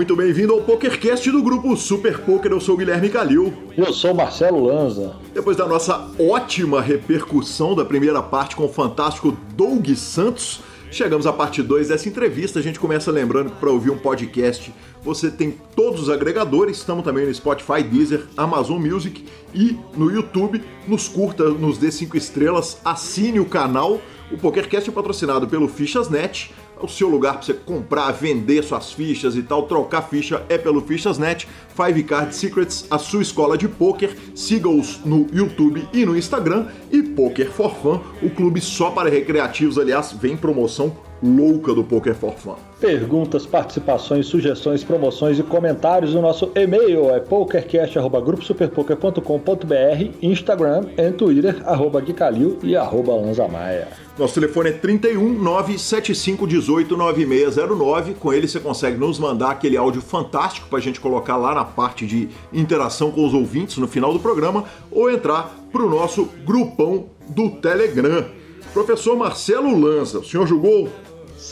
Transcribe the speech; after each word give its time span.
muito 0.00 0.16
bem-vindo 0.16 0.54
ao 0.54 0.62
PokerCast 0.62 1.30
do 1.30 1.42
grupo 1.42 1.76
Super 1.76 2.20
Poker. 2.20 2.50
Eu 2.50 2.58
sou 2.58 2.74
o 2.74 2.78
Guilherme 2.78 3.10
Calil. 3.10 3.52
Eu 3.76 3.92
sou 3.92 4.12
o 4.12 4.16
Marcelo 4.16 4.64
Lanza. 4.64 5.14
Depois 5.34 5.58
da 5.58 5.68
nossa 5.68 6.08
ótima 6.18 6.80
repercussão 6.80 7.74
da 7.74 7.84
primeira 7.84 8.22
parte 8.22 8.56
com 8.56 8.64
o 8.64 8.68
fantástico 8.72 9.36
Doug 9.54 9.86
Santos, 9.90 10.62
chegamos 10.90 11.26
à 11.26 11.34
parte 11.34 11.62
2 11.62 11.88
dessa 11.88 12.08
entrevista. 12.08 12.58
A 12.58 12.62
gente 12.62 12.80
começa 12.80 13.12
lembrando 13.12 13.50
que 13.50 13.58
para 13.58 13.68
ouvir 13.68 13.90
um 13.90 13.98
podcast 13.98 14.72
você 15.02 15.30
tem 15.30 15.54
todos 15.76 16.00
os 16.00 16.08
agregadores, 16.08 16.78
estamos 16.78 17.04
também 17.04 17.26
no 17.26 17.34
Spotify, 17.34 17.82
Deezer, 17.82 18.24
Amazon 18.38 18.80
Music 18.80 19.22
e 19.54 19.76
no 19.94 20.10
YouTube. 20.10 20.62
Nos 20.88 21.08
curta, 21.08 21.50
nos 21.50 21.76
dê 21.76 21.92
5 21.92 22.16
estrelas, 22.16 22.78
assine 22.82 23.38
o 23.38 23.44
canal. 23.44 24.00
O 24.32 24.38
PokerCast 24.38 24.88
é 24.88 24.92
patrocinado 24.92 25.46
pelo 25.46 25.68
Fichas.net 25.68 26.54
o 26.82 26.88
seu 26.88 27.08
lugar 27.08 27.34
para 27.34 27.42
você 27.42 27.54
comprar, 27.54 28.10
vender 28.12 28.62
suas 28.62 28.92
fichas 28.92 29.36
e 29.36 29.42
tal, 29.42 29.64
trocar 29.64 30.02
ficha 30.02 30.44
é 30.48 30.56
pelo 30.56 30.80
Fichas.net, 30.80 31.48
Five 31.74 32.02
Card 32.04 32.34
Secrets, 32.34 32.86
a 32.90 32.98
sua 32.98 33.22
escola 33.22 33.56
de 33.56 33.68
poker. 33.68 34.16
Siga-os 34.34 35.04
no 35.04 35.26
YouTube 35.32 35.86
e 35.92 36.04
no 36.04 36.16
Instagram 36.16 36.68
e 36.90 37.02
Poker 37.02 37.50
for 37.50 37.74
Fun, 37.74 38.00
o 38.22 38.30
clube 38.30 38.60
só 38.60 38.90
para 38.90 39.10
recreativos, 39.10 39.78
aliás, 39.78 40.12
vem 40.12 40.36
promoção 40.36 41.09
louca 41.22 41.74
do 41.74 41.84
Poker 41.84 42.14
for 42.14 42.32
Fun. 42.32 42.56
Perguntas, 42.80 43.44
participações, 43.44 44.26
sugestões, 44.26 44.82
promoções 44.82 45.38
e 45.38 45.42
comentários 45.42 46.14
no 46.14 46.22
nosso 46.22 46.50
e-mail 46.54 47.10
é 47.10 47.20
pokercast.gruposuperpoker.com.br, 47.20 50.16
Instagram 50.22 50.86
e 50.96 51.12
Twitter, 51.12 51.60
arroba 51.66 52.00
Guicalil 52.00 52.58
e 52.62 52.74
arroba 52.74 53.14
Lanzamaia. 53.14 53.88
Nosso 54.18 54.32
telefone 54.34 54.70
é 54.70 54.72
31 54.72 55.42
975 55.42 56.46
18 56.46 56.96
9609. 56.96 58.14
Com 58.14 58.32
ele 58.32 58.48
você 58.48 58.58
consegue 58.58 58.96
nos 58.96 59.18
mandar 59.18 59.50
aquele 59.50 59.76
áudio 59.76 60.00
fantástico 60.00 60.68
para 60.68 60.78
a 60.78 60.82
gente 60.82 61.00
colocar 61.00 61.36
lá 61.36 61.54
na 61.54 61.64
parte 61.64 62.06
de 62.06 62.30
interação 62.52 63.10
com 63.10 63.26
os 63.26 63.34
ouvintes 63.34 63.76
no 63.76 63.86
final 63.86 64.12
do 64.12 64.20
programa 64.20 64.64
ou 64.90 65.10
entrar 65.10 65.54
para 65.70 65.82
o 65.82 65.90
nosso 65.90 66.30
grupão 66.44 67.06
do 67.28 67.50
Telegram. 67.50 68.24
Professor 68.72 69.16
Marcelo 69.16 69.78
Lanza, 69.78 70.20
o 70.20 70.24
senhor 70.24 70.46
jogou? 70.46 70.88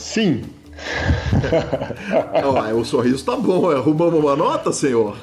Sim. 0.09 0.41
ah, 2.33 2.73
o 2.73 2.83
sorriso 2.83 3.23
tá 3.23 3.35
bom. 3.35 3.69
Arrumamos 3.69 4.19
uma 4.19 4.35
nota, 4.35 4.73
senhor? 4.73 5.15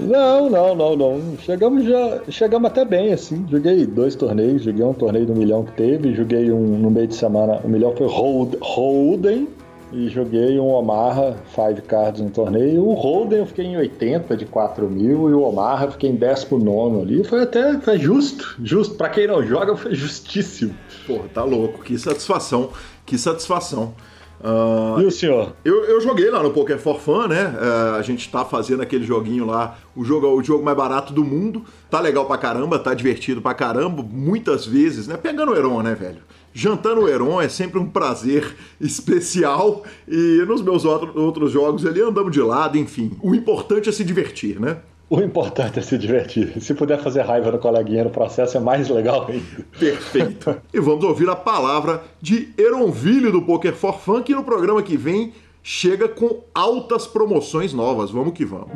Não, 0.00 0.48
não, 0.48 0.76
não, 0.76 0.94
não. 0.94 1.36
Chegamos 1.40 1.84
já, 1.84 2.20
chegamos 2.30 2.70
até 2.70 2.84
bem, 2.84 3.12
assim. 3.12 3.44
Joguei 3.50 3.84
dois 3.84 4.14
torneios, 4.14 4.62
joguei 4.62 4.84
um 4.84 4.94
torneio 4.94 5.26
do 5.26 5.34
milhão 5.34 5.64
que 5.64 5.72
teve, 5.72 6.14
joguei 6.14 6.52
um 6.52 6.78
no 6.78 6.88
meio 6.88 7.08
de 7.08 7.16
semana, 7.16 7.60
o 7.64 7.68
milhão 7.68 7.92
foi 7.96 8.06
Holden, 8.06 9.48
e 9.92 10.08
joguei 10.08 10.60
um 10.60 10.68
Omaha 10.68 11.36
Five 11.52 11.82
Cards 11.82 12.20
no 12.20 12.30
torneio. 12.30 12.84
O 12.84 12.94
Holden 12.94 13.40
eu 13.40 13.46
fiquei 13.46 13.64
em 13.64 13.76
80 13.76 14.36
de 14.36 14.46
4 14.46 14.88
mil 14.88 15.30
e 15.30 15.34
o 15.34 15.42
Omaha 15.42 15.86
eu 15.86 15.90
fiquei 15.90 16.10
em 16.10 16.14
10 16.14 16.50
nono 16.52 17.02
ali. 17.02 17.24
Foi 17.24 17.42
até 17.42 17.76
foi 17.80 17.98
justo, 17.98 18.56
justo. 18.62 18.94
Pra 18.94 19.08
quem 19.08 19.26
não 19.26 19.44
joga, 19.44 19.76
foi 19.76 19.96
justíssimo. 19.96 20.76
Pô, 21.08 21.20
tá 21.34 21.42
louco. 21.42 21.82
Que 21.82 21.98
satisfação, 21.98 22.70
que 23.04 23.18
satisfação. 23.18 23.94
Uh, 24.40 25.00
e 25.00 25.06
o 25.06 25.10
senhor? 25.10 25.52
Eu, 25.64 25.84
eu 25.84 26.00
joguei 26.00 26.30
lá 26.30 26.42
no 26.42 26.50
Poker 26.50 26.78
for 26.78 27.00
Fun, 27.00 27.26
né? 27.26 27.54
Uh, 27.56 27.96
a 27.96 28.02
gente 28.02 28.30
tá 28.30 28.44
fazendo 28.44 28.82
aquele 28.82 29.04
joguinho 29.04 29.44
lá, 29.44 29.76
o 29.96 30.04
jogo, 30.04 30.28
o 30.28 30.42
jogo 30.42 30.64
mais 30.64 30.76
barato 30.76 31.12
do 31.12 31.24
mundo. 31.24 31.64
Tá 31.90 32.00
legal 32.00 32.26
pra 32.26 32.38
caramba, 32.38 32.78
tá 32.78 32.94
divertido 32.94 33.42
pra 33.42 33.54
caramba, 33.54 34.02
muitas 34.02 34.64
vezes, 34.64 35.08
né? 35.08 35.16
Pegando 35.16 35.52
o 35.52 35.56
Heron, 35.56 35.82
né, 35.82 35.94
velho? 35.94 36.22
Jantando 36.54 37.02
o 37.02 37.08
Heron 37.08 37.40
é 37.40 37.48
sempre 37.48 37.78
um 37.78 37.86
prazer 37.86 38.56
especial 38.80 39.84
e 40.06 40.44
nos 40.46 40.62
meus 40.62 40.84
outros 40.84 41.52
jogos 41.52 41.84
ali 41.84 42.00
andamos 42.00 42.32
de 42.32 42.40
lado, 42.40 42.78
enfim. 42.78 43.12
O 43.22 43.34
importante 43.34 43.88
é 43.88 43.92
se 43.92 44.04
divertir, 44.04 44.60
né? 44.60 44.78
O 45.10 45.22
importante 45.22 45.78
é 45.78 45.82
se 45.82 45.96
divertir. 45.96 46.60
Se 46.60 46.74
puder 46.74 47.00
fazer 47.00 47.22
raiva 47.22 47.50
no 47.50 47.58
coleguinha 47.58 48.04
no 48.04 48.10
processo, 48.10 48.58
é 48.58 48.60
mais 48.60 48.90
legal 48.90 49.26
ainda. 49.26 49.64
Perfeito. 49.78 50.60
e 50.72 50.78
vamos 50.78 51.02
ouvir 51.02 51.26
a 51.30 51.36
palavra 51.36 52.02
de 52.20 52.52
Eronville 52.58 53.32
do 53.32 53.40
Poker 53.40 53.74
for 53.74 53.98
Fun, 53.98 54.22
que 54.22 54.34
no 54.34 54.44
programa 54.44 54.82
que 54.82 54.98
vem 54.98 55.32
chega 55.62 56.08
com 56.08 56.44
altas 56.54 57.06
promoções 57.06 57.72
novas. 57.72 58.10
Vamos 58.10 58.34
que 58.34 58.44
vamos. 58.44 58.68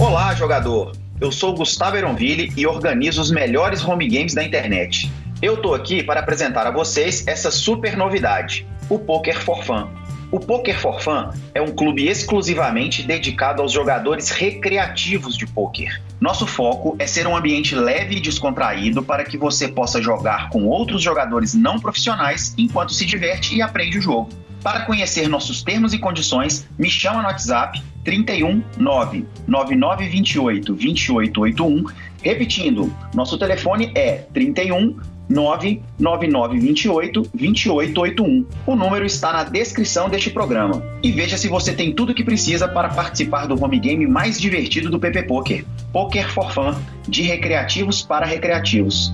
Olá, 0.00 0.32
jogador. 0.36 0.92
Eu 1.20 1.32
sou 1.32 1.52
Gustavo 1.52 1.96
Eronville 1.96 2.52
e 2.56 2.64
organizo 2.64 3.20
os 3.20 3.32
melhores 3.32 3.84
home 3.84 4.06
games 4.06 4.34
da 4.34 4.44
internet. 4.44 5.10
Eu 5.42 5.60
tô 5.60 5.74
aqui 5.74 6.00
para 6.00 6.20
apresentar 6.20 6.64
a 6.64 6.70
vocês 6.70 7.26
essa 7.26 7.50
super 7.50 7.96
novidade, 7.96 8.64
o 8.88 9.00
Poker 9.00 9.42
for 9.42 9.64
Fun. 9.64 9.88
O 10.30 10.38
Poker 10.38 10.78
for 10.78 11.00
Fun 11.00 11.30
é 11.54 11.62
um 11.62 11.74
clube 11.74 12.06
exclusivamente 12.06 13.02
dedicado 13.02 13.62
aos 13.62 13.72
jogadores 13.72 14.28
recreativos 14.28 15.34
de 15.34 15.46
poker. 15.46 16.02
Nosso 16.20 16.46
foco 16.46 16.94
é 16.98 17.06
ser 17.06 17.26
um 17.26 17.34
ambiente 17.34 17.74
leve 17.74 18.16
e 18.16 18.20
descontraído 18.20 19.02
para 19.02 19.24
que 19.24 19.38
você 19.38 19.68
possa 19.68 20.02
jogar 20.02 20.50
com 20.50 20.66
outros 20.66 21.02
jogadores 21.02 21.54
não 21.54 21.80
profissionais 21.80 22.54
enquanto 22.58 22.92
se 22.92 23.06
diverte 23.06 23.56
e 23.56 23.62
aprende 23.62 23.96
o 23.96 24.02
jogo. 24.02 24.28
Para 24.62 24.80
conhecer 24.80 25.28
nossos 25.28 25.62
termos 25.62 25.94
e 25.94 25.98
condições, 25.98 26.68
me 26.78 26.90
chama 26.90 27.22
no 27.22 27.28
WhatsApp 27.28 27.82
31 28.04 28.62
9928 28.76 30.74
2881. 30.74 31.84
Repetindo, 32.22 32.94
nosso 33.14 33.38
telefone 33.38 33.92
é 33.94 34.26
31 34.34 34.98
99928 35.28 37.22
2881. 37.34 38.46
O 38.66 38.74
número 38.74 39.04
está 39.04 39.32
na 39.32 39.44
descrição 39.44 40.08
deste 40.08 40.30
programa. 40.30 40.82
E 41.02 41.12
veja 41.12 41.36
se 41.36 41.48
você 41.48 41.72
tem 41.72 41.92
tudo 41.92 42.12
o 42.12 42.14
que 42.14 42.24
precisa 42.24 42.66
para 42.66 42.88
participar 42.88 43.46
do 43.46 43.62
home 43.62 43.78
game 43.78 44.06
mais 44.06 44.40
divertido 44.40 44.90
do 44.90 44.98
PP 44.98 45.24
Poker. 45.24 45.64
Poker 45.92 46.32
for 46.32 46.52
Fun, 46.52 46.74
de 47.06 47.22
recreativos 47.22 48.02
para 48.02 48.26
recreativos. 48.26 49.12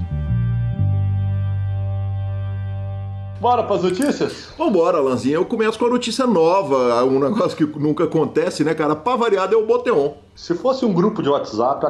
Bora 3.44 3.62
para 3.62 3.76
as 3.76 3.82
notícias? 3.82 4.48
Vambora, 4.56 4.98
Lanzinha. 5.00 5.34
Eu 5.34 5.44
começo 5.44 5.78
com 5.78 5.84
a 5.84 5.90
notícia 5.90 6.26
nova, 6.26 7.04
um 7.04 7.20
negócio 7.20 7.54
que 7.54 7.78
nunca 7.78 8.04
acontece, 8.04 8.64
né, 8.64 8.72
cara? 8.72 8.96
Pra 8.96 9.16
variar 9.16 9.52
é 9.52 9.54
o 9.54 9.66
Boteon. 9.66 10.14
Se 10.34 10.54
fosse 10.54 10.86
um 10.86 10.94
grupo 10.94 11.22
de 11.22 11.28
WhatsApp, 11.28 11.84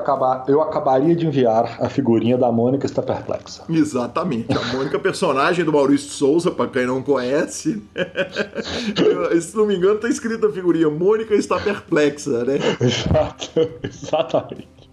eu 0.48 0.60
acabaria 0.60 1.14
de 1.14 1.28
enviar 1.28 1.76
a 1.80 1.88
figurinha 1.88 2.36
da 2.36 2.50
Mônica 2.50 2.84
está 2.84 3.02
perplexa. 3.02 3.62
Exatamente. 3.70 4.52
A 4.52 4.76
Mônica, 4.76 4.98
personagem 4.98 5.64
do 5.64 5.72
Maurício 5.72 6.10
Souza, 6.10 6.50
para 6.50 6.66
quem 6.66 6.86
não 6.86 7.00
conhece. 7.04 7.80
Se 9.40 9.56
não 9.56 9.64
me 9.64 9.76
engano, 9.76 10.00
tá 10.00 10.08
escrita 10.08 10.48
a 10.48 10.52
figurinha 10.52 10.90
Mônica 10.90 11.36
está 11.36 11.60
perplexa, 11.60 12.44
né? 12.44 12.58
Exato, 12.82 13.60
exatamente. 13.80 14.90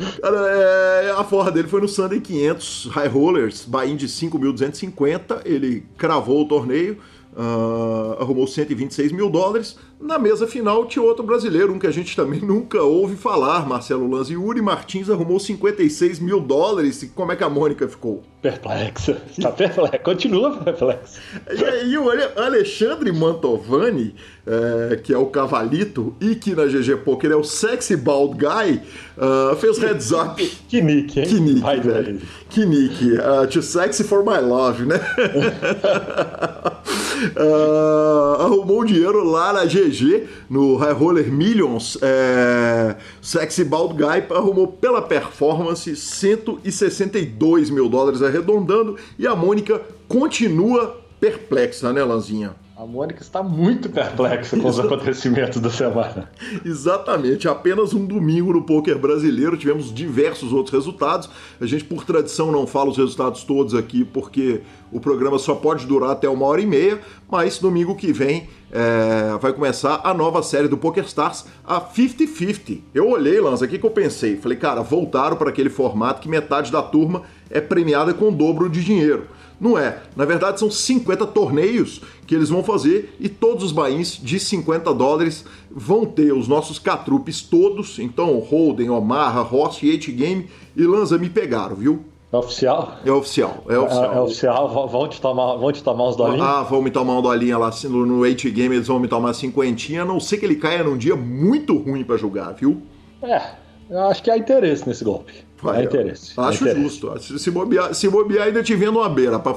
É, 0.00 1.14
a 1.16 1.24
forra 1.24 1.50
dele 1.50 1.68
foi 1.68 1.80
no 1.80 1.88
Sunday 1.88 2.20
500 2.20 2.86
High 2.86 3.08
Rollers, 3.08 3.64
buy-in 3.66 3.96
de 3.96 4.06
5.250. 4.06 5.42
Ele 5.44 5.86
cravou 5.96 6.42
o 6.42 6.48
torneio, 6.48 6.98
uh, 7.36 8.20
arrumou 8.20 8.46
126 8.46 9.12
mil 9.12 9.30
dólares. 9.30 9.76
Na 10.00 10.18
mesa 10.18 10.46
final 10.46 10.86
tinha 10.86 11.04
outro 11.04 11.22
brasileiro, 11.22 11.74
um 11.74 11.78
que 11.78 11.86
a 11.86 11.90
gente 11.90 12.16
também 12.16 12.40
nunca 12.44 12.82
ouve 12.82 13.16
falar, 13.16 13.66
Marcelo 13.66 14.10
Lanz. 14.10 14.30
E 14.30 14.36
Uri 14.36 14.62
Martins 14.62 15.10
arrumou 15.10 15.38
56 15.38 16.20
mil 16.20 16.40
dólares. 16.40 17.02
E 17.02 17.08
como 17.08 17.32
é 17.32 17.36
que 17.36 17.44
a 17.44 17.50
Mônica 17.50 17.86
ficou? 17.86 18.22
Perplexa. 18.40 19.20
Está 19.30 19.52
perplexa. 19.52 19.98
Continua 19.98 20.56
perplexa. 20.56 21.20
E, 21.50 21.90
e, 21.90 21.98
o 21.98 22.08
Alexandre 22.40 23.12
Mantovani, 23.12 24.14
é, 24.46 24.96
que 24.96 25.12
é 25.12 25.18
o 25.18 25.26
cavalito, 25.26 26.14
e 26.18 26.34
que 26.34 26.54
na 26.54 26.64
GG 26.64 27.04
Poker 27.04 27.32
é 27.32 27.36
o 27.36 27.44
sexy 27.44 27.96
bald 27.96 28.38
guy, 28.38 28.80
uh, 29.18 29.54
fez 29.56 29.76
heads 29.76 30.12
up. 30.12 30.42
que 30.68 30.80
nick, 30.80 31.20
hein? 31.20 31.26
Que 31.26 31.38
nick, 31.38 31.60
Vai 31.60 31.80
velho. 31.80 32.22
Que 32.48 32.64
nick. 32.64 33.12
Uh, 33.12 33.46
too 33.46 33.62
sexy 33.62 34.02
for 34.02 34.24
my 34.24 34.38
love, 34.38 34.86
né? 34.86 34.98
uh, 37.36 38.42
arrumou 38.42 38.84
dinheiro 38.84 39.24
lá 39.24 39.52
na 39.52 39.64
GG, 39.64 40.26
no 40.48 40.76
High 40.76 40.92
Roller 40.92 41.32
Millions. 41.32 41.98
É, 42.00 42.96
Sexy 43.20 43.64
Bald 43.64 43.94
Guy 43.94 44.24
arrumou 44.30 44.68
pela 44.68 45.02
performance 45.02 45.94
162 45.94 47.70
mil 47.70 47.88
dólares 47.88 48.22
arredondando 48.22 48.96
e 49.18 49.26
a 49.26 49.34
Mônica 49.34 49.80
continua 50.08 51.00
perplexa, 51.20 51.92
né, 51.92 52.02
Lanzinha? 52.02 52.54
A 52.80 52.86
Mônica 52.86 53.20
está 53.20 53.42
muito 53.42 53.90
perplexa 53.90 54.56
com 54.56 54.66
os 54.66 54.80
acontecimentos 54.80 55.60
da 55.60 55.68
semana. 55.68 56.30
Exatamente. 56.64 57.46
Apenas 57.46 57.92
um 57.92 58.06
domingo 58.06 58.54
no 58.54 58.62
poker 58.62 58.98
brasileiro 58.98 59.54
tivemos 59.54 59.92
diversos 59.92 60.50
outros 60.50 60.72
resultados. 60.72 61.28
A 61.60 61.66
gente, 61.66 61.84
por 61.84 62.06
tradição, 62.06 62.50
não 62.50 62.66
fala 62.66 62.88
os 62.88 62.96
resultados 62.96 63.44
todos 63.44 63.74
aqui 63.74 64.02
porque 64.02 64.62
o 64.90 64.98
programa 64.98 65.38
só 65.38 65.54
pode 65.54 65.86
durar 65.86 66.12
até 66.12 66.26
uma 66.26 66.46
hora 66.46 66.62
e 66.62 66.66
meia. 66.66 66.98
Mas 67.30 67.58
domingo 67.58 67.94
que 67.94 68.14
vem 68.14 68.48
é, 68.72 69.36
vai 69.38 69.52
começar 69.52 70.00
a 70.02 70.14
nova 70.14 70.42
série 70.42 70.66
do 70.66 70.78
PokerStars, 70.78 71.44
a 71.62 71.82
50-50. 71.82 72.80
Eu 72.94 73.10
olhei, 73.10 73.38
Lança, 73.42 73.66
aqui 73.66 73.78
que 73.78 73.84
eu 73.84 73.90
pensei. 73.90 74.38
Falei, 74.38 74.56
cara, 74.56 74.80
voltaram 74.80 75.36
para 75.36 75.50
aquele 75.50 75.68
formato 75.68 76.22
que 76.22 76.30
metade 76.30 76.72
da 76.72 76.80
turma 76.80 77.24
é 77.50 77.60
premiada 77.60 78.14
com 78.14 78.28
o 78.28 78.32
dobro 78.32 78.70
de 78.70 78.82
dinheiro. 78.82 79.26
Não 79.60 79.76
é. 79.76 80.02
Na 80.16 80.24
verdade, 80.24 80.58
são 80.58 80.70
50 80.70 81.26
torneios 81.26 82.00
que 82.26 82.34
eles 82.34 82.48
vão 82.48 82.64
fazer 82.64 83.14
e 83.20 83.28
todos 83.28 83.64
os 83.64 83.72
bains 83.72 84.18
de 84.20 84.40
50 84.40 84.94
dólares 84.94 85.44
vão 85.70 86.06
ter 86.06 86.32
os 86.32 86.48
nossos 86.48 86.78
catrupes 86.78 87.42
todos. 87.42 87.98
Então, 87.98 88.38
Holden, 88.38 88.88
Omaha, 88.88 89.42
Ross, 89.42 89.78
H 89.78 90.10
Game 90.12 90.48
e 90.74 90.82
Lanza 90.84 91.18
me 91.18 91.28
pegaram, 91.28 91.76
viu? 91.76 92.04
É 92.32 92.36
oficial? 92.36 92.94
É 93.04 93.10
oficial, 93.10 93.64
é 93.68 93.76
oficial. 93.76 94.12
É, 94.12 94.16
é 94.16 94.20
oficial, 94.20 94.88
vão 94.88 95.08
te 95.08 95.20
tomar, 95.20 95.56
vão 95.56 95.72
te 95.72 95.82
tomar 95.82 96.08
uns 96.08 96.16
dolinhos? 96.16 96.46
Ah, 96.46 96.62
vão 96.62 96.80
me 96.80 96.90
tomar 96.90 97.18
um 97.18 97.22
dolinho 97.22 97.58
lá 97.58 97.70
no, 97.84 98.06
no 98.06 98.24
H-Game, 98.24 98.76
eles 98.76 98.86
vão 98.86 99.00
me 99.00 99.08
tomar 99.08 99.34
cinquentinha, 99.34 100.02
a 100.02 100.04
não 100.04 100.20
ser 100.20 100.38
que 100.38 100.46
ele 100.46 100.54
caia 100.54 100.84
num 100.84 100.96
dia 100.96 101.16
muito 101.16 101.76
ruim 101.76 102.04
para 102.04 102.16
jogar, 102.16 102.52
viu? 102.52 102.80
É, 103.20 103.42
eu 103.90 103.98
acho 104.02 104.22
que 104.22 104.30
há 104.30 104.38
interesse 104.38 104.86
nesse 104.86 105.02
golpe. 105.02 105.44
Vai, 105.62 105.80
há 105.80 105.84
interesse. 105.84 106.32
Acho 106.36 106.64
há 106.64 106.70
interesse. 106.70 106.80
justo. 106.82 107.38
Se 107.38 107.50
bobear, 107.50 107.94
se 107.94 108.08
bobear, 108.08 108.46
ainda 108.46 108.62
te 108.62 108.74
vendo 108.74 108.98
uma 108.98 109.08
beira 109.08 109.38
pra, 109.38 109.54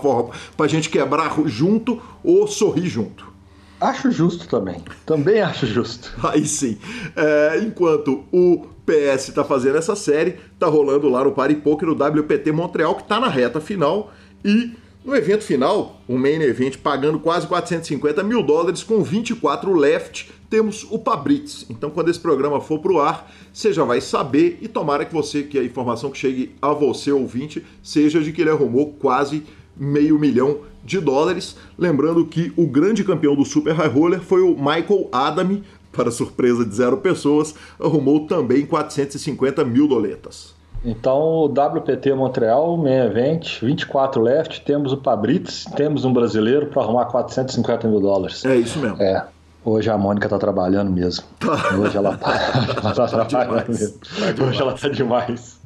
pra 0.58 0.68
gente 0.68 0.90
quebrar 0.90 1.34
junto 1.46 2.02
ou 2.24 2.48
sorrir 2.48 2.88
junto. 2.88 3.34
Acho 3.80 4.12
justo 4.12 4.48
também. 4.48 4.82
Também 5.06 5.42
acho 5.42 5.66
justo. 5.66 6.14
Aí 6.24 6.46
sim. 6.46 6.78
É, 7.16 7.60
enquanto 7.60 8.24
o 8.32 8.66
PS 8.86 9.30
está 9.30 9.44
fazendo 9.44 9.78
essa 9.78 9.96
série, 9.96 10.38
tá 10.58 10.68
rolando 10.68 11.10
lá 11.10 11.24
no 11.24 11.34
Party 11.34 11.56
Poker 11.56 11.90
o 11.90 11.94
WPT 11.94 12.52
Montreal, 12.52 12.96
que 12.96 13.04
tá 13.04 13.20
na 13.20 13.28
reta 13.28 13.60
final. 13.60 14.14
E 14.44 14.72
no 15.04 15.14
evento 15.14 15.44
final, 15.44 16.02
o 16.08 16.18
main 16.18 16.42
event 16.42 16.78
pagando 16.78 17.20
quase 17.20 17.46
450 17.46 18.24
mil 18.24 18.42
dólares 18.42 18.84
com 18.84 19.04
24 19.04 19.74
left, 19.74 20.32
temos 20.54 20.86
o 20.92 21.00
Pabritz. 21.00 21.66
Então, 21.68 21.90
quando 21.90 22.10
esse 22.10 22.20
programa 22.20 22.62
for 22.62 22.78
pro 22.78 23.02
ar, 23.02 23.28
você 23.52 23.74
já 23.74 23.84
vai 23.84 24.00
saber 24.00 24.60
e 24.62 24.68
tomara 24.68 25.04
que 25.04 25.12
você, 25.12 25.42
que 25.42 25.58
a 25.58 25.64
informação 25.64 26.12
que 26.12 26.18
chegue 26.20 26.54
a 26.62 26.72
você, 26.72 27.12
ouvinte, 27.12 27.66
seja 27.82 28.22
de 28.22 28.32
que 28.32 28.42
ele 28.42 28.52
arrumou 28.52 28.94
quase 29.00 29.44
meio 29.76 30.20
milhão 30.20 30.60
de 30.86 31.00
dólares. 31.00 31.58
Lembrando 31.76 32.24
que 32.28 32.54
o 32.56 32.68
grande 32.68 33.04
campeão 33.04 33.36
do 33.36 33.44
Super 33.44 33.74
High 33.74 33.88
Roller 33.88 34.22
foi 34.22 34.44
o 34.44 34.56
Michael 34.56 35.10
Adami, 35.12 35.64
para 35.92 36.12
surpresa 36.12 36.64
de 36.64 36.76
zero 36.76 36.98
pessoas, 36.98 37.56
arrumou 37.80 38.28
também 38.28 38.64
450 38.64 39.66
mil 39.66 39.88
doletas. 39.88 40.54
Então, 40.86 41.18
o 41.18 41.46
WPT 41.46 42.14
Montreal, 42.14 42.78
main 42.78 43.08
event, 43.08 43.60
24 43.60 44.22
left, 44.22 44.62
temos 44.62 44.94
o 44.94 44.98
Pabritz, 44.98 45.66
temos 45.76 46.06
um 46.06 46.14
brasileiro 46.14 46.68
para 46.68 46.84
arrumar 46.84 47.06
450 47.06 47.88
mil 47.88 48.00
dólares. 48.00 48.46
É 48.46 48.56
isso 48.56 48.78
mesmo. 48.78 49.02
É. 49.02 49.26
Hoje 49.65 49.89
a 49.89 49.98
Mônica 49.98 50.27
tá 50.27 50.38
trabalhando 50.38 50.92
mesmo. 50.92 51.24
Tá. 51.39 51.75
Hoje 51.77 51.95
ela 51.95 52.18
tá, 52.18 52.33
ela 52.83 52.94
tá, 52.94 53.07
tá 53.07 53.25
trabalhando 53.25 53.69
mesmo. 53.69 53.98
Tá 54.00 54.44
Hoje 54.44 54.62
ela 54.62 54.74
tá 54.74 54.89
demais. 54.89 55.60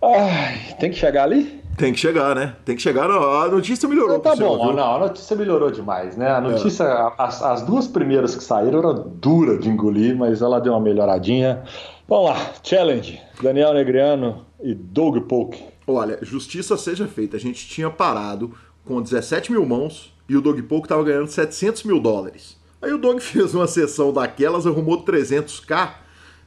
Ai, 0.00 0.76
tem 0.78 0.90
que 0.90 0.96
chegar 0.96 1.24
ali? 1.24 1.62
Tem 1.76 1.92
que 1.92 1.98
chegar, 1.98 2.34
né? 2.34 2.54
Tem 2.64 2.76
que 2.76 2.82
chegar. 2.82 3.10
A 3.10 3.48
notícia 3.48 3.88
melhorou. 3.88 4.20
Tá 4.20 4.36
bom, 4.36 4.72
não, 4.72 4.96
a 4.96 4.98
notícia 4.98 5.34
melhorou 5.34 5.70
demais, 5.70 6.16
né? 6.16 6.30
A 6.30 6.36
é. 6.36 6.40
notícia, 6.40 6.84
é. 6.84 7.12
as, 7.18 7.42
as, 7.42 7.62
duas 7.62 7.88
primeiras 7.88 8.36
que 8.36 8.44
saíram 8.44 8.78
eram 8.78 8.94
dura 8.94 9.58
de 9.58 9.68
engolir, 9.68 10.16
mas 10.16 10.42
ela 10.42 10.60
deu 10.60 10.72
uma 10.72 10.80
melhoradinha. 10.80 11.62
Vamos 12.06 12.30
lá, 12.30 12.52
challenge. 12.62 13.20
Daniel 13.42 13.74
Negriano 13.74 14.44
e 14.62 14.74
Doug 14.74 15.18
Polk. 15.26 15.62
Olha, 15.86 16.18
justiça 16.22 16.76
seja 16.76 17.08
feita. 17.08 17.36
A 17.36 17.40
gente 17.40 17.66
tinha 17.66 17.90
parado 17.90 18.52
com 18.84 19.00
17 19.00 19.50
mil 19.50 19.64
mãos 19.64 20.12
e 20.28 20.36
o 20.36 20.42
Doug 20.42 20.60
Polk 20.60 20.84
estava 20.84 21.02
ganhando 21.02 21.28
700 21.28 21.84
mil 21.84 22.00
dólares. 22.00 22.61
Aí 22.82 22.92
o 22.92 22.98
Doug 22.98 23.20
fez 23.22 23.54
uma 23.54 23.66
sessão 23.66 24.12
daquelas, 24.12 24.66
arrumou 24.66 25.04
300k 25.04 25.88
uh, 25.88 25.94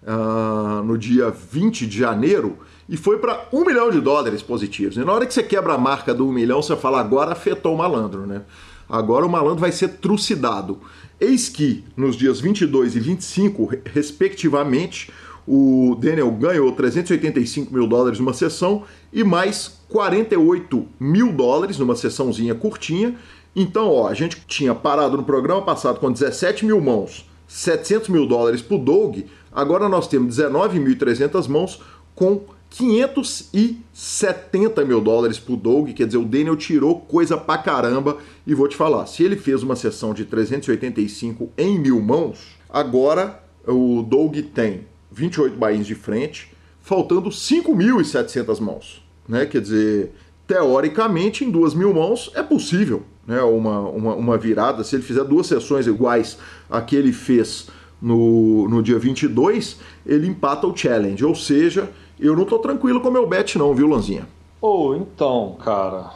ah, 0.06 0.84
no 0.86 0.98
dia 0.98 1.32
20 1.32 1.88
de 1.88 1.98
janeiro 1.98 2.58
e 2.88 2.96
foi 2.98 3.18
para 3.18 3.48
um 3.52 3.66
milhão 3.66 3.90
de 3.90 4.00
dólares 4.00 4.42
positivos. 4.42 4.98
E 4.98 5.00
na 5.00 5.12
hora 5.12 5.26
que 5.26 5.34
você 5.34 5.42
quebra 5.42 5.74
a 5.74 5.78
marca 5.78 6.14
do 6.14 6.28
um 6.28 6.32
milhão, 6.32 6.62
você 6.62 6.76
fala, 6.76 7.00
agora 7.00 7.32
afetou 7.32 7.74
o 7.74 7.78
malandro, 7.78 8.28
né? 8.28 8.44
Agora 8.88 9.26
o 9.26 9.30
malandro 9.30 9.60
vai 9.60 9.72
ser 9.72 9.88
trucidado. 9.98 10.80
Eis 11.20 11.50
que, 11.50 11.84
nos 11.98 12.16
dias 12.16 12.40
22 12.40 12.96
e 12.96 13.00
25, 13.00 13.72
respectivamente, 13.86 15.12
o 15.48 15.96
Daniel 16.00 16.30
ganhou 16.32 16.72
385 16.72 17.74
mil 17.74 17.88
dólares 17.88 18.20
numa 18.20 18.34
sessão 18.34 18.84
e 19.12 19.24
mais 19.24 19.80
48 19.90 20.88
mil 21.00 21.32
dólares 21.32 21.80
numa 21.80 21.96
sessãozinha 21.96 22.54
curtinha. 22.54 23.16
Então, 23.56 23.90
ó, 23.90 24.10
a 24.10 24.14
gente 24.14 24.44
tinha 24.48 24.76
parado 24.76 25.16
no 25.16 25.24
programa 25.24 25.62
passado 25.62 25.98
com 26.00 26.12
17 26.12 26.66
mil 26.66 26.82
mãos, 26.82 27.26
700 27.48 28.10
mil 28.10 28.28
dólares 28.28 28.62
pro 28.62 28.78
Doug, 28.78 29.20
agora 29.52 29.88
nós 29.88 30.08
temos 30.08 30.38
19.300 30.38 31.48
mãos 31.48 31.82
com 32.14 32.42
570 32.70 34.84
mil 34.84 35.00
dólares 35.00 35.40
pro 35.40 35.56
Doug, 35.56 35.92
quer 35.92 36.06
dizer, 36.06 36.18
o 36.18 36.26
Daniel 36.26 36.58
tirou 36.58 37.00
coisa 37.00 37.38
pra 37.38 37.58
caramba. 37.58 38.18
E 38.46 38.54
vou 38.54 38.68
te 38.68 38.76
falar, 38.76 39.06
se 39.06 39.24
ele 39.24 39.38
fez 39.38 39.64
uma 39.64 39.78
sessão 39.78 40.14
de 40.14 40.26
385 40.26 41.52
em 41.58 41.80
mil 41.80 42.02
mãos, 42.02 42.58
agora 42.70 43.42
o 43.66 44.04
Doug 44.04 44.36
tem 44.54 44.82
28 45.12 45.56
bains 45.56 45.88
de 45.88 45.96
frente, 45.96 46.52
faltando 46.82 47.30
5.700 47.30 48.60
mãos. 48.60 49.02
Né? 49.28 49.44
Quer 49.46 49.62
dizer, 49.62 50.12
teoricamente, 50.46 51.46
em 51.46 51.50
duas 51.50 51.74
mil 51.74 51.94
mãos 51.94 52.30
é 52.36 52.44
possível 52.44 53.06
né? 53.28 53.42
uma, 53.42 53.80
uma, 53.82 54.16
uma 54.16 54.38
virada. 54.38 54.84
Se 54.84 54.96
ele 54.96 55.04
fizer 55.04 55.24
duas 55.24 55.48
sessões 55.48 55.88
iguais 55.88 56.38
a 56.70 56.82
que 56.82 56.96
ele 56.96 57.12
fez 57.12 57.68
no, 58.02 58.68
no 58.68 58.84
dia 58.84 59.00
22, 59.00 59.80
ele 60.06 60.28
empata 60.28 60.68
o 60.68 60.76
challenge. 60.76 61.24
Ou 61.24 61.36
seja, 61.36 61.90
eu 62.20 62.36
não 62.36 62.46
tô 62.46 62.60
tranquilo 62.60 63.02
com 63.02 63.10
o 63.10 63.12
meu 63.12 63.28
bet, 63.28 63.58
não, 63.58 63.74
viu, 63.74 63.88
Lanzinha? 63.88 64.28
Ou 64.62 64.90
oh, 64.90 64.96
então, 64.96 65.56
cara. 65.64 66.12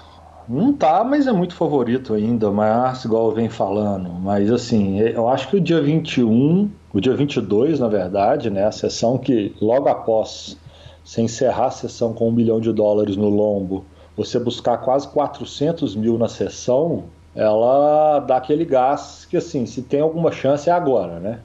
Não 0.48 0.74
tá, 0.74 1.04
mas 1.04 1.28
é 1.28 1.32
muito 1.32 1.54
favorito 1.54 2.16
ainda, 2.16 2.50
mas 2.50 3.06
igual 3.06 3.32
vem 3.32 3.50
falando. 3.50 4.10
Mas 4.10 4.52
assim, 4.52 5.00
eu 5.00 5.30
acho 5.30 5.48
que 5.48 5.58
o 5.58 5.62
dia 5.62 5.80
21, 5.80 6.68
o 6.92 7.00
dia 7.00 7.16
22, 7.16 7.80
na 7.80 7.88
verdade, 7.88 8.50
né? 8.50 8.66
A 8.66 8.72
sessão 8.72 9.16
que 9.16 9.56
logo 9.62 9.88
após 9.88 10.58
você 11.04 11.22
encerrar 11.22 11.68
a 11.68 11.72
sessão 11.72 12.14
com 12.14 12.30
um 12.30 12.32
milhão 12.32 12.60
de 12.60 12.74
dólares 12.74 13.16
no 13.16 13.30
lombo, 13.30 13.86
você 14.20 14.38
buscar 14.38 14.80
quase 14.80 15.08
400 15.08 15.96
mil 15.96 16.18
na 16.18 16.28
sessão, 16.28 17.06
ela 17.34 18.20
dá 18.20 18.36
aquele 18.36 18.66
gás 18.66 19.26
que 19.30 19.38
assim, 19.38 19.66
se 19.66 19.82
tem 19.82 20.02
alguma 20.02 20.30
chance 20.30 20.70
é 20.70 20.74
agora, 20.74 21.22
né? 21.22 21.40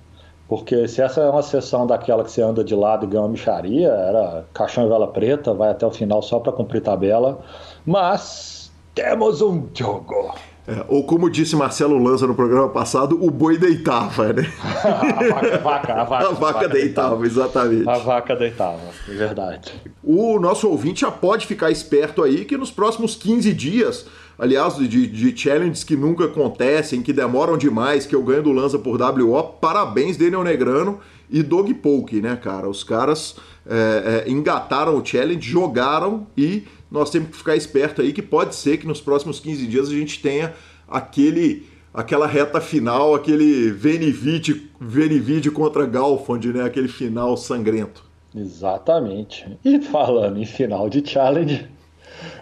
Porque 0.49 0.88
se 0.88 1.00
essa 1.00 1.21
é 1.21 1.31
uma 1.31 1.43
sessão 1.43 1.87
daquela 1.87 2.25
que 2.25 2.32
você 2.32 2.43
anda 2.43 2.65
de 2.65 2.75
lado 2.75 3.06
e 3.06 3.09
ganha 3.09 3.23
uma 3.23 3.29
micharia, 3.29 3.88
era 3.88 4.44
caixão 4.53 4.87
e 4.87 4.88
vela 4.88 5.06
preta, 5.06 5.55
vai 5.55 5.71
até 5.71 5.87
o 5.87 5.91
final 5.93 6.21
só 6.21 6.41
para 6.41 6.53
cumprir 6.53 6.82
tabela. 6.82 7.38
Mas 7.87 8.73
temos 8.93 9.41
um 9.41 9.69
jogo. 9.73 10.35
É, 10.66 10.83
ou 10.88 11.04
como 11.04 11.28
disse 11.28 11.54
Marcelo 11.54 12.02
Lanza 12.02 12.26
no 12.26 12.35
programa 12.35 12.71
passado, 12.71 13.23
o 13.23 13.30
boi 13.30 13.59
deitava, 13.59 14.33
né? 14.33 14.50
a, 14.83 15.33
vaca, 15.33 15.54
a, 15.54 15.59
vaca, 15.59 15.92
a, 15.92 16.04
vaca, 16.04 16.28
a 16.28 16.33
vaca, 16.33 16.68
deitava, 16.68 17.16
deitava, 17.16 17.26
exatamente. 17.26 17.88
A 17.88 17.99
vaca 17.99 18.35
deitava, 18.35 18.80
é 19.09 19.12
verdade. 19.12 19.73
O 20.02 20.40
nosso 20.40 20.68
ouvinte 20.68 21.02
já 21.02 21.11
pode 21.11 21.47
ficar 21.47 21.71
esperto 21.71 22.23
aí 22.23 22.47
que 22.47 22.56
nos 22.56 22.71
próximos 22.71 23.14
15 23.14 23.52
dias 23.52 24.06
aliás, 24.38 24.76
de, 24.76 25.06
de 25.06 25.37
challenges 25.37 25.85
que 25.85 25.97
nunca 25.97 26.25
acontecem, 26.25 27.02
que 27.02 27.12
demoram 27.12 27.56
demais, 27.56 28.06
que 28.06 28.14
eu 28.14 28.23
ganho 28.23 28.42
do 28.42 28.52
Lanza 28.52 28.78
por 28.78 29.00
WO. 29.00 29.42
Parabéns, 29.61 30.16
Daniel 30.16 30.42
Negrano 30.42 31.00
e 31.30 31.42
Dog 31.42 31.73
Poke, 31.75 32.21
né, 32.21 32.37
cara? 32.37 32.68
Os 32.68 32.83
caras 32.83 33.37
é, 33.66 34.25
é, 34.26 34.30
engataram 34.30 34.97
o 34.97 35.04
challenge, 35.04 35.49
jogaram 35.49 36.26
e 36.37 36.64
nós 36.95 37.11
temos 37.11 37.31
que 37.31 37.37
ficar 37.37 37.57
esperto 37.57 38.01
aí 38.01 38.13
que 38.13 38.23
pode 38.23 38.55
ser 38.55 38.77
que 38.79 38.87
nos 38.87 39.01
próximos 39.01 39.41
15 39.41 39.67
dias 39.67 39.89
a 39.89 39.93
gente 39.93 40.23
tenha 40.23 40.55
aquele 40.87 41.67
aquela 41.93 42.25
reta 42.25 42.61
final, 42.61 43.17
aquele 43.17 43.73
Venivide, 43.73 45.51
contra 45.53 45.87
Galfond, 45.87 46.53
né? 46.53 46.65
Aquele 46.65 46.87
final 46.87 47.37
sangrento. 47.37 48.05
Exatamente. 48.35 49.59
E 49.65 49.81
falando 49.81 50.39
em 50.39 50.47
final 50.47 50.89
de 50.89 51.05
challenge, 51.05 51.69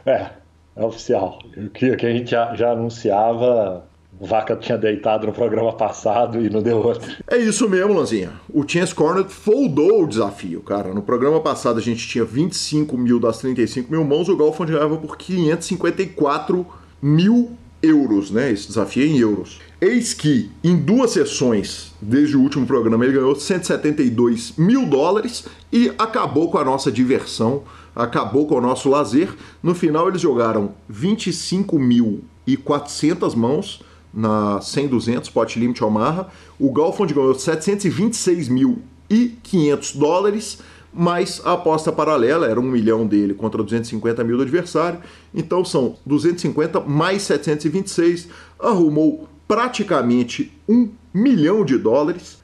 é, 0.04 0.30
é 0.76 0.84
oficial. 0.84 1.38
O 1.56 1.70
que, 1.70 1.86
a 1.86 1.96
gente 1.96 2.30
já, 2.30 2.54
já 2.54 2.72
anunciava 2.72 3.86
Vaca 4.24 4.56
tinha 4.56 4.78
deitado 4.78 5.26
no 5.26 5.32
programa 5.32 5.72
passado 5.72 6.40
e 6.40 6.48
não 6.48 6.62
deu 6.62 6.78
outro. 6.78 7.12
É 7.28 7.36
isso 7.36 7.68
mesmo, 7.68 7.94
Lanzinha. 7.94 8.32
O 8.52 8.66
Chance 8.66 8.94
Corner 8.94 9.24
foldou 9.24 10.04
o 10.04 10.06
desafio, 10.06 10.60
cara. 10.60 10.94
No 10.94 11.02
programa 11.02 11.40
passado 11.40 11.78
a 11.78 11.82
gente 11.82 12.06
tinha 12.06 12.24
25 12.24 12.96
mil 12.96 13.18
das 13.18 13.38
35 13.38 13.90
mil 13.90 14.04
mãos, 14.04 14.28
o 14.28 14.36
Golfond 14.36 14.72
ganhava 14.72 14.96
por 14.96 15.16
554 15.16 16.64
mil 17.02 17.50
euros, 17.82 18.30
né? 18.30 18.52
Esse 18.52 18.68
desafio 18.68 19.02
é 19.02 19.06
em 19.06 19.18
euros. 19.18 19.58
Eis 19.80 20.14
que, 20.14 20.52
em 20.62 20.76
duas 20.76 21.10
sessões, 21.10 21.92
desde 22.00 22.36
o 22.36 22.40
último 22.40 22.64
programa, 22.64 23.04
ele 23.04 23.14
ganhou 23.14 23.34
172 23.34 24.54
mil 24.56 24.86
dólares 24.86 25.46
e 25.72 25.92
acabou 25.98 26.48
com 26.50 26.58
a 26.58 26.64
nossa 26.64 26.92
diversão 26.92 27.64
acabou 27.94 28.46
com 28.46 28.54
o 28.56 28.60
nosso 28.60 28.88
lazer. 28.88 29.28
No 29.62 29.74
final 29.74 30.08
eles 30.08 30.20
jogaram 30.20 30.74
25.400 30.90 33.36
mãos 33.36 33.82
na 34.12 34.58
100-200 34.60 35.32
Pot 35.32 35.58
Limit 35.58 35.82
Omaha. 35.82 36.28
O 36.58 36.70
Galfond 36.72 37.14
ganhou 37.14 37.34
726.500 37.34 39.96
dólares, 39.96 40.58
mais 40.92 41.40
a 41.44 41.54
aposta 41.54 41.90
paralela, 41.90 42.46
era 42.46 42.60
um 42.60 42.64
milhão 42.64 43.06
dele 43.06 43.32
contra 43.32 43.62
250 43.62 44.22
mil 44.24 44.36
do 44.36 44.42
adversário, 44.42 45.00
então 45.34 45.64
são 45.64 45.96
250 46.04 46.80
mais 46.80 47.22
726, 47.22 48.28
arrumou 48.58 49.26
praticamente 49.48 50.52
um 50.68 50.90
milhão 51.14 51.64
de 51.64 51.78
dólares. 51.78 52.42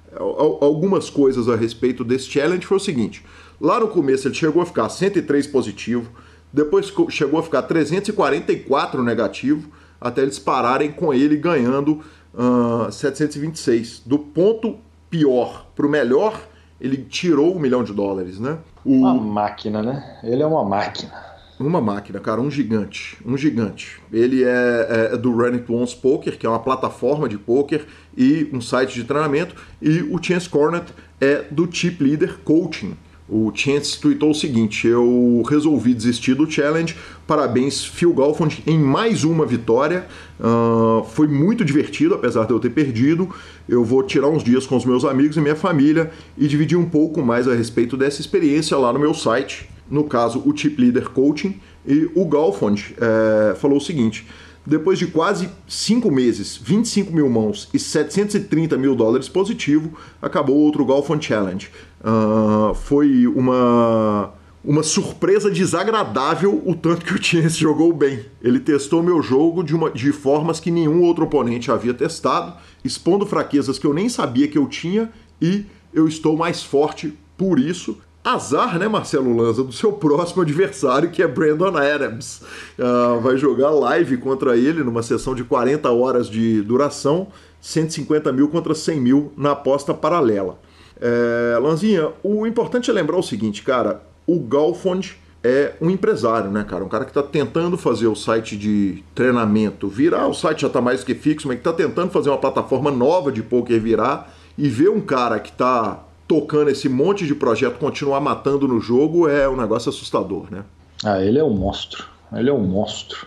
Algumas 0.60 1.10
coisas 1.10 1.46
a 1.48 1.56
respeito 1.56 2.02
desse 2.02 2.30
challenge 2.30 2.64
foi 2.64 2.78
o 2.78 2.80
seguinte: 2.80 3.22
lá 3.60 3.78
no 3.78 3.88
começo 3.88 4.26
ele 4.26 4.34
chegou 4.34 4.62
a 4.62 4.66
ficar 4.66 4.88
103 4.88 5.46
positivo, 5.46 6.10
depois 6.50 6.90
chegou 7.10 7.38
a 7.38 7.42
ficar 7.42 7.60
344 7.62 9.02
negativo, 9.02 9.68
até 10.00 10.22
eles 10.22 10.38
pararem 10.38 10.90
com 10.90 11.12
ele 11.12 11.36
ganhando 11.36 12.00
uh, 12.34 12.90
726. 12.90 14.02
Do 14.04 14.18
ponto 14.18 14.76
pior 15.10 15.66
para 15.74 15.86
o 15.86 15.88
melhor, 15.88 16.40
ele 16.80 16.96
tirou 16.96 17.56
um 17.56 17.58
milhão 17.58 17.82
de 17.82 17.92
dólares, 17.92 18.38
né? 18.38 18.58
O... 18.84 18.92
Uma 18.92 19.14
máquina, 19.14 19.82
né? 19.82 20.20
Ele 20.22 20.42
é 20.42 20.46
uma 20.46 20.64
máquina. 20.64 21.28
Uma 21.58 21.80
máquina, 21.80 22.20
cara, 22.20 22.40
um 22.40 22.48
gigante, 22.48 23.18
um 23.26 23.36
gigante. 23.36 24.00
Ele 24.12 24.44
é, 24.44 25.10
é 25.12 25.16
do 25.16 25.32
Run 25.32 25.54
It 25.54 25.72
Once 25.72 25.96
Poker, 25.96 26.38
que 26.38 26.46
é 26.46 26.48
uma 26.48 26.60
plataforma 26.60 27.28
de 27.28 27.36
poker 27.36 27.84
e 28.16 28.48
um 28.52 28.60
site 28.60 28.94
de 28.94 29.02
treinamento, 29.02 29.56
e 29.82 30.02
o 30.02 30.22
Chance 30.22 30.48
Cornet 30.48 30.94
é 31.20 31.44
do 31.50 31.68
Chip 31.70 32.02
Leader 32.02 32.38
Coaching, 32.44 32.96
o 33.28 33.52
Chance 33.54 34.00
tweetou 34.00 34.30
o 34.30 34.34
seguinte: 34.34 34.86
Eu 34.86 35.42
resolvi 35.48 35.92
desistir 35.92 36.34
do 36.34 36.50
challenge. 36.50 36.96
Parabéns, 37.26 37.84
Phil 37.84 38.12
Golfond, 38.12 38.62
em 38.66 38.78
mais 38.78 39.22
uma 39.22 39.44
vitória. 39.44 40.06
Uh, 40.40 41.04
foi 41.04 41.28
muito 41.28 41.64
divertido, 41.64 42.14
apesar 42.14 42.46
de 42.46 42.52
eu 42.52 42.58
ter 42.58 42.70
perdido. 42.70 43.28
Eu 43.68 43.84
vou 43.84 44.02
tirar 44.02 44.28
uns 44.28 44.42
dias 44.42 44.66
com 44.66 44.76
os 44.76 44.84
meus 44.84 45.04
amigos 45.04 45.36
e 45.36 45.40
minha 45.40 45.56
família 45.56 46.10
e 46.38 46.48
dividir 46.48 46.78
um 46.78 46.86
pouco 46.86 47.20
mais 47.20 47.46
a 47.46 47.54
respeito 47.54 47.96
dessa 47.96 48.20
experiência 48.20 48.76
lá 48.78 48.92
no 48.92 48.98
meu 48.98 49.12
site. 49.12 49.68
No 49.90 50.04
caso, 50.04 50.42
o 50.44 50.56
Chip 50.56 50.80
Leader 50.80 51.10
Coaching. 51.10 51.60
E 51.86 52.10
o 52.14 52.24
Golfond 52.24 52.94
é, 52.98 53.54
falou 53.56 53.76
o 53.76 53.80
seguinte: 53.80 54.26
depois 54.68 54.98
de 54.98 55.06
quase 55.06 55.48
5 55.66 56.10
meses, 56.10 56.60
25 56.62 57.10
mil 57.10 57.28
mãos 57.30 57.70
e 57.72 57.78
730 57.78 58.76
mil 58.76 58.94
dólares 58.94 59.26
positivo, 59.26 59.94
acabou 60.20 60.56
outro 60.56 60.84
Golf 60.84 61.08
on 61.08 61.18
Challenge. 61.18 61.70
Uh, 62.00 62.74
foi 62.74 63.26
uma, 63.26 64.30
uma 64.62 64.82
surpresa 64.82 65.50
desagradável 65.50 66.62
o 66.66 66.74
tanto 66.74 67.06
que 67.06 67.14
o 67.14 67.22
Chance 67.22 67.56
jogou 67.58 67.94
bem. 67.94 68.26
Ele 68.42 68.60
testou 68.60 69.02
meu 69.02 69.22
jogo 69.22 69.64
de, 69.64 69.74
uma, 69.74 69.90
de 69.90 70.12
formas 70.12 70.60
que 70.60 70.70
nenhum 70.70 71.00
outro 71.02 71.24
oponente 71.24 71.70
havia 71.70 71.94
testado, 71.94 72.52
expondo 72.84 73.24
fraquezas 73.24 73.78
que 73.78 73.86
eu 73.86 73.94
nem 73.94 74.10
sabia 74.10 74.48
que 74.48 74.58
eu 74.58 74.66
tinha 74.66 75.10
e 75.40 75.64
eu 75.94 76.06
estou 76.06 76.36
mais 76.36 76.62
forte 76.62 77.14
por 77.38 77.58
isso. 77.58 77.96
Azar, 78.24 78.78
né, 78.78 78.88
Marcelo 78.88 79.34
Lanza, 79.34 79.62
do 79.64 79.72
seu 79.72 79.92
próximo 79.92 80.42
adversário, 80.42 81.10
que 81.10 81.22
é 81.22 81.26
Brandon 81.26 81.76
Adams. 81.76 82.42
Uh, 82.78 83.20
vai 83.20 83.36
jogar 83.36 83.70
live 83.70 84.18
contra 84.18 84.56
ele 84.56 84.82
numa 84.82 85.02
sessão 85.02 85.34
de 85.34 85.44
40 85.44 85.90
horas 85.90 86.28
de 86.28 86.60
duração, 86.62 87.28
150 87.60 88.30
mil 88.32 88.48
contra 88.48 88.74
100 88.74 89.00
mil 89.00 89.32
na 89.36 89.52
aposta 89.52 89.94
paralela. 89.94 90.58
É, 91.00 91.56
Lanzinha, 91.58 92.10
o 92.22 92.46
importante 92.46 92.90
é 92.90 92.92
lembrar 92.92 93.16
o 93.16 93.22
seguinte, 93.22 93.62
cara, 93.62 94.02
o 94.26 94.40
Galfond 94.40 95.16
é 95.42 95.74
um 95.80 95.88
empresário, 95.88 96.50
né, 96.50 96.64
cara? 96.64 96.84
Um 96.84 96.88
cara 96.88 97.04
que 97.04 97.10
está 97.10 97.22
tentando 97.22 97.78
fazer 97.78 98.08
o 98.08 98.16
site 98.16 98.56
de 98.56 99.04
treinamento 99.14 99.88
virar, 99.88 100.26
o 100.26 100.34
site 100.34 100.62
já 100.62 100.66
está 100.66 100.80
mais 100.80 101.04
que 101.04 101.14
fixo, 101.14 101.46
mas 101.46 101.56
que 101.56 101.60
está 101.60 101.72
tentando 101.72 102.10
fazer 102.10 102.30
uma 102.30 102.38
plataforma 102.38 102.90
nova 102.90 103.30
de 103.30 103.42
poker 103.42 103.80
virar 103.80 104.34
e 104.56 104.68
ver 104.68 104.90
um 104.90 105.00
cara 105.00 105.38
que 105.38 105.50
está 105.50 106.04
tocando 106.28 106.70
esse 106.70 106.88
monte 106.88 107.26
de 107.26 107.34
projeto 107.34 107.78
continuar 107.78 108.20
matando 108.20 108.68
no 108.68 108.78
jogo 108.78 109.26
é 109.26 109.48
um 109.48 109.56
negócio 109.56 109.88
assustador, 109.88 110.46
né? 110.50 110.62
Ah, 111.02 111.22
ele 111.22 111.38
é 111.38 111.44
um 111.44 111.50
monstro. 111.50 112.04
Ele 112.32 112.50
é 112.50 112.52
um 112.52 112.60
monstro. 112.60 113.26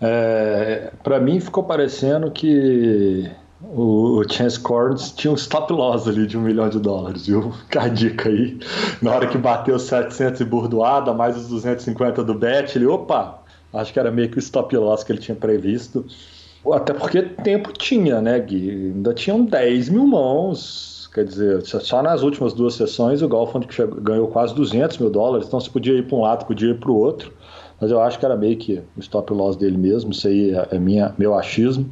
É, 0.00 0.92
para 1.02 1.20
mim 1.20 1.38
ficou 1.38 1.62
parecendo 1.62 2.30
que 2.30 3.30
o, 3.62 4.22
Chance 4.28 4.58
Corns 4.58 5.12
tinha 5.12 5.30
um 5.30 5.36
stop 5.36 5.72
loss 5.72 6.08
ali 6.08 6.26
de 6.26 6.36
um 6.36 6.42
milhão 6.42 6.68
de 6.68 6.78
dólares, 6.80 7.26
viu? 7.26 7.52
Fica 7.52 7.82
a 7.82 7.88
dica 7.88 8.28
aí. 8.28 8.58
Na 9.00 9.12
hora 9.12 9.28
que 9.28 9.38
bateu 9.38 9.78
700 9.78 10.40
e 10.40 10.44
burdoada, 10.44 11.14
mais 11.14 11.36
os 11.36 11.48
250 11.48 12.24
do 12.24 12.34
bet, 12.34 12.76
ele, 12.76 12.86
opa, 12.86 13.42
acho 13.72 13.92
que 13.92 13.98
era 13.98 14.10
meio 14.10 14.28
que 14.28 14.38
o 14.38 14.40
stop 14.40 14.76
loss 14.76 15.04
que 15.04 15.12
ele 15.12 15.20
tinha 15.20 15.36
previsto. 15.36 16.04
Até 16.72 16.94
porque 16.94 17.22
tempo 17.22 17.72
tinha, 17.72 18.20
né, 18.20 18.38
Gui? 18.40 18.92
Ainda 18.94 19.12
tinham 19.12 19.44
10 19.44 19.90
mil 19.90 20.06
mãos, 20.06 20.93
Quer 21.14 21.24
dizer, 21.24 21.62
só 21.64 22.02
nas 22.02 22.22
últimas 22.22 22.52
duas 22.52 22.74
sessões 22.74 23.22
o 23.22 23.28
Golfond 23.28 23.68
ganhou 24.02 24.26
quase 24.26 24.52
200 24.52 24.98
mil 24.98 25.08
dólares, 25.08 25.46
então 25.46 25.60
você 25.60 25.70
podia 25.70 25.94
ir 25.96 26.08
para 26.08 26.16
um 26.16 26.22
lado, 26.22 26.44
podia 26.44 26.70
ir 26.70 26.80
para 26.80 26.90
o 26.90 26.96
outro, 26.96 27.32
mas 27.80 27.92
eu 27.92 28.00
acho 28.00 28.18
que 28.18 28.24
era 28.24 28.36
meio 28.36 28.56
que 28.56 28.82
o 28.96 29.00
stop 29.00 29.32
loss 29.32 29.54
dele 29.54 29.78
mesmo, 29.78 30.10
isso 30.10 30.26
aí 30.26 30.52
é, 30.52 30.68
é 30.72 30.78
minha, 30.78 31.14
meu 31.16 31.32
achismo. 31.38 31.88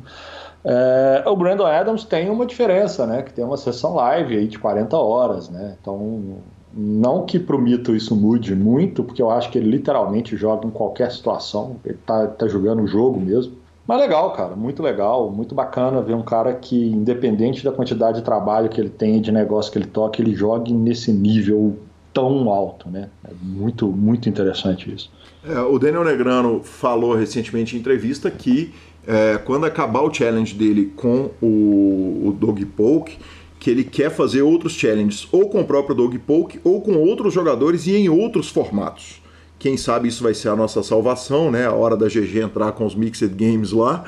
É, 0.65 1.23
o 1.25 1.37
Brandon 1.37 1.67
Adams 1.67 2.05
tem 2.05 2.29
uma 2.31 2.45
diferença, 2.45 3.07
né? 3.07 3.23
Que 3.23 3.33
tem 3.33 3.45
uma 3.45 3.57
sessão 3.57 3.95
live 3.95 4.37
aí 4.37 4.49
de 4.49 4.59
40 4.59 4.97
horas, 4.97 5.49
né? 5.49 5.77
Então, 5.81 6.39
não 6.75 7.25
que 7.25 7.39
pro 7.39 7.61
mito 7.61 7.95
isso 7.95 8.17
mude 8.17 8.57
muito, 8.57 9.05
porque 9.05 9.23
eu 9.23 9.31
acho 9.31 9.51
que 9.51 9.59
ele 9.59 9.71
literalmente 9.71 10.37
joga 10.37 10.67
em 10.67 10.71
qualquer 10.71 11.13
situação, 11.13 11.77
ele 11.85 11.99
tá, 12.05 12.27
tá 12.27 12.49
jogando 12.49 12.83
o 12.83 12.89
jogo 12.89 13.21
mesmo. 13.21 13.62
Mas 13.93 14.01
legal, 14.01 14.33
cara, 14.33 14.57
muito 14.57 14.83
legal, 14.83 15.31
muito 15.31 15.55
bacana 15.55 16.01
ver 16.01 16.15
um 16.15 16.23
cara 16.23 16.55
que, 16.55 16.75
independente 16.75 17.63
da 17.63 17.71
quantidade 17.71 18.21
de 18.21 18.25
trabalho 18.25 18.71
que 18.71 18.81
ele 18.81 18.89
tem, 18.89 19.21
de 19.21 19.31
negócio 19.31 19.71
que 19.71 19.77
ele 19.77 19.85
toca, 19.85 20.23
ele 20.23 20.35
jogue 20.35 20.73
nesse 20.73 21.13
nível 21.13 21.77
tão 22.11 22.49
alto, 22.49 22.89
né? 22.89 23.11
É 23.23 23.33
muito, 23.43 23.87
muito 23.89 24.31
interessante 24.31 24.91
isso. 24.91 25.13
É, 25.45 25.61
o 25.61 25.79
Daniel 25.79 26.05
Negrano 26.05 26.63
falou 26.63 27.15
recentemente 27.15 27.77
em 27.77 27.81
entrevista 27.81 28.31
que 28.31 28.73
é, 29.07 29.37
quando 29.37 29.67
acabar 29.67 30.01
o 30.01 30.15
challenge 30.15 30.55
dele 30.55 30.91
com 30.97 31.29
o, 31.43 32.29
o 32.29 32.33
Dog 32.41 32.65
Poke, 32.65 33.19
que 33.61 33.71
ele 33.71 33.85
quer 33.85 34.11
fazer 34.11 34.41
outros 34.41 34.73
challenges 34.73 35.29
ou 35.31 35.51
com 35.51 35.61
o 35.61 35.67
próprio 35.67 35.95
Dog 35.95 36.19
Poke 36.21 36.59
ou 36.65 36.81
com 36.81 36.95
outros 36.95 37.35
jogadores 37.35 37.87
e 37.87 37.95
em 37.95 38.09
outros 38.09 38.49
formatos. 38.49 39.22
Quem 39.63 39.77
sabe 39.77 40.09
isso 40.09 40.25
vai 40.25 40.35
ser 40.35 40.49
a 40.49 40.57
nossa 40.57 40.83
salvação, 40.83 41.49
né? 41.49 41.67
A 41.67 41.73
hora 41.73 41.97
da 41.97 42.09
GG 42.09 42.41
entrar 42.41 42.73
com 42.73 42.85
os 42.85 42.97
Mixed 42.97 43.29
Games 43.29 43.71
lá. 43.71 44.03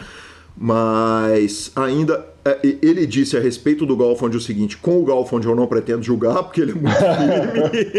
Mas 0.56 1.70
ainda 1.76 2.26
é, 2.44 2.58
ele 2.82 3.06
disse 3.06 3.36
a 3.36 3.40
respeito 3.40 3.86
do 3.86 3.96
Golfond 3.96 4.36
o 4.36 4.40
seguinte: 4.40 4.76
com 4.76 4.98
o 4.98 5.04
Golfond 5.04 5.46
eu 5.46 5.54
não 5.54 5.68
pretendo 5.68 6.02
julgar, 6.02 6.42
porque 6.42 6.60
ele 6.60 6.72
é 6.72 6.74
muito 6.74 6.90
firme. 7.70 7.94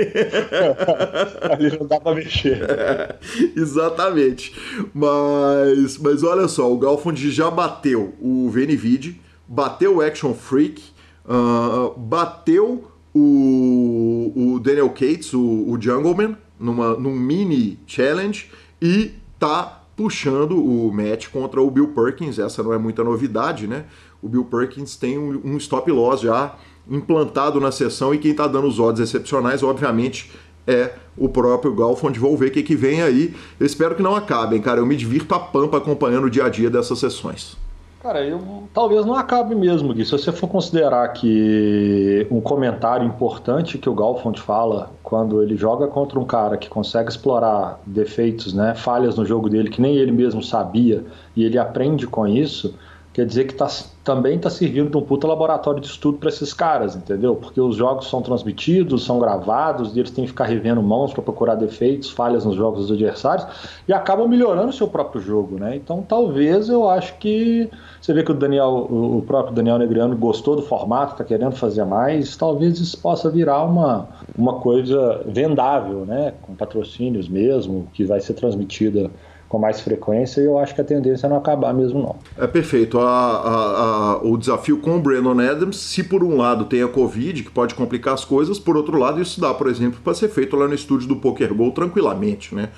Ali 1.50 1.80
não 1.80 1.88
dá 1.88 1.98
pra 1.98 2.14
mexer. 2.14 2.62
É, 2.70 3.16
exatamente. 3.56 4.54
Mas, 4.94 5.98
mas 5.98 6.24
olha 6.24 6.50
só, 6.50 6.70
o 6.70 6.78
Golfond 6.78 7.32
já 7.32 7.50
bateu 7.50 8.16
o 8.20 8.50
Venivid, 8.50 9.18
bateu 9.48 9.96
o 9.96 10.02
Action 10.02 10.34
Freak, 10.34 10.84
uh, 11.26 11.98
bateu 11.98 12.92
o, 13.14 14.34
o 14.36 14.60
Daniel 14.60 14.90
Cates, 14.90 15.34
o, 15.34 15.40
o 15.40 15.78
Jungleman, 15.80 16.36
numa, 16.60 16.96
num 16.96 17.14
mini 17.14 17.80
challenge 17.86 18.50
e 18.82 19.12
tá 19.40 19.84
puxando 19.96 20.58
o 20.58 20.92
match 20.92 21.30
contra 21.30 21.62
o 21.62 21.72
Bill 21.72 21.90
Perkins. 21.90 22.38
Essa 22.40 22.62
não 22.62 22.74
é 22.74 22.78
muita 22.78 23.04
novidade, 23.04 23.68
né? 23.68 23.86
O 24.22 24.28
Bill 24.28 24.46
Perkins 24.46 24.96
tem 24.96 25.18
um, 25.18 25.42
um 25.44 25.58
stop 25.58 25.90
loss 25.92 26.22
já 26.22 26.56
implantado 26.90 27.60
na 27.60 27.72
sessão 27.72 28.14
e 28.14 28.18
quem 28.18 28.32
está 28.32 28.48
dando 28.48 28.68
os 28.68 28.80
odds 28.80 29.02
excepcionais, 29.02 29.64
obviamente, 29.64 30.32
é 30.68 30.94
o 31.18 31.30
próprio 31.30 31.74
Galfond. 31.74 32.20
Vou 32.20 32.36
ver 32.36 32.48
o 32.48 32.52
que, 32.52 32.64
que 32.64 32.76
vem 32.76 33.02
aí. 33.02 33.36
Eu 33.60 33.66
espero 33.66 33.96
que 33.96 34.04
não 34.04 34.16
acabem, 34.16 34.62
cara. 34.62 34.80
Eu 34.80 34.86
me 34.86 34.96
divirto 34.96 35.34
a 35.34 35.40
pampa 35.40 35.78
acompanhando 35.78 36.26
o 36.26 36.30
dia 36.30 36.46
a 36.46 36.50
dia 36.50 36.70
dessas 36.70 37.00
sessões. 37.00 37.58
Cara, 38.06 38.24
eu, 38.24 38.40
talvez 38.72 39.04
não 39.04 39.16
acabe 39.16 39.56
mesmo, 39.56 39.92
Gui. 39.92 40.06
Se 40.06 40.12
você 40.12 40.32
for 40.32 40.48
considerar 40.48 41.08
que 41.08 42.28
um 42.30 42.40
comentário 42.40 43.04
importante 43.04 43.80
que 43.80 43.90
o 43.90 43.96
Galfond 43.96 44.40
fala 44.40 44.92
quando 45.02 45.42
ele 45.42 45.58
joga 45.58 45.88
contra 45.88 46.20
um 46.20 46.24
cara 46.24 46.56
que 46.56 46.70
consegue 46.70 47.10
explorar 47.10 47.80
defeitos, 47.84 48.54
né, 48.54 48.76
falhas 48.76 49.18
no 49.18 49.26
jogo 49.26 49.50
dele 49.50 49.72
que 49.72 49.82
nem 49.82 49.96
ele 49.96 50.12
mesmo 50.12 50.44
sabia 50.44 51.04
e 51.36 51.44
ele 51.44 51.58
aprende 51.58 52.06
com 52.06 52.28
isso, 52.28 52.76
quer 53.12 53.26
dizer 53.26 53.46
que 53.46 53.56
tá, 53.56 53.66
também 54.06 54.36
está 54.36 54.52
servindo 54.52 54.92
de 54.92 54.98
um 54.98 55.02
puta 55.02 55.26
laboratório 55.26 55.82
de 55.82 55.88
estudo 55.88 56.20
para 56.20 56.30
esses 56.30 56.54
caras, 56.54 56.96
entendeu? 56.96 57.36
Porque 57.36 57.60
os 57.60 57.76
jogos 57.76 58.08
são 58.08 58.22
transmitidos, 58.22 59.04
são 59.04 59.18
gravados, 59.18 59.96
e 59.96 60.00
eles 60.00 60.12
têm 60.12 60.26
que 60.26 60.30
ficar 60.30 60.46
revendo 60.46 60.82
mãos 60.82 61.12
para 61.12 61.24
procurar 61.24 61.56
defeitos, 61.56 62.12
falhas 62.12 62.46
nos 62.46 62.56
jogos 62.56 62.82
dos 62.82 62.92
adversários, 62.92 63.48
e 63.88 63.92
acabam 63.92 64.28
melhorando 64.28 64.70
o 64.70 64.74
seu 64.74 64.88
próprio 64.88 65.20
jogo, 65.20 65.58
né? 65.58 65.76
Então 65.76 66.06
talvez 66.08 66.70
eu 66.70 66.88
acho 66.88 67.18
que 67.18 67.68
você 68.00 68.14
vê 68.14 68.24
que 68.24 68.32
o 68.32 68.36
Daniel, 68.36 68.88
o 68.88 69.24
próprio 69.26 69.56
Daniel 69.56 69.80
Negriano 69.80 70.16
gostou 70.16 70.56
do 70.56 70.62
formato, 70.62 71.14
está 71.14 71.24
querendo 71.24 71.56
fazer 71.56 71.84
mais, 71.84 72.38
talvez 72.38 72.80
isso 72.80 73.00
possa 73.00 73.28
virar 73.32 73.64
uma, 73.64 74.08
uma 74.38 74.60
coisa 74.60 75.24
vendável, 75.26 76.06
né? 76.06 76.34
Com 76.44 76.54
patrocínios 76.54 77.28
mesmo, 77.28 77.88
que 77.92 78.06
vai 78.06 78.20
ser 78.20 78.36
transmitida 78.36 79.10
com 79.48 79.60
mais 79.60 79.80
frequência 79.82 80.42
e 80.42 80.46
eu 80.46 80.58
acho 80.58 80.74
que 80.74 80.82
a 80.82 80.84
tendência 80.84 81.28
é 81.28 81.30
não 81.30 81.38
acabar 81.38 81.74
mesmo 81.74 82.02
não. 82.02 82.16
É 82.38 82.48
perfeito. 82.48 83.00
A, 83.00 83.04
a, 83.04 84.12
a, 84.14 84.18
o 84.24 84.38
desafio 84.38 84.80
com 84.80 84.98
o 84.98 85.00
Brandon 85.00 85.40
Adams, 85.40 85.78
se 85.78 86.04
por 86.04 86.24
um 86.24 86.38
lado 86.38 86.66
tem 86.66 86.82
a 86.82 86.88
Covid, 86.88 87.44
que 87.44 87.52
pode 87.52 87.76
complicar 87.76 88.14
as 88.14 88.26
coisas, 88.26 88.60
por 88.60 88.76
outro 88.76 88.98
lado 88.98 89.22
isso 89.22 89.40
dá, 89.40 89.54
por 89.54 89.68
exemplo, 89.68 90.00
para 90.04 90.14
ser 90.14 90.30
feito 90.30 90.56
lá 90.56 90.68
no 90.68 90.74
estúdio 90.74 91.08
do 91.08 91.18
Poker 91.18 91.54
Go 91.54 91.72
tranquilamente, 91.72 92.54
né? 92.54 92.70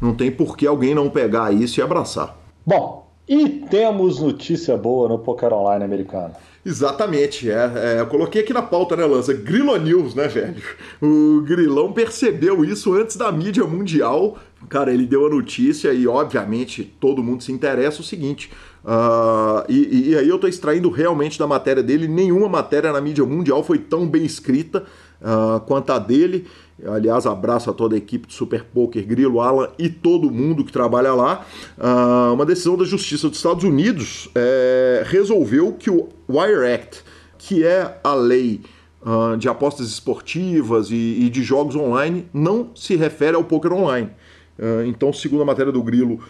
Não 0.00 0.14
tem 0.14 0.30
por 0.30 0.56
que 0.56 0.66
alguém 0.66 0.94
não 0.94 1.08
pegar 1.08 1.52
isso 1.52 1.80
e 1.80 1.82
abraçar. 1.82 2.36
Bom, 2.66 3.06
e 3.28 3.48
temos 3.70 4.20
notícia 4.20 4.76
boa 4.76 5.08
no 5.08 5.18
Poker 5.18 5.52
Online 5.52 5.84
americano. 5.84 6.34
Exatamente, 6.64 7.50
é, 7.50 7.72
é, 7.76 8.00
eu 8.00 8.06
coloquei 8.06 8.42
aqui 8.42 8.52
na 8.52 8.62
pauta, 8.62 8.96
né, 8.96 9.04
Lança? 9.04 9.34
Grilo 9.34 9.76
News, 9.76 10.14
né, 10.14 10.28
velho? 10.28 10.62
O 11.00 11.42
Grilão 11.42 11.92
percebeu 11.92 12.64
isso 12.64 12.94
antes 12.94 13.16
da 13.16 13.30
mídia 13.30 13.64
mundial. 13.64 14.38
Cara, 14.68 14.92
ele 14.92 15.06
deu 15.06 15.26
a 15.26 15.30
notícia 15.30 15.92
e, 15.92 16.06
obviamente, 16.06 16.84
todo 16.98 17.22
mundo 17.22 17.42
se 17.42 17.52
interessa 17.52 18.00
o 18.00 18.04
seguinte. 18.04 18.50
Uh, 18.84 19.64
e, 19.66 20.10
e, 20.10 20.16
aí 20.16 20.28
eu 20.28 20.38
tô 20.38 20.46
extraindo 20.46 20.90
realmente 20.90 21.38
da 21.38 21.46
matéria 21.46 21.82
dele. 21.82 22.06
Nenhuma 22.06 22.48
matéria 22.48 22.92
na 22.92 23.00
mídia 23.00 23.24
mundial 23.24 23.64
foi 23.64 23.78
tão 23.78 24.06
bem 24.06 24.24
escrita 24.24 24.84
uh, 25.20 25.60
quanto 25.60 25.90
a 25.90 25.98
dele. 25.98 26.46
Aliás, 26.86 27.24
abraço 27.24 27.70
a 27.70 27.72
toda 27.72 27.94
a 27.94 27.98
equipe 27.98 28.26
de 28.26 28.34
Super 28.34 28.64
Poker, 28.64 29.06
Grilo, 29.06 29.40
Alan 29.40 29.68
e 29.78 29.88
todo 29.88 30.30
mundo 30.30 30.64
que 30.64 30.72
trabalha 30.72 31.14
lá. 31.14 31.46
Uh, 31.78 32.34
uma 32.34 32.44
decisão 32.44 32.76
da 32.76 32.84
Justiça 32.84 33.28
dos 33.28 33.38
Estados 33.38 33.64
Unidos 33.64 34.28
é, 34.34 35.02
resolveu 35.06 35.72
que 35.72 35.88
o 35.88 36.08
Wire 36.28 36.72
Act, 36.74 37.02
que 37.38 37.64
é 37.64 37.98
a 38.02 38.14
lei 38.14 38.60
de 39.38 39.50
apostas 39.50 39.88
esportivas 39.88 40.90
e, 40.90 40.94
e, 40.94 41.28
de 41.28 41.42
jogos 41.42 41.76
online, 41.76 42.26
não 42.32 42.70
se 42.74 42.96
refere 42.96 43.36
ao 43.36 43.44
poker 43.44 43.70
online. 43.70 44.08
Uh, 44.58 44.84
então, 44.86 45.12
segundo 45.12 45.42
a 45.42 45.46
matéria 45.46 45.72
do 45.72 45.82
Grilo, 45.82 46.20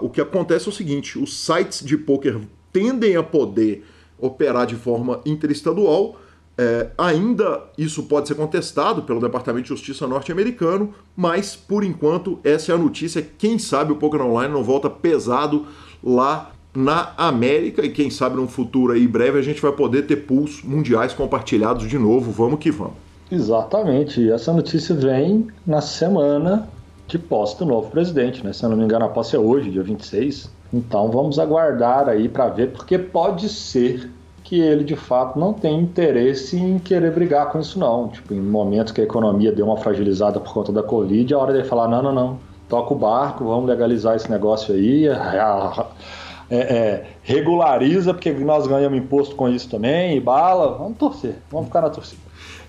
o 0.00 0.08
que 0.08 0.20
acontece 0.22 0.66
é 0.66 0.70
o 0.70 0.74
seguinte: 0.74 1.18
os 1.18 1.36
sites 1.36 1.84
de 1.84 1.98
poker 1.98 2.40
tendem 2.72 3.14
a 3.16 3.22
poder 3.22 3.84
operar 4.18 4.66
de 4.66 4.74
forma 4.74 5.20
interestadual 5.26 6.16
é, 6.56 6.90
ainda 6.96 7.62
isso 7.76 8.04
pode 8.04 8.28
ser 8.28 8.36
contestado 8.36 9.02
pelo 9.02 9.20
Departamento 9.20 9.64
de 9.64 9.68
Justiça 9.70 10.06
norte-americano, 10.06 10.94
mas 11.16 11.56
por 11.56 11.82
enquanto 11.82 12.38
essa 12.44 12.70
é 12.70 12.74
a 12.74 12.78
notícia. 12.78 13.26
Quem 13.36 13.58
sabe 13.58 13.92
o 13.92 13.96
Poker 13.96 14.22
Online 14.22 14.52
não 14.52 14.62
volta 14.62 14.88
pesado 14.88 15.66
lá 16.02 16.52
na 16.72 17.12
América 17.16 17.84
e 17.84 17.90
quem 17.90 18.08
sabe 18.08 18.36
num 18.36 18.46
futuro 18.46 18.92
aí 18.92 19.06
breve 19.06 19.38
a 19.38 19.42
gente 19.42 19.60
vai 19.60 19.72
poder 19.72 20.02
ter 20.02 20.16
pools 20.16 20.62
mundiais 20.62 21.12
compartilhados 21.12 21.88
de 21.88 21.98
novo. 21.98 22.30
Vamos 22.30 22.60
que 22.60 22.70
vamos. 22.70 22.94
Exatamente. 23.30 24.30
Essa 24.30 24.52
notícia 24.52 24.94
vem 24.94 25.48
na 25.66 25.80
semana 25.80 26.68
de 27.06 27.18
posse 27.18 27.58
do 27.58 27.66
novo 27.66 27.90
presidente, 27.90 28.44
né? 28.44 28.52
Se 28.52 28.64
eu 28.64 28.70
não 28.70 28.76
me 28.76 28.84
engano, 28.84 29.04
a 29.04 29.08
posse 29.08 29.36
é 29.36 29.38
hoje, 29.38 29.70
dia 29.70 29.82
26. 29.82 30.50
Então 30.72 31.10
vamos 31.10 31.38
aguardar 31.38 32.08
aí 32.08 32.28
para 32.28 32.48
ver, 32.48 32.72
porque 32.72 32.98
pode 32.98 33.48
ser 33.48 34.10
que 34.42 34.60
ele 34.60 34.84
de 34.84 34.94
fato 34.94 35.38
não 35.38 35.52
tem 35.52 35.80
interesse 35.80 36.56
em 36.56 36.78
querer 36.78 37.12
brigar 37.12 37.50
com 37.50 37.58
isso 37.58 37.78
não. 37.78 38.08
Tipo, 38.08 38.34
em 38.34 38.40
momentos 38.40 38.92
que 38.92 39.00
a 39.00 39.04
economia 39.04 39.52
deu 39.52 39.66
uma 39.66 39.76
fragilizada 39.76 40.38
por 40.38 40.52
conta 40.52 40.70
da 40.72 40.82
Covid, 40.82 41.32
é 41.32 41.36
hora 41.36 41.62
de 41.62 41.66
falar, 41.66 41.88
não, 41.88 42.02
não, 42.02 42.12
não, 42.12 42.38
toca 42.68 42.92
o 42.92 42.96
barco, 42.96 43.44
vamos 43.44 43.66
legalizar 43.66 44.16
esse 44.16 44.30
negócio 44.30 44.74
aí, 44.74 45.06
é, 46.50 46.58
é, 46.58 47.06
regulariza, 47.22 48.12
porque 48.12 48.32
nós 48.32 48.66
ganhamos 48.66 48.98
imposto 48.98 49.34
com 49.34 49.48
isso 49.48 49.70
também, 49.70 50.16
e 50.16 50.20
bala, 50.20 50.76
vamos 50.76 50.98
torcer, 50.98 51.36
vamos 51.50 51.68
ficar 51.68 51.80
na 51.80 51.90
torcida. 51.90 52.23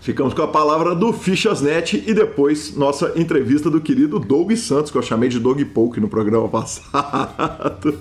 Ficamos 0.06 0.34
com 0.36 0.44
a 0.44 0.48
palavra 0.48 0.94
do 0.94 1.12
Fichasnet 1.12 2.04
e 2.06 2.14
depois 2.14 2.76
nossa 2.76 3.14
entrevista 3.16 3.72
do 3.72 3.82
querido 3.82 4.20
Doug 4.20 4.52
Santos, 4.52 4.92
que 4.92 4.98
eu 5.00 5.02
chamei 5.02 5.30
de 5.30 5.40
Doug 5.40 5.60
Poke 5.74 6.00
no 6.00 6.08
programa 6.08 6.48
passado. 6.48 7.98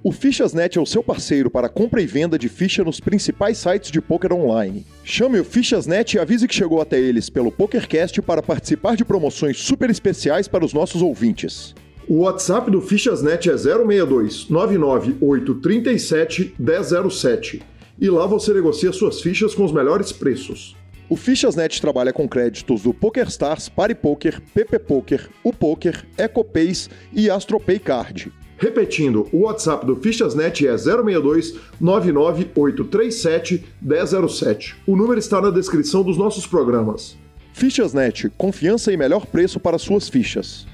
O 0.00 0.12
Fichasnet 0.12 0.78
é 0.78 0.80
o 0.80 0.86
seu 0.86 1.02
parceiro 1.02 1.50
para 1.50 1.68
compra 1.68 2.00
e 2.00 2.06
venda 2.06 2.38
de 2.38 2.48
ficha 2.48 2.84
nos 2.84 3.00
principais 3.00 3.58
sites 3.58 3.90
de 3.90 4.00
poker 4.00 4.32
online. 4.32 4.86
Chame 5.02 5.40
o 5.40 5.44
Fichasnet 5.44 6.14
e 6.14 6.20
avise 6.20 6.46
que 6.46 6.54
chegou 6.54 6.80
até 6.80 7.00
eles 7.00 7.28
pelo 7.28 7.50
PokerCast 7.50 8.22
para 8.22 8.40
participar 8.40 8.94
de 8.94 9.04
promoções 9.04 9.58
super 9.58 9.90
especiais 9.90 10.46
para 10.46 10.64
os 10.64 10.72
nossos 10.72 11.02
ouvintes. 11.02 11.74
O 12.06 12.18
WhatsApp 12.18 12.70
do 12.70 12.80
Fichasnet 12.80 13.50
é 13.50 13.56
062 13.56 14.48
99837 14.48 16.54
1007 16.56 17.60
e 18.00 18.08
lá 18.08 18.24
você 18.24 18.54
negocia 18.54 18.92
suas 18.92 19.20
fichas 19.20 19.52
com 19.52 19.64
os 19.64 19.72
melhores 19.72 20.12
preços. 20.12 20.77
O 21.10 21.16
Fichasnet 21.16 21.80
trabalha 21.80 22.12
com 22.12 22.28
créditos 22.28 22.82
do 22.82 22.92
PokerStars, 22.92 23.66
PariPoker, 23.70 24.42
PP 24.52 24.78
Poker, 24.80 25.30
o 25.42 25.54
Poker, 25.54 26.04
EcoPays 26.18 26.90
e 27.14 27.30
AstroPay 27.30 27.78
Card. 27.78 28.30
Repetindo, 28.58 29.26
o 29.32 29.44
WhatsApp 29.44 29.86
do 29.86 29.96
Fichasnet 29.96 30.66
é 30.66 30.76
062 30.76 31.54
99837 31.80 33.64
1007. 33.80 34.76
O 34.86 34.96
número 34.96 35.18
está 35.18 35.40
na 35.40 35.48
descrição 35.48 36.02
dos 36.02 36.18
nossos 36.18 36.46
programas. 36.46 37.16
Fichasnet, 37.54 38.28
confiança 38.36 38.92
e 38.92 38.96
melhor 38.96 39.24
preço 39.24 39.58
para 39.58 39.78
suas 39.78 40.10
fichas. 40.10 40.66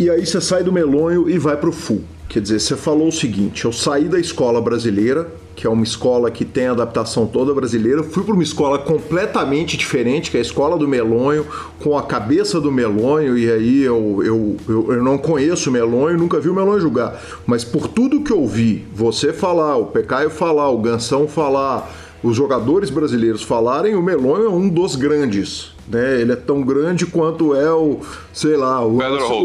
E 0.00 0.10
aí 0.10 0.26
você 0.26 0.40
sai 0.40 0.64
do 0.64 0.72
melonho 0.72 1.30
e 1.30 1.38
vai 1.38 1.56
para 1.56 1.68
o 1.68 1.72
full. 1.72 2.02
Quer 2.28 2.42
dizer, 2.42 2.60
você 2.60 2.76
falou 2.76 3.08
o 3.08 3.12
seguinte: 3.12 3.64
eu 3.64 3.72
saí 3.72 4.04
da 4.04 4.20
escola 4.20 4.60
brasileira, 4.60 5.32
que 5.56 5.66
é 5.66 5.70
uma 5.70 5.82
escola 5.82 6.30
que 6.30 6.44
tem 6.44 6.66
adaptação 6.66 7.26
toda 7.26 7.54
brasileira. 7.54 8.02
Fui 8.02 8.22
para 8.22 8.34
uma 8.34 8.42
escola 8.42 8.78
completamente 8.78 9.78
diferente, 9.78 10.30
que 10.30 10.36
é 10.36 10.40
a 10.40 10.42
escola 10.42 10.76
do 10.76 10.86
Melonho, 10.86 11.46
com 11.80 11.96
a 11.96 12.02
cabeça 12.02 12.60
do 12.60 12.70
Melonho, 12.70 13.36
e 13.36 13.50
aí 13.50 13.82
eu, 13.82 14.20
eu, 14.22 14.56
eu, 14.68 14.92
eu 14.92 15.02
não 15.02 15.16
conheço 15.16 15.70
o 15.70 15.72
Melonho, 15.72 16.18
nunca 16.18 16.38
vi 16.38 16.50
o 16.50 16.54
Melonho 16.54 16.80
jogar. 16.80 17.18
Mas 17.46 17.64
por 17.64 17.88
tudo 17.88 18.20
que 18.20 18.32
eu 18.32 18.46
vi, 18.46 18.86
você 18.94 19.32
falar, 19.32 19.76
o 19.76 19.86
Pecaio 19.86 20.28
falar, 20.28 20.70
o 20.70 20.78
Gansão 20.78 21.26
falar, 21.26 21.90
os 22.22 22.36
jogadores 22.36 22.90
brasileiros 22.90 23.42
falarem, 23.42 23.94
o 23.94 24.02
Melonho 24.02 24.44
é 24.44 24.50
um 24.50 24.68
dos 24.68 24.96
grandes. 24.96 25.77
Né? 25.88 26.20
Ele 26.20 26.32
é 26.32 26.36
tão 26.36 26.60
grande 26.60 27.06
quanto 27.06 27.54
é 27.54 27.72
o, 27.72 28.00
sei 28.32 28.56
lá, 28.56 28.84
o, 28.84 28.98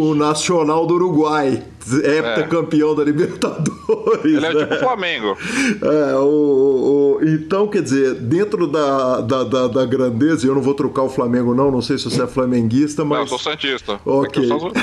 o 0.10 0.13
Nacional 0.13 0.86
do 0.86 0.95
Uruguai, 0.95 1.63
heptacampeão 1.88 2.91
é. 2.91 2.95
da 2.95 3.03
Libertadores. 3.03 4.25
Ele 4.25 4.45
é 4.45 4.53
né? 4.53 4.65
tipo 4.65 4.75
Flamengo. 4.75 5.38
É, 5.82 6.15
o, 6.15 7.19
o, 7.19 7.19
então, 7.23 7.67
quer 7.67 7.82
dizer, 7.82 8.15
dentro 8.15 8.67
da, 8.67 9.21
da, 9.21 9.43
da, 9.43 9.67
da, 9.67 9.86
grandeza, 9.86 10.45
eu 10.45 10.53
não 10.53 10.62
vou 10.62 10.73
trocar 10.73 11.03
o 11.03 11.10
Flamengo, 11.10 11.56
não, 11.56 11.71
não 11.71 11.82
sei 11.82 11.97
se 11.97 12.03
você 12.06 12.23
é 12.23 12.27
flamenguista, 12.27 13.06
mas. 13.06 13.19
Não, 13.19 13.23
eu 13.23 13.29
sou 13.29 13.39
Santista. 13.39 13.99
Ok. 14.06 14.45
Sou... 14.45 14.71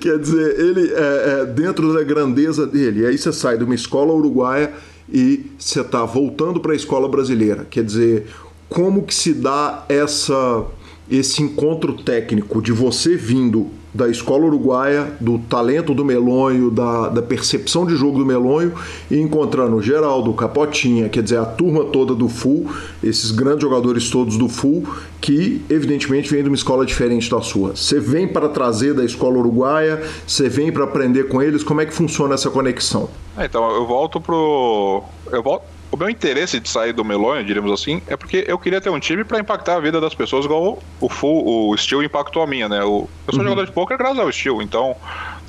quer 0.00 0.18
dizer, 0.18 0.58
ele 0.58 0.92
é, 0.92 1.42
é, 1.42 1.46
dentro 1.46 1.94
da 1.94 2.02
grandeza 2.02 2.66
dele, 2.66 3.02
e 3.02 3.06
aí 3.06 3.16
você 3.16 3.32
sai 3.32 3.56
de 3.56 3.62
uma 3.64 3.74
escola 3.74 4.12
uruguaia 4.12 4.72
e 5.12 5.46
você 5.58 5.80
está 5.80 6.04
voltando 6.04 6.60
para 6.60 6.72
a 6.72 6.76
escola 6.76 7.08
brasileira. 7.08 7.66
Quer 7.68 7.84
dizer, 7.84 8.26
como 8.70 9.02
que 9.02 9.14
se 9.14 9.34
dá 9.34 9.84
essa 9.88 10.64
esse 11.10 11.42
encontro 11.42 11.92
técnico 11.94 12.62
de 12.62 12.70
você 12.70 13.16
vindo 13.16 13.68
da 13.92 14.08
escola 14.08 14.44
uruguaia, 14.44 15.12
do 15.20 15.40
talento 15.40 15.92
do 15.92 16.04
Melonho, 16.04 16.70
da, 16.70 17.08
da 17.08 17.20
percepção 17.20 17.84
de 17.84 17.96
jogo 17.96 18.18
do 18.18 18.24
Melonho 18.24 18.72
e 19.10 19.18
encontrando 19.18 19.74
o 19.74 19.82
Geraldo, 19.82 20.32
Capotinha, 20.32 21.08
quer 21.08 21.24
dizer, 21.24 21.38
a 21.38 21.44
turma 21.44 21.84
toda 21.86 22.14
do 22.14 22.28
Full, 22.28 22.70
esses 23.02 23.32
grandes 23.32 23.62
jogadores 23.62 24.08
todos 24.08 24.36
do 24.36 24.48
Full, 24.48 24.84
que 25.20 25.60
evidentemente 25.68 26.30
vêm 26.30 26.44
de 26.44 26.48
uma 26.48 26.54
escola 26.54 26.86
diferente 26.86 27.28
da 27.28 27.40
sua. 27.40 27.74
Você 27.74 27.98
vem 27.98 28.28
para 28.28 28.48
trazer 28.48 28.94
da 28.94 29.04
escola 29.04 29.36
uruguaia, 29.38 30.00
você 30.24 30.48
vem 30.48 30.70
para 30.70 30.84
aprender 30.84 31.24
com 31.24 31.42
eles, 31.42 31.64
como 31.64 31.80
é 31.80 31.86
que 31.86 31.92
funciona 31.92 32.34
essa 32.34 32.48
conexão? 32.48 33.10
É, 33.36 33.46
então, 33.46 33.68
eu 33.74 33.84
volto 33.86 34.20
pro. 34.20 35.02
Eu 35.32 35.42
volto 35.42 35.64
o 35.90 35.96
meu 35.96 36.08
interesse 36.08 36.60
de 36.60 36.68
sair 36.68 36.92
do 36.92 37.04
Melonho, 37.04 37.44
diríamos 37.44 37.72
assim, 37.72 38.00
é 38.06 38.16
porque 38.16 38.44
eu 38.46 38.58
queria 38.58 38.80
ter 38.80 38.90
um 38.90 39.00
time 39.00 39.24
para 39.24 39.40
impactar 39.40 39.76
a 39.76 39.80
vida 39.80 40.00
das 40.00 40.14
pessoas 40.14 40.44
igual 40.44 40.80
o, 41.00 41.08
Full, 41.08 41.70
o 41.70 41.76
Steel 41.76 42.02
impactou 42.02 42.42
a 42.42 42.46
minha, 42.46 42.68
né? 42.68 42.82
O, 42.84 43.08
eu 43.26 43.32
sou 43.32 43.40
uhum. 43.40 43.48
jogador 43.48 43.66
de 43.66 43.72
poker 43.72 43.98
graças 43.98 44.18
ao 44.18 44.30
Steel, 44.30 44.62
então. 44.62 44.96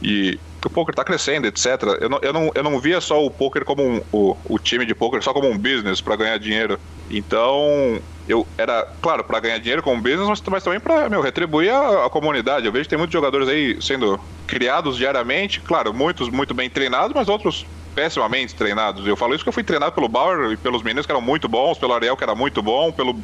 E 0.01 0.39
o 0.65 0.69
poker 0.69 0.95
tá 0.95 1.03
crescendo, 1.03 1.45
etc. 1.47 1.65
Eu 1.99 2.09
não, 2.09 2.19
eu 2.21 2.33
não, 2.33 2.51
eu 2.55 2.63
não 2.63 2.79
via 2.79 2.99
só 2.99 3.23
o 3.23 3.29
poker 3.29 3.63
como 3.63 3.83
um, 3.83 4.01
o, 4.11 4.37
o 4.45 4.59
time 4.59 4.85
de 4.85 4.95
poker 4.95 5.21
só 5.21 5.31
como 5.31 5.47
um 5.47 5.57
business 5.57 6.01
para 6.01 6.15
ganhar 6.15 6.37
dinheiro. 6.37 6.79
Então, 7.09 7.99
eu 8.27 8.47
era, 8.57 8.87
claro, 9.01 9.23
para 9.23 9.39
ganhar 9.39 9.57
dinheiro 9.59 9.83
como 9.83 10.01
business, 10.01 10.27
mas, 10.27 10.41
mas 10.41 10.63
também 10.63 10.79
para 10.79 11.07
retribuir 11.21 11.71
a, 11.71 12.05
a, 12.05 12.09
comunidade. 12.09 12.65
Eu 12.65 12.71
vejo 12.71 12.85
que 12.85 12.89
tem 12.89 12.97
muitos 12.97 13.13
jogadores 13.13 13.47
aí 13.47 13.79
sendo 13.81 14.19
criados 14.47 14.97
diariamente, 14.97 15.59
claro, 15.61 15.93
muitos 15.93 16.29
muito 16.29 16.53
bem 16.53 16.69
treinados, 16.69 17.13
mas 17.13 17.27
outros 17.27 17.65
pessimamente 17.93 18.55
treinados. 18.55 19.05
Eu 19.05 19.15
falo 19.15 19.33
isso 19.33 19.39
porque 19.39 19.49
eu 19.49 19.53
fui 19.53 19.63
treinado 19.63 19.91
pelo 19.93 20.07
Bauer 20.07 20.51
e 20.51 20.57
pelos 20.57 20.81
meninos 20.81 21.05
que 21.05 21.11
eram 21.11 21.21
muito 21.21 21.47
bons, 21.47 21.77
pelo 21.77 21.93
Ariel 21.93 22.17
que 22.17 22.23
era 22.23 22.35
muito 22.35 22.61
bom, 22.61 22.91
pelo 22.91 23.19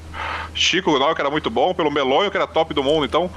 Chico 0.54 0.92
Gunal 0.92 1.16
que 1.16 1.22
era 1.22 1.30
muito 1.30 1.50
bom, 1.50 1.74
pelo 1.74 1.92
Melonho 1.92 2.30
que 2.32 2.38
era 2.38 2.48
top 2.48 2.74
do 2.74 2.84
mundo. 2.84 3.06
Então, 3.06 3.30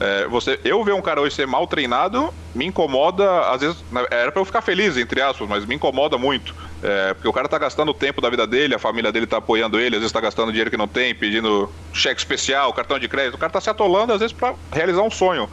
é, 0.00 0.26
você, 0.28 0.60
eu 0.64 0.82
ver 0.84 0.92
um 0.92 1.02
cara 1.02 1.20
hoje 1.20 1.34
ser 1.34 1.46
mal 1.46 1.66
treinado 1.66 2.32
me 2.54 2.66
incomoda, 2.66 3.40
às 3.50 3.60
vezes 3.60 3.84
era 4.10 4.30
para 4.30 4.40
eu 4.40 4.44
ficar 4.44 4.62
feliz 4.62 4.96
entre 4.96 5.20
aspas, 5.20 5.48
mas 5.48 5.64
me 5.66 5.74
incomoda 5.74 6.16
muito. 6.16 6.54
É, 6.80 7.12
porque 7.14 7.26
o 7.26 7.32
cara 7.32 7.48
tá 7.48 7.58
gastando 7.58 7.90
o 7.90 7.94
tempo 7.94 8.20
da 8.20 8.30
vida 8.30 8.46
dele, 8.46 8.74
a 8.74 8.78
família 8.78 9.10
dele 9.10 9.26
tá 9.26 9.38
apoiando 9.38 9.78
ele, 9.80 9.96
às 9.96 10.00
vezes 10.00 10.12
tá 10.12 10.20
gastando 10.20 10.50
dinheiro 10.50 10.70
que 10.70 10.76
não 10.76 10.86
tem, 10.86 11.14
pedindo 11.14 11.72
cheque 11.92 12.20
especial, 12.20 12.72
cartão 12.72 12.98
de 12.98 13.08
crédito. 13.08 13.34
O 13.34 13.38
cara 13.38 13.50
tá 13.50 13.60
se 13.60 13.68
atolando, 13.68 14.12
às 14.12 14.20
vezes, 14.20 14.32
para 14.32 14.54
realizar 14.72 15.02
um 15.02 15.10
sonho. 15.10 15.48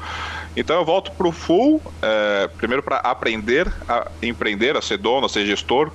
Então 0.55 0.77
eu 0.77 0.85
volto 0.85 1.11
pro 1.11 1.31
full, 1.31 1.81
é, 2.01 2.47
primeiro 2.57 2.81
para 2.81 2.97
aprender 2.97 3.71
a 3.87 4.07
empreender, 4.21 4.77
a 4.77 4.81
ser 4.81 4.97
dono, 4.97 5.25
a 5.25 5.29
ser 5.29 5.45
gestor. 5.45 5.91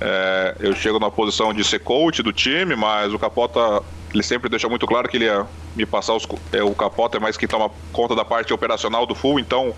É, 0.00 0.56
eu 0.60 0.74
chego 0.74 0.98
na 0.98 1.10
posição 1.10 1.54
de 1.54 1.62
ser 1.62 1.78
coach 1.80 2.22
do 2.22 2.32
time, 2.32 2.74
mas 2.74 3.12
o 3.12 3.18
Capota 3.18 3.82
ele 4.12 4.22
sempre 4.22 4.48
deixou 4.48 4.68
muito 4.68 4.86
claro 4.86 5.08
que 5.08 5.16
ele 5.16 5.26
ia 5.26 5.46
me 5.76 5.86
passar 5.86 6.14
os, 6.14 6.26
é, 6.52 6.62
o 6.62 6.74
Capota 6.74 7.18
é 7.18 7.20
mais 7.20 7.36
quem 7.36 7.48
toma 7.48 7.70
conta 7.92 8.14
da 8.14 8.24
parte 8.24 8.52
operacional 8.52 9.06
do 9.06 9.14
full, 9.14 9.38
então 9.38 9.72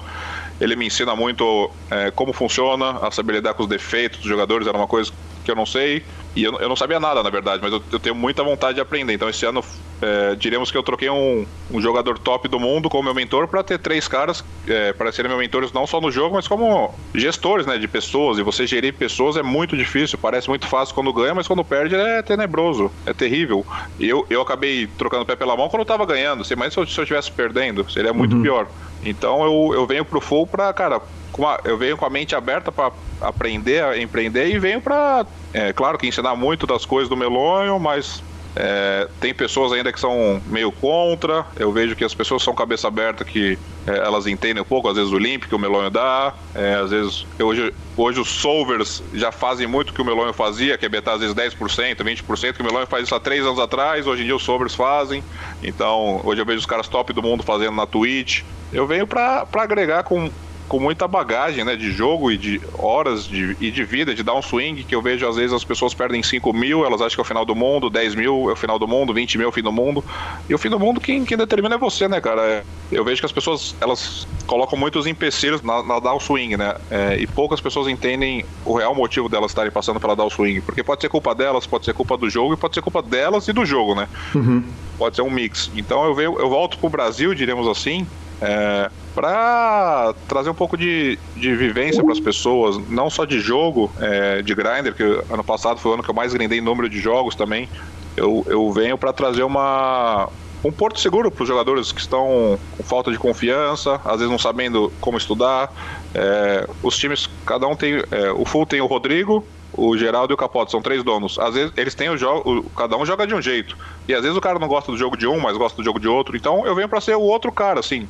ele 0.61 0.75
me 0.75 0.87
ensina 0.87 1.15
muito 1.15 1.71
é, 1.91 2.11
como 2.11 2.33
funciona, 2.33 2.93
a 3.07 3.11
saber 3.11 3.35
lidar 3.35 3.55
com 3.55 3.65
os 3.65 3.69
defeitos 3.69 4.21
dos 4.21 4.29
jogadores, 4.29 4.67
era 4.67 4.77
uma 4.77 4.87
coisa 4.87 5.13
que 5.45 5.51
eu 5.51 5.55
não 5.55 5.67
sei. 5.67 6.03
E 6.35 6.45
eu, 6.45 6.59
eu 6.59 6.69
não 6.69 6.77
sabia 6.77 6.99
nada, 6.99 7.23
na 7.23 7.29
verdade, 7.29 7.61
mas 7.63 7.73
eu, 7.73 7.83
eu 7.93 7.99
tenho 7.99 8.15
muita 8.15 8.43
vontade 8.43 8.75
de 8.75 8.81
aprender. 8.81 9.13
Então, 9.13 9.29
esse 9.29 9.45
ano, 9.45 9.63
é, 10.01 10.35
diremos 10.35 10.71
que 10.71 10.77
eu 10.77 10.83
troquei 10.83 11.11
um, 11.11 11.47
um, 11.71 11.81
jogador 11.81 12.19
top 12.19 12.49
do 12.49 12.59
mundo 12.59 12.89
como 12.89 13.05
meu 13.05 13.15
mentor 13.15 13.47
para 13.47 13.63
ter 13.63 13.79
três 13.79 14.09
caras 14.09 14.43
é, 14.67 14.93
para 14.93 15.13
serem 15.13 15.29
meus 15.29 15.41
mentores 15.41 15.73
não 15.73 15.87
só 15.87 16.01
no 16.01 16.11
jogo, 16.11 16.37
mas 16.37 16.49
como 16.49 16.95
gestores 17.15 17.67
né, 17.67 17.77
de 17.77 17.87
pessoas. 17.87 18.39
E 18.39 18.43
você 18.43 18.67
gerir 18.67 18.95
pessoas 18.95 19.37
é 19.37 19.43
muito 19.43 19.77
difícil. 19.77 20.19
Parece 20.19 20.49
muito 20.49 20.67
fácil 20.67 20.95
quando 20.95 21.13
ganha, 21.13 21.35
mas 21.35 21.47
quando 21.47 21.65
perde 21.65 21.95
é 21.95 22.23
tenebroso, 22.23 22.91
é 23.05 23.13
terrível. 23.13 23.67
E 23.99 24.09
eu, 24.09 24.27
eu 24.31 24.41
acabei 24.41 24.87
trocando 24.87 25.25
o 25.25 25.27
pé 25.27 25.37
pela 25.37 25.57
mão 25.57 25.69
quando 25.69 25.81
eu 25.81 25.87
tava 25.87 26.07
ganhando. 26.07 26.45
Mas 26.57 26.73
se 26.73 26.81
eu, 26.81 26.87
se 26.87 26.99
eu 26.99 27.05
estivesse 27.05 27.31
perdendo, 27.31 27.89
seria 27.91 28.13
muito 28.13 28.37
uhum. 28.37 28.43
pior. 28.43 28.69
Então 29.05 29.43
eu, 29.45 29.75
eu 29.75 29.87
venho 29.87 30.05
pro 30.05 30.21
full 30.21 30.47
pra, 30.47 30.73
cara, 30.73 30.97
a, 30.97 31.61
eu 31.65 31.77
venho 31.79 31.97
com 31.97 32.05
a 32.05 32.11
mente 32.11 32.35
aberta 32.35 32.71
para 32.71 32.93
aprender 33.21 33.83
a 33.83 33.99
empreender 33.99 34.49
e 34.49 34.59
venho 34.59 34.81
para, 34.81 35.27
é, 35.53 35.73
claro 35.73 35.99
que 35.99 36.07
ensinar 36.07 36.35
muito 36.35 36.67
das 36.67 36.85
coisas 36.85 37.09
do 37.09 37.17
Melonho, 37.17 37.79
mas 37.79 38.23
é, 38.55 39.09
tem 39.21 39.33
pessoas 39.33 39.73
ainda 39.73 39.93
que 39.93 40.01
são 40.01 40.41
meio 40.47 40.71
contra. 40.71 41.47
Eu 41.57 41.73
vejo 41.73 41.97
que 41.97 42.05
as 42.05 42.15
pessoas 42.15 42.43
são 42.43 42.55
cabeça 42.55 42.89
aberta, 42.89 43.25
que 43.25 43.59
é, 43.87 43.97
elas 43.97 44.27
entendem 44.27 44.63
um 44.63 44.67
pouco, 44.67 44.89
às 44.89 44.97
vezes, 44.97 45.11
o 45.11 45.19
limp 45.19 45.45
que 45.45 45.55
o 45.55 45.59
Melonho 45.59 45.91
dá. 45.91 46.35
É, 46.55 46.75
às 46.75 46.91
vezes, 46.91 47.27
hoje, 47.39 47.73
hoje 47.97 48.21
os 48.21 48.29
solvers 48.29 49.03
já 49.15 49.33
fazem 49.33 49.67
muito 49.67 49.91
o 49.91 49.93
que 49.93 50.03
o 50.03 50.05
Melonho 50.05 50.33
fazia, 50.33 50.77
que 50.77 50.85
é 50.85 50.89
betar 50.89 51.15
às 51.15 51.21
vezes 51.21 51.35
10%, 51.35 51.97
20%, 51.97 52.53
que 52.55 52.63
o 52.63 52.65
Melonho 52.65 52.87
faz 52.87 53.05
isso 53.05 53.15
há 53.15 53.21
três 53.21 53.45
anos 53.45 53.59
atrás. 53.59 54.07
Hoje 54.07 54.23
em 54.23 54.27
dia 54.27 54.37
os 54.37 54.43
solvers 54.43 54.75
fazem. 54.75 55.25
Então, 55.63 56.21
hoje 56.25 56.41
eu 56.41 56.47
vejo 56.47 56.59
os 56.59 56.67
caras 56.67 56.89
top 56.89 57.13
do 57.13 57.23
mundo 57.23 57.43
fazendo 57.43 57.75
na 57.75 57.87
Twitch. 57.87 58.43
Eu 58.73 58.87
venho 58.87 59.07
para 59.07 59.47
agregar 59.55 60.03
com 60.03 60.31
com 60.73 60.81
muita 60.81 61.07
bagagem 61.07 61.67
né, 61.67 61.77
de 61.77 61.93
jogo 61.93 62.33
e 62.33 62.39
de 62.39 62.59
horas 62.79 63.27
de, 63.29 63.55
e 63.61 63.71
de 63.71 63.85
vida, 63.85 64.15
de 64.15 64.23
dar 64.23 64.33
um 64.33 64.41
swing, 64.41 64.83
que 64.85 64.95
eu 64.95 65.03
vejo 65.03 65.29
às 65.29 65.37
vezes 65.37 65.53
as 65.53 65.63
pessoas 65.63 65.93
perdem 65.93 66.23
5 66.23 66.51
mil, 66.51 66.83
elas 66.83 67.03
acham 67.03 67.17
que 67.17 67.21
é 67.21 67.25
o 67.25 67.27
final 67.27 67.45
do 67.45 67.55
mundo, 67.55 67.91
10 67.91 68.15
mil 68.15 68.49
é 68.49 68.55
o 68.55 68.57
final 68.57 68.79
do 68.79 68.89
mundo, 68.89 69.13
20 69.13 69.37
mil 69.37 69.49
é 69.49 69.51
o 69.51 69.53
fim 69.53 69.61
do 69.61 69.71
mundo. 69.71 70.03
E 70.49 70.55
o 70.55 70.57
fim 70.57 70.71
do 70.71 70.81
mundo 70.81 70.99
quem, 70.99 71.27
quem 71.27 71.37
determina 71.37 71.75
é 71.75 71.79
você, 71.79 72.09
né, 72.09 72.23
cara? 72.23 72.65
Eu 72.91 73.05
vejo 73.05 73.21
que 73.21 73.27
as 73.27 73.33
pessoas 73.33 73.77
elas 73.83 74.27
colocam 74.47 74.79
muitos 74.79 75.07
empecilhos 75.07 75.61
na, 75.61 75.83
na 75.83 76.01
down 76.01 76.19
swing, 76.19 76.57
né? 76.57 76.75
É, 76.91 77.19
e 77.21 77.27
poucas 77.27 77.61
pessoas 77.61 77.87
entendem 77.87 78.43
o 78.65 78.75
real 78.75 78.95
motivo 78.95 79.29
delas 79.29 79.51
estarem 79.51 79.71
passando 79.71 80.01
pela 80.01 80.17
down 80.17 80.31
swing. 80.31 80.63
Porque 80.63 80.83
pode 80.83 81.03
ser 81.03 81.11
culpa 81.11 81.35
delas, 81.35 81.67
pode 81.67 81.85
ser 81.85 81.93
culpa 81.93 82.17
do 82.17 82.31
jogo 82.31 82.55
e 82.55 82.57
pode 82.57 82.75
ser 82.75 82.81
culpa 82.81 83.03
delas 83.03 83.47
e 83.47 83.53
do 83.53 83.67
jogo, 83.67 83.95
né? 83.95 84.09
Uhum. 84.35 84.65
Pode 84.97 85.17
ser 85.17 85.23
um 85.23 85.31
mix. 85.31 85.71
Então 85.77 86.03
eu, 86.07 86.15
venho, 86.15 86.39
eu 86.39 86.49
volto 86.49 86.79
pro 86.79 86.89
Brasil, 86.89 87.35
diremos 87.35 87.69
assim, 87.69 88.07
é, 88.43 88.91
para 89.15 90.15
trazer 90.27 90.51
um 90.51 90.55
pouco 90.55 90.77
de, 90.77 91.17
de 91.37 91.55
vivência 91.55 92.03
para 92.03 92.13
as 92.13 92.21
pessoas, 92.21 92.77
não 92.89 93.09
só 93.09 93.25
de 93.25 93.39
jogo, 93.41 93.91
é, 94.01 94.43
de 94.43 94.53
grinder, 94.53 94.93
que 94.95 95.03
ano 95.33 95.45
passado 95.45 95.79
foi 95.79 95.93
o 95.93 95.95
ano 95.95 96.03
que 96.03 96.11
eu 96.11 96.15
mais 96.15 96.35
grindei 96.35 96.59
em 96.59 96.63
número 96.63 96.89
de 96.89 96.99
jogos 96.99 97.37
também. 97.37 97.69
Eu, 98.17 98.45
eu 98.49 98.71
venho 98.73 98.99
para 98.99 99.13
trazer 99.13 99.45
uma, 99.45 100.29
um 100.65 100.73
porto 100.73 100.99
seguro 100.99 101.31
para 101.31 101.43
os 101.43 101.49
jogadores 101.49 101.93
que 101.93 102.01
estão 102.01 102.59
com 102.77 102.83
falta 102.83 103.13
de 103.13 103.19
confiança, 103.19 104.01
às 104.05 104.17
vezes 104.17 104.29
não 104.31 104.39
sabendo 104.39 104.93
como 105.01 105.17
estudar. 105.17 105.73
É, 106.13 106.69
os 106.83 106.97
times, 106.99 107.31
cada 107.47 107.67
um 107.69 107.77
tem. 107.77 108.03
É, 108.11 108.33
o 108.33 108.45
Full 108.45 108.67
tem 108.67 108.81
o 108.81 108.87
Rodrigo, 108.87 109.47
o 109.75 109.97
Geraldo 109.97 110.33
e 110.33 110.35
o 110.35 110.37
Capote, 110.37 110.71
são 110.71 110.83
três 110.83 111.03
donos. 111.03 111.39
Às 111.39 111.55
vezes 111.55 111.73
eles 111.77 111.95
têm 111.95 112.11
o 112.11 112.17
jogo, 112.17 112.71
cada 112.77 112.97
um 112.97 113.07
joga 113.07 113.27
de 113.27 113.35
um 113.35 113.41
jeito. 113.41 113.77
E 114.07 114.15
às 114.15 114.23
vezes 114.23 114.37
o 114.37 114.41
cara 114.41 114.59
não 114.59 114.69
gosta 114.69 114.93
do 114.93 114.99
jogo 114.99 115.17
de 115.17 115.27
um, 115.27 115.41
mas 115.41 115.57
gosta 115.57 115.77
do 115.77 115.85
jogo 115.85 115.99
de 115.99 116.09
outro. 116.09 116.37
Então 116.37 116.67
eu 116.67 116.75
venho 116.75 116.89
para 116.89 117.01
ser 117.01 117.17
o 117.17 117.23
outro 117.23 117.51
cara, 117.51 117.81
assim. 117.81 118.09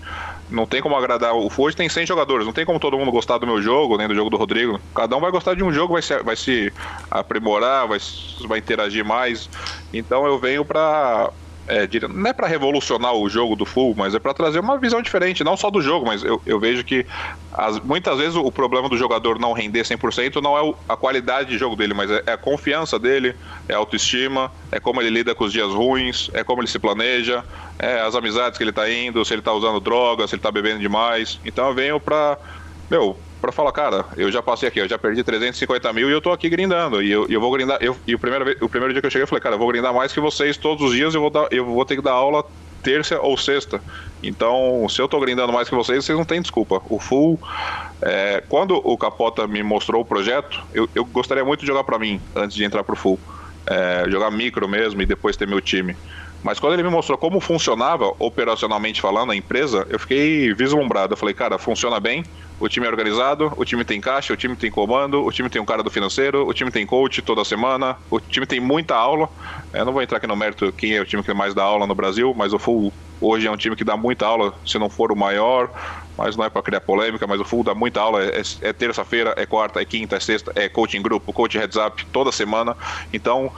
Não 0.50 0.66
tem 0.66 0.82
como 0.82 0.96
agradar. 0.96 1.34
O 1.34 1.48
Forge 1.48 1.76
tem 1.76 1.88
100 1.88 2.06
jogadores, 2.06 2.44
não 2.44 2.52
tem 2.52 2.66
como 2.66 2.80
todo 2.80 2.98
mundo 2.98 3.10
gostar 3.10 3.38
do 3.38 3.46
meu 3.46 3.62
jogo, 3.62 3.96
nem 3.96 4.08
do 4.08 4.14
jogo 4.14 4.30
do 4.30 4.36
Rodrigo. 4.36 4.80
Cada 4.94 5.16
um 5.16 5.20
vai 5.20 5.30
gostar 5.30 5.54
de 5.54 5.62
um 5.62 5.72
jogo, 5.72 5.94
vai 5.94 6.02
se, 6.02 6.22
vai 6.22 6.36
se 6.36 6.72
aprimorar, 7.10 7.86
vai, 7.86 7.98
vai 8.46 8.58
interagir 8.58 9.04
mais. 9.04 9.48
Então 9.92 10.26
eu 10.26 10.38
venho 10.38 10.64
para 10.64 11.30
é, 11.66 11.88
não 12.08 12.30
é 12.30 12.32
para 12.32 12.46
revolucionar 12.46 13.14
o 13.14 13.28
jogo 13.28 13.54
do 13.54 13.64
full, 13.64 13.94
mas 13.96 14.14
é 14.14 14.18
para 14.18 14.34
trazer 14.34 14.60
uma 14.60 14.78
visão 14.78 15.00
diferente, 15.00 15.44
não 15.44 15.56
só 15.56 15.70
do 15.70 15.80
jogo, 15.80 16.06
mas 16.06 16.22
eu, 16.22 16.40
eu 16.44 16.58
vejo 16.58 16.84
que 16.84 17.06
as, 17.52 17.78
muitas 17.80 18.18
vezes 18.18 18.34
o 18.34 18.50
problema 18.50 18.88
do 18.88 18.96
jogador 18.96 19.38
não 19.38 19.52
render 19.52 19.82
100% 19.82 20.42
não 20.42 20.56
é 20.56 20.62
o, 20.62 20.74
a 20.88 20.96
qualidade 20.96 21.50
de 21.50 21.58
jogo 21.58 21.76
dele, 21.76 21.94
mas 21.94 22.10
é, 22.10 22.22
é, 22.26 22.32
a 22.32 22.36
confiança 22.36 22.98
dele, 22.98 23.34
é 23.68 23.74
a 23.74 23.78
autoestima, 23.78 24.50
é 24.70 24.80
como 24.80 25.00
ele 25.00 25.10
lida 25.10 25.34
com 25.34 25.44
os 25.44 25.52
dias 25.52 25.72
ruins, 25.72 26.30
é 26.34 26.42
como 26.42 26.60
ele 26.60 26.68
se 26.68 26.78
planeja, 26.78 27.44
é 27.78 28.00
as 28.00 28.14
amizades 28.14 28.58
que 28.58 28.64
ele 28.64 28.72
tá 28.72 28.90
indo, 28.90 29.24
se 29.24 29.32
ele 29.32 29.42
tá 29.42 29.52
usando 29.52 29.80
drogas, 29.80 30.30
se 30.30 30.36
ele 30.36 30.42
tá 30.42 30.50
bebendo 30.50 30.80
demais. 30.80 31.38
Então 31.44 31.68
eu 31.68 31.74
venho 31.74 32.00
para 32.00 32.38
meu, 32.90 33.16
para 33.42 33.50
falar, 33.50 33.72
cara, 33.72 34.06
eu 34.16 34.30
já 34.30 34.40
passei 34.40 34.68
aqui, 34.68 34.78
eu 34.78 34.88
já 34.88 34.96
perdi 34.96 35.24
350 35.24 35.92
mil 35.92 36.08
e 36.08 36.12
eu 36.12 36.20
tô 36.20 36.30
aqui 36.30 36.48
grindando. 36.48 37.02
E 37.02 37.10
eu, 37.10 37.26
eu 37.28 37.40
vou 37.40 37.50
grindar. 37.50 37.76
Eu, 37.80 37.96
e 38.06 38.14
o 38.14 38.18
primeiro, 38.18 38.56
o 38.60 38.68
primeiro 38.68 38.94
dia 38.94 39.02
que 39.02 39.06
eu 39.06 39.10
cheguei, 39.10 39.24
eu 39.24 39.26
falei, 39.26 39.42
cara, 39.42 39.56
eu 39.56 39.58
vou 39.58 39.66
grindar 39.66 39.92
mais 39.92 40.12
que 40.12 40.20
vocês 40.20 40.56
todos 40.56 40.90
os 40.90 40.94
dias, 40.94 41.12
eu 41.12 41.20
vou, 41.20 41.28
dar, 41.28 41.48
eu 41.50 41.66
vou 41.66 41.84
ter 41.84 41.96
que 41.96 42.02
dar 42.02 42.12
aula 42.12 42.44
terça 42.84 43.20
ou 43.20 43.36
sexta. 43.36 43.82
Então, 44.22 44.86
se 44.88 45.02
eu 45.02 45.08
tô 45.08 45.18
grindando 45.18 45.52
mais 45.52 45.68
que 45.68 45.74
vocês, 45.74 46.04
vocês 46.04 46.16
não 46.16 46.24
têm 46.24 46.40
desculpa. 46.40 46.80
O 46.88 47.00
full. 47.00 47.40
É, 48.00 48.42
quando 48.48 48.76
o 48.76 48.96
Capota 48.96 49.46
me 49.48 49.62
mostrou 49.62 50.02
o 50.02 50.04
projeto, 50.04 50.62
eu, 50.72 50.88
eu 50.94 51.04
gostaria 51.04 51.44
muito 51.44 51.60
de 51.60 51.66
jogar 51.66 51.82
para 51.82 51.98
mim 51.98 52.20
antes 52.36 52.56
de 52.56 52.64
entrar 52.64 52.84
pro 52.84 52.94
full. 52.94 53.18
É, 53.66 54.04
jogar 54.08 54.30
micro 54.30 54.68
mesmo 54.68 55.02
e 55.02 55.06
depois 55.06 55.36
ter 55.36 55.48
meu 55.48 55.60
time. 55.60 55.96
Mas 56.42 56.58
quando 56.58 56.72
ele 56.74 56.82
me 56.82 56.90
mostrou 56.90 57.16
como 57.16 57.40
funcionava, 57.40 58.12
operacionalmente 58.18 59.00
falando, 59.00 59.30
a 59.30 59.36
empresa, 59.36 59.86
eu 59.88 59.98
fiquei 59.98 60.52
vislumbrado. 60.52 61.12
Eu 61.12 61.16
falei, 61.16 61.34
cara, 61.34 61.56
funciona 61.56 62.00
bem, 62.00 62.24
o 62.62 62.68
time 62.68 62.86
é 62.86 62.88
organizado, 62.88 63.52
o 63.56 63.64
time 63.64 63.84
tem 63.84 64.00
caixa, 64.00 64.32
o 64.32 64.36
time 64.36 64.54
tem 64.54 64.70
comando, 64.70 65.24
o 65.24 65.32
time 65.32 65.50
tem 65.50 65.60
um 65.60 65.64
cara 65.64 65.82
do 65.82 65.90
financeiro, 65.90 66.46
o 66.46 66.54
time 66.54 66.70
tem 66.70 66.86
coach 66.86 67.20
toda 67.20 67.44
semana, 67.44 67.96
o 68.08 68.20
time 68.20 68.46
tem 68.46 68.60
muita 68.60 68.94
aula. 68.94 69.28
Eu 69.72 69.84
não 69.84 69.92
vou 69.92 70.00
entrar 70.00 70.18
aqui 70.18 70.28
no 70.28 70.36
mérito 70.36 70.70
quem 70.70 70.94
é 70.94 71.00
o 71.00 71.04
time 71.04 71.24
que 71.24 71.34
mais 71.34 71.54
dá 71.54 71.64
aula 71.64 71.88
no 71.88 71.94
Brasil, 71.94 72.32
mas 72.36 72.52
o 72.52 72.60
Full 72.60 72.92
hoje 73.20 73.48
é 73.48 73.50
um 73.50 73.56
time 73.56 73.74
que 73.74 73.82
dá 73.82 73.96
muita 73.96 74.26
aula, 74.26 74.54
se 74.64 74.78
não 74.78 74.88
for 74.88 75.10
o 75.10 75.16
maior, 75.16 75.70
mas 76.16 76.36
não 76.36 76.44
é 76.44 76.48
para 76.48 76.62
criar 76.62 76.80
polêmica, 76.80 77.26
mas 77.26 77.40
o 77.40 77.44
Full 77.44 77.64
dá 77.64 77.74
muita 77.74 78.00
aula, 78.00 78.22
é, 78.22 78.42
é 78.60 78.72
terça-feira, 78.72 79.34
é 79.36 79.44
quarta, 79.44 79.82
é 79.82 79.84
quinta, 79.84 80.14
é 80.14 80.20
sexta, 80.20 80.52
é 80.54 80.68
coaching 80.68 81.02
grupo, 81.02 81.32
coach 81.32 81.58
heads 81.58 81.76
up 81.76 82.06
toda 82.12 82.30
semana. 82.30 82.76
Então, 83.12 83.50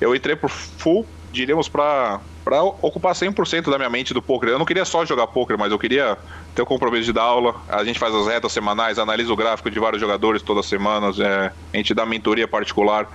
eu 0.00 0.14
entrei 0.14 0.36
pro 0.36 0.48
Full, 0.48 1.04
diríamos 1.32 1.68
para 1.68 2.20
para 2.44 2.62
ocupar 2.62 3.14
100% 3.14 3.70
da 3.70 3.78
minha 3.78 3.90
mente 3.90 4.12
do 4.12 4.20
poker. 4.20 4.50
Eu 4.50 4.58
não 4.58 4.66
queria 4.66 4.84
só 4.84 5.04
jogar 5.04 5.26
poker, 5.28 5.58
mas 5.58 5.70
eu 5.70 5.78
queria 5.78 6.18
ter 6.54 6.62
o 6.62 6.66
compromisso 6.66 7.04
de 7.04 7.12
dar 7.12 7.22
aula. 7.22 7.54
A 7.68 7.84
gente 7.84 7.98
faz 7.98 8.14
as 8.14 8.26
retas 8.26 8.52
semanais, 8.52 8.98
analisa 8.98 9.32
o 9.32 9.36
gráfico 9.36 9.70
de 9.70 9.78
vários 9.78 10.00
jogadores 10.00 10.42
todas 10.42 10.64
as 10.64 10.68
semanas, 10.68 11.18
é, 11.20 11.52
a 11.72 11.76
gente 11.76 11.94
dá 11.94 12.04
mentoria 12.04 12.48
particular. 12.48 13.08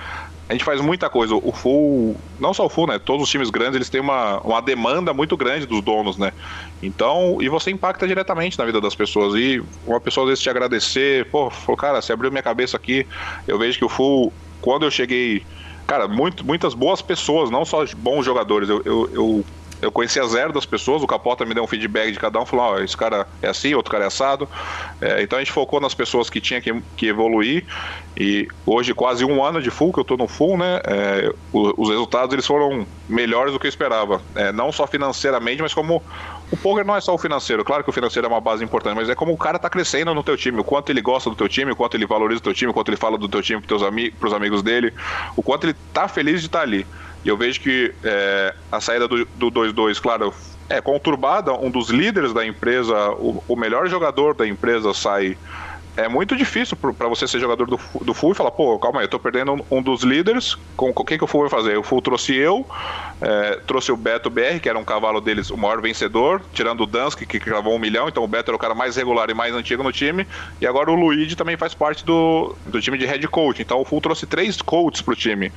A 0.50 0.54
gente 0.54 0.64
faz 0.64 0.80
muita 0.80 1.10
coisa. 1.10 1.36
O 1.36 1.52
full, 1.52 2.16
não 2.40 2.54
só 2.54 2.66
o 2.66 2.70
full, 2.70 2.88
né? 2.88 2.98
Todos 2.98 3.24
os 3.24 3.30
times 3.30 3.50
grandes 3.50 3.76
eles 3.76 3.90
têm 3.90 4.00
uma, 4.00 4.40
uma 4.40 4.62
demanda 4.62 5.14
muito 5.14 5.36
grande 5.36 5.66
dos 5.66 5.82
donos, 5.82 6.18
né? 6.18 6.32
Então, 6.82 7.40
e 7.42 7.50
você 7.50 7.70
impacta 7.70 8.08
diretamente 8.08 8.58
na 8.58 8.64
vida 8.64 8.80
das 8.80 8.96
pessoas. 8.96 9.36
E 9.36 9.62
uma 9.86 10.00
pessoa 10.00 10.24
às 10.24 10.30
vezes 10.30 10.44
te 10.44 10.50
agradecer, 10.50 11.26
pô, 11.26 11.50
falou, 11.50 11.76
cara, 11.76 12.02
você 12.02 12.14
abriu 12.14 12.32
minha 12.32 12.42
cabeça 12.42 12.78
aqui. 12.78 13.06
Eu 13.46 13.60
vejo 13.60 13.78
que 13.78 13.84
o 13.84 13.90
full, 13.90 14.32
quando 14.62 14.86
eu 14.86 14.92
cheguei 14.92 15.44
cara, 15.88 16.08
muito, 16.08 16.46
muitas 16.46 16.74
boas 16.74 17.02
pessoas, 17.02 17.50
não 17.50 17.64
só 17.64 17.86
bons 17.96 18.26
jogadores. 18.26 18.68
Eu, 18.68 18.82
eu, 18.86 19.10
eu, 19.14 19.46
eu 19.82 19.92
conhecia 19.92 20.26
zero 20.26 20.52
das 20.52 20.66
pessoas, 20.66 21.02
o 21.02 21.08
Capota 21.08 21.46
me 21.46 21.54
deu 21.54 21.64
um 21.64 21.68
feedback 21.68 22.12
de 22.12 22.20
cada 22.20 22.40
um, 22.40 22.46
falou, 22.46 22.74
oh, 22.74 22.84
esse 22.84 22.98
cara 22.98 23.28
é 23.42 23.48
assim, 23.48 23.74
outro 23.74 23.92
cara 23.92 24.04
é 24.04 24.08
assado. 24.08 24.50
É, 25.00 25.22
então 25.22 25.38
a 25.38 25.42
gente 25.42 25.52
focou 25.52 25.80
nas 25.80 25.94
pessoas 25.94 26.30
que 26.30 26.42
tinha 26.42 26.60
que, 26.60 26.74
que 26.96 27.08
evoluir 27.08 27.66
e 28.16 28.48
hoje 28.66 28.94
quase 28.94 29.24
um 29.24 29.44
ano 29.44 29.62
de 29.62 29.70
full, 29.70 29.94
que 29.94 30.00
eu 30.00 30.04
tô 30.04 30.18
no 30.18 30.28
full, 30.28 30.58
né, 30.58 30.82
é, 30.84 31.32
os 31.54 31.90
resultados 31.90 32.34
eles 32.34 32.46
foram 32.46 32.86
melhores 33.08 33.54
do 33.54 33.60
que 33.60 33.68
eu 33.68 33.70
esperava. 33.70 34.22
É, 34.36 34.52
não 34.52 34.72
só 34.72 34.88
financeiramente, 34.88 35.62
mas 35.62 35.74
como 35.74 36.04
o 36.52 36.58
poker 36.58 36.86
não 36.86 36.96
é 36.96 37.02
só 37.02 37.14
o 37.14 37.18
financeiro, 37.18 37.64
claro 37.64 37.84
que 37.84 37.90
o 37.90 37.94
financeiro 37.94 38.26
é 38.26 38.30
uma 38.30 38.40
base 38.40 38.64
importante, 38.64 38.96
mas 38.96 39.10
é 39.10 39.16
como 39.16 39.34
o 39.34 39.38
cara 39.38 39.60
tá 39.60 39.70
crescendo 39.70 40.14
no 40.14 40.24
teu 40.24 40.38
time, 40.38 40.60
o 40.60 40.64
quanto 40.64 40.90
ele 40.90 41.02
gosta 41.02 41.30
do 41.30 41.36
teu 41.36 41.50
time, 41.50 41.72
o 41.72 41.76
quanto 41.76 41.96
ele 41.96 42.06
valoriza 42.06 42.40
o 42.40 42.44
teu 42.44 42.54
time, 42.54 42.72
o 42.72 42.74
quanto 42.74 42.90
ele 42.90 42.98
fala 42.98 43.18
do 43.18 43.28
teu 43.28 43.42
time 43.42 43.62
pros, 43.62 43.84
ami 43.84 44.12
pros 44.12 44.34
amigos 44.34 44.64
dele, 44.64 44.94
o 45.36 45.44
quanto 45.44 45.66
ele 45.66 45.76
tá 45.94 46.08
feliz 46.08 46.40
de 46.40 46.48
estar 46.48 46.60
tá 46.60 46.64
ali. 46.64 46.88
E 47.26 47.30
eu 47.30 47.36
vejo 47.36 47.60
que 47.60 47.94
é, 48.04 48.54
a 48.72 48.80
saída 48.80 49.08
do 49.08 49.26
2-2, 49.52 50.00
claro, 50.00 50.34
é 50.70 50.80
conturbada, 50.80 51.54
um 51.54 51.70
dos 51.70 51.90
líderes 51.90 52.34
da 52.34 52.46
empresa, 52.46 53.12
o, 53.12 53.44
o 53.48 53.56
melhor 53.56 53.88
jogador 53.88 54.34
da 54.34 54.48
empresa 54.48 54.94
sai 54.94 55.38
é 55.98 56.08
muito 56.08 56.36
difícil 56.36 56.78
para 56.78 57.08
você 57.08 57.28
ser 57.28 57.40
jogador 57.40 57.66
do, 57.66 57.80
do 58.02 58.14
Full 58.14 58.32
e 58.32 58.36
falar, 58.36 58.52
pô, 58.52 58.78
calma 58.78 59.00
aí, 59.00 59.06
eu 59.06 59.10
tô 59.10 59.20
perdendo 59.20 59.54
um, 59.54 59.78
um 59.78 59.82
dos 59.82 60.04
líderes, 60.04 60.56
com 60.76 60.92
o 60.96 61.04
que, 61.04 61.18
que 61.18 61.24
o 61.24 61.28
Full 61.28 61.42
vai 61.42 61.50
fazer? 61.50 61.76
O 61.76 61.84
Full 61.84 62.02
trouxe 62.02 62.36
eu, 62.36 62.66
é, 63.20 63.56
trouxe 63.66 63.92
o 63.92 63.98
Beto 63.98 64.30
BR, 64.30 64.60
que 64.62 64.70
era 64.70 64.78
um 64.78 64.84
cavalo 64.84 65.20
deles, 65.20 65.50
o 65.50 65.58
maior 65.58 65.82
vencedor, 65.82 66.42
tirando 66.54 66.82
o 66.82 66.86
Dansk, 66.86 67.26
que 67.26 67.40
gravou 67.40 67.74
um 67.74 67.80
milhão, 67.80 68.08
então 68.08 68.24
o 68.24 68.28
Beto 68.28 68.52
era 68.52 68.56
o 68.56 68.60
cara 68.60 68.76
mais 68.76 68.96
regular 68.96 69.30
e 69.32 69.34
mais 69.34 69.56
antigo 69.56 69.82
no 69.82 69.92
time, 69.92 70.28
e 70.62 70.68
agora 70.68 70.92
o 70.92 70.96
Luigi 70.96 71.36
também 71.36 71.58
faz 71.58 71.74
parte 71.74 72.06
do, 72.06 72.56
do 72.68 72.80
time 72.80 72.98
de 72.98 73.06
head 73.06 73.28
coach, 73.28 73.60
então 73.60 73.82
o 73.82 73.86
Full 73.86 74.02
trouxe 74.02 74.28
três 74.28 74.62
coaches 74.62 75.02
pro 75.02 75.16
time. 75.16 75.52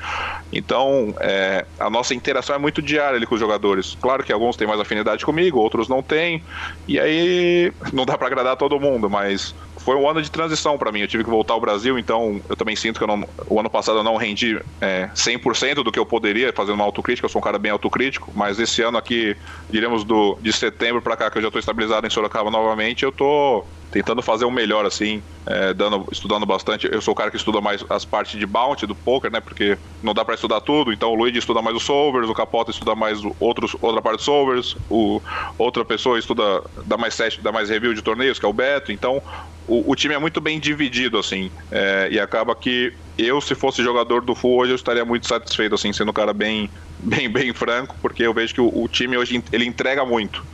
Então, 0.50 1.14
é, 1.20 1.66
a 1.78 1.90
nossa 1.90 2.14
interação 2.14 2.56
é 2.56 2.58
muito 2.58 2.80
diária 2.80 3.16
ali 3.16 3.26
com 3.26 3.34
os 3.34 3.40
jogadores. 3.40 3.96
Claro 4.00 4.24
que 4.24 4.32
alguns 4.32 4.56
têm 4.56 4.66
mais 4.66 4.80
afinidade 4.80 5.24
comigo, 5.24 5.58
outros 5.58 5.86
não 5.86 6.02
têm, 6.02 6.42
e 6.88 6.98
aí 6.98 7.72
não 7.92 8.06
dá 8.06 8.16
para 8.16 8.26
agradar 8.26 8.56
todo 8.56 8.80
mundo, 8.80 9.10
mas 9.10 9.54
foi 9.84 9.96
um 9.96 10.08
ano 10.08 10.20
de 10.20 10.30
transição 10.30 10.76
para 10.76 10.92
mim. 10.92 11.00
Eu 11.00 11.08
tive 11.08 11.24
que 11.24 11.30
voltar 11.30 11.54
ao 11.54 11.60
Brasil, 11.60 11.98
então 11.98 12.42
eu 12.48 12.56
também 12.56 12.76
sinto 12.76 13.00
que 13.00 13.06
não, 13.06 13.26
o 13.46 13.58
ano 13.58 13.70
passado 13.70 13.98
eu 13.98 14.04
não 14.04 14.16
rendi 14.16 14.60
é, 14.80 15.10
100% 15.14 15.82
do 15.82 15.90
que 15.90 15.98
eu 15.98 16.06
poderia, 16.06 16.52
fazendo 16.54 16.74
uma 16.74 16.84
autocrítica. 16.84 17.24
Eu 17.24 17.30
sou 17.30 17.40
um 17.40 17.42
cara 17.44 17.58
bem 17.58 17.72
autocrítico, 17.72 18.30
mas 18.34 18.58
esse 18.58 18.82
ano 18.82 18.98
aqui, 18.98 19.36
diremos 19.68 20.04
do, 20.04 20.38
de 20.40 20.52
setembro 20.52 21.00
para 21.00 21.16
cá, 21.16 21.30
que 21.30 21.38
eu 21.38 21.42
já 21.42 21.48
estou 21.48 21.58
estabilizado 21.58 22.06
em 22.06 22.10
Sorocaba 22.10 22.50
novamente, 22.50 23.04
eu 23.04 23.12
tô 23.12 23.66
tentando 23.90 24.22
fazer 24.22 24.44
o 24.44 24.50
melhor, 24.50 24.86
assim, 24.86 25.22
é, 25.46 25.74
dando, 25.74 26.06
estudando 26.12 26.46
bastante. 26.46 26.88
Eu 26.90 27.00
sou 27.00 27.12
o 27.12 27.14
cara 27.14 27.30
que 27.30 27.36
estuda 27.36 27.60
mais 27.60 27.84
as 27.88 28.04
partes 28.04 28.38
de 28.38 28.46
bounty 28.46 28.86
do 28.86 28.94
poker, 28.94 29.30
né? 29.30 29.40
Porque 29.40 29.76
não 30.02 30.14
dá 30.14 30.24
para 30.24 30.34
estudar 30.34 30.60
tudo. 30.60 30.92
Então 30.92 31.10
o 31.10 31.14
Luigi 31.14 31.38
estuda 31.38 31.60
mais 31.60 31.76
os 31.76 31.82
solvers, 31.82 32.28
o 32.28 32.34
Capota 32.34 32.70
estuda 32.70 32.94
mais 32.94 33.20
outros, 33.38 33.74
outra 33.80 34.00
parte 34.00 34.16
dos 34.16 34.24
solvers, 34.24 34.76
o, 34.88 35.20
outra 35.58 35.84
pessoa 35.84 36.18
estuda, 36.18 36.62
dá 36.84 36.96
mais 36.96 37.14
set, 37.14 37.40
dá 37.40 37.50
mais 37.50 37.68
review 37.68 37.94
de 37.94 38.02
torneios, 38.02 38.38
que 38.38 38.46
é 38.46 38.48
o 38.48 38.52
Beto. 38.52 38.92
Então 38.92 39.22
o, 39.66 39.92
o 39.92 39.94
time 39.94 40.14
é 40.14 40.18
muito 40.18 40.40
bem 40.40 40.58
dividido, 40.58 41.18
assim. 41.18 41.50
É, 41.70 42.08
e 42.10 42.20
acaba 42.20 42.54
que 42.54 42.92
eu, 43.18 43.40
se 43.40 43.54
fosse 43.54 43.82
jogador 43.82 44.22
do 44.22 44.34
Full 44.34 44.58
hoje, 44.58 44.72
eu 44.72 44.76
estaria 44.76 45.04
muito 45.04 45.26
satisfeito, 45.26 45.74
assim, 45.74 45.92
sendo 45.92 46.10
um 46.10 46.14
cara 46.14 46.32
bem, 46.32 46.70
bem, 46.98 47.28
bem 47.28 47.52
franco, 47.52 47.96
porque 48.00 48.22
eu 48.22 48.32
vejo 48.32 48.54
que 48.54 48.60
o, 48.60 48.70
o 48.72 48.88
time 48.88 49.16
hoje 49.16 49.42
ele 49.52 49.64
entrega 49.64 50.04
muito. 50.04 50.44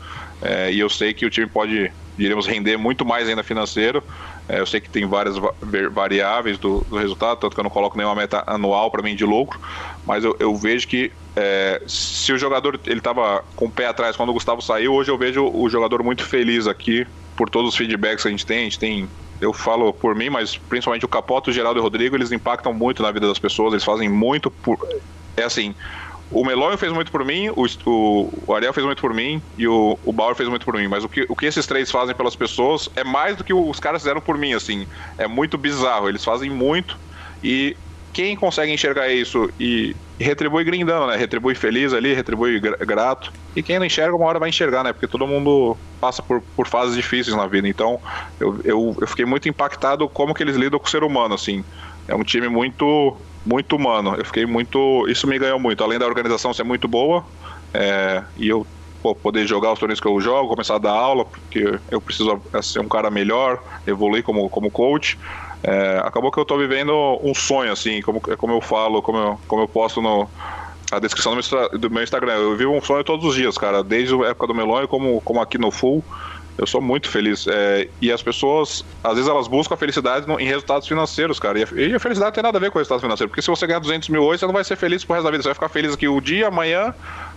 É, 0.42 0.70
e 0.70 0.78
eu 0.78 0.88
sei 0.90 1.14
que 1.14 1.24
o 1.24 1.30
time 1.30 1.46
pode 1.46 1.90
iremos 2.18 2.46
render 2.46 2.76
muito 2.76 3.04
mais 3.04 3.28
ainda 3.28 3.42
financeiro. 3.42 4.02
É, 4.48 4.60
eu 4.60 4.66
sei 4.66 4.80
que 4.80 4.88
tem 4.88 5.06
várias 5.06 5.36
variáveis 5.92 6.58
do, 6.58 6.86
do, 6.88 6.96
resultado, 6.96 7.38
tanto 7.38 7.54
que 7.54 7.60
eu 7.60 7.64
não 7.64 7.70
coloco 7.70 7.96
nenhuma 7.96 8.14
meta 8.14 8.44
anual 8.46 8.90
para 8.90 9.02
mim 9.02 9.14
de 9.16 9.24
lucro, 9.24 9.60
mas 10.06 10.24
eu, 10.24 10.36
eu 10.38 10.54
vejo 10.54 10.86
que 10.86 11.12
é, 11.34 11.82
se 11.86 12.32
o 12.32 12.38
jogador 12.38 12.80
ele 12.86 12.98
estava 12.98 13.44
com 13.54 13.66
o 13.66 13.70
pé 13.70 13.86
atrás 13.86 14.16
quando 14.16 14.30
o 14.30 14.32
Gustavo 14.32 14.62
saiu, 14.62 14.94
hoje 14.94 15.10
eu 15.10 15.18
vejo 15.18 15.50
o 15.52 15.68
jogador 15.68 16.02
muito 16.02 16.24
feliz 16.24 16.66
aqui 16.66 17.06
por 17.36 17.50
todos 17.50 17.70
os 17.70 17.76
feedbacks 17.76 18.22
que 18.22 18.28
a 18.28 18.30
gente 18.30 18.46
tem. 18.46 18.58
A 18.58 18.64
gente 18.64 18.78
tem 18.78 19.08
eu 19.40 19.52
falo 19.52 19.92
por 19.92 20.14
mim, 20.14 20.30
mas 20.30 20.56
principalmente 20.56 21.04
o 21.04 21.08
Capoto, 21.08 21.50
o 21.50 21.52
Geraldo 21.52 21.78
e 21.78 21.80
o 21.80 21.82
Rodrigo, 21.82 22.16
eles 22.16 22.32
impactam 22.32 22.72
muito 22.72 23.02
na 23.02 23.10
vida 23.10 23.28
das 23.28 23.38
pessoas, 23.38 23.72
eles 23.72 23.84
fazem 23.84 24.08
muito 24.08 24.50
por. 24.50 24.78
É 25.36 25.42
assim, 25.42 25.74
o 26.30 26.44
Melonho 26.44 26.76
fez 26.76 26.92
muito 26.92 27.10
por 27.10 27.24
mim, 27.24 27.50
o, 27.50 27.66
o, 28.46 28.54
Ariel 28.54 28.72
fez 28.72 28.84
muito 28.84 29.00
por 29.00 29.14
mim 29.14 29.40
e 29.56 29.68
o, 29.68 29.98
o 30.04 30.12
Bauer 30.12 30.34
fez 30.34 30.48
muito 30.48 30.64
por 30.64 30.74
mim. 30.74 30.88
Mas 30.88 31.04
o 31.04 31.08
que, 31.08 31.24
o 31.28 31.36
que 31.36 31.46
esses 31.46 31.66
três 31.66 31.90
fazem 31.90 32.14
pelas 32.14 32.34
pessoas 32.34 32.88
é 32.96 33.04
mais 33.04 33.36
do 33.36 33.44
que 33.44 33.54
os 33.54 33.78
caras 33.78 34.02
fizeram 34.02 34.20
por 34.20 34.36
mim, 34.36 34.52
assim. 34.52 34.86
É 35.16 35.28
muito 35.28 35.56
bizarro. 35.56 36.08
Eles 36.08 36.24
fazem 36.24 36.50
muito 36.50 36.98
e 37.42 37.76
quem 38.12 38.34
consegue 38.34 38.72
enxergar 38.72 39.08
isso 39.08 39.50
e, 39.60 39.94
e 40.18 40.24
retribui 40.24 40.64
grindando, 40.64 41.06
né? 41.06 41.16
Retribui 41.16 41.54
feliz 41.54 41.92
ali, 41.92 42.12
retribui 42.12 42.58
grato. 42.58 43.32
E 43.54 43.62
quem 43.62 43.78
não 43.78 43.86
enxerga, 43.86 44.16
uma 44.16 44.26
hora 44.26 44.38
vai 44.38 44.48
enxergar, 44.48 44.82
né? 44.82 44.92
Porque 44.92 45.06
todo 45.06 45.26
mundo 45.26 45.76
passa 46.00 46.22
por, 46.22 46.42
por 46.56 46.66
fases 46.66 46.96
difíceis 46.96 47.36
na 47.36 47.46
vida. 47.46 47.68
Então, 47.68 48.00
eu, 48.40 48.58
eu, 48.64 48.96
eu 49.00 49.06
fiquei 49.06 49.24
muito 49.24 49.48
impactado 49.48 50.08
como 50.08 50.34
que 50.34 50.42
eles 50.42 50.56
lidam 50.56 50.80
com 50.80 50.86
o 50.86 50.90
ser 50.90 51.04
humano, 51.04 51.34
assim. 51.34 51.62
É 52.08 52.14
um 52.14 52.24
time 52.24 52.48
muito 52.48 53.16
muito 53.46 53.76
humano. 53.76 54.14
Eu 54.18 54.24
fiquei 54.24 54.44
muito. 54.44 55.06
Isso 55.08 55.26
me 55.26 55.38
ganhou 55.38 55.58
muito. 55.58 55.82
Além 55.82 55.98
da 55.98 56.06
organização 56.06 56.52
ser 56.52 56.64
muito 56.64 56.88
boa, 56.88 57.24
é, 57.72 58.22
e 58.36 58.48
eu 58.48 58.66
pô, 59.02 59.14
poder 59.14 59.46
jogar 59.46 59.72
os 59.72 59.78
torneios 59.78 60.00
que 60.00 60.08
eu 60.08 60.20
jogo, 60.20 60.48
começar 60.48 60.74
a 60.74 60.78
dar 60.78 60.92
aula, 60.92 61.24
porque 61.24 61.78
eu 61.90 62.00
preciso 62.00 62.42
ser 62.62 62.80
um 62.80 62.88
cara 62.88 63.10
melhor, 63.10 63.62
evoluir 63.86 64.22
como, 64.22 64.50
como 64.50 64.70
coach. 64.70 65.16
É, 65.62 66.00
acabou 66.04 66.30
que 66.30 66.38
eu 66.38 66.42
estou 66.42 66.58
vivendo 66.58 66.92
um 67.22 67.34
sonho, 67.34 67.72
assim, 67.72 68.02
como, 68.02 68.20
como 68.20 68.52
eu 68.52 68.60
falo, 68.60 69.00
como 69.00 69.18
eu, 69.18 69.40
como 69.46 69.62
eu 69.62 69.68
posto 69.68 70.02
no, 70.02 70.28
a 70.90 70.98
descrição 70.98 71.34
do 71.34 71.40
meu, 71.40 71.78
do 71.78 71.90
meu 71.90 72.02
Instagram. 72.02 72.34
Eu 72.34 72.56
vivo 72.56 72.72
um 72.72 72.80
sonho 72.80 73.02
todos 73.04 73.24
os 73.24 73.34
dias, 73.34 73.56
cara, 73.56 73.82
desde 73.82 74.14
a 74.14 74.28
época 74.28 74.46
do 74.46 74.54
Melônio, 74.54 74.88
como, 74.88 75.20
como 75.22 75.40
aqui 75.40 75.58
no 75.58 75.70
Full. 75.70 76.04
Eu 76.58 76.66
sou 76.66 76.80
muito 76.80 77.08
feliz. 77.08 77.46
É, 77.46 77.88
e 78.00 78.10
as 78.10 78.22
pessoas, 78.22 78.84
às 79.04 79.14
vezes, 79.14 79.28
elas 79.28 79.46
buscam 79.46 79.74
a 79.74 79.76
felicidade 79.76 80.26
em 80.30 80.46
resultados 80.46 80.88
financeiros, 80.88 81.38
cara. 81.38 81.58
E 81.58 81.64
a, 81.64 81.68
e 81.88 81.94
a, 81.94 82.00
felicidade 82.00 82.34
tem 82.34 82.42
nada 82.42 82.56
a 82.56 82.60
ver 82.60 82.70
com 82.70 82.78
resultados 82.78 83.02
financeiros. 83.02 83.30
Porque 83.30 83.42
se 83.42 83.48
você 83.48 83.66
ganhar 83.66 83.78
200 83.78 84.08
mil 84.08 84.22
hoje, 84.22 84.40
você 84.40 84.46
não 84.46 84.54
vai 84.54 84.64
ser 84.64 84.76
feliz 84.76 85.04
pro 85.04 85.14
resto 85.14 85.24
da 85.24 85.30
vida. 85.30 85.42
Você 85.42 85.48
vai 85.48 85.54
ficar 85.54 85.68
feliz 85.68 85.92
aqui 85.92 86.08
o 86.08 86.20
dia, 86.20 86.48
amanhã, 86.48 86.94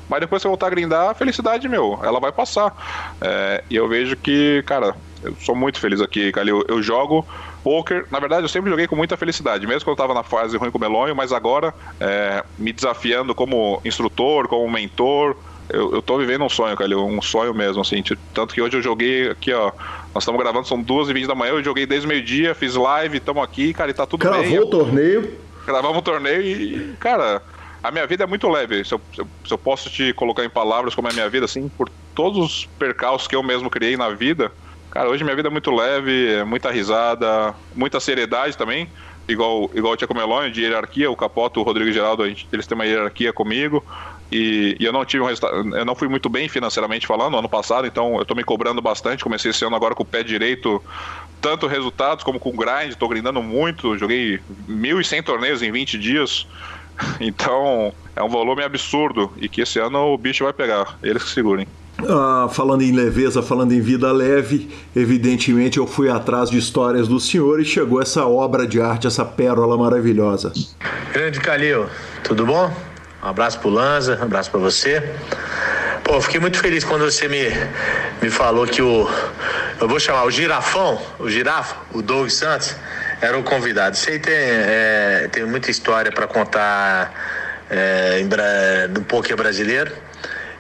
mas 0.09 0.21
depois 0.21 0.41
você 0.41 0.47
voltar 0.47 0.67
a 0.67 0.69
grindar, 0.69 1.09
a 1.09 1.13
felicidade, 1.13 1.67
meu, 1.67 1.99
ela 2.03 2.19
vai 2.19 2.31
passar. 2.31 2.73
É, 3.19 3.63
e 3.69 3.75
eu 3.75 3.87
vejo 3.89 4.15
que, 4.15 4.63
cara, 4.65 4.95
eu 5.21 5.35
sou 5.41 5.55
muito 5.55 5.79
feliz 5.79 5.99
aqui, 5.99 6.31
Calil. 6.31 6.63
Eu, 6.67 6.77
eu 6.77 6.83
jogo 6.83 7.27
poker. 7.61 8.05
Na 8.09 8.19
verdade, 8.19 8.43
eu 8.43 8.49
sempre 8.49 8.69
joguei 8.69 8.87
com 8.87 8.95
muita 8.95 9.17
felicidade, 9.17 9.67
mesmo 9.67 9.81
quando 9.81 9.99
eu 9.99 10.05
estava 10.05 10.13
na 10.13 10.23
fase 10.23 10.55
ruim 10.55 10.71
com 10.71 10.77
o 10.77 10.81
Melonho, 10.81 11.15
mas 11.15 11.33
agora 11.33 11.73
é, 11.99 12.43
me 12.57 12.71
desafiando 12.71 13.35
como 13.35 13.81
instrutor, 13.83 14.47
como 14.47 14.69
mentor 14.71 15.35
eu, 15.69 15.93
eu 15.93 16.01
tô 16.01 16.17
vivendo 16.17 16.43
um 16.43 16.49
sonho, 16.49 16.75
cara, 16.75 16.97
um 16.97 17.21
sonho 17.21 17.53
mesmo, 17.53 17.81
assim. 17.81 18.03
Tanto 18.33 18.53
que 18.53 18.61
hoje 18.61 18.77
eu 18.77 18.81
joguei 18.81 19.29
aqui, 19.29 19.53
ó. 19.53 19.71
Nós 20.13 20.23
estamos 20.23 20.41
gravando, 20.41 20.67
são 20.67 20.83
2h20 20.83 21.27
da 21.27 21.35
manhã, 21.35 21.51
eu 21.51 21.63
joguei 21.63 21.85
desde 21.85 22.07
o 22.07 22.09
meio-dia, 22.09 22.55
fiz 22.55 22.75
live, 22.75 23.17
estamos 23.17 23.43
aqui, 23.43 23.73
cara, 23.73 23.91
e 23.91 23.93
tá 23.93 24.05
tudo 24.05 24.21
Gravou 24.21 24.41
bem. 24.41 24.51
Gravou 24.51 24.67
o 24.67 24.69
torneio. 24.69 25.37
Gravamos 25.65 25.97
o 25.97 26.01
torneio 26.01 26.41
e, 26.41 26.95
cara, 26.99 27.43
a 27.83 27.91
minha 27.91 28.05
vida 28.07 28.23
é 28.23 28.27
muito 28.27 28.49
leve. 28.49 28.83
Se 28.83 28.93
eu, 28.93 29.01
se 29.13 29.53
eu, 29.53 29.57
posso 29.57 29.89
te 29.89 30.11
colocar 30.13 30.43
em 30.43 30.49
palavras 30.49 30.95
como 30.95 31.07
é 31.07 31.11
a 31.11 31.13
minha 31.13 31.29
vida, 31.29 31.45
assim, 31.45 31.69
por 31.69 31.89
todos 32.15 32.39
os 32.39 32.65
percalços 32.77 33.27
que 33.27 33.35
eu 33.35 33.43
mesmo 33.43 33.69
criei 33.69 33.95
na 33.95 34.09
vida, 34.09 34.51
cara, 34.89 35.09
hoje 35.09 35.23
minha 35.23 35.35
vida 35.35 35.47
é 35.47 35.51
muito 35.51 35.71
leve, 35.71 36.33
é 36.33 36.43
muita 36.43 36.71
risada, 36.71 37.53
muita 37.75 37.99
seriedade 37.99 38.57
também. 38.57 38.89
Igual, 39.27 39.69
igual 39.75 39.93
o 39.93 40.13
Melônio, 40.15 40.51
de 40.51 40.63
hierarquia, 40.63 41.11
o 41.11 41.15
Capoto, 41.15 41.59
o 41.59 41.63
Rodrigo 41.63 41.91
Geraldo, 41.91 42.27
gente, 42.27 42.47
eles 42.51 42.65
têm 42.65 42.73
uma 42.73 42.85
hierarquia 42.85 43.31
comigo. 43.31 43.85
E, 44.31 44.77
e, 44.79 44.85
eu 44.85 44.93
não 44.93 45.03
tive 45.03 45.23
um 45.23 45.27
resultado, 45.27 45.75
eu 45.75 45.85
não 45.85 45.95
fui 45.95 46.07
muito 46.07 46.29
bem 46.29 46.47
financeiramente 46.47 47.07
falando 47.07 47.37
ano 47.37 47.49
passado, 47.49 47.87
então 47.87 48.17
eu 48.17 48.25
tô 48.25 48.35
me 48.35 48.43
cobrando 48.43 48.81
bastante. 48.81 49.23
Comecei 49.23 49.51
esse 49.51 49.65
ano 49.65 49.75
agora 49.75 49.95
com 49.95 50.03
o 50.03 50.05
pé 50.05 50.23
direito, 50.23 50.81
tanto 51.41 51.67
resultados 51.67 52.23
como 52.23 52.39
com 52.39 52.51
grind, 52.51 52.93
tô 52.95 53.07
grindando 53.07 53.41
muito, 53.41 53.97
joguei 53.97 54.39
1.100 54.69 55.23
torneios 55.23 55.61
em 55.61 55.71
20 55.71 55.97
dias. 55.97 56.47
Então 57.21 57.93
é 58.13 58.21
um 58.21 58.27
volume 58.27 58.61
absurdo 58.61 59.31
e 59.37 59.47
que 59.47 59.61
esse 59.61 59.79
ano 59.79 60.13
o 60.13 60.17
bicho 60.17 60.43
vai 60.43 60.51
pegar, 60.51 60.99
eles 61.01 61.23
que 61.23 61.29
segurem. 61.29 61.65
Ah, 62.07 62.47
falando 62.51 62.81
em 62.81 62.91
leveza, 62.91 63.41
falando 63.41 63.73
em 63.73 63.81
vida 63.81 64.11
leve, 64.11 64.69
evidentemente 64.95 65.77
eu 65.77 65.87
fui 65.87 66.09
atrás 66.09 66.49
de 66.49 66.57
histórias 66.57 67.07
do 67.07 67.19
senhor 67.19 67.59
e 67.59 67.65
chegou 67.65 68.01
essa 68.01 68.25
obra 68.25 68.65
de 68.65 68.81
arte, 68.81 69.07
essa 69.07 69.25
pérola 69.25 69.77
maravilhosa. 69.77 70.53
Grande 71.13 71.39
Calil, 71.39 71.87
tudo 72.23 72.45
bom? 72.45 72.71
Um 73.21 73.27
abraço 73.27 73.59
pro 73.59 73.69
Lanza, 73.69 74.17
um 74.17 74.23
abraço 74.23 74.49
para 74.49 74.59
você. 74.61 75.03
Pô, 76.03 76.21
fiquei 76.21 76.39
muito 76.39 76.57
feliz 76.57 76.85
quando 76.85 77.03
você 77.03 77.27
me, 77.27 77.49
me 78.21 78.29
falou 78.29 78.65
que 78.65 78.81
o. 78.81 79.09
Eu 79.79 79.87
vou 79.87 79.99
chamar 79.99 80.23
o 80.23 80.31
girafão, 80.31 81.01
o 81.19 81.29
girafa, 81.29 81.75
o 81.93 82.01
Doug 82.01 82.29
Santos, 82.29 82.75
era 83.21 83.37
o 83.37 83.43
convidado. 83.43 83.97
Sei 83.97 84.19
tem, 84.19 84.33
é, 84.33 85.29
tem 85.31 85.45
muita 85.45 85.69
história 85.69 86.11
para 86.11 86.27
contar 86.27 87.13
é, 87.69 88.87
do 88.87 89.01
poker 89.01 89.35
brasileiro. 89.35 89.91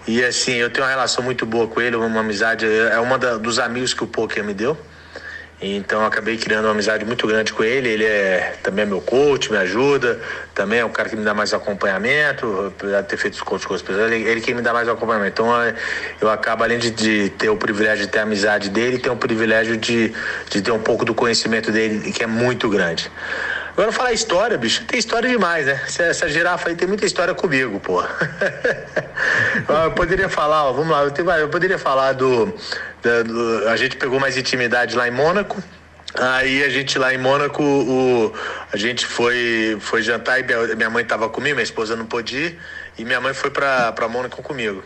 E 0.05 0.23
assim, 0.23 0.53
eu 0.53 0.69
tenho 0.69 0.85
uma 0.85 0.91
relação 0.91 1.23
muito 1.23 1.45
boa 1.45 1.67
com 1.67 1.79
ele, 1.79 1.95
uma 1.95 2.19
amizade. 2.19 2.65
É 2.65 3.17
da, 3.17 3.37
dos 3.37 3.57
amigos 3.57 3.93
que 3.93 4.03
o 4.03 4.07
poker 4.07 4.43
me 4.43 4.53
deu. 4.53 4.77
Então 5.61 6.05
acabei 6.05 6.37
criando 6.37 6.65
uma 6.65 6.71
amizade 6.71 7.03
muito 7.03 7.27
grande 7.27 7.51
com 7.51 7.63
ele. 7.63 7.89
Ele 7.89 8.05
é 8.05 8.55
também 8.63 8.83
é 8.83 8.85
meu 8.85 9.01
coach, 9.01 9.51
me 9.51 9.57
ajuda. 9.57 10.19
Também 10.55 10.79
é 10.79 10.85
o 10.85 10.89
cara 10.89 11.09
que 11.09 11.15
me 11.17 11.23
dá 11.23 11.33
mais 11.33 11.53
acompanhamento. 11.53 12.67
Apesar 12.67 13.01
de 13.01 13.07
ter 13.09 13.17
feito 13.17 13.33
os 13.33 13.41
coach 13.41 13.67
com 13.67 13.73
as 13.73 13.81
pessoas, 13.81 14.11
ele, 14.11 14.23
ele 14.23 14.39
que 14.39 14.53
me 14.53 14.61
dá 14.61 14.71
mais 14.71 14.87
acompanhamento. 14.87 15.41
Então 15.41 15.61
é, 15.61 15.75
eu 16.21 16.29
acabo, 16.29 16.63
além 16.63 16.79
de, 16.79 16.91
de, 16.91 17.29
ter 17.31 17.49
o 17.49 17.57
privilégio 17.57 18.05
de 18.05 18.11
ter 18.11 18.19
a 18.19 18.23
amizade 18.23 18.69
dele, 18.69 18.99
ter 18.99 19.09
o 19.09 19.17
privilégio 19.17 19.75
de, 19.75 20.13
de 20.49 20.61
ter 20.61 20.71
um 20.71 20.79
pouco 20.79 21.03
do 21.03 21.13
conhecimento 21.13 21.71
dele, 21.71 22.11
que 22.13 22.23
é 22.23 22.27
muito 22.27 22.69
grande. 22.69 23.11
Agora 23.79 23.93
falar 23.93 24.11
história, 24.11 24.57
bicho, 24.57 24.83
tem 24.83 24.99
história 24.99 25.29
demais, 25.29 25.65
né? 25.65 25.81
Essa, 25.85 26.03
essa 26.03 26.27
girafa 26.27 26.67
aí 26.67 26.75
tem 26.75 26.85
muita 26.85 27.05
história 27.05 27.33
comigo, 27.33 27.79
pô. 27.79 28.03
eu 29.85 29.91
poderia 29.95 30.27
falar, 30.27 30.65
ó, 30.65 30.73
vamos 30.73 30.91
lá, 30.91 31.03
eu, 31.03 31.11
tenho, 31.11 31.31
eu 31.31 31.47
poderia 31.47 31.79
falar 31.79 32.11
do, 32.11 32.47
do, 33.01 33.69
A 33.69 33.77
gente 33.77 33.95
pegou 33.95 34.19
mais 34.19 34.35
intimidade 34.35 34.97
lá 34.97 35.07
em 35.07 35.11
Mônaco. 35.11 35.63
Aí 36.13 36.61
a 36.61 36.67
gente 36.67 36.99
lá 36.99 37.13
em 37.13 37.17
Mônaco, 37.17 37.63
o, 37.63 38.33
a 38.69 38.75
gente 38.75 39.05
foi, 39.05 39.77
foi 39.79 40.01
jantar 40.01 40.41
e 40.41 40.43
minha, 40.43 40.75
minha 40.75 40.89
mãe 40.89 41.03
estava 41.03 41.29
comigo, 41.29 41.55
minha 41.55 41.63
esposa 41.63 41.95
não 41.95 42.05
pôde 42.05 42.35
ir, 42.35 42.59
e 42.97 43.05
minha 43.05 43.21
mãe 43.21 43.33
foi 43.33 43.49
para 43.49 44.09
Mônaco 44.09 44.43
comigo. 44.43 44.83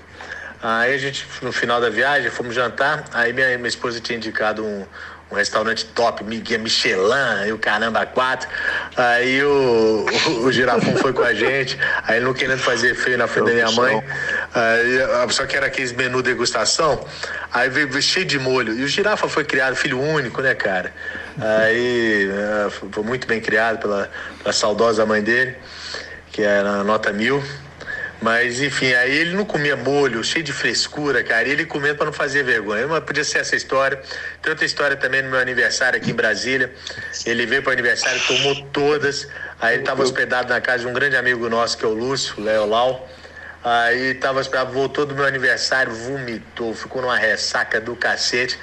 Aí 0.62 0.94
a 0.94 0.98
gente, 1.00 1.28
no 1.42 1.52
final 1.52 1.82
da 1.82 1.90
viagem, 1.90 2.30
fomos 2.30 2.54
jantar, 2.54 3.06
aí 3.12 3.34
minha, 3.34 3.58
minha 3.58 3.68
esposa 3.68 4.00
tinha 4.00 4.18
indicado 4.18 4.64
um, 4.64 4.86
um 5.34 5.36
restaurante 5.36 5.86
top, 5.86 6.24
Michelin 6.24 7.48
e 7.48 7.52
o 7.52 7.58
caramba 7.58 8.06
quatro. 8.06 8.48
Aí 8.96 9.44
o, 9.44 10.06
o, 10.28 10.46
o 10.46 10.52
girafão 10.52 10.96
foi 10.98 11.12
com 11.12 11.24
a 11.24 11.34
gente, 11.34 11.78
aí 12.08 12.20
não 12.20 12.34
querendo 12.34 12.60
fazer 12.60 12.94
feio 12.96 13.18
na 13.18 13.28
frente 13.28 13.48
da 13.48 13.54
minha 13.54 13.72
mãe, 13.72 14.04
aí, 14.54 15.32
só 15.32 15.46
que 15.46 15.58
era 15.58 15.66
aqueles 15.66 15.92
menu 15.92 16.22
degustação, 16.22 17.04
aí 17.52 17.68
veio, 17.68 17.90
veio 17.90 18.02
cheio 18.02 18.26
de 18.26 18.38
molho. 18.38 18.78
E 18.78 18.84
o 18.84 18.88
girafa 18.88 19.28
foi 19.28 19.44
criado, 19.44 19.76
filho 19.76 20.00
único, 20.00 20.42
né, 20.42 20.54
cara? 20.54 20.94
Aí 21.40 22.30
é, 22.30 22.70
foi 22.70 23.04
muito 23.04 23.28
bem 23.28 23.42
criado 23.42 23.80
pela, 23.80 24.10
pela 24.38 24.54
saudosa 24.54 25.04
mãe 25.06 25.24
dele, 25.24 25.56
que 26.32 26.44
era 26.44 26.84
nota 26.84 27.12
mil. 27.12 27.44
Mas 28.24 28.62
enfim, 28.62 28.94
aí 28.94 29.18
ele 29.18 29.36
não 29.36 29.44
comia 29.44 29.76
molho, 29.76 30.24
cheio 30.24 30.46
de 30.46 30.54
frescura, 30.54 31.22
cara. 31.22 31.46
E 31.46 31.52
ele 31.52 31.66
comendo 31.66 31.96
para 31.96 32.06
não 32.06 32.14
fazer 32.14 32.42
vergonha. 32.42 32.88
Mas 32.88 33.04
podia 33.04 33.22
ser 33.22 33.40
essa 33.40 33.54
história. 33.54 34.02
Tem 34.42 34.50
outra 34.50 34.66
história 34.66 34.96
também 34.96 35.22
no 35.22 35.30
meu 35.30 35.40
aniversário 35.42 36.00
aqui 36.00 36.12
em 36.12 36.14
Brasília. 36.14 36.72
Ele 37.26 37.46
veio 37.46 37.62
para 37.62 37.72
o 37.72 37.74
aniversário, 37.74 38.22
tomou 38.26 38.56
todas. 38.72 39.28
Aí 39.60 39.76
ele 39.76 39.84
estava 39.84 40.02
hospedado 40.02 40.54
na 40.54 40.62
casa 40.62 40.84
de 40.84 40.88
um 40.88 40.94
grande 40.94 41.18
amigo 41.18 41.50
nosso, 41.50 41.78
que 41.78 41.84
é 41.84 41.88
o 41.88 41.94
Lúcio, 41.94 42.42
Léo 42.42 42.66
Lau. 42.66 43.10
Aí 43.62 44.12
estava 44.12 44.40
hospedado, 44.40 44.72
voltou 44.72 45.06
do 45.06 45.14
meu 45.14 45.26
aniversário, 45.26 45.92
vomitou, 45.94 46.74
ficou 46.74 47.02
numa 47.02 47.18
ressaca 47.18 47.82
do 47.82 47.94
cacete. 47.94 48.58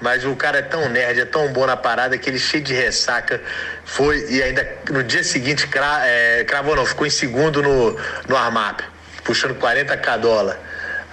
Mas 0.00 0.24
o 0.24 0.36
cara 0.36 0.58
é 0.58 0.62
tão 0.62 0.88
nerd, 0.88 1.18
é 1.18 1.24
tão 1.24 1.52
bom 1.52 1.66
na 1.66 1.76
parada 1.76 2.16
que 2.16 2.30
ele 2.30 2.38
cheio 2.38 2.62
de 2.62 2.72
ressaca 2.72 3.40
foi 3.84 4.24
e 4.30 4.40
ainda 4.40 4.66
no 4.88 5.02
dia 5.02 5.22
seguinte 5.22 5.66
cra, 5.66 6.06
é, 6.06 6.44
cravou 6.44 6.74
não, 6.74 6.86
ficou 6.86 7.06
em 7.06 7.10
segundo 7.10 7.60
no, 7.60 7.98
no 8.26 8.36
Armap 8.36 8.80
puxando 9.24 9.54
40k 9.54 10.18
dólar. 10.18 10.58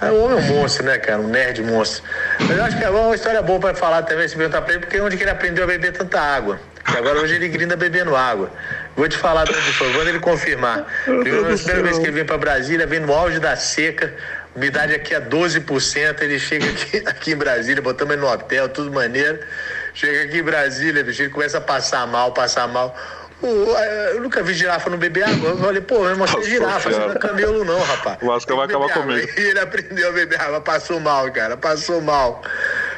Aí, 0.00 0.10
o 0.10 0.22
homem 0.22 0.38
é 0.38 0.40
um 0.40 0.54
monstro, 0.54 0.84
né, 0.84 0.96
cara? 0.98 1.20
Um 1.20 1.26
nerd 1.26 1.60
monstro. 1.62 2.04
Mas 2.38 2.56
eu 2.56 2.64
acho 2.64 2.78
que 2.78 2.84
é 2.84 2.90
uma 2.90 3.14
história 3.14 3.42
boa 3.42 3.58
para 3.58 3.74
falar 3.74 4.02
também, 4.02 4.28
se 4.28 4.36
perguntar 4.36 4.62
pra 4.62 4.74
ele, 4.74 4.80
porque 4.80 5.00
onde 5.00 5.16
que 5.16 5.24
ele 5.24 5.30
aprendeu 5.30 5.64
a 5.64 5.66
beber 5.66 5.92
tanta 5.92 6.20
água. 6.20 6.60
Que 6.84 6.96
agora 6.96 7.20
hoje 7.20 7.34
ele 7.34 7.48
grinda 7.48 7.76
bebendo 7.76 8.14
água. 8.14 8.50
Vou 8.96 9.08
te 9.08 9.16
falar 9.16 9.44
de 9.44 9.52
onde 9.52 9.72
foi, 9.72 9.92
quando 9.92 10.08
ele 10.08 10.20
confirmar. 10.20 10.86
Primeira, 11.04 11.56
primeira 11.56 11.82
vez 11.82 11.98
que 11.98 12.04
ele 12.04 12.12
vem 12.12 12.24
para 12.24 12.38
Brasília, 12.38 12.86
vem 12.86 13.00
no 13.00 13.12
auge 13.12 13.40
da 13.40 13.56
seca, 13.56 14.14
umidade 14.54 14.94
aqui 14.94 15.14
é 15.14 15.20
12%, 15.20 16.22
ele 16.22 16.38
chega 16.38 16.66
aqui, 16.66 17.02
aqui 17.06 17.32
em 17.32 17.36
Brasília, 17.36 17.82
botamos 17.82 18.14
ele 18.14 18.22
no 18.22 18.28
hotel, 18.28 18.68
tudo 18.68 18.92
maneiro. 18.92 19.40
Chega 19.94 20.24
aqui 20.24 20.38
em 20.38 20.42
Brasília, 20.42 21.02
bicho, 21.02 21.22
ele 21.22 21.30
começa 21.30 21.58
a 21.58 21.60
passar 21.60 22.06
mal, 22.06 22.32
passar 22.32 22.68
mal. 22.68 22.96
Eu 23.40 24.20
nunca 24.20 24.42
vi 24.42 24.52
girafa 24.52 24.90
não 24.90 24.98
beber 24.98 25.22
água. 25.22 25.50
Eu 25.50 25.58
falei, 25.58 25.80
pô, 25.80 26.08
eu 26.08 26.16
mostrei 26.16 26.44
girafa, 26.44 26.90
você 26.90 26.98
não 26.98 27.12
é 27.12 27.18
camelo 27.18 27.64
não, 27.64 27.80
rapaz. 27.80 28.18
O 28.20 28.32
Asca 28.32 28.54
vai 28.54 28.66
acabar 28.66 28.92
comigo. 28.92 29.28
E 29.36 29.40
ele 29.40 29.60
aprendeu 29.60 30.08
a 30.08 30.12
beber 30.12 30.40
água, 30.40 30.60
passou 30.60 30.98
mal, 30.98 31.30
cara, 31.30 31.56
passou 31.56 32.00
mal. 32.00 32.42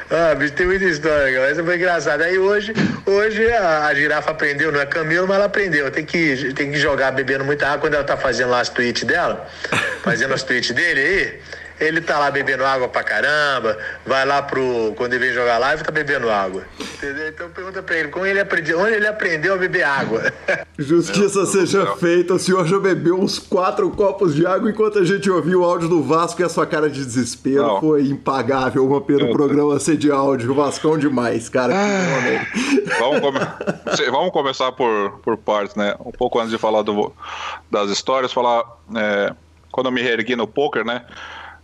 Ah, 0.09 0.35
bicho, 0.35 0.53
tem 0.53 0.65
muita 0.65 0.83
história, 0.83 1.33
cara. 1.33 1.51
Essa 1.51 1.63
foi 1.63 1.75
engraçada. 1.75 2.25
Aí 2.25 2.37
hoje, 2.37 2.73
hoje 3.05 3.49
a, 3.53 3.85
a, 3.85 3.93
girafa 3.93 4.31
aprendeu, 4.31 4.71
não 4.71 4.81
é 4.81 4.85
camelo, 4.85 5.25
mas 5.25 5.37
ela 5.37 5.45
aprendeu. 5.45 5.89
Tem 5.89 6.03
que, 6.03 6.53
tem 6.53 6.71
que 6.71 6.77
jogar 6.77 7.11
bebendo 7.11 7.45
muita 7.45 7.67
água 7.67 7.79
quando 7.79 7.93
ela 7.93 8.03
tá 8.03 8.17
fazendo 8.17 8.49
lá 8.49 8.59
as 8.59 8.67
tweets 8.67 9.03
dela, 9.03 9.47
fazendo 10.03 10.33
as 10.33 10.43
tweets 10.43 10.71
dele 10.71 10.99
aí. 10.99 11.39
Ele 11.81 11.99
tá 11.99 12.19
lá 12.19 12.29
bebendo 12.29 12.63
água 12.63 12.87
pra 12.87 13.03
caramba, 13.03 13.75
vai 14.05 14.23
lá 14.23 14.41
pro. 14.43 14.93
Quando 14.95 15.13
ele 15.13 15.25
vem 15.25 15.33
jogar 15.33 15.57
live, 15.57 15.83
tá 15.83 15.91
bebendo 15.91 16.29
água. 16.29 16.63
Entendeu? 16.79 17.27
Então 17.27 17.49
pergunta 17.49 17.81
pra 17.81 17.97
ele 17.97 18.09
como 18.09 18.23
ele 18.23 18.39
aprendeu, 18.39 18.79
onde 18.79 18.93
ele 18.93 19.07
aprendeu 19.07 19.55
a 19.55 19.57
beber 19.57 19.81
água. 19.81 20.31
Justiça 20.77 21.43
seja 21.47 21.95
feita, 21.95 22.35
o 22.35 22.39
senhor 22.39 22.67
já 22.67 22.79
bebeu 22.79 23.19
uns 23.19 23.39
quatro 23.39 23.89
copos 23.89 24.35
de 24.35 24.45
água 24.45 24.69
enquanto 24.69 24.99
a 24.99 25.03
gente 25.03 25.27
ouviu 25.29 25.61
o 25.61 25.63
áudio 25.63 25.89
do 25.89 26.03
Vasco 26.03 26.39
e 26.41 26.45
a 26.45 26.49
sua 26.49 26.67
cara 26.67 26.87
de 26.87 27.03
desespero 27.03 27.63
Não. 27.63 27.79
foi 27.79 28.03
impagável 28.03 28.85
uma 28.85 29.01
pelo 29.01 29.31
programa 29.31 29.79
ser 29.79 29.97
de 29.97 30.11
áudio. 30.11 30.51
O 30.51 30.55
Vascão 30.55 30.99
demais, 30.99 31.49
cara. 31.49 31.73
Ah. 31.75 32.45
vamos, 32.99 33.19
come... 33.21 33.39
vamos 34.11 34.31
começar 34.31 34.71
por, 34.71 35.19
por 35.23 35.35
partes, 35.35 35.75
né? 35.75 35.95
Um 35.99 36.11
pouco 36.11 36.37
antes 36.39 36.51
de 36.51 36.59
falar 36.59 36.83
do, 36.83 37.11
das 37.71 37.89
histórias, 37.89 38.31
falar. 38.31 38.63
É, 38.95 39.33
quando 39.71 39.87
eu 39.87 39.91
me 39.91 40.01
reergui 40.01 40.35
no 40.35 40.45
poker, 40.45 40.85
né? 40.85 41.05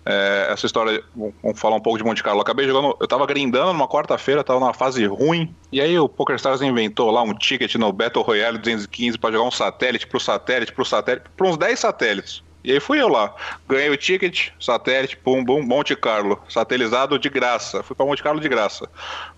É, 0.09 0.47
essa 0.53 0.65
história, 0.65 1.03
vamos 1.13 1.59
falar 1.59 1.75
um 1.75 1.81
pouco 1.81 1.97
de 1.97 2.03
Monte 2.05 2.23
Carlo. 2.23 2.39
Eu 2.39 2.43
acabei 2.43 2.65
jogando, 2.65 2.95
eu 2.97 3.07
tava 3.07 3.25
grindando 3.25 3.73
numa 3.73 3.89
quarta-feira, 3.89 4.41
tava 4.41 4.57
numa 4.57 4.73
fase 4.73 5.05
ruim, 5.05 5.53
e 5.69 5.81
aí 5.81 5.99
o 5.99 6.07
PokerStars 6.07 6.61
inventou 6.61 7.11
lá 7.11 7.21
um 7.21 7.33
ticket 7.33 7.75
no 7.75 7.91
Battle 7.91 8.23
Royale 8.23 8.57
215 8.57 9.17
para 9.17 9.33
jogar 9.33 9.45
um 9.45 9.51
satélite 9.51 10.07
pro 10.07 10.17
satélite, 10.17 10.71
pro 10.71 10.85
satélite, 10.85 11.25
pra 11.35 11.47
uns 11.47 11.57
10 11.57 11.77
satélites. 11.77 12.41
E 12.63 12.71
aí 12.71 12.79
fui 12.79 13.01
eu 13.01 13.09
lá. 13.09 13.35
Ganhei 13.67 13.89
o 13.89 13.97
ticket, 13.97 14.49
satélite, 14.59 15.17
pum, 15.17 15.43
bum, 15.43 15.61
Monte 15.61 15.93
Carlo. 15.93 16.41
Satelizado 16.49 17.19
de 17.19 17.29
graça. 17.29 17.83
Fui 17.83 17.95
pra 17.95 18.05
Monte 18.05 18.23
Carlo 18.23 18.39
de 18.39 18.49
graça. 18.49 18.89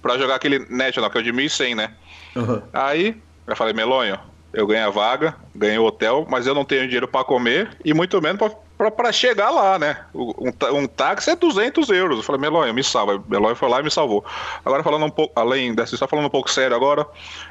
Pra 0.02 0.18
jogar 0.18 0.36
aquele 0.36 0.60
National, 0.70 1.10
que 1.10 1.18
é 1.18 1.22
o 1.22 1.24
de 1.24 1.32
1100, 1.32 1.76
né? 1.76 1.94
Uhum. 2.36 2.62
Aí, 2.74 3.16
eu 3.46 3.56
falei, 3.56 3.74
Melonho, 3.74 4.20
eu 4.54 4.66
ganhei 4.66 4.84
a 4.84 4.90
vaga, 4.90 5.36
ganhei 5.56 5.78
o 5.78 5.86
hotel, 5.86 6.26
mas 6.30 6.48
eu 6.48 6.56
não 6.56 6.66
tenho 6.66 6.86
dinheiro 6.86 7.08
para 7.08 7.24
comer 7.24 7.70
e 7.84 7.94
muito 7.94 8.20
menos 8.22 8.40
para 8.40 8.52
chegar 9.12 9.50
lá, 9.50 9.78
né? 9.78 9.98
Um, 10.14 10.52
um, 10.74 10.88
táxi 10.88 11.32
é 11.32 11.36
200 11.36 11.90
euros. 11.90 12.18
Eu 12.18 12.24
falei, 12.24 12.40
Melonha, 12.40 12.72
me 12.72 12.84
salva. 12.84 13.22
Melonha 13.28 13.56
foi 13.56 13.70
lá 13.70 13.80
e 13.80 13.84
me 13.84 13.92
salvou. 13.92 14.24
Agora, 14.64 14.84
falando 14.84 15.06
um 15.06 15.10
pouco, 15.10 15.38
além 15.40 15.74
dessa, 15.74 15.96
está 15.96 16.08
falando 16.08 16.26
um 16.26 16.30
pouco 16.30 16.50
sério 16.50 16.76
agora. 16.76 17.06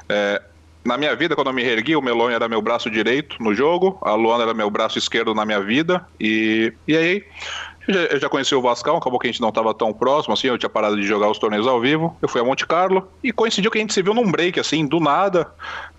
É, 0.08 0.42
na 0.84 0.96
minha 0.96 1.14
vida, 1.14 1.34
quando 1.34 1.48
eu 1.48 1.52
me 1.52 1.62
ergui, 1.62 1.96
o 1.96 2.02
Melonha 2.02 2.36
era 2.36 2.48
meu 2.48 2.62
braço 2.62 2.90
direito 2.90 3.36
no 3.42 3.54
jogo, 3.54 3.98
a 4.00 4.14
Luana 4.14 4.44
era 4.44 4.54
meu 4.54 4.70
braço 4.70 4.96
esquerdo 4.96 5.34
na 5.34 5.44
minha 5.44 5.60
vida, 5.60 6.06
e, 6.18 6.72
e 6.86 6.96
aí 6.96 7.24
eu 7.88 8.20
já, 8.20 8.28
conheci 8.28 8.54
o 8.54 8.60
Vascão, 8.60 8.96
acabou 8.96 9.18
que 9.18 9.26
a 9.26 9.30
gente 9.30 9.40
não 9.40 9.48
estava 9.48 9.72
tão 9.72 9.94
próximo, 9.94 10.34
assim, 10.34 10.48
eu 10.48 10.58
tinha 10.58 10.68
parado 10.68 10.94
de 10.96 11.06
jogar 11.06 11.30
os 11.30 11.38
torneios 11.38 11.66
ao 11.66 11.80
vivo. 11.80 12.14
Eu 12.20 12.28
fui 12.28 12.38
a 12.38 12.44
Monte 12.44 12.66
Carlo 12.66 13.08
e 13.24 13.32
coincidiu 13.32 13.70
que 13.70 13.78
a 13.78 13.80
gente 13.80 13.94
se 13.94 14.02
viu 14.02 14.12
num 14.12 14.30
break, 14.30 14.60
assim, 14.60 14.86
do 14.86 15.00
nada. 15.00 15.50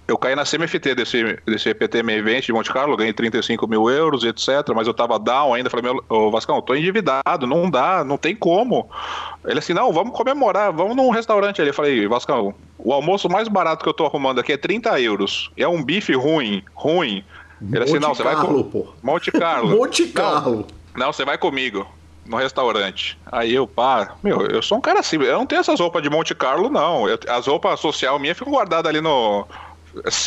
Eu 0.09 0.17
caí 0.17 0.35
na 0.35 0.43
CMFT 0.43 0.95
desse, 0.95 1.39
desse 1.45 1.69
EPT 1.69 2.01
Main 2.01 2.15
Event 2.15 2.43
de 2.43 2.51
Monte 2.51 2.73
Carlo, 2.73 2.97
ganhei 2.97 3.13
35 3.13 3.67
mil 3.67 3.87
euros, 3.91 4.23
etc. 4.23 4.47
Mas 4.75 4.87
eu 4.87 4.93
tava 4.93 5.19
down 5.19 5.53
ainda. 5.53 5.69
Falei, 5.69 5.93
meu, 5.93 6.03
ô 6.09 6.31
Vascão, 6.31 6.55
eu 6.55 6.63
tô 6.63 6.73
endividado, 6.73 7.45
não 7.45 7.69
dá, 7.69 8.03
não 8.03 8.17
tem 8.17 8.35
como. 8.35 8.89
Ele 9.45 9.59
assim, 9.59 9.71
não, 9.71 9.93
vamos 9.93 10.17
comemorar, 10.17 10.73
vamos 10.73 10.95
num 10.95 11.11
restaurante 11.11 11.61
ali. 11.61 11.69
Eu 11.69 11.75
falei, 11.75 12.07
Vascão, 12.07 12.55
o 12.79 12.91
almoço 12.91 13.29
mais 13.29 13.47
barato 13.47 13.83
que 13.83 13.89
eu 13.89 13.93
tô 13.93 14.03
arrumando 14.03 14.39
aqui 14.39 14.51
é 14.51 14.57
30 14.57 14.99
euros. 14.99 15.51
É 15.55 15.67
um 15.67 15.83
bife 15.83 16.15
ruim, 16.15 16.63
ruim. 16.73 17.23
Ele 17.71 17.83
assim, 17.83 17.99
não, 17.99 18.15
você 18.15 18.23
vai 18.23 18.35
com. 18.35 18.63
Pô. 18.63 18.87
Monte 19.03 19.29
Carlo. 19.31 19.77
Monte 19.77 20.07
Carlo. 20.07 20.65
Não, 20.95 21.05
não, 21.05 21.13
você 21.13 21.23
vai 21.23 21.37
comigo 21.37 21.85
no 22.25 22.37
restaurante. 22.37 23.15
Aí 23.31 23.53
eu, 23.53 23.67
pá, 23.67 24.15
meu, 24.23 24.41
eu 24.47 24.63
sou 24.63 24.79
um 24.79 24.81
cara 24.81 25.01
assim, 25.01 25.17
eu 25.17 25.37
não 25.37 25.45
tenho 25.45 25.59
essas 25.59 25.79
roupas 25.79 26.01
de 26.01 26.09
Monte 26.09 26.33
Carlo, 26.33 26.67
não. 26.67 27.07
Eu, 27.07 27.19
as 27.27 27.45
roupas 27.45 27.79
social 27.79 28.17
minhas 28.17 28.37
ficam 28.37 28.53
guardadas 28.53 28.89
ali 28.89 29.01
no, 29.01 29.47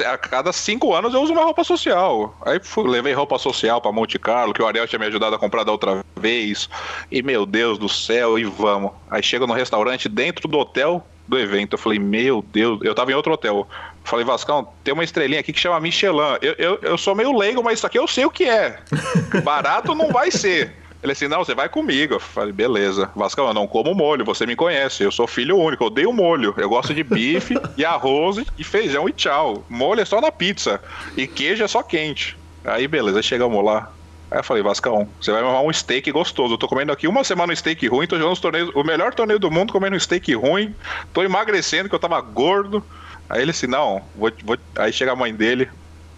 a 0.07 0.19
cada 0.19 0.53
cinco 0.53 0.95
anos 0.95 1.15
eu 1.15 1.23
uso 1.23 1.33
uma 1.33 1.45
roupa 1.45 1.65
social. 1.65 2.37
Aí 2.45 2.61
fui, 2.63 2.89
levei 2.89 3.13
roupa 3.13 3.39
social 3.39 3.81
para 3.81 3.93
Monte 3.93 4.19
Carlo, 4.19 4.53
que 4.53 4.63
o 4.63 4.67
Ariel 4.67 4.87
tinha 4.87 4.99
me 4.99 5.07
ajudado 5.07 5.35
a 5.35 5.39
comprar 5.39 5.65
da 5.65 5.73
outra 5.73 6.05
vez. 6.17 6.69
E 7.11 7.23
meu 7.23 7.47
Deus 7.47 7.79
do 7.79 7.89
céu, 7.89 8.39
e 8.39 8.45
vamos. 8.45 8.93
Aí 9.11 9.23
chego 9.23 9.47
no 9.47 9.55
restaurante 9.55 10.09
dentro 10.09 10.49
do 10.49 10.59
hotel 10.59 11.07
do 11.27 11.39
evento. 11.39 11.75
Eu 11.75 11.79
falei, 11.79 11.99
meu 11.99 12.45
Deus, 12.53 12.81
eu 12.83 12.95
tava 12.95 13.13
em 13.13 13.15
outro 13.15 13.33
hotel. 13.33 13.67
Falei, 14.05 14.25
Vascão, 14.25 14.69
tem 14.83 14.93
uma 14.93 15.05
estrelinha 15.05 15.41
aqui 15.41 15.53
que 15.53 15.61
chama 15.61 15.81
Michelin. 15.81 16.39
Eu, 16.41 16.55
eu, 16.59 16.79
eu 16.83 16.99
sou 16.99 17.15
meio 17.15 17.37
leigo, 17.37 17.63
mas 17.63 17.79
isso 17.79 17.87
aqui 17.87 17.99
eu 17.99 18.09
sei 18.09 18.25
o 18.25 18.31
que 18.31 18.45
é. 18.45 18.79
Barato 19.43 19.95
não 19.95 20.09
vai 20.09 20.31
ser. 20.31 20.82
Ele 21.03 21.13
assim, 21.13 21.27
não, 21.27 21.45
você 21.45 21.55
vai 21.55 21.69
comigo. 21.69 22.15
Eu 22.15 22.21
falei, 22.21 22.53
beleza. 22.53 23.11
Vascão, 23.17 23.49
eu 23.49 23.55
não 23.55 23.67
como 23.67 23.95
molho, 23.95 24.25
você 24.25 24.47
me 24.47 24.55
conhece. 24.55 25.03
Eu 25.03 25.11
sou 25.11 25.27
filho 25.27 25.59
único, 25.59 25.83
eu 25.83 25.89
odeio 25.89 26.13
molho. 26.13 26.55
Eu 26.57 26.69
gosto 26.69 26.95
de 26.95 27.03
bife 27.03 27.57
e 27.77 27.85
arroz 27.85 28.45
e 28.57 28.63
feijão 28.65 29.09
e 29.09 29.13
tchau. 29.13 29.65
Molho 29.69 30.01
é 30.01 30.05
só 30.05 30.21
na 30.21 30.31
pizza. 30.31 30.81
E 31.17 31.27
queijo 31.27 31.65
é 31.65 31.69
só 31.69 31.83
quente. 31.83 32.39
Aí, 32.65 32.87
beleza, 32.87 33.21
chegamos 33.21 33.65
lá. 33.65 33.91
Aí 34.31 34.39
eu 34.39 34.45
falei, 34.45 34.63
Vascão, 34.63 35.09
você 35.21 35.33
vai 35.33 35.43
arrumar 35.43 35.61
um 35.61 35.73
steak 35.73 36.11
gostoso. 36.13 36.55
Eu 36.55 36.59
tô 36.59 36.69
comendo 36.69 36.93
aqui 36.93 37.09
uma 37.09 37.25
semana 37.25 37.53
um 37.53 37.57
steak 37.57 37.87
ruim, 37.89 38.07
tô 38.07 38.17
jogando 38.17 38.33
os 38.33 38.41
torneios, 38.41 38.71
o 38.75 38.85
melhor 38.85 39.13
torneio 39.13 39.39
do 39.39 39.51
mundo 39.51 39.73
comendo 39.73 39.97
um 39.97 40.01
steak 40.01 40.33
ruim. 40.35 40.75
Tô 41.13 41.23
emagrecendo, 41.23 41.89
que 41.89 41.95
eu 41.95 41.99
tava 41.99 42.21
gordo. 42.21 42.83
Aí 43.29 43.43
ele 43.43 43.51
assim, 43.51 43.67
não, 43.67 44.03
vou, 44.15 44.33
vou... 44.45 44.57
aí 44.77 44.93
chega 44.93 45.13
a 45.13 45.17
mãe 45.17 45.35
dele. 45.35 45.69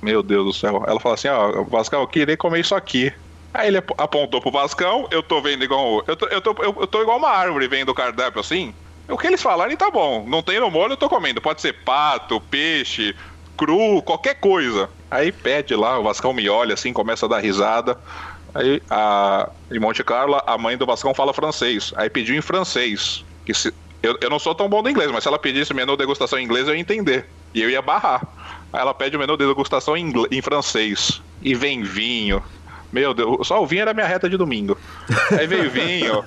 Meu 0.03 0.23
Deus 0.23 0.45
do 0.45 0.53
céu. 0.53 0.85
Ela 0.87 1.01
fala 1.01 1.15
assim, 1.15 1.29
ó, 1.29 1.65
Vascão, 1.65 2.03
eu 2.03 2.07
queria 2.07 2.37
comer 2.37 2.61
isso 2.61 2.75
aqui. 2.75 3.13
Aí 3.55 3.69
ele 3.69 3.79
apontou 3.79 4.41
pro 4.41 4.51
Vascão, 4.51 5.07
eu 5.13 5.23
tô 5.23 5.41
vendo 5.41 5.63
igual. 5.63 6.03
Eu 6.09 6.17
tô, 6.17 6.27
eu 6.27 6.41
tô, 6.41 6.55
eu, 6.61 6.87
tô 6.89 7.01
igual 7.01 7.19
uma 7.19 7.31
árvore 7.31 7.69
vendo 7.69 7.91
o 7.91 7.95
cardápio 7.95 8.41
assim. 8.41 8.75
O 9.09 9.17
que 9.17 9.29
eles 9.29 9.41
falarem 9.41 9.77
tá 9.77 9.93
bom. 9.93 10.27
Não 10.27 10.43
tem 10.43 10.59
no 10.59 10.71
molho, 10.71 10.95
eu 10.95 10.97
tô 10.97 11.09
comendo. 11.09 11.41
Pode 11.41 11.61
ser 11.61 11.73
pato, 11.85 12.41
peixe, 12.41 13.15
cru, 13.57 14.03
qualquer 14.03 14.35
coisa. 14.41 14.91
Aí 15.09 15.31
pede 15.31 15.77
lá, 15.77 16.01
o 16.01 16.03
Vascão 16.03 16.33
me 16.33 16.49
olha 16.49 16.75
assim, 16.75 16.93
começa 16.93 17.27
a 17.27 17.29
dar 17.29 17.39
risada. 17.39 17.97
Aí 18.53 18.83
a, 18.91 19.49
em 19.71 19.79
Monte 19.79 20.03
Carlo, 20.03 20.41
a 20.45 20.59
mãe 20.59 20.77
do 20.77 20.85
Vascão 20.85 21.15
fala 21.15 21.33
francês. 21.33 21.93
Aí 21.97 22.11
pediu 22.11 22.35
em 22.35 22.43
francês. 22.43 23.25
Que 23.47 23.55
se, 23.55 23.73
eu, 24.03 24.19
eu 24.21 24.31
não 24.31 24.41
sou 24.41 24.55
tão 24.55 24.69
bom 24.69 24.83
do 24.83 24.91
inglês, 24.91 25.13
mas 25.13 25.23
se 25.23 25.29
ela 25.29 25.39
pedisse 25.39 25.73
menu 25.73 25.97
degustação 25.97 26.41
em 26.41 26.45
inglês, 26.45 26.67
eu 26.67 26.75
ia 26.75 26.81
entender. 26.81 27.31
E 27.55 27.63
eu 27.63 27.71
ia 27.71 27.81
barrar. 27.81 28.21
Aí 28.73 28.81
ela 28.81 28.93
pede 28.93 29.17
o 29.17 29.21
menu 29.21 29.37
de 29.37 29.47
degustação 29.47 29.97
em, 29.97 30.13
em 30.33 30.43
francês. 30.43 31.23
E 31.41 31.55
vem 31.55 31.83
vinho, 31.83 32.43
Meu 32.95 33.13
Deus, 33.13 33.49
só 33.49 33.61
o 33.61 33.67
vinho 33.67 33.83
era 33.83 33.93
minha 33.93 34.07
reta 34.07 34.31
de 34.31 34.37
domingo. 34.37 34.79
Aí 35.37 35.49
veio 35.49 35.67
vinho. 35.69 36.23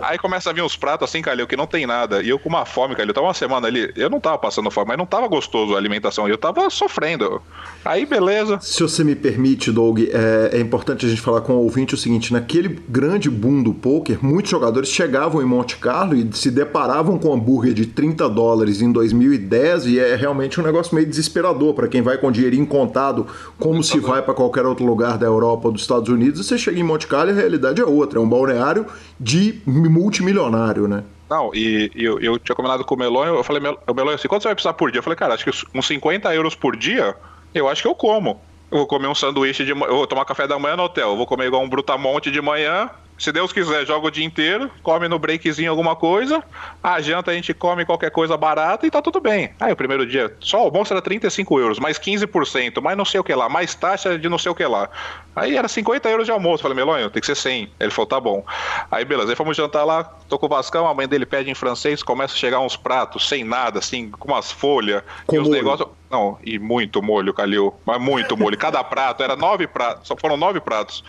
aí 0.00 0.16
começa 0.16 0.50
a 0.50 0.52
vir 0.52 0.62
uns 0.62 0.76
pratos 0.76 1.08
assim, 1.08 1.20
Calil, 1.20 1.48
que 1.48 1.56
não 1.56 1.66
tem 1.66 1.84
nada. 1.84 2.22
E 2.22 2.28
eu 2.28 2.38
com 2.38 2.48
uma 2.48 2.64
fome, 2.64 2.94
Calil, 2.94 3.12
tava 3.12 3.26
uma 3.26 3.34
semana 3.34 3.66
ali. 3.66 3.92
Eu 3.96 4.08
não 4.08 4.20
tava 4.20 4.38
passando 4.38 4.70
fome, 4.70 4.86
mas 4.86 4.98
não 4.98 5.04
tava 5.04 5.26
gostoso 5.26 5.74
a 5.74 5.78
alimentação. 5.78 6.28
Eu 6.28 6.38
tava 6.38 6.70
sofrendo. 6.70 7.42
Aí, 7.84 8.06
beleza. 8.06 8.60
Se 8.60 8.84
você 8.84 9.02
me 9.02 9.16
permite, 9.16 9.72
Doug, 9.72 9.98
é, 9.98 10.50
é 10.52 10.60
importante 10.60 11.04
a 11.04 11.08
gente 11.08 11.20
falar 11.20 11.40
com 11.40 11.54
o 11.54 11.64
ouvinte 11.64 11.94
o 11.94 11.98
seguinte: 11.98 12.32
naquele 12.32 12.68
grande 12.88 13.28
boom 13.28 13.60
do 13.60 13.74
poker, 13.74 14.24
muitos 14.24 14.52
jogadores 14.52 14.88
chegavam 14.88 15.42
em 15.42 15.44
Monte 15.44 15.76
Carlo 15.76 16.14
e 16.14 16.28
se 16.36 16.52
deparavam 16.52 17.18
com 17.18 17.30
um 17.30 17.32
hambúrguer 17.32 17.74
de 17.74 17.86
30 17.86 18.28
dólares 18.28 18.80
em 18.80 18.92
2010 18.92 19.86
e 19.86 19.98
é 19.98 20.14
realmente 20.14 20.60
um 20.60 20.62
negócio 20.62 20.94
meio 20.94 21.06
desesperador 21.08 21.74
para 21.74 21.88
quem 21.88 22.00
vai 22.00 22.16
com 22.16 22.30
dinheirinho 22.30 22.66
contado, 22.66 23.26
como 23.58 23.82
se 23.82 23.98
vai 23.98 24.22
para 24.22 24.34
qualquer 24.34 24.64
outro 24.64 24.86
lugar 24.86 25.18
da 25.18 25.26
Europa 25.26 25.66
ou 25.66 25.72
dos 25.72 25.86
Estados 25.96 26.08
Unidos. 26.08 26.46
Você 26.46 26.58
chega 26.58 26.78
em 26.78 26.82
Monte 26.82 27.06
Carlo 27.06 27.30
e 27.30 27.32
a 27.32 27.36
realidade 27.36 27.80
é 27.80 27.84
outra, 27.84 28.18
é 28.18 28.22
um 28.22 28.28
balneário 28.28 28.86
de 29.18 29.60
multimilionário, 29.66 30.86
né? 30.86 31.04
Não, 31.28 31.50
e, 31.52 31.90
e 31.94 32.04
eu, 32.04 32.20
eu, 32.20 32.38
tinha 32.38 32.54
combinado 32.54 32.84
com 32.84 32.94
o 32.94 32.98
Melon, 32.98 33.24
eu 33.24 33.42
falei, 33.42 33.60
o 33.86 33.94
Melon 33.94 34.12
assim, 34.12 34.28
quanto 34.28 34.42
você 34.42 34.48
vai 34.48 34.54
precisar 34.54 34.74
por 34.74 34.92
dia? 34.92 35.00
Eu 35.00 35.02
falei, 35.02 35.16
cara, 35.16 35.34
acho 35.34 35.44
que 35.44 35.50
uns 35.74 35.86
50 35.86 36.32
euros 36.34 36.54
por 36.54 36.76
dia, 36.76 37.16
eu 37.52 37.68
acho 37.68 37.82
que 37.82 37.88
eu 37.88 37.94
como. 37.94 38.40
Eu 38.70 38.78
vou 38.78 38.86
comer 38.86 39.08
um 39.08 39.14
sanduíche 39.14 39.64
de 39.64 39.70
eu 39.70 39.76
vou 39.76 40.06
tomar 40.06 40.24
café 40.24 40.46
da 40.46 40.58
manhã 40.58 40.76
no 40.76 40.84
hotel, 40.84 41.10
eu 41.10 41.16
vou 41.16 41.26
comer 41.26 41.46
igual 41.46 41.62
um 41.62 41.68
brutamonte 41.68 42.30
de 42.30 42.40
manhã, 42.40 42.90
se 43.18 43.32
Deus 43.32 43.52
quiser, 43.52 43.86
joga 43.86 44.08
o 44.08 44.10
dia 44.10 44.24
inteiro, 44.24 44.70
come 44.82 45.08
no 45.08 45.18
breakzinho 45.18 45.70
alguma 45.70 45.96
coisa, 45.96 46.44
a 46.82 47.00
janta 47.00 47.30
a 47.30 47.34
gente 47.34 47.54
come 47.54 47.84
qualquer 47.84 48.10
coisa 48.10 48.36
barata 48.36 48.86
e 48.86 48.90
tá 48.90 49.00
tudo 49.00 49.20
bem. 49.20 49.50
Aí 49.58 49.72
o 49.72 49.76
primeiro 49.76 50.06
dia, 50.06 50.34
só 50.40 50.58
o 50.58 50.64
almoço 50.64 50.92
era 50.92 51.00
35 51.00 51.58
euros, 51.58 51.78
mais 51.78 51.98
15%, 51.98 52.82
mais 52.82 52.96
não 52.96 53.06
sei 53.06 53.18
o 53.18 53.24
que 53.24 53.34
lá, 53.34 53.48
mais 53.48 53.74
taxa 53.74 54.18
de 54.18 54.28
não 54.28 54.38
sei 54.38 54.52
o 54.52 54.54
que 54.54 54.66
lá. 54.66 54.90
Aí 55.36 55.54
era 55.54 55.68
50 55.68 56.08
euros 56.08 56.24
de 56.24 56.32
almoço. 56.32 56.62
Falei, 56.62 56.74
Melonho, 56.74 57.10
tem 57.10 57.20
que 57.20 57.26
ser 57.26 57.36
100. 57.36 57.70
Ele 57.78 57.90
falou, 57.90 58.06
tá 58.06 58.18
bom. 58.18 58.42
Aí 58.90 59.04
beleza, 59.04 59.30
aí 59.30 59.36
fomos 59.36 59.54
jantar 59.54 59.84
lá, 59.84 60.02
tô 60.28 60.38
com 60.38 60.46
o 60.46 60.48
Vascão, 60.48 60.88
a 60.88 60.94
mãe 60.94 61.06
dele 61.06 61.26
pede 61.26 61.50
em 61.50 61.54
francês, 61.54 62.02
começa 62.02 62.32
a 62.32 62.36
chegar 62.38 62.58
uns 62.60 62.76
pratos 62.76 63.28
sem 63.28 63.44
nada, 63.44 63.78
assim, 63.78 64.10
com 64.10 64.28
umas 64.28 64.50
folhas 64.50 65.02
com 65.26 65.36
e 65.36 65.38
os 65.38 65.48
negócios. 65.48 65.88
Não, 66.10 66.38
e 66.42 66.58
muito 66.58 67.02
molho, 67.02 67.34
Calil, 67.34 67.74
mas 67.84 68.00
muito 68.00 68.36
molho. 68.36 68.56
Cada 68.56 68.82
prato, 68.82 69.22
era 69.22 69.36
nove 69.36 69.66
pratos, 69.66 70.08
só 70.08 70.16
foram 70.16 70.36
nove 70.36 70.60
pratos. 70.60 71.04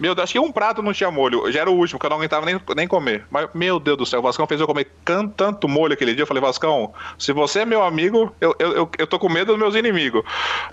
Meu 0.00 0.14
Deus, 0.14 0.24
acho 0.24 0.32
que 0.32 0.38
um 0.38 0.50
prato 0.50 0.82
não 0.82 0.94
tinha 0.94 1.10
molho. 1.10 1.52
Já 1.52 1.60
era 1.60 1.70
o 1.70 1.74
último, 1.74 2.00
que 2.00 2.06
eu 2.06 2.10
não 2.10 2.16
aguentava 2.16 2.46
nem, 2.46 2.58
nem 2.74 2.88
comer. 2.88 3.26
Mas, 3.30 3.50
meu 3.52 3.78
Deus 3.78 3.98
do 3.98 4.06
céu, 4.06 4.20
o 4.20 4.22
Vascão 4.22 4.46
fez 4.46 4.58
eu 4.58 4.66
comer 4.66 4.90
tanto 5.36 5.68
molho 5.68 5.92
aquele 5.92 6.14
dia. 6.14 6.22
Eu 6.22 6.26
falei, 6.26 6.40
Vascão, 6.40 6.94
se 7.18 7.34
você 7.34 7.60
é 7.60 7.64
meu 7.66 7.82
amigo, 7.82 8.34
eu, 8.40 8.56
eu, 8.58 8.72
eu, 8.72 8.90
eu 8.98 9.06
tô 9.06 9.18
com 9.18 9.28
medo 9.28 9.48
dos 9.48 9.58
meus 9.58 9.74
inimigos. 9.74 10.24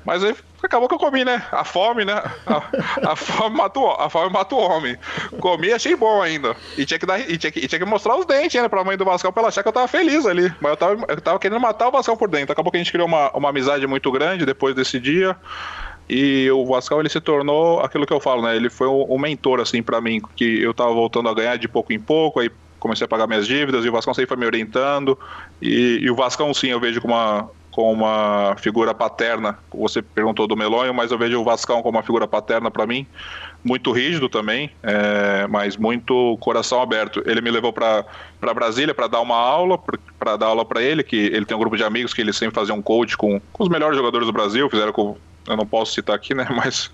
Mas 0.05 0.23
aí 0.23 0.33
acabou 0.63 0.87
que 0.87 0.95
eu 0.95 0.99
comi, 0.99 1.25
né? 1.25 1.45
A 1.51 1.65
fome, 1.65 2.05
né? 2.05 2.23
A, 2.45 2.63
a 3.03 3.15
fome 3.15 3.57
matou, 3.57 3.91
a 3.91 4.09
fome 4.09 4.31
matou 4.31 4.59
o 4.59 4.71
homem. 4.71 4.97
Comi, 5.39 5.71
achei 5.71 5.95
bom 5.95 6.21
ainda. 6.21 6.55
E 6.77 6.85
tinha 6.85 6.99
que, 6.99 7.05
dar, 7.05 7.19
e 7.19 7.37
tinha 7.37 7.51
que, 7.51 7.59
e 7.59 7.67
tinha 7.67 7.79
que 7.79 7.85
mostrar 7.85 8.15
os 8.15 8.25
dentes, 8.25 8.61
né? 8.61 8.67
Pra 8.67 8.83
mãe 8.83 8.97
do 8.97 9.05
Vascão 9.05 9.31
pra 9.31 9.41
ela 9.41 9.49
achar 9.49 9.63
que 9.63 9.69
eu 9.69 9.73
tava 9.73 9.87
feliz 9.87 10.25
ali. 10.25 10.53
Mas 10.61 10.71
eu 10.71 10.77
tava, 10.77 11.05
eu 11.07 11.21
tava 11.21 11.39
querendo 11.39 11.59
matar 11.59 11.87
o 11.87 11.91
Vascão 11.91 12.15
por 12.15 12.29
dentro. 12.29 12.51
Acabou 12.51 12.71
que 12.71 12.77
a 12.77 12.81
gente 12.81 12.91
criou 12.91 13.07
uma, 13.07 13.31
uma 13.31 13.49
amizade 13.49 13.85
muito 13.87 14.11
grande 14.11 14.45
depois 14.45 14.75
desse 14.75 14.99
dia. 14.99 15.35
E 16.09 16.49
o 16.51 16.65
Vascal 16.65 17.01
ele 17.01 17.09
se 17.09 17.19
tornou 17.19 17.81
aquilo 17.81 18.05
que 18.05 18.13
eu 18.13 18.19
falo, 18.19 18.41
né? 18.41 18.55
Ele 18.55 18.69
foi 18.69 18.87
um, 18.87 19.17
mentor 19.17 19.59
assim 19.59 19.83
para 19.83 19.99
mim, 19.99 20.21
que 20.35 20.61
eu 20.61 20.73
tava 20.73 20.93
voltando 20.93 21.27
a 21.27 21.33
ganhar 21.33 21.57
de 21.57 21.67
pouco 21.67 21.91
em 21.91 21.99
pouco, 21.99 22.39
aí 22.39 22.49
comecei 22.79 23.03
a 23.03 23.07
pagar 23.07 23.27
minhas 23.27 23.45
dívidas 23.45 23.83
e 23.83 23.89
o 23.89 23.91
Vascão 23.91 24.13
sempre 24.13 24.29
foi 24.29 24.37
me 24.37 24.45
orientando. 24.45 25.19
E, 25.61 25.99
e 26.01 26.09
o 26.09 26.15
Vascão 26.15 26.53
sim, 26.53 26.67
eu 26.67 26.79
vejo 26.79 27.01
como 27.01 27.13
uma 27.13 27.49
como 27.78 27.91
uma 27.91 28.55
figura 28.57 28.91
paterna. 28.91 29.59
Você 29.71 30.01
perguntou 30.01 30.47
do 30.47 30.57
Melonho, 30.57 30.91
mas 30.95 31.11
eu 31.11 31.17
vejo 31.19 31.39
o 31.39 31.43
Vascão 31.43 31.84
como 31.84 31.95
uma 31.95 32.03
figura 32.03 32.28
paterna 32.28 32.71
para 32.71 32.88
mim, 32.88 33.05
muito 33.63 33.91
rígido 33.91 34.28
também, 34.28 34.71
é, 34.82 35.45
mas 35.45 35.78
muito 35.78 36.36
coração 36.39 36.82
aberto. 36.82 37.21
Ele 37.23 37.39
me 37.39 37.51
levou 37.51 37.71
para 37.71 38.03
Brasília 38.41 38.95
para 38.95 39.05
dar 39.05 39.21
uma 39.21 39.36
aula, 39.36 39.80
para 40.17 40.36
dar 40.38 40.47
aula 40.47 40.65
para 40.65 40.82
ele, 40.82 41.03
que 41.03 41.15
ele 41.15 41.45
tem 41.45 41.55
um 41.55 41.59
grupo 41.59 41.78
de 41.78 41.84
amigos 41.84 42.15
que 42.15 42.21
ele 42.21 42.34
sempre 42.34 42.55
fazia 42.55 42.73
um 42.73 42.82
coach 42.82 43.15
com, 43.15 43.39
com 43.53 43.63
os 43.63 43.69
melhores 43.69 43.95
jogadores 43.95 44.25
do 44.25 44.34
Brasil, 44.34 44.67
fizeram 44.71 44.91
com 44.91 45.15
eu 45.45 45.55
não 45.55 45.65
posso 45.65 45.93
citar 45.93 46.15
aqui, 46.15 46.34
né? 46.34 46.47
Mas 46.57 46.89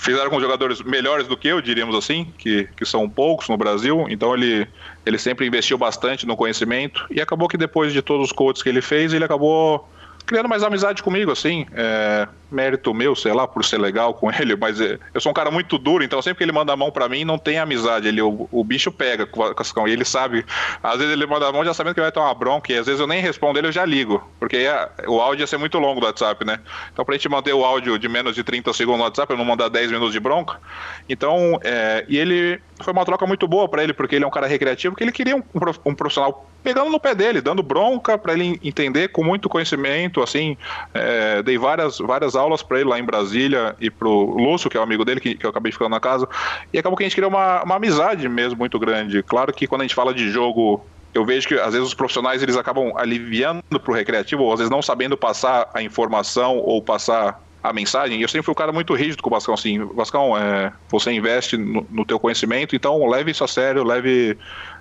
fizeram 0.00 0.30
com 0.30 0.40
jogadores 0.40 0.80
melhores 0.82 1.26
do 1.26 1.36
que 1.36 1.48
eu, 1.48 1.60
diríamos 1.60 1.96
assim, 1.96 2.32
que, 2.38 2.68
que 2.76 2.84
são 2.84 3.10
poucos 3.10 3.48
no 3.48 3.56
Brasil. 3.56 4.06
Então 4.08 4.32
ele, 4.34 4.68
ele 5.04 5.18
sempre 5.18 5.48
investiu 5.48 5.76
bastante 5.76 6.24
no 6.24 6.36
conhecimento 6.36 7.04
e 7.10 7.20
acabou 7.20 7.48
que 7.48 7.56
depois 7.56 7.92
de 7.92 8.00
todos 8.00 8.26
os 8.26 8.32
coaches 8.32 8.62
que 8.62 8.68
ele 8.68 8.80
fez, 8.80 9.12
ele 9.12 9.24
acabou 9.24 9.86
criando 10.28 10.48
mais 10.48 10.62
amizade 10.62 11.02
comigo, 11.02 11.32
assim. 11.32 11.66
É, 11.74 12.28
mérito 12.50 12.94
meu, 12.94 13.16
sei 13.16 13.32
lá, 13.32 13.48
por 13.48 13.64
ser 13.64 13.78
legal 13.78 14.14
com 14.14 14.30
ele, 14.30 14.54
mas 14.60 14.80
é, 14.80 14.98
eu 15.12 15.20
sou 15.20 15.30
um 15.30 15.34
cara 15.34 15.50
muito 15.50 15.78
duro, 15.78 16.04
então 16.04 16.20
sempre 16.22 16.38
que 16.38 16.44
ele 16.44 16.52
manda 16.52 16.72
a 16.72 16.76
mão 16.76 16.90
para 16.90 17.08
mim, 17.08 17.24
não 17.24 17.38
tem 17.38 17.58
amizade. 17.58 18.06
Ele, 18.06 18.20
o, 18.20 18.48
o 18.52 18.62
bicho 18.62 18.92
pega 18.92 19.26
com 19.26 19.40
o 19.40 19.54
Cascão, 19.54 19.88
e 19.88 19.92
ele 19.92 20.04
sabe. 20.04 20.44
Às 20.82 20.98
vezes 20.98 21.12
ele 21.12 21.26
manda 21.26 21.48
a 21.48 21.52
mão 21.52 21.64
já 21.64 21.72
sabendo 21.74 21.94
que 21.94 22.00
vai 22.00 22.12
ter 22.12 22.20
uma 22.20 22.34
bronca, 22.34 22.72
e 22.72 22.76
às 22.76 22.86
vezes 22.86 23.00
eu 23.00 23.06
nem 23.06 23.20
respondo 23.20 23.58
ele, 23.58 23.68
eu 23.68 23.72
já 23.72 23.84
ligo. 23.84 24.22
Porque 24.38 24.58
ia, 24.58 24.90
o 25.06 25.20
áudio 25.20 25.42
ia 25.42 25.46
ser 25.46 25.56
muito 25.56 25.78
longo 25.78 26.00
do 26.00 26.06
WhatsApp, 26.06 26.44
né? 26.44 26.60
Então, 26.92 27.04
pra 27.04 27.14
gente 27.14 27.28
manter 27.28 27.54
o 27.54 27.64
áudio 27.64 27.98
de 27.98 28.08
menos 28.08 28.34
de 28.34 28.44
30 28.44 28.72
segundos 28.74 28.98
no 28.98 29.04
WhatsApp, 29.04 29.32
eu 29.32 29.38
não 29.38 29.44
mandar 29.44 29.68
10 29.68 29.90
minutos 29.90 30.12
de 30.12 30.20
bronca. 30.20 30.60
Então, 31.08 31.58
é, 31.64 32.04
e 32.08 32.18
ele 32.18 32.60
foi 32.82 32.92
uma 32.92 33.04
troca 33.04 33.26
muito 33.26 33.46
boa 33.46 33.68
para 33.68 33.82
ele, 33.82 33.92
porque 33.92 34.16
ele 34.16 34.24
é 34.24 34.28
um 34.28 34.30
cara 34.30 34.46
recreativo, 34.46 34.94
que 34.94 35.02
ele 35.02 35.12
queria 35.12 35.36
um, 35.36 35.42
um 35.84 35.94
profissional 35.94 36.48
pegando 36.62 36.90
no 36.90 37.00
pé 37.00 37.14
dele, 37.14 37.40
dando 37.40 37.62
bronca 37.62 38.18
para 38.18 38.32
ele 38.32 38.58
entender 38.62 39.08
com 39.08 39.24
muito 39.24 39.48
conhecimento, 39.48 40.22
assim, 40.22 40.56
é, 40.92 41.42
dei 41.42 41.56
várias, 41.56 41.98
várias 41.98 42.34
aulas 42.36 42.62
para 42.62 42.80
ele 42.80 42.88
lá 42.88 42.98
em 42.98 43.04
Brasília 43.04 43.76
e 43.80 43.90
pro 43.90 44.10
Lúcio, 44.10 44.68
que 44.68 44.76
é 44.76 44.80
o 44.80 44.82
um 44.82 44.86
amigo 44.86 45.04
dele, 45.04 45.20
que, 45.20 45.34
que, 45.34 45.46
eu 45.46 45.50
acabei 45.50 45.72
ficando 45.72 45.90
na 45.90 46.00
casa, 46.00 46.28
e 46.72 46.78
acabou 46.78 46.96
que 46.96 47.04
a 47.04 47.06
gente 47.06 47.16
criou 47.16 47.30
uma, 47.30 47.62
uma 47.62 47.76
amizade 47.76 48.28
mesmo 48.28 48.58
muito 48.58 48.78
grande. 48.78 49.22
Claro 49.22 49.52
que 49.52 49.66
quando 49.66 49.82
a 49.82 49.84
gente 49.84 49.94
fala 49.94 50.12
de 50.12 50.30
jogo 50.30 50.84
eu 51.14 51.24
vejo 51.24 51.48
que 51.48 51.54
às 51.54 51.72
vezes 51.72 51.88
os 51.88 51.94
profissionais 51.94 52.42
eles 52.42 52.56
acabam 52.56 52.92
aliviando 52.96 53.80
para 53.80 53.92
o 53.92 53.94
recreativo, 53.94 54.42
ou 54.42 54.52
às 54.52 54.58
vezes 54.58 54.70
não 54.70 54.82
sabendo 54.82 55.16
passar 55.16 55.68
a 55.74 55.82
informação 55.82 56.58
ou 56.58 56.82
passar 56.82 57.40
a 57.62 57.72
mensagem. 57.72 58.20
Eu 58.20 58.28
sempre 58.28 58.44
fui 58.44 58.52
um 58.52 58.56
cara 58.56 58.72
muito 58.72 58.94
rígido 58.94 59.22
com 59.22 59.28
o 59.28 59.32
Vascão, 59.32 59.54
assim, 59.54 59.78
Vascão, 59.94 60.36
é, 60.36 60.72
você 60.88 61.10
investe 61.12 61.56
no, 61.56 61.86
no 61.90 62.04
teu 62.04 62.18
conhecimento, 62.18 62.76
então 62.76 63.06
leve 63.08 63.30
isso 63.30 63.44
a 63.44 63.48
sério, 63.48 63.84
leve 63.84 64.38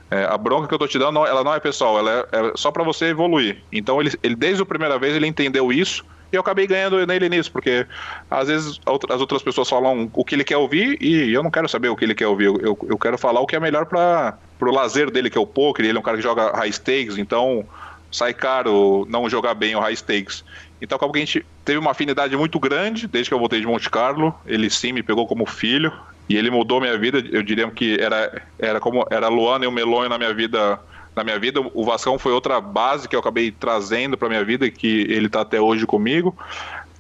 é, 0.10 0.26
a 0.26 0.38
bronca 0.38 0.68
que 0.68 0.74
eu 0.74 0.80
tô 0.80 0.88
te 0.88 0.98
dando, 0.98 1.26
ela 1.26 1.44
não 1.44 1.54
é 1.54 1.60
pessoal, 1.60 1.98
ela 2.00 2.28
é, 2.32 2.38
é 2.38 2.52
só 2.56 2.72
para 2.72 2.84
você 2.84 3.06
evoluir. 3.06 3.64
Então 3.72 4.00
ele, 4.00 4.12
ele, 4.24 4.36
desde 4.36 4.62
a 4.62 4.66
primeira 4.66 4.98
vez, 4.98 5.16
ele 5.16 5.28
entendeu 5.28 5.72
isso 5.72 6.06
e 6.32 6.36
eu 6.36 6.42
acabei 6.42 6.68
ganhando 6.68 7.06
nele 7.06 7.30
nisso, 7.30 7.52
porque 7.52 7.86
às 8.30 8.48
vezes 8.48 8.80
as 9.10 9.22
outras 9.22 9.42
pessoas 9.42 9.70
falam 9.70 10.10
o 10.14 10.26
que 10.26 10.36
ele 10.36 10.44
quer 10.44 10.58
ouvir 10.58 10.98
e 11.02 11.32
eu 11.34 11.42
não 11.42 11.50
quero 11.50 11.70
saber 11.70 11.90
o 11.90 11.96
que 11.96 12.04
ele 12.04 12.16
quer 12.16 12.28
ouvir, 12.28 12.46
eu, 12.46 12.78
eu 12.88 12.98
quero 12.98 13.18
falar 13.18 13.40
o 13.40 13.48
que 13.48 13.56
é 13.56 13.60
melhor 13.60 13.86
para 13.86 14.38
pro 14.60 14.72
lazer 14.72 15.12
dele, 15.12 15.30
que 15.30 15.38
é 15.38 15.42
o 15.42 15.48
poker, 15.48 15.86
ele 15.86 15.98
é 15.98 16.00
um 16.00 16.04
cara 16.04 16.18
que 16.18 16.24
joga 16.24 16.52
high 16.52 16.72
stakes, 16.72 17.18
então 17.18 17.66
sai 18.12 18.34
caro 18.34 19.06
não 19.10 19.30
jogar 19.30 19.54
bem 19.54 19.76
o 19.76 19.80
high 19.80 19.96
stakes. 19.96 20.44
Então 20.82 20.96
acabou 20.96 21.14
que 21.14 21.20
a 21.20 21.26
gente 21.26 21.46
teve 21.66 21.78
uma 21.78 21.92
afinidade 21.92 22.36
muito 22.36 22.60
grande 22.60 23.08
desde 23.08 23.30
que 23.30 23.34
eu 23.34 23.40
voltei 23.40 23.60
de 23.60 23.66
Monte 23.66 23.90
Carlo. 23.90 24.34
Ele 24.46 24.70
sim 24.70 24.92
me 24.92 25.04
pegou 25.04 25.28
como 25.28 25.46
filho 25.46 25.92
e 26.30 26.36
ele 26.36 26.50
mudou 26.50 26.80
minha 26.80 26.98
vida. 26.98 27.24
Eu 27.32 27.42
diria 27.42 27.70
que 27.70 28.00
era, 28.00 28.42
era 28.60 28.80
como 28.80 29.06
era 29.10 29.28
Luana 29.28 29.66
e 29.66 29.68
o 29.68 29.72
Melonho 29.72 30.10
na 30.10 30.18
minha 30.18 30.34
vida. 30.34 30.80
Na 31.16 31.24
minha 31.24 31.40
vida, 31.40 31.60
o 31.74 31.84
Vascão 31.84 32.20
foi 32.20 32.32
outra 32.32 32.62
base 32.62 33.10
que 33.10 33.16
eu 33.16 33.20
acabei 33.20 33.50
trazendo 33.50 34.16
para 34.16 34.30
minha 34.30 34.44
vida, 34.44 34.70
que 34.70 35.02
ele 35.10 35.26
está 35.26 35.42
até 35.42 35.60
hoje 35.60 35.84
comigo. 35.84 36.38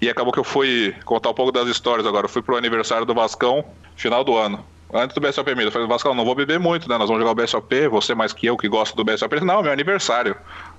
E 0.02 0.10
acabou 0.10 0.34
que 0.34 0.40
eu 0.40 0.44
fui 0.44 0.96
contar 1.06 1.30
um 1.30 1.34
pouco 1.36 1.52
das 1.52 1.68
histórias 1.68 2.08
agora. 2.08 2.26
Eu 2.26 2.30
fui 2.30 2.42
pro 2.42 2.58
aniversário 2.58 3.06
do 3.06 3.14
Vascão, 3.14 3.64
final 3.96 4.24
do 4.24 4.36
ano. 4.36 4.66
Antes 4.94 5.14
do 5.14 5.20
BSOP 5.20 5.50
eu 5.50 5.72
falei, 5.72 5.88
Vascão, 5.88 6.14
não 6.14 6.24
vou 6.24 6.34
beber 6.34 6.60
muito, 6.60 6.88
né? 6.88 6.98
Nós 6.98 7.10
vamos 7.10 7.22
jogar 7.22 7.32
o 7.32 7.36
BSOP, 7.36 7.88
você 7.90 8.16
mais 8.16 8.32
que 8.32 8.48
eu 8.48 8.56
que 8.56 8.70
gosta 8.70 8.96
do 8.96 9.04
BSOP. 9.04 9.42
Não, 9.42 9.62
meu 9.62 9.72
aniversário. 9.72 10.36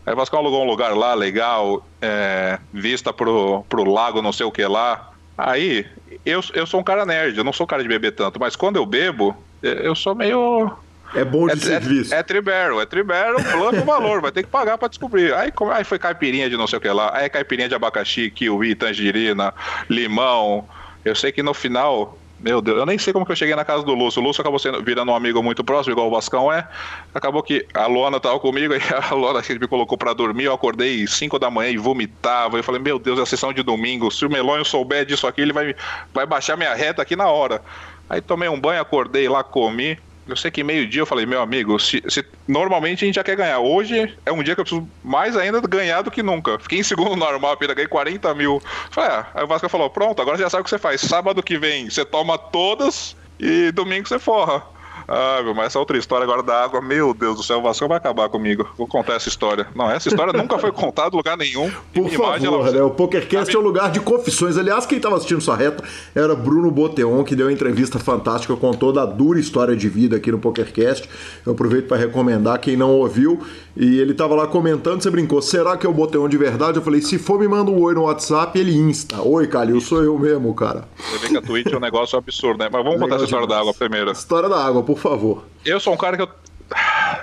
Aí 0.08 0.14
o 0.14 0.16
Vascão 0.16 0.38
alugou 0.38 0.62
um 0.62 0.66
lugar 0.66 0.96
lá, 0.96 1.12
legal, 1.12 1.86
é, 2.00 2.58
vista 2.72 3.12
pro, 3.12 3.62
pro 3.68 3.84
lago, 3.84 4.22
não 4.22 4.32
sei 4.32 4.46
o 4.46 4.50
que 4.50 4.64
lá. 4.64 5.12
Aí, 5.36 5.84
eu, 6.24 6.40
eu 6.54 6.66
sou 6.66 6.80
um 6.80 6.82
cara 6.82 7.04
nerd, 7.04 7.36
eu 7.36 7.44
não 7.44 7.52
sou 7.52 7.64
um 7.64 7.66
cara 7.66 7.82
de 7.82 7.88
beber 7.90 8.12
tanto, 8.12 8.40
mas 8.40 8.56
quando 8.56 8.76
eu 8.76 8.86
bebo, 8.86 9.36
eu 9.62 9.94
sou 9.94 10.14
meio. 10.14 10.72
É 11.14 11.22
bom 11.22 11.46
de 11.46 11.52
é, 11.52 11.56
serviço. 11.56 12.14
É, 12.14 12.20
é 12.20 12.22
tribarrel, 12.22 12.80
é 12.80 12.86
tribarrel, 12.86 13.36
plano 13.52 13.84
valor, 13.84 14.22
vai 14.22 14.32
ter 14.32 14.44
que 14.44 14.48
pagar 14.48 14.78
para 14.78 14.88
descobrir. 14.88 15.34
Aí, 15.34 15.52
aí 15.74 15.84
foi 15.84 15.98
caipirinha 15.98 16.48
de 16.48 16.56
não 16.56 16.66
sei 16.66 16.78
o 16.78 16.80
que 16.80 16.88
lá, 16.88 17.14
aí 17.14 17.26
é 17.26 17.28
caipirinha 17.28 17.68
de 17.68 17.74
abacaxi, 17.74 18.30
kiwi, 18.30 18.74
tangerina, 18.76 19.52
limão. 19.90 20.66
Eu 21.04 21.14
sei 21.14 21.32
que 21.32 21.42
no 21.42 21.52
final 21.52 22.16
meu 22.40 22.60
Deus, 22.60 22.78
eu 22.78 22.86
nem 22.86 22.96
sei 22.98 23.12
como 23.12 23.26
que 23.26 23.32
eu 23.32 23.36
cheguei 23.36 23.56
na 23.56 23.64
casa 23.64 23.82
do 23.82 23.92
Lúcio. 23.94 24.22
O 24.22 24.24
Lúcio 24.24 24.40
acabou 24.40 24.60
sendo, 24.60 24.80
virando 24.82 25.10
um 25.10 25.14
amigo 25.14 25.42
muito 25.42 25.64
próximo, 25.64 25.92
igual 25.92 26.06
o 26.06 26.10
Vascão 26.10 26.52
é. 26.52 26.68
Acabou 27.12 27.42
que 27.42 27.66
a 27.74 27.86
Luana 27.86 28.20
tava 28.20 28.38
comigo, 28.38 28.74
e 28.76 28.80
a 28.94 29.12
Luana 29.12 29.40
me 29.48 29.66
colocou 29.66 29.98
para 29.98 30.12
dormir. 30.12 30.44
Eu 30.44 30.52
acordei 30.52 31.04
5 31.06 31.36
da 31.38 31.50
manhã 31.50 31.70
e 31.70 31.76
vomitava. 31.76 32.56
Eu 32.56 32.62
falei, 32.62 32.80
meu 32.80 32.98
Deus, 32.98 33.18
é 33.18 33.22
a 33.22 33.26
sessão 33.26 33.52
de 33.52 33.62
domingo. 33.62 34.10
Se 34.10 34.24
o 34.24 34.30
Melonho 34.30 34.64
souber 34.64 35.04
disso 35.04 35.26
aqui, 35.26 35.40
ele 35.40 35.52
vai, 35.52 35.74
vai 36.14 36.26
baixar 36.26 36.56
minha 36.56 36.74
reta 36.74 37.02
aqui 37.02 37.16
na 37.16 37.26
hora. 37.26 37.60
Aí 38.08 38.20
tomei 38.20 38.48
um 38.48 38.58
banho, 38.58 38.80
acordei 38.80 39.28
lá, 39.28 39.42
comi. 39.42 39.98
Eu 40.28 40.36
sei 40.36 40.50
que 40.50 40.62
meio-dia 40.62 41.00
eu 41.00 41.06
falei, 41.06 41.24
meu 41.24 41.40
amigo, 41.40 41.78
se, 41.80 42.02
se, 42.06 42.24
normalmente 42.46 43.02
a 43.02 43.06
gente 43.06 43.14
já 43.14 43.24
quer 43.24 43.34
ganhar. 43.34 43.60
Hoje 43.60 44.14
é 44.26 44.30
um 44.30 44.42
dia 44.42 44.54
que 44.54 44.60
eu 44.60 44.64
preciso 44.64 44.88
mais 45.02 45.36
ainda 45.36 45.58
ganhar 45.62 46.02
do 46.02 46.10
que 46.10 46.22
nunca. 46.22 46.58
Fiquei 46.58 46.80
em 46.80 46.82
segundo 46.82 47.16
normal, 47.16 47.52
apenas 47.52 47.74
ganhei 47.74 47.88
40 47.88 48.34
mil. 48.34 48.62
Falei, 48.90 49.10
ah. 49.10 49.26
Aí 49.34 49.44
o 49.44 49.46
Vasco 49.46 49.68
falou, 49.70 49.88
pronto, 49.88 50.20
agora 50.20 50.36
já 50.36 50.50
sabe 50.50 50.60
o 50.60 50.64
que 50.64 50.70
você 50.70 50.78
faz. 50.78 51.00
Sábado 51.00 51.42
que 51.42 51.56
vem 51.56 51.88
você 51.88 52.04
toma 52.04 52.36
todas 52.36 53.16
e 53.40 53.72
domingo 53.72 54.06
você 54.06 54.18
forra. 54.18 54.62
Ah, 55.08 55.40
mas 55.56 55.68
essa 55.68 55.78
outra 55.78 55.96
história 55.96 56.24
agora 56.24 56.42
da 56.42 56.62
água, 56.62 56.82
meu 56.82 57.14
Deus 57.14 57.38
do 57.38 57.42
céu, 57.42 57.60
o 57.60 57.62
Vasco 57.62 57.88
vai 57.88 57.96
acabar 57.96 58.28
comigo. 58.28 58.68
Vou 58.76 58.86
contar 58.86 59.14
essa 59.14 59.28
história. 59.28 59.66
Não, 59.74 59.90
essa 59.90 60.08
história 60.08 60.34
nunca 60.34 60.58
foi 60.58 60.70
contada 60.70 61.14
em 61.14 61.16
lugar 61.16 61.36
nenhum. 61.36 61.70
Por 61.94 62.10
favor, 62.10 62.44
ela... 62.44 62.70
né? 62.70 62.82
O 62.82 62.90
PokerCast 62.90 63.56
é 63.56 63.58
um 63.58 63.62
lugar 63.62 63.90
de 63.90 64.00
confissões. 64.00 64.58
Aliás, 64.58 64.84
quem 64.84 64.98
estava 64.98 65.16
assistindo 65.16 65.40
sua 65.40 65.56
reta 65.56 65.82
era 66.14 66.34
Bruno 66.36 66.70
Boteon, 66.70 67.24
que 67.24 67.34
deu 67.34 67.46
uma 67.46 67.52
entrevista 67.52 67.98
fantástica, 67.98 68.54
contou 68.56 68.92
da 68.92 69.06
dura 69.06 69.40
história 69.40 69.74
de 69.74 69.88
vida 69.88 70.16
aqui 70.16 70.30
no 70.30 70.38
PokerCast. 70.38 71.08
Eu 71.46 71.52
aproveito 71.52 71.88
para 71.88 71.96
recomendar 71.96 72.58
quem 72.60 72.76
não 72.76 72.90
ouviu. 72.90 73.40
E 73.74 74.00
ele 74.00 74.10
estava 74.10 74.34
lá 74.34 74.46
comentando, 74.46 75.00
você 75.00 75.08
brincou, 75.08 75.40
será 75.40 75.76
que 75.76 75.86
é 75.86 75.88
o 75.88 75.92
Boteon 75.92 76.28
de 76.28 76.36
verdade? 76.36 76.78
Eu 76.78 76.82
falei, 76.82 77.00
se 77.00 77.16
for, 77.16 77.38
me 77.38 77.46
manda 77.46 77.70
um 77.70 77.80
oi 77.80 77.94
no 77.94 78.02
WhatsApp, 78.02 78.58
ele 78.58 78.76
insta. 78.76 79.22
Oi, 79.22 79.46
Calil, 79.46 79.80
sou 79.80 80.02
eu 80.02 80.18
mesmo, 80.18 80.52
cara. 80.52 80.88
Você 80.96 81.18
vê 81.18 81.28
que 81.28 81.36
a 81.36 81.42
Twitch 81.42 81.72
é 81.72 81.76
um 81.76 81.80
negócio 81.80 82.18
absurdo, 82.18 82.58
né? 82.58 82.68
Mas 82.70 82.82
vamos 82.82 83.00
Legal 83.00 83.08
contar 83.08 83.14
essa 83.16 83.24
história 83.24 83.46
demais. 83.46 83.64
da 83.64 83.70
água 83.70 83.74
primeiro. 83.78 84.10
História 84.10 84.48
da 84.48 84.64
água, 84.64 84.82
por 84.82 84.97
favor. 84.98 85.44
Eu 85.64 85.80
sou 85.80 85.94
um 85.94 85.96
cara 85.96 86.16
que 86.16 86.22
eu 86.22 86.28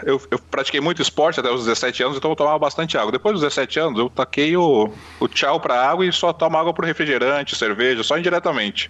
eu, 0.04 0.22
eu, 0.32 0.40
pratiquei 0.40 0.82
muito 0.82 1.02
esporte 1.02 1.40
até 1.40 1.52
os 1.52 1.66
17 1.66 2.04
anos, 2.04 2.18
então 2.18 2.32
eu 2.32 2.36
tomava 2.36 2.58
bastante 2.58 2.98
água. 2.98 3.12
Depois 3.12 3.34
dos 3.34 3.42
17 3.42 3.80
anos, 3.80 4.00
eu 4.00 4.10
taquei 4.10 4.58
o, 4.58 4.92
o 5.20 5.28
tchau 5.28 5.60
para 5.60 5.88
água 5.88 6.06
e 6.06 6.12
só 6.12 6.34
tomo 6.34 6.58
água 6.58 6.74
por 6.74 6.86
refrigerante, 6.86 7.56
cerveja, 7.56 8.04
só 8.04 8.18
indiretamente. 8.18 8.90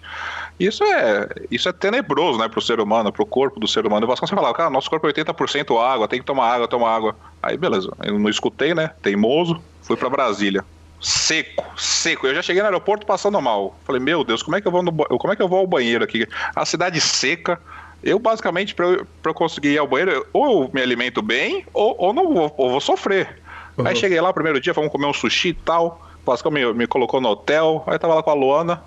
Isso 0.58 0.82
é, 0.84 1.28
isso 1.50 1.68
é 1.68 1.72
tenebroso, 1.72 2.38
né, 2.38 2.48
pro 2.48 2.60
ser 2.60 2.80
humano, 2.80 3.12
pro 3.12 3.26
corpo 3.26 3.60
do 3.60 3.68
ser 3.68 3.86
humano. 3.86 4.06
Eu 4.06 4.16
você 4.16 4.34
falava, 4.34 4.54
cara, 4.54 4.70
nosso 4.70 4.88
corpo 4.88 5.06
é 5.06 5.12
80% 5.12 5.78
água, 5.82 6.08
tem 6.08 6.20
que 6.20 6.26
tomar 6.26 6.48
água, 6.54 6.68
tomar 6.68 6.94
água. 6.94 7.16
Aí, 7.42 7.56
beleza, 7.56 7.92
eu 8.02 8.18
não 8.18 8.30
escutei, 8.30 8.74
né, 8.74 8.90
teimoso, 9.02 9.60
fui 9.82 9.96
para 9.96 10.08
Brasília. 10.08 10.64
Seco, 10.98 11.64
seco. 11.76 12.26
Eu 12.26 12.34
já 12.34 12.42
cheguei 12.42 12.62
no 12.62 12.68
aeroporto 12.68 13.06
passando 13.06 13.40
mal. 13.40 13.78
Falei, 13.84 14.00
meu 14.00 14.24
Deus, 14.24 14.42
como 14.42 14.56
é 14.56 14.60
que 14.62 14.66
eu 14.66 14.72
vou, 14.72 14.82
no, 14.82 14.92
como 14.92 15.32
é 15.32 15.36
que 15.36 15.42
eu 15.42 15.48
vou 15.48 15.58
ao 15.58 15.66
banheiro 15.66 16.02
aqui? 16.02 16.26
A 16.54 16.64
cidade 16.64 17.00
seca, 17.02 17.60
eu, 18.02 18.18
basicamente, 18.18 18.74
para 18.74 18.86
eu, 18.86 19.06
eu 19.24 19.34
conseguir 19.34 19.70
ir 19.70 19.78
ao 19.78 19.86
banheiro, 19.86 20.26
ou 20.32 20.64
eu 20.64 20.70
me 20.72 20.80
alimento 20.80 21.20
bem, 21.22 21.64
ou, 21.72 21.94
ou 21.98 22.12
não 22.12 22.32
vou, 22.32 22.54
ou 22.56 22.70
vou 22.70 22.80
sofrer. 22.80 23.40
Uhum. 23.76 23.86
Aí 23.86 23.96
cheguei 23.96 24.20
lá, 24.20 24.32
primeiro 24.32 24.60
dia, 24.60 24.72
vamos 24.72 24.90
comer 24.90 25.06
um 25.06 25.12
sushi 25.12 25.48
e 25.48 25.54
tal. 25.54 26.00
O 26.22 26.24
Pascal 26.24 26.52
me, 26.52 26.72
me 26.72 26.86
colocou 26.86 27.20
no 27.20 27.28
hotel, 27.28 27.82
aí 27.86 27.98
tava 27.98 28.14
lá 28.14 28.22
com 28.22 28.30
a 28.30 28.34
Luana. 28.34 28.82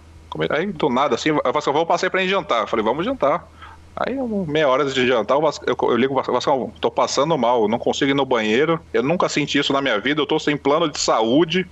Aí 0.50 0.68
do 0.68 0.90
nada, 0.90 1.16
assim, 1.16 1.30
eu 1.30 1.54
Pascal, 1.54 1.74
vamos 1.74 1.88
passar 1.88 2.10
pra 2.10 2.22
gente 2.22 2.30
jantar. 2.30 2.62
Eu 2.62 2.68
falei, 2.68 2.84
vamos 2.86 3.06
jantar. 3.06 3.48
Aí, 3.96 4.16
meia 4.48 4.70
hora 4.70 4.86
de 4.86 5.08
jantar, 5.08 5.36
eu, 5.36 5.76
eu, 5.82 5.98
ligo 5.98 6.18
o 6.18 6.24
Vasco, 6.24 6.74
tô 6.80 6.90
passando 6.90 7.38
mal, 7.38 7.68
não 7.68 7.78
consigo 7.78 8.12
ir 8.12 8.14
no 8.14 8.26
banheiro, 8.26 8.80
eu 8.94 9.04
nunca 9.04 9.28
senti 9.28 9.58
isso 9.58 9.74
na 9.74 9.82
minha 9.82 10.00
vida, 10.00 10.22
eu 10.22 10.26
tô 10.26 10.40
sem 10.40 10.56
plano 10.56 10.88
de 10.88 10.98
saúde, 10.98 11.68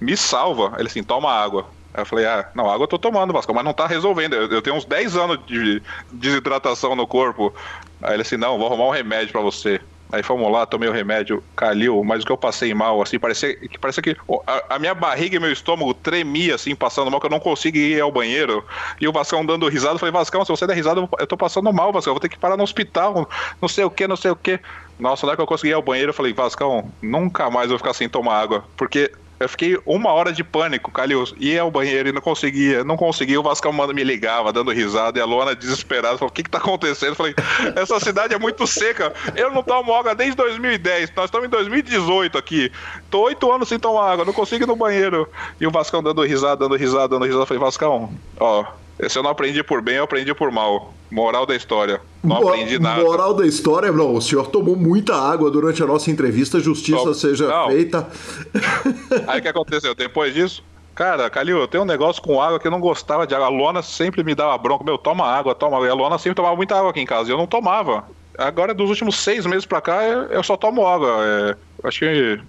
me 0.00 0.16
salva. 0.16 0.74
Ele 0.78 0.86
assim, 0.86 1.02
toma 1.02 1.32
água. 1.32 1.66
Aí 1.94 2.02
eu 2.02 2.06
falei, 2.06 2.26
ah, 2.26 2.44
não, 2.54 2.68
água 2.68 2.84
eu 2.84 2.88
tô 2.88 2.98
tomando, 2.98 3.32
Vasco, 3.32 3.54
mas 3.54 3.64
não 3.64 3.72
tá 3.72 3.86
resolvendo. 3.86 4.34
Eu, 4.34 4.48
eu 4.48 4.60
tenho 4.60 4.74
uns 4.74 4.84
10 4.84 5.16
anos 5.16 5.38
de 5.46 5.80
desidratação 6.12 6.96
no 6.96 7.06
corpo. 7.06 7.54
Aí 8.02 8.14
ele 8.14 8.22
assim, 8.22 8.36
não, 8.36 8.58
vou 8.58 8.66
arrumar 8.66 8.88
um 8.88 8.90
remédio 8.90 9.32
para 9.32 9.40
você. 9.40 9.80
Aí 10.12 10.22
fomos 10.22 10.50
lá, 10.50 10.66
tomei 10.66 10.88
o 10.88 10.92
remédio, 10.92 11.42
caliu, 11.56 12.04
mas 12.04 12.22
o 12.22 12.26
que 12.26 12.30
eu 12.30 12.36
passei 12.36 12.72
mal, 12.74 13.02
assim, 13.02 13.18
parecia, 13.18 13.56
parecia 13.80 14.02
que 14.02 14.16
a, 14.46 14.76
a, 14.76 14.78
minha 14.78 14.94
barriga 14.94 15.36
e 15.36 15.40
meu 15.40 15.50
estômago 15.50 15.92
tremia, 15.92 16.54
assim, 16.54 16.74
passando 16.74 17.10
mal, 17.10 17.18
que 17.18 17.26
eu 17.26 17.30
não 17.30 17.40
conseguia 17.40 17.96
ir 17.96 18.00
ao 18.00 18.12
banheiro. 18.12 18.64
E 19.00 19.08
o 19.08 19.12
Vascão 19.12 19.44
dando 19.44 19.68
risada, 19.68 19.94
eu 19.94 19.98
falei, 19.98 20.12
Vascão, 20.12 20.44
se 20.44 20.50
você 20.50 20.66
der 20.66 20.74
risada, 20.74 21.08
eu 21.18 21.26
tô 21.26 21.36
passando 21.36 21.72
mal, 21.72 21.92
Vascão, 21.92 22.12
eu 22.12 22.14
vou 22.14 22.20
ter 22.20 22.28
que 22.28 22.38
parar 22.38 22.56
no 22.56 22.62
hospital, 22.62 23.28
não 23.60 23.68
sei 23.68 23.84
o 23.84 23.90
que, 23.90 24.06
não 24.06 24.16
sei 24.16 24.30
o 24.30 24.36
que. 24.36 24.60
Nossa, 24.98 25.26
na 25.26 25.30
hora 25.30 25.36
que 25.36 25.42
eu 25.42 25.46
consegui 25.46 25.70
ir 25.70 25.74
ao 25.74 25.82
banheiro, 25.82 26.10
eu 26.10 26.14
falei, 26.14 26.32
Vascão, 26.32 26.92
nunca 27.02 27.50
mais 27.50 27.64
eu 27.64 27.70
vou 27.70 27.78
ficar 27.78 27.94
sem 27.94 28.08
tomar 28.08 28.40
água, 28.40 28.64
porque 28.76 29.10
eu 29.44 29.48
fiquei 29.48 29.78
uma 29.84 30.10
hora 30.12 30.32
de 30.32 30.42
pânico, 30.42 30.90
Calil. 30.90 31.24
Ia 31.38 31.62
ao 31.62 31.70
banheiro 31.70 32.08
e 32.08 32.12
não 32.12 32.20
conseguia, 32.20 32.82
não 32.82 32.96
conseguia. 32.96 33.38
O 33.38 33.42
Vasco 33.42 33.70
me 33.94 34.04
ligava, 34.04 34.52
dando 34.52 34.70
risada, 34.70 35.18
e 35.18 35.22
a 35.22 35.24
Luana 35.24 35.54
desesperada, 35.54 36.16
falou: 36.18 36.30
o 36.30 36.32
que 36.32 36.42
que 36.42 36.50
tá 36.50 36.58
acontecendo? 36.58 37.10
Eu 37.10 37.14
falei, 37.14 37.34
essa 37.76 38.00
cidade 38.00 38.34
é 38.34 38.38
muito 38.38 38.66
seca. 38.66 39.12
Eu 39.36 39.50
não 39.52 39.62
tomo 39.62 39.94
água 39.94 40.14
desde 40.14 40.36
2010. 40.36 41.12
Nós 41.14 41.26
estamos 41.26 41.46
em 41.46 41.50
2018 41.50 42.38
aqui. 42.38 42.72
Tô 43.10 43.22
oito 43.22 43.52
anos 43.52 43.68
sem 43.68 43.78
tomar 43.78 44.12
água, 44.12 44.24
não 44.24 44.32
consigo 44.32 44.64
ir 44.64 44.66
no 44.66 44.76
banheiro. 44.76 45.28
E 45.60 45.66
o 45.66 45.70
Vascão 45.70 46.02
dando 46.02 46.22
risada, 46.22 46.56
dando 46.56 46.76
risada, 46.76 47.08
dando 47.08 47.24
risada. 47.24 47.42
Eu 47.42 47.46
falei, 47.46 47.60
Vascão, 47.60 48.12
ó, 48.40 48.64
se 49.08 49.18
eu 49.18 49.22
não 49.22 49.30
aprendi 49.30 49.62
por 49.62 49.82
bem, 49.82 49.96
eu 49.96 50.04
aprendi 50.04 50.34
por 50.34 50.50
mal. 50.50 50.94
Moral 51.10 51.46
da 51.46 51.54
história. 51.54 52.00
Não 52.22 52.36
aprendi 52.36 52.78
nada. 52.78 53.02
Moral 53.02 53.34
da 53.34 53.46
história, 53.46 53.90
não. 53.92 54.14
O 54.14 54.20
senhor 54.20 54.48
tomou 54.48 54.76
muita 54.76 55.14
água 55.14 55.50
durante 55.50 55.82
a 55.82 55.86
nossa 55.86 56.10
entrevista, 56.10 56.58
justiça 56.60 57.04
Tom... 57.04 57.14
seja 57.14 57.48
não. 57.48 57.68
feita. 57.68 58.08
Aí 59.26 59.40
o 59.40 59.42
que 59.42 59.48
aconteceu? 59.48 59.94
Depois 59.94 60.34
disso, 60.34 60.62
Cara, 60.94 61.28
Calil, 61.28 61.58
eu 61.58 61.66
tenho 61.66 61.82
um 61.82 61.86
negócio 61.86 62.22
com 62.22 62.40
água 62.40 62.60
que 62.60 62.68
eu 62.68 62.70
não 62.70 62.78
gostava 62.78 63.26
de 63.26 63.34
água. 63.34 63.48
A 63.48 63.50
Lona 63.50 63.82
sempre 63.82 64.22
me 64.22 64.34
dava 64.34 64.56
bronca. 64.56 64.84
Meu, 64.84 64.96
toma 64.96 65.26
água, 65.26 65.54
toma 65.54 65.76
água. 65.76 65.88
E 65.88 65.90
a 65.90 65.94
Lona 65.94 66.18
sempre 66.18 66.36
tomava 66.36 66.54
muita 66.54 66.76
água 66.76 66.90
aqui 66.90 67.00
em 67.00 67.06
casa 67.06 67.28
e 67.28 67.32
eu 67.32 67.36
não 67.36 67.48
tomava. 67.48 68.04
Agora, 68.38 68.72
dos 68.72 68.90
últimos 68.90 69.16
seis 69.18 69.44
meses 69.44 69.66
pra 69.66 69.80
cá, 69.80 70.02
eu 70.04 70.42
só 70.44 70.56
tomo 70.56 70.86
água. 70.86 71.08
É, 71.20 71.56
acho 71.88 71.98
que. 71.98 72.40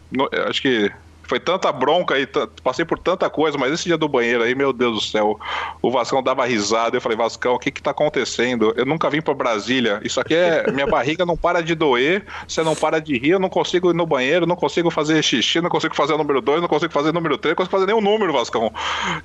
Acho 0.47 0.61
que 0.61 0.91
foi 1.27 1.39
tanta 1.39 1.71
bronca 1.71 2.15
aí, 2.15 2.27
passei 2.63 2.85
por 2.85 2.99
tanta 2.99 3.29
coisa, 3.29 3.57
mas 3.57 3.73
esse 3.73 3.85
dia 3.85 3.97
do 3.97 4.07
banheiro 4.07 4.43
aí, 4.43 4.55
meu 4.55 4.71
Deus 4.71 4.95
do 4.95 5.01
céu, 5.01 5.39
o 5.81 5.91
Vascão 5.91 6.21
dava 6.21 6.45
risada. 6.45 6.95
Eu 6.95 7.01
falei, 7.01 7.17
Vascão, 7.17 7.55
o 7.55 7.59
que 7.59 7.71
que 7.71 7.81
tá 7.81 7.91
acontecendo? 7.91 8.73
Eu 8.75 8.85
nunca 8.85 9.09
vim 9.09 9.21
para 9.21 9.33
Brasília. 9.33 9.99
Isso 10.03 10.19
aqui 10.19 10.35
é. 10.35 10.69
Minha 10.71 10.87
barriga 10.87 11.25
não 11.25 11.37
para 11.37 11.61
de 11.61 11.73
doer, 11.73 12.25
você 12.47 12.63
não 12.63 12.75
para 12.75 12.99
de 12.99 13.17
rir, 13.17 13.31
eu 13.31 13.39
não 13.39 13.49
consigo 13.49 13.91
ir 13.91 13.93
no 13.93 14.05
banheiro, 14.05 14.45
não 14.45 14.55
consigo 14.55 14.89
fazer 14.89 15.21
xixi, 15.23 15.61
não 15.61 15.69
consigo 15.69 15.95
fazer 15.95 16.13
o 16.13 16.17
número 16.17 16.41
2, 16.41 16.61
não 16.61 16.67
consigo 16.67 16.91
fazer 16.91 17.09
o 17.09 17.13
número 17.13 17.37
3, 17.37 17.51
não 17.51 17.55
consigo 17.55 17.71
fazer 17.71 17.85
nenhum 17.85 18.01
número, 18.01 18.33
Vascão. 18.33 18.71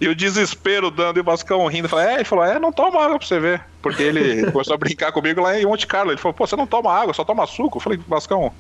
E 0.00 0.08
o 0.08 0.14
desespero 0.14 0.90
dando, 0.90 1.18
e 1.18 1.20
o 1.20 1.24
Vascão 1.24 1.66
rindo. 1.66 1.86
Eu 1.86 1.90
falei, 1.90 2.06
é, 2.06 2.14
ele 2.14 2.24
falou, 2.24 2.44
é, 2.44 2.58
não 2.58 2.72
toma 2.72 3.02
água 3.02 3.18
pra 3.18 3.26
você 3.26 3.38
ver. 3.38 3.62
Porque 3.82 4.02
ele 4.02 4.50
começou 4.52 4.74
a 4.74 4.78
brincar 4.78 5.12
comigo 5.12 5.40
lá 5.40 5.58
em 5.58 5.66
Monte 5.66 5.86
Carlo. 5.86 6.10
Ele 6.10 6.18
falou, 6.18 6.34
pô, 6.34 6.46
você 6.46 6.56
não 6.56 6.66
toma 6.66 6.92
água, 6.92 7.14
só 7.14 7.24
toma 7.24 7.46
suco. 7.46 7.78
Eu 7.78 7.82
falei, 7.82 7.98
Vascão, 8.06 8.52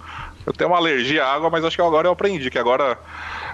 eu 0.50 0.52
tenho 0.52 0.70
uma 0.70 0.76
alergia 0.76 1.24
à 1.24 1.32
água, 1.32 1.48
mas 1.48 1.64
acho 1.64 1.76
que 1.76 1.82
agora 1.82 2.08
eu 2.08 2.12
aprendi, 2.12 2.50
que 2.50 2.58
agora, 2.58 2.98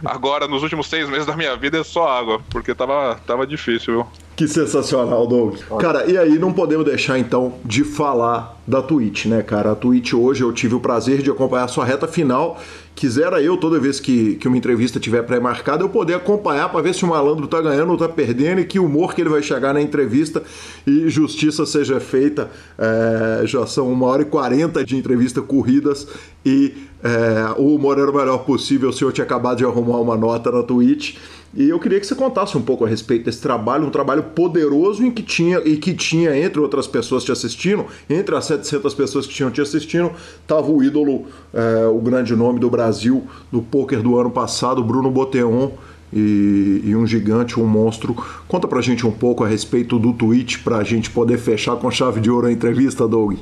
agora 0.04 0.48
nos 0.48 0.62
últimos 0.62 0.88
seis 0.88 1.08
meses 1.08 1.26
da 1.26 1.36
minha 1.36 1.54
vida 1.54 1.78
é 1.78 1.84
só 1.84 2.08
água, 2.08 2.40
porque 2.50 2.74
tava, 2.74 3.20
tava 3.26 3.46
difícil, 3.46 3.94
viu? 3.94 4.06
Que 4.34 4.48
sensacional, 4.48 5.26
Doug. 5.26 5.58
Cara, 5.78 6.06
e 6.06 6.16
aí 6.16 6.38
não 6.38 6.52
podemos 6.52 6.84
deixar 6.84 7.18
então 7.18 7.54
de 7.64 7.84
falar 7.84 8.58
da 8.66 8.82
Twitch, 8.82 9.26
né, 9.26 9.42
cara? 9.42 9.72
A 9.72 9.74
Twitch 9.74 10.14
hoje 10.14 10.42
eu 10.42 10.52
tive 10.52 10.74
o 10.74 10.80
prazer 10.80 11.22
de 11.22 11.30
acompanhar 11.30 11.64
a 11.64 11.68
sua 11.68 11.84
reta 11.84 12.08
final. 12.08 12.58
Quisera 12.96 13.42
eu, 13.42 13.58
toda 13.58 13.78
vez 13.78 14.00
que, 14.00 14.36
que 14.36 14.48
uma 14.48 14.56
entrevista 14.56 14.98
tiver 14.98 15.22
pré-marcada, 15.22 15.84
eu 15.84 15.88
poder 15.90 16.14
acompanhar 16.14 16.70
para 16.70 16.80
ver 16.80 16.94
se 16.94 17.04
o 17.04 17.08
malandro 17.08 17.46
tá 17.46 17.60
ganhando 17.60 17.90
ou 17.90 17.98
tá 17.98 18.08
perdendo 18.08 18.62
e 18.62 18.64
que 18.64 18.78
humor 18.78 19.14
que 19.14 19.20
ele 19.20 19.28
vai 19.28 19.42
chegar 19.42 19.74
na 19.74 19.82
entrevista 19.82 20.42
e 20.86 21.06
justiça 21.10 21.66
seja 21.66 22.00
feita. 22.00 22.50
É, 22.78 23.46
já 23.46 23.66
são 23.66 23.92
uma 23.92 24.06
hora 24.06 24.22
e 24.22 24.24
quarenta 24.24 24.82
de 24.82 24.96
entrevista 24.96 25.42
corridas 25.42 26.08
e 26.42 26.72
é, 27.04 27.60
o 27.60 27.74
humor 27.74 27.98
era 27.98 28.10
o 28.10 28.16
melhor 28.16 28.46
possível. 28.46 28.88
O 28.88 28.92
senhor 28.94 29.12
tinha 29.12 29.26
acabado 29.26 29.58
de 29.58 29.64
arrumar 29.66 30.00
uma 30.00 30.16
nota 30.16 30.50
na 30.50 30.62
Twitch. 30.62 31.16
E 31.54 31.68
eu 31.68 31.78
queria 31.78 31.98
que 31.98 32.06
você 32.06 32.14
contasse 32.14 32.56
um 32.56 32.62
pouco 32.62 32.84
a 32.84 32.88
respeito 32.88 33.24
desse 33.24 33.40
trabalho, 33.40 33.86
um 33.86 33.90
trabalho 33.90 34.22
poderoso 34.22 35.04
em 35.04 35.10
que 35.10 35.22
tinha 35.22 35.58
e 35.64 35.76
que 35.76 35.94
tinha 35.94 36.36
entre 36.36 36.60
outras 36.60 36.86
pessoas 36.86 37.24
te 37.24 37.32
assistindo, 37.32 37.86
entre 38.10 38.34
as 38.34 38.44
700 38.44 38.94
pessoas 38.94 39.26
que 39.26 39.34
tinham 39.34 39.50
te 39.50 39.60
assistindo, 39.60 40.12
estava 40.40 40.70
o 40.70 40.82
ídolo, 40.82 41.26
é, 41.54 41.86
o 41.86 41.98
grande 41.98 42.34
nome 42.36 42.58
do 42.58 42.68
Brasil 42.68 43.26
do 43.50 43.62
poker 43.62 44.02
do 44.02 44.18
ano 44.18 44.30
passado, 44.30 44.82
Bruno 44.82 45.10
Boteon. 45.10 45.70
E, 46.12 46.82
e, 46.84 46.94
um 46.94 47.04
gigante, 47.04 47.58
um 47.58 47.66
monstro. 47.66 48.14
Conta 48.46 48.68
pra 48.68 48.80
gente 48.80 49.04
um 49.04 49.10
pouco 49.10 49.42
a 49.42 49.48
respeito 49.48 49.98
do 49.98 50.12
Twitch 50.12 50.62
pra 50.62 50.84
gente 50.84 51.10
poder 51.10 51.36
fechar 51.36 51.76
com 51.76 51.90
chave 51.90 52.20
de 52.20 52.30
ouro 52.30 52.46
a 52.46 52.52
entrevista, 52.52 53.08
Doug. 53.08 53.36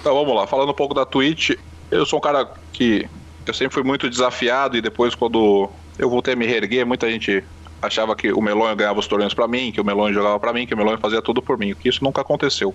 Então 0.00 0.12
vamos 0.12 0.34
lá, 0.34 0.44
falando 0.44 0.70
um 0.70 0.74
pouco 0.74 0.92
da 0.94 1.06
Twitch, 1.06 1.52
eu 1.92 2.04
sou 2.04 2.18
um 2.18 2.22
cara 2.22 2.50
que 2.72 3.08
eu 3.46 3.54
sempre 3.54 3.74
fui 3.74 3.84
muito 3.84 4.10
desafiado 4.10 4.76
e 4.76 4.80
depois 4.80 5.14
quando 5.14 5.70
eu 5.98 6.08
voltei 6.08 6.34
a 6.34 6.36
me 6.36 6.46
reerguer, 6.46 6.86
muita 6.86 7.10
gente 7.10 7.42
achava 7.80 8.14
que 8.14 8.32
o 8.32 8.40
Melonho 8.40 8.76
ganhava 8.76 9.00
os 9.00 9.06
torneios 9.06 9.34
para 9.34 9.48
mim, 9.48 9.72
que 9.72 9.80
o 9.80 9.84
Melonho 9.84 10.14
jogava 10.14 10.38
para 10.38 10.52
mim, 10.52 10.66
que 10.66 10.72
o 10.74 10.76
Melonho 10.76 10.98
fazia 10.98 11.20
tudo 11.20 11.42
por 11.42 11.58
mim, 11.58 11.74
que 11.74 11.88
isso 11.88 12.02
nunca 12.04 12.20
aconteceu. 12.20 12.74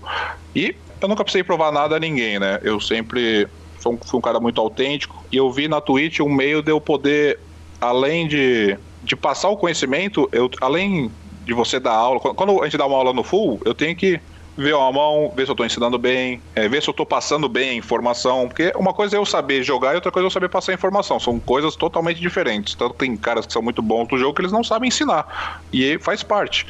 E 0.54 0.76
eu 1.00 1.08
nunca 1.08 1.24
precisei 1.24 1.42
provar 1.42 1.72
nada 1.72 1.96
a 1.96 1.98
ninguém, 1.98 2.38
né? 2.38 2.60
Eu 2.62 2.78
sempre 2.78 3.48
fui 3.78 3.94
um, 3.94 3.98
fui 3.98 4.18
um 4.18 4.22
cara 4.22 4.38
muito 4.38 4.60
autêntico 4.60 5.24
e 5.32 5.36
eu 5.36 5.50
vi 5.50 5.66
na 5.66 5.80
Twitch 5.80 6.20
um 6.20 6.28
meio 6.28 6.62
de 6.62 6.70
eu 6.70 6.80
poder, 6.80 7.38
além 7.80 8.28
de, 8.28 8.76
de 9.02 9.16
passar 9.16 9.48
o 9.48 9.56
conhecimento, 9.56 10.28
eu, 10.30 10.50
além 10.60 11.10
de 11.44 11.54
você 11.54 11.80
dar 11.80 11.94
aula, 11.94 12.20
quando 12.20 12.60
a 12.60 12.64
gente 12.64 12.76
dá 12.76 12.86
uma 12.86 12.96
aula 12.96 13.12
no 13.14 13.24
full, 13.24 13.58
eu 13.64 13.74
tenho 13.74 13.96
que 13.96 14.20
ver 14.58 14.74
a 14.74 14.90
mão, 14.90 15.32
ver 15.36 15.44
se 15.44 15.50
eu 15.50 15.52
estou 15.52 15.64
ensinando 15.64 15.96
bem, 15.96 16.42
é, 16.52 16.68
ver 16.68 16.82
se 16.82 16.90
eu 16.90 16.90
estou 16.90 17.06
passando 17.06 17.48
bem 17.48 17.70
a 17.70 17.74
informação. 17.74 18.48
Porque 18.48 18.72
uma 18.74 18.92
coisa 18.92 19.16
é 19.16 19.18
eu 19.18 19.24
saber 19.24 19.62
jogar 19.62 19.92
e 19.92 19.94
outra 19.94 20.10
coisa 20.10 20.26
é 20.26 20.28
eu 20.28 20.30
saber 20.32 20.48
passar 20.48 20.72
a 20.72 20.74
informação. 20.74 21.20
São 21.20 21.38
coisas 21.38 21.76
totalmente 21.76 22.20
diferentes. 22.20 22.74
Então 22.74 22.90
tem 22.90 23.16
caras 23.16 23.46
que 23.46 23.52
são 23.52 23.62
muito 23.62 23.80
bons 23.80 24.08
do 24.08 24.18
jogo 24.18 24.34
que 24.34 24.42
eles 24.42 24.50
não 24.50 24.64
sabem 24.64 24.88
ensinar. 24.88 25.62
E 25.72 25.96
faz 26.00 26.24
parte. 26.24 26.66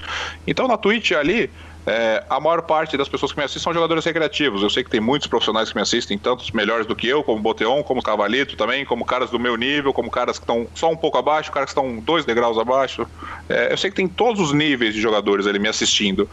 Então 0.46 0.68
na 0.68 0.76
Twitch 0.76 1.12
ali. 1.12 1.50
É, 1.90 2.22
a 2.28 2.38
maior 2.38 2.60
parte 2.60 2.98
das 2.98 3.08
pessoas 3.08 3.32
que 3.32 3.38
me 3.38 3.44
assistem 3.44 3.62
são 3.62 3.72
jogadores 3.72 4.04
recreativos. 4.04 4.62
Eu 4.62 4.68
sei 4.68 4.84
que 4.84 4.90
tem 4.90 5.00
muitos 5.00 5.26
profissionais 5.26 5.70
que 5.70 5.74
me 5.74 5.80
assistem, 5.80 6.18
tantos 6.18 6.50
melhores 6.50 6.86
do 6.86 6.94
que 6.94 7.08
eu, 7.08 7.24
como 7.24 7.40
Boteon, 7.40 7.82
como 7.82 8.02
Cavalito 8.02 8.56
também, 8.58 8.84
como 8.84 9.06
caras 9.06 9.30
do 9.30 9.40
meu 9.40 9.56
nível, 9.56 9.90
como 9.94 10.10
caras 10.10 10.38
que 10.38 10.42
estão 10.42 10.66
só 10.74 10.90
um 10.90 10.96
pouco 10.96 11.16
abaixo, 11.16 11.50
caras 11.50 11.72
que 11.72 11.80
estão 11.80 11.98
dois 12.00 12.26
degraus 12.26 12.58
abaixo. 12.58 13.06
É, 13.48 13.72
eu 13.72 13.76
sei 13.78 13.88
que 13.88 13.96
tem 13.96 14.06
todos 14.06 14.38
os 14.38 14.52
níveis 14.52 14.92
de 14.92 15.00
jogadores 15.00 15.46
ali 15.46 15.58
me 15.58 15.68
assistindo. 15.68 16.28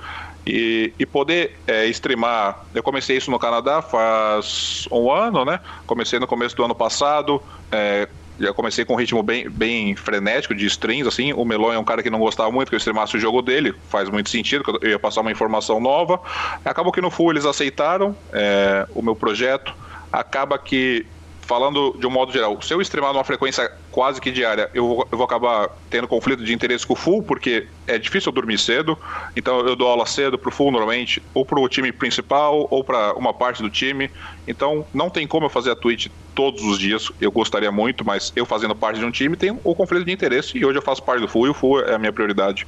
E, 0.45 0.93
e 0.99 1.05
poder 1.05 1.57
é, 1.65 1.87
streamar, 1.87 2.65
eu 2.73 2.83
comecei 2.83 3.17
isso 3.17 3.31
no 3.31 3.39
Canadá 3.39 3.81
faz 3.81 4.87
um 4.91 5.11
ano, 5.11 5.43
né? 5.43 5.59
Comecei 5.87 6.19
no 6.19 6.27
começo 6.27 6.55
do 6.55 6.63
ano 6.63 6.75
passado, 6.75 7.41
é, 7.71 8.07
já 8.39 8.53
comecei 8.53 8.83
com 8.85 8.93
um 8.93 8.97
ritmo 8.97 9.23
bem, 9.23 9.49
bem 9.49 9.95
frenético 9.95 10.53
de 10.53 10.65
streams, 10.65 11.07
assim. 11.07 11.33
O 11.33 11.45
Melon 11.45 11.73
é 11.73 11.79
um 11.79 11.83
cara 11.83 12.03
que 12.03 12.09
não 12.09 12.19
gostava 12.19 12.51
muito 12.51 12.69
que 12.69 12.75
eu 12.75 12.77
streamasse 12.77 13.15
o 13.15 13.19
jogo 13.19 13.41
dele, 13.41 13.73
faz 13.89 14.09
muito 14.09 14.29
sentido, 14.29 14.63
que 14.63 14.85
eu 14.85 14.91
ia 14.91 14.99
passar 14.99 15.21
uma 15.21 15.31
informação 15.31 15.79
nova. 15.79 16.19
Acabou 16.63 16.91
que 16.91 17.01
no 17.01 17.09
Full 17.09 17.31
eles 17.31 17.45
aceitaram 17.45 18.15
é, 18.33 18.85
o 18.93 19.01
meu 19.01 19.15
projeto. 19.15 19.73
Acaba 20.11 20.59
que 20.59 21.05
falando 21.45 21.95
de 21.99 22.07
um 22.07 22.09
modo 22.09 22.31
geral, 22.31 22.59
se 22.61 22.73
eu 22.73 22.81
streamar 22.81 23.13
numa 23.13 23.23
frequência 23.23 23.71
quase 23.91 24.19
que 24.19 24.31
diária, 24.31 24.69
eu 24.73 24.87
vou, 24.87 25.07
eu 25.11 25.17
vou, 25.17 25.25
acabar 25.25 25.69
tendo 25.89 26.07
conflito 26.07 26.43
de 26.43 26.53
interesse 26.53 26.85
com 26.85 26.93
o 26.93 26.95
full, 26.95 27.23
porque 27.23 27.67
é 27.87 27.97
difícil 27.97 28.29
eu 28.29 28.33
dormir 28.33 28.57
cedo, 28.57 28.97
então 29.35 29.59
eu 29.59 29.75
dou 29.75 29.87
aula 29.87 30.05
cedo 30.05 30.37
pro 30.37 30.51
full 30.51 30.71
normalmente, 30.71 31.21
ou 31.33 31.45
pro 31.45 31.67
time 31.69 31.91
principal, 31.91 32.67
ou 32.69 32.83
para 32.83 33.13
uma 33.13 33.33
parte 33.33 33.61
do 33.61 33.69
time. 33.69 34.09
Então 34.47 34.85
não 34.93 35.09
tem 35.09 35.27
como 35.27 35.45
eu 35.45 35.49
fazer 35.49 35.71
a 35.71 35.75
Twitch 35.75 36.07
todos 36.33 36.63
os 36.63 36.79
dias, 36.79 37.11
eu 37.21 37.31
gostaria 37.31 37.71
muito, 37.71 38.03
mas 38.03 38.33
eu 38.35 38.45
fazendo 38.45 38.75
parte 38.75 38.99
de 38.99 39.05
um 39.05 39.11
time 39.11 39.37
tem 39.37 39.57
o 39.63 39.75
conflito 39.75 40.05
de 40.05 40.11
interesse, 40.11 40.57
e 40.57 40.65
hoje 40.65 40.77
eu 40.77 40.81
faço 40.81 41.03
parte 41.03 41.21
do 41.21 41.27
full, 41.27 41.45
e 41.45 41.49
o 41.49 41.53
full 41.53 41.79
é 41.81 41.93
a 41.93 41.99
minha 41.99 42.11
prioridade. 42.11 42.65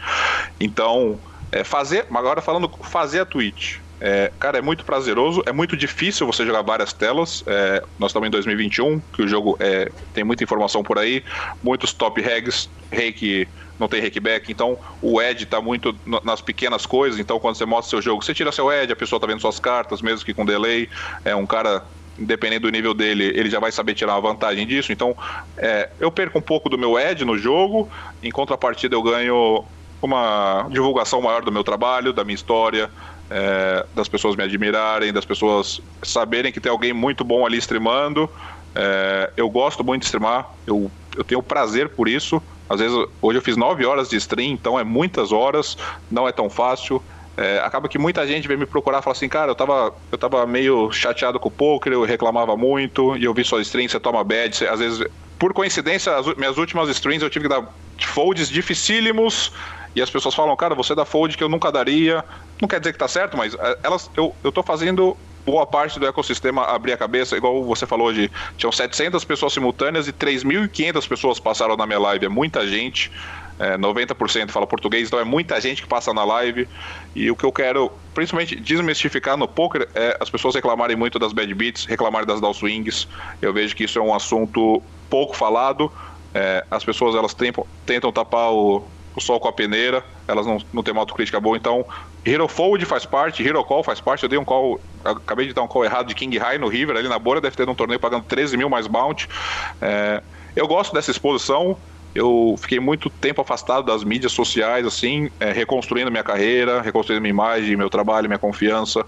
Então, 0.59 1.19
é 1.51 1.63
fazer, 1.63 2.05
agora 2.11 2.41
falando 2.41 2.69
fazer 2.83 3.21
a 3.21 3.25
Twitch. 3.25 3.79
É, 3.99 4.31
cara, 4.39 4.59
é 4.59 4.61
muito 4.61 4.85
prazeroso, 4.85 5.41
é 5.45 5.51
muito 5.51 5.75
difícil 5.75 6.27
você 6.27 6.45
jogar 6.45 6.61
várias 6.61 6.93
telas. 6.93 7.43
É, 7.47 7.83
nós 7.97 8.11
estamos 8.11 8.27
em 8.27 8.31
2021, 8.31 8.99
que 9.13 9.23
o 9.23 9.27
jogo 9.27 9.57
é, 9.59 9.91
tem 10.13 10.23
muita 10.23 10.43
informação 10.43 10.83
por 10.83 10.99
aí, 10.99 11.23
muitos 11.63 11.93
top 11.93 12.21
regs, 12.21 12.69
rake 12.91 13.47
não 13.79 13.87
tem 13.87 14.01
back, 14.19 14.51
então 14.51 14.77
o 15.01 15.21
Edge 15.21 15.43
está 15.43 15.61
muito 15.61 15.95
nas 16.23 16.41
pequenas 16.41 16.85
coisas, 16.85 17.19
então 17.19 17.39
quando 17.39 17.55
você 17.55 17.65
mostra 17.65 17.91
seu 17.91 18.01
jogo, 18.01 18.23
você 18.23 18.33
tira 18.33 18.51
seu 18.51 18.71
Edge, 18.71 18.91
a 18.91 18.95
pessoa 18.95 19.17
está 19.17 19.27
vendo 19.27 19.39
suas 19.39 19.59
cartas, 19.59 20.01
mesmo 20.01 20.25
que 20.25 20.33
com 20.33 20.43
delay, 20.43 20.89
é 21.23 21.35
um 21.35 21.45
cara 21.45 21.83
independente 22.17 22.61
do 22.61 22.71
nível 22.71 22.95
dele, 22.95 23.25
ele 23.35 23.49
já 23.49 23.59
vai 23.59 23.71
saber 23.71 23.93
tirar 23.93 24.13
uma 24.15 24.21
vantagem 24.21 24.65
disso. 24.65 24.91
Então, 24.91 25.15
é, 25.55 25.89
eu 25.99 26.11
perco 26.11 26.39
um 26.39 26.41
pouco 26.41 26.67
do 26.67 26.77
meu 26.77 26.97
edge 26.97 27.23
no 27.23 27.37
jogo, 27.37 27.87
em 28.23 28.31
contrapartida 28.31 28.95
eu 28.95 29.03
ganho 29.03 29.63
uma 30.01 30.67
divulgação 30.71 31.21
maior 31.21 31.43
do 31.43 31.51
meu 31.51 31.63
trabalho, 31.63 32.13
da 32.13 32.23
minha 32.23 32.35
história, 32.35 32.89
é, 33.29 33.85
das 33.93 34.07
pessoas 34.07 34.35
me 34.35 34.43
admirarem, 34.43 35.11
das 35.11 35.25
pessoas 35.25 35.81
saberem 36.03 36.51
que 36.51 36.59
tem 36.59 36.71
alguém 36.71 36.93
muito 36.93 37.23
bom 37.23 37.45
ali 37.45 37.57
streamando. 37.57 38.29
É, 38.75 39.31
eu 39.35 39.49
gosto 39.49 39.83
muito 39.83 40.01
de 40.01 40.05
streamar, 40.05 40.49
eu, 40.65 40.91
eu 41.15 41.23
tenho 41.23 41.41
prazer 41.41 41.89
por 41.89 42.07
isso. 42.07 42.41
Às 42.69 42.79
vezes, 42.79 42.97
hoje 43.21 43.37
eu 43.37 43.41
fiz 43.41 43.55
9 43.55 43.85
horas 43.85 44.09
de 44.09 44.17
stream, 44.17 44.51
então 44.51 44.79
é 44.79 44.83
muitas 44.83 45.31
horas, 45.31 45.77
não 46.11 46.27
é 46.27 46.31
tão 46.31 46.49
fácil. 46.49 47.01
É, 47.37 47.59
acaba 47.59 47.87
que 47.87 47.99
muita 47.99 48.25
gente 48.25 48.47
vem 48.47 48.57
me 48.57 48.65
procurar 48.65 48.99
e 48.99 49.01
fala 49.03 49.15
assim, 49.15 49.29
cara, 49.29 49.51
eu 49.51 49.55
tava, 49.55 49.93
eu 50.11 50.17
tava 50.17 50.45
meio 50.47 50.91
chateado 50.91 51.39
com 51.39 51.49
o 51.49 51.51
poker, 51.51 51.93
eu 51.93 52.03
reclamava 52.03 52.57
muito, 52.57 53.15
e 53.15 53.25
eu 53.25 53.33
vi 53.33 53.43
sua 53.43 53.61
stream, 53.61 53.87
você 53.87 53.99
toma 53.99 54.23
bad, 54.23 54.55
você, 54.55 54.67
às 54.67 54.79
vezes, 54.79 55.05
por 55.37 55.53
coincidência, 55.53 56.15
as 56.15 56.25
minhas 56.35 56.57
últimas 56.57 56.89
streams 56.89 57.23
eu 57.23 57.29
tive 57.29 57.47
que 57.47 57.49
dar 57.49 57.63
folds 57.99 58.49
dificílimos, 58.49 59.53
e 59.95 60.01
as 60.01 60.09
pessoas 60.09 60.35
falam, 60.35 60.55
cara, 60.55 60.75
você 60.75 60.93
dá 60.93 61.05
fold 61.05 61.35
que 61.37 61.43
eu 61.43 61.49
nunca 61.49 61.71
daria. 61.71 62.23
Não 62.61 62.67
quer 62.67 62.79
dizer 62.79 62.93
que 62.93 62.99
tá 62.99 63.07
certo, 63.07 63.37
mas 63.37 63.53
é, 63.55 63.77
elas, 63.83 64.09
eu, 64.15 64.35
eu 64.43 64.51
tô 64.51 64.63
fazendo 64.63 65.17
boa 65.47 65.65
parte 65.65 65.97
do 65.97 66.05
ecossistema 66.05 66.65
abrir 66.65 66.91
a 66.91 66.97
cabeça, 66.97 67.37
igual 67.37 67.63
você 67.63 67.87
falou 67.87 68.11
de 68.11 68.29
tinham 68.57 68.69
700 68.69 69.23
pessoas 69.23 69.53
simultâneas 69.53 70.05
e 70.05 70.11
3.500 70.11 71.07
pessoas 71.07 71.39
passaram 71.39 71.77
na 71.77 71.87
minha 71.87 71.99
live, 71.99 72.25
é 72.25 72.29
muita 72.29 72.67
gente. 72.67 73.09
É, 73.59 73.75
90% 73.75 74.51
fala 74.51 74.67
português, 74.67 75.07
então 75.07 75.19
é 75.19 75.23
muita 75.23 75.59
gente 75.59 75.81
que 75.81 75.87
passa 75.87 76.13
na 76.13 76.23
live. 76.23 76.67
E 77.15 77.31
o 77.31 77.35
que 77.35 77.43
eu 77.43 77.51
quero, 77.51 77.91
principalmente, 78.13 78.55
desmistificar 78.55 79.35
no 79.35 79.47
poker 79.47 79.87
é 79.95 80.15
as 80.19 80.29
pessoas 80.29 80.53
reclamarem 80.53 80.95
muito 80.95 81.17
das 81.17 81.33
bad 81.33 81.51
beats, 81.55 81.85
reclamarem 81.85 82.27
das 82.27 82.57
swings 82.57 83.07
Eu 83.41 83.51
vejo 83.53 83.75
que 83.75 83.85
isso 83.85 83.97
é 83.97 84.01
um 84.01 84.13
assunto 84.13 84.83
pouco 85.09 85.35
falado. 85.35 85.91
É, 86.35 86.63
as 86.69 86.83
pessoas 86.83 87.15
elas 87.15 87.33
tentam, 87.33 87.65
tentam 87.85 88.11
tapar 88.11 88.51
o, 88.51 88.85
o 89.17 89.21
sol 89.21 89.39
com 89.39 89.47
a 89.47 89.51
peneira, 89.51 90.03
elas 90.27 90.45
não, 90.45 90.59
não 90.71 90.83
têm 90.83 90.91
uma 90.91 91.01
autocrítica 91.01 91.39
boa, 91.39 91.57
então 91.57 91.83
Hero 92.23 92.47
Fold 92.47 92.85
faz 92.85 93.03
parte, 93.03 93.45
Hero 93.45 93.63
Call 93.63 93.83
faz 93.83 93.99
parte, 93.99 94.21
eu 94.21 94.29
dei 94.29 94.37
um 94.37 94.45
call, 94.45 94.79
acabei 95.03 95.47
de 95.47 95.53
dar 95.53 95.63
um 95.63 95.67
call 95.67 95.83
errado 95.83 96.07
de 96.07 96.13
King 96.13 96.37
High 96.37 96.59
no 96.59 96.67
River, 96.67 96.95
ali 96.95 97.09
na 97.09 97.17
Bora, 97.17 97.41
deve 97.41 97.55
ter 97.55 97.67
um 97.67 97.73
torneio 97.73 97.99
pagando 97.99 98.25
13 98.25 98.55
mil 98.55 98.69
mais 98.69 98.85
bounty. 98.85 99.27
É, 99.81 100.21
eu 100.55 100.67
gosto 100.67 100.93
dessa 100.93 101.09
exposição, 101.09 101.75
eu 102.13 102.55
fiquei 102.59 102.79
muito 102.79 103.09
tempo 103.09 103.41
afastado 103.41 103.85
das 103.85 104.03
mídias 104.03 104.33
sociais, 104.33 104.85
assim, 104.85 105.31
é, 105.39 105.51
reconstruindo 105.51 106.11
minha 106.11 106.23
carreira, 106.23 106.79
reconstruindo 106.79 107.21
minha 107.21 107.31
imagem, 107.31 107.75
meu 107.75 107.89
trabalho, 107.89 108.27
minha 108.27 108.37
confiança. 108.37 109.03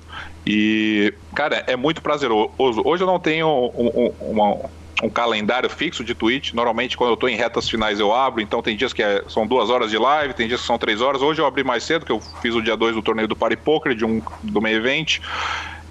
E, 0.45 1.13
cara, 1.35 1.63
é 1.67 1.75
muito 1.75 2.01
prazeroso. 2.01 2.51
Hoje 2.57 3.03
eu 3.03 3.07
não 3.07 3.19
tenho 3.19 3.47
um, 3.47 3.87
um, 3.87 4.13
uma, 4.31 4.57
um 5.01 5.09
calendário 5.09 5.69
fixo 5.69 6.03
de 6.03 6.13
Twitch. 6.13 6.53
Normalmente, 6.53 6.97
quando 6.97 7.11
eu 7.11 7.13
estou 7.15 7.29
em 7.29 7.35
retas 7.35 7.69
finais, 7.69 7.99
eu 7.99 8.13
abro. 8.13 8.41
Então, 8.41 8.61
tem 8.61 8.75
dias 8.75 8.93
que 8.93 9.01
é, 9.01 9.23
são 9.27 9.47
duas 9.47 9.69
horas 9.69 9.89
de 9.89 9.97
live, 9.97 10.33
tem 10.33 10.47
dias 10.47 10.61
que 10.61 10.67
são 10.67 10.77
três 10.77 11.01
horas. 11.01 11.21
Hoje 11.21 11.41
eu 11.41 11.45
abri 11.45 11.63
mais 11.63 11.83
cedo, 11.83 12.05
que 12.05 12.11
eu 12.11 12.19
fiz 12.41 12.55
o 12.55 12.61
dia 12.61 12.75
2 12.75 12.95
do 12.95 13.01
torneio 13.01 13.27
do 13.27 13.35
Party 13.35 13.57
Poker, 13.57 13.95
de 13.95 14.05
um, 14.05 14.21
do 14.43 14.61
meio 14.61 14.77
event. 14.77 15.19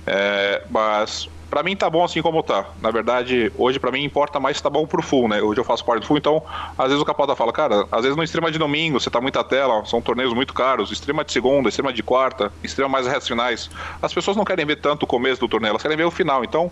É, 0.07 0.63
mas 0.71 1.29
para 1.51 1.63
mim 1.63 1.75
tá 1.75 1.89
bom 1.89 2.05
assim 2.05 2.21
como 2.23 2.43
tá. 2.43 2.67
Na 2.81 2.91
verdade, 2.91 3.53
hoje 3.57 3.79
para 3.79 3.91
mim 3.91 4.05
importa 4.05 4.39
mais 4.39 4.59
se 4.59 4.63
tá 4.63 4.71
bom 4.71 4.87
pro 4.87 5.03
full, 5.03 5.29
né? 5.29 5.41
Hoje 5.41 5.61
eu 5.61 5.65
faço 5.65 5.85
parte 5.85 6.01
do 6.01 6.07
full, 6.07 6.19
então 6.19 6.43
às 6.77 6.89
vezes 6.89 7.01
o 7.01 7.05
capota 7.05 7.35
fala, 7.35 7.53
cara, 7.53 7.87
às 7.91 8.03
vezes 8.03 8.17
não 8.17 8.25
streama 8.25 8.51
de 8.51 8.59
domingo, 8.59 9.01
você 9.01 9.11
tá 9.11 9.21
muita 9.21 9.43
tela, 9.43 9.85
são 9.85 10.01
torneios 10.01 10.33
muito 10.35 10.53
caros, 10.53 10.91
streama 10.91 11.25
de 11.25 11.33
segunda, 11.33 11.69
streama 11.69 11.93
de 11.93 12.03
quarta, 12.03 12.53
streama 12.65 12.93
mais 12.93 13.07
retas 13.07 13.27
finais. 13.27 13.71
As 14.01 14.13
pessoas 14.13 14.37
não 14.37 14.45
querem 14.45 14.65
ver 14.67 14.77
tanto 14.77 15.05
o 15.05 15.07
começo 15.07 15.41
do 15.41 15.49
torneio, 15.49 15.71
elas 15.71 15.83
querem 15.83 15.97
ver 15.97 16.05
o 16.05 16.11
final. 16.11 16.45
Então, 16.45 16.71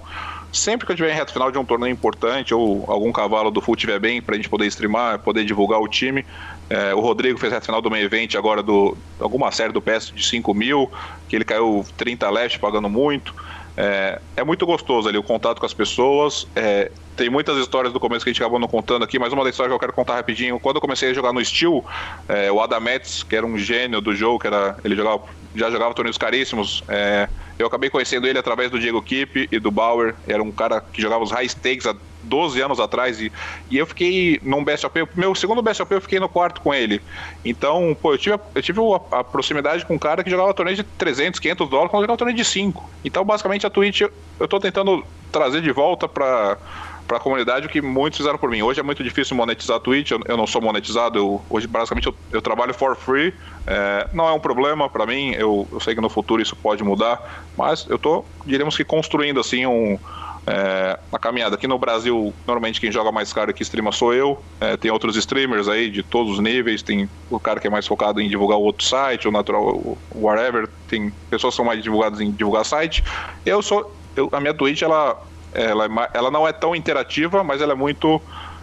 sempre 0.52 0.86
que 0.86 0.92
eu 0.92 0.96
tiver 0.96 1.12
em 1.12 1.14
reta 1.14 1.32
final 1.32 1.50
de 1.50 1.58
um 1.58 1.64
torneio 1.64 1.92
importante 1.92 2.54
ou 2.54 2.84
algum 2.88 3.12
cavalo 3.12 3.50
do 3.50 3.60
full 3.60 3.76
tiver 3.76 3.98
bem 3.98 4.22
pra 4.22 4.36
gente 4.36 4.48
poder 4.48 4.66
streamar, 4.66 5.18
poder 5.18 5.44
divulgar 5.44 5.80
o 5.80 5.88
time, 5.88 6.24
é, 6.68 6.94
o 6.94 7.00
Rodrigo 7.00 7.38
fez 7.38 7.52
reta 7.52 7.66
final 7.66 7.80
do 7.80 7.90
meio 7.90 8.04
evento 8.04 8.36
agora 8.36 8.62
do 8.62 8.96
alguma 9.20 9.52
série 9.52 9.72
do 9.72 9.80
PS 9.80 10.12
de 10.14 10.26
5 10.26 10.52
mil, 10.54 10.90
que 11.28 11.36
ele 11.36 11.44
caiu 11.44 11.84
30 11.96 12.28
left 12.30 12.58
pagando 12.58 12.88
muito. 12.88 13.34
É, 13.76 14.18
é, 14.34 14.42
muito 14.42 14.64
gostoso 14.64 15.06
ali 15.06 15.18
o 15.18 15.22
contato 15.22 15.60
com 15.60 15.66
as 15.66 15.74
pessoas. 15.74 16.48
É, 16.56 16.90
tem 17.14 17.28
muitas 17.28 17.58
histórias 17.58 17.92
do 17.92 18.00
começo 18.00 18.24
que 18.24 18.30
a 18.30 18.32
gente 18.32 18.42
acabou 18.42 18.58
não 18.58 18.68
contando 18.68 19.04
aqui, 19.04 19.18
mas 19.18 19.32
uma 19.32 19.44
das 19.44 19.52
histórias 19.52 19.70
que 19.70 19.74
eu 19.74 19.80
quero 19.80 19.92
contar 19.92 20.14
rapidinho. 20.14 20.58
Quando 20.58 20.76
eu 20.76 20.80
comecei 20.80 21.10
a 21.10 21.12
jogar 21.12 21.32
no 21.32 21.44
Steel, 21.44 21.84
é, 22.26 22.50
o 22.50 22.60
Adametes, 22.60 23.22
que 23.22 23.36
era 23.36 23.44
um 23.44 23.58
gênio 23.58 24.00
do 24.00 24.14
jogo, 24.14 24.38
que 24.38 24.46
era, 24.46 24.76
ele 24.82 24.96
jogava, 24.96 25.22
já 25.56 25.70
jogava 25.70 25.94
torneios 25.94 26.18
caríssimos, 26.18 26.82
é, 26.88 27.28
eu 27.58 27.66
acabei 27.66 27.88
conhecendo 27.88 28.26
ele 28.26 28.38
através 28.38 28.70
do 28.70 28.78
Diego 28.78 29.00
Kipp 29.00 29.48
e 29.50 29.58
do 29.58 29.70
Bauer. 29.70 30.14
Era 30.26 30.42
um 30.42 30.52
cara 30.52 30.80
que 30.80 31.00
jogava 31.00 31.24
os 31.24 31.30
high 31.30 31.48
stakes 31.48 31.86
há 31.86 31.96
12 32.22 32.60
anos 32.60 32.80
atrás 32.80 33.20
e, 33.20 33.32
e 33.70 33.78
eu 33.78 33.86
fiquei 33.86 34.38
num 34.42 34.64
BSOP. 34.64 35.08
Meu 35.14 35.34
segundo 35.34 35.62
BSOP 35.62 35.92
eu 35.92 36.00
fiquei 36.00 36.20
no 36.20 36.28
quarto 36.28 36.60
com 36.60 36.74
ele. 36.74 37.00
Então, 37.44 37.96
pô, 38.00 38.12
eu 38.12 38.18
tive, 38.18 38.38
eu 38.54 38.62
tive 38.62 38.80
a, 38.80 39.20
a 39.20 39.24
proximidade 39.24 39.86
com 39.86 39.94
um 39.94 39.98
cara 39.98 40.22
que 40.22 40.30
jogava 40.30 40.52
torneio 40.52 40.76
de 40.76 40.82
300, 40.82 41.40
500 41.40 41.68
dólares 41.68 41.90
quando 41.90 42.02
jogava 42.02 42.18
torneio 42.18 42.36
de 42.36 42.44
5. 42.44 42.90
Então, 43.04 43.24
basicamente, 43.24 43.66
a 43.66 43.70
Twitch 43.70 44.02
eu 44.02 44.48
tô 44.48 44.60
tentando 44.60 45.04
trazer 45.32 45.62
de 45.62 45.72
volta 45.72 46.08
para 46.08 46.58
para 47.06 47.18
a 47.18 47.20
comunidade 47.20 47.66
o 47.66 47.68
que 47.68 47.80
muitos 47.80 48.16
fizeram 48.16 48.38
por 48.38 48.50
mim. 48.50 48.62
Hoje 48.62 48.80
é 48.80 48.82
muito 48.82 49.02
difícil 49.02 49.36
monetizar 49.36 49.76
a 49.76 49.80
Twitch, 49.80 50.10
eu, 50.10 50.20
eu 50.26 50.36
não 50.36 50.46
sou 50.46 50.60
monetizado, 50.60 51.18
eu, 51.18 51.42
hoje 51.48 51.66
basicamente 51.66 52.06
eu, 52.06 52.14
eu, 52.32 52.42
trabalho 52.42 52.74
for 52.74 52.96
free, 52.96 53.32
é, 53.66 54.08
não 54.12 54.28
é 54.28 54.32
um 54.32 54.40
problema 54.40 54.88
para 54.88 55.06
mim, 55.06 55.32
eu, 55.32 55.68
eu 55.70 55.80
sei 55.80 55.94
que 55.94 56.00
no 56.00 56.08
futuro 56.08 56.42
isso 56.42 56.56
pode 56.56 56.82
mudar, 56.82 57.44
mas 57.56 57.86
eu 57.88 57.98
tô, 57.98 58.24
diríamos 58.44 58.76
que 58.76 58.84
construindo 58.84 59.40
assim 59.40 59.66
um, 59.66 59.98
é, 60.46 60.98
uma 61.10 61.18
caminhada. 61.18 61.56
Aqui 61.56 61.66
no 61.66 61.78
Brasil, 61.78 62.32
normalmente 62.46 62.80
quem 62.80 62.92
joga 62.92 63.10
mais 63.10 63.32
caro 63.32 63.50
aqui 63.50 63.62
streama 63.62 63.90
sou 63.90 64.14
eu. 64.14 64.42
É, 64.60 64.76
tem 64.76 64.90
outros 64.90 65.16
streamers 65.16 65.68
aí 65.68 65.90
de 65.90 66.02
todos 66.02 66.34
os 66.34 66.38
níveis. 66.38 66.82
Tem 66.82 67.10
o 67.28 67.40
cara 67.40 67.58
que 67.58 67.66
é 67.66 67.70
mais 67.70 67.86
focado 67.86 68.20
em 68.20 68.28
divulgar 68.28 68.56
o 68.56 68.62
outro 68.62 68.86
site, 68.86 69.26
o 69.26 69.32
natural, 69.32 69.98
whatever. 70.14 70.68
Tem 70.88 71.12
pessoas 71.28 71.52
que 71.52 71.56
são 71.56 71.64
mais 71.64 71.82
divulgadas 71.82 72.20
em 72.20 72.30
divulgar 72.30 72.64
site. 72.64 73.02
Eu 73.44 73.60
sou. 73.60 73.92
Eu, 74.14 74.28
a 74.32 74.40
minha 74.40 74.54
Twitch, 74.54 74.82
ela 74.82 75.20
ela, 75.64 75.86
é, 75.86 76.10
ela 76.14 76.30
não 76.30 76.46
é 76.46 76.52
tão 76.52 76.74
interativa, 76.74 77.42
mas 77.42 77.60
ela 77.60 77.72
é 77.72 77.76
muito 77.76 78.20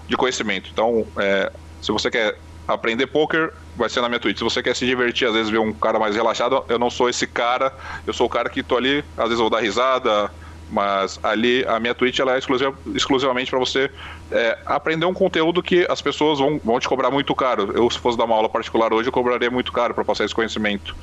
de 0.08 0.18
conhecimento. 0.18 0.70
Então, 0.72 1.06
é, 1.18 1.52
se 1.82 1.92
você 1.92 2.10
quer 2.10 2.38
aprender 2.68 3.08
poker, 3.08 3.52
vai 3.76 3.90
ser 3.90 4.02
na 4.02 4.10
minha 4.10 4.20
Twitch. 4.20 4.38
Se 4.38 4.44
você 4.44 4.62
quer 4.62 4.76
se 4.76 4.86
divertir, 4.86 5.28
às 5.28 5.34
vezes 5.34 5.50
ver 5.50 5.60
um 5.60 5.74
cara 5.74 6.00
mais 6.00 6.16
relaxado, 6.16 6.64
eu 6.70 6.80
não 6.80 6.90
sou 6.90 7.10
esse 7.10 7.28
cara. 7.28 7.74
Eu 8.06 8.14
sou 8.14 8.28
o 8.28 8.30
cara 8.30 8.50
que 8.50 8.64
tô 8.64 8.78
ali, 8.78 9.04
às 9.18 9.26
vezes 9.26 9.40
vou 9.40 9.50
dar 9.50 9.60
risada, 9.60 10.32
mas 10.70 11.20
ali 11.22 11.66
a 11.68 11.80
minha 11.80 11.94
Twitch 11.94 12.20
ela 12.20 12.36
é 12.36 12.40
exclusiva, 12.40 12.74
exclusivamente 12.96 13.50
para 13.50 13.60
você 13.60 13.92
é, 14.32 14.58
aprender 14.66 15.06
um 15.06 15.14
conteúdo 15.14 15.62
que 15.62 15.86
as 15.90 16.02
pessoas 16.02 16.40
vão, 16.40 16.60
vão 16.64 16.80
te 16.80 16.88
cobrar 16.88 17.12
muito 17.12 17.36
caro. 17.36 17.72
Eu, 17.76 17.90
se 17.90 18.00
fosse 18.00 18.18
dar 18.18 18.26
uma 18.26 18.36
aula 18.36 18.50
particular 18.50 18.94
hoje, 18.94 19.08
eu 19.08 19.14
cobraria 19.14 19.52
muito 19.52 19.72
caro 19.72 19.94
para 19.94 20.04
passar 20.04 20.26
esse 20.26 20.34
conhecimento. 20.34 20.96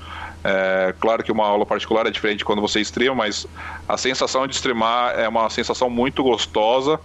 É, 0.42 0.94
claro 0.98 1.22
que 1.22 1.30
uma 1.30 1.46
aula 1.46 1.66
particular 1.66 2.06
é 2.06 2.10
diferente 2.10 2.44
quando 2.44 2.62
você 2.62 2.80
streama, 2.80 3.16
mas 3.16 3.46
a 3.88 3.96
sensação 3.96 4.46
de 4.46 4.54
streamar 4.54 5.18
é 5.18 5.28
uma 5.28 5.48
sensação 5.50 5.90
muito 5.90 6.22
gostosa. 6.22 6.98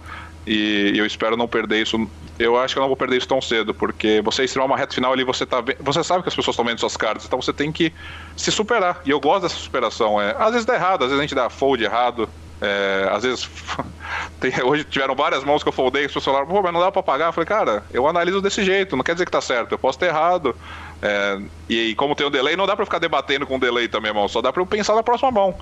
e 0.46 0.92
eu 0.96 1.04
espero 1.04 1.36
não 1.36 1.48
perder 1.48 1.82
isso. 1.82 2.08
Eu 2.38 2.56
acho 2.56 2.74
que 2.74 2.78
eu 2.78 2.82
não 2.82 2.88
vou 2.88 2.96
perder 2.96 3.16
isso 3.16 3.26
tão 3.28 3.40
cedo, 3.40 3.74
porque 3.74 4.20
você 4.22 4.44
estrear 4.44 4.64
uma 4.66 4.76
reta 4.76 4.94
final 4.94 5.12
ali, 5.12 5.24
você 5.24 5.44
tá 5.44 5.62
você 5.80 6.04
sabe 6.04 6.22
que 6.22 6.28
as 6.28 6.34
pessoas 6.36 6.54
estão 6.54 6.64
vendo 6.64 6.78
suas 6.78 6.96
cartas, 6.96 7.24
então 7.26 7.40
você 7.40 7.52
tem 7.52 7.72
que 7.72 7.92
se 8.36 8.52
superar. 8.52 9.00
E 9.04 9.10
eu 9.10 9.20
gosto 9.20 9.42
dessa 9.42 9.56
superação. 9.56 10.20
É, 10.20 10.34
às 10.38 10.50
vezes 10.52 10.64
dá 10.66 10.74
errado, 10.74 11.02
às 11.02 11.08
vezes 11.08 11.18
a 11.18 11.22
gente 11.22 11.34
dá 11.34 11.50
fold 11.50 11.82
errado. 11.82 12.28
É, 12.60 13.08
às 13.12 13.22
vezes, 13.22 13.50
tem, 14.40 14.52
hoje 14.62 14.84
tiveram 14.84 15.14
várias 15.14 15.44
mãos 15.44 15.62
que 15.62 15.68
eu 15.68 15.72
foldei, 15.72 16.02
as 16.06 16.08
pessoas 16.08 16.24
falaram, 16.24 16.46
pô, 16.46 16.62
mas 16.62 16.72
não 16.72 16.80
dá 16.80 16.90
pra 16.90 17.02
pagar. 17.02 17.26
Eu 17.26 17.32
falei, 17.32 17.46
cara, 17.46 17.84
eu 17.90 18.06
analiso 18.06 18.40
desse 18.40 18.64
jeito, 18.64 18.96
não 18.96 19.04
quer 19.04 19.12
dizer 19.12 19.24
que 19.26 19.30
tá 19.30 19.40
certo, 19.40 19.72
eu 19.72 19.78
posso 19.78 19.98
ter 19.98 20.06
errado. 20.06 20.56
É, 21.02 21.38
e, 21.68 21.90
e, 21.90 21.94
como 21.94 22.14
tem 22.14 22.26
um 22.26 22.30
delay, 22.30 22.56
não 22.56 22.66
dá 22.66 22.74
pra 22.74 22.84
ficar 22.84 22.98
debatendo 22.98 23.46
com 23.46 23.56
o 23.56 23.60
delay 23.60 23.88
também, 23.88 24.10
irmão, 24.10 24.28
só 24.28 24.40
dá 24.40 24.52
pra 24.52 24.62
eu 24.62 24.66
pensar 24.66 24.94
na 24.94 25.02
próxima 25.02 25.30
mão. 25.30 25.54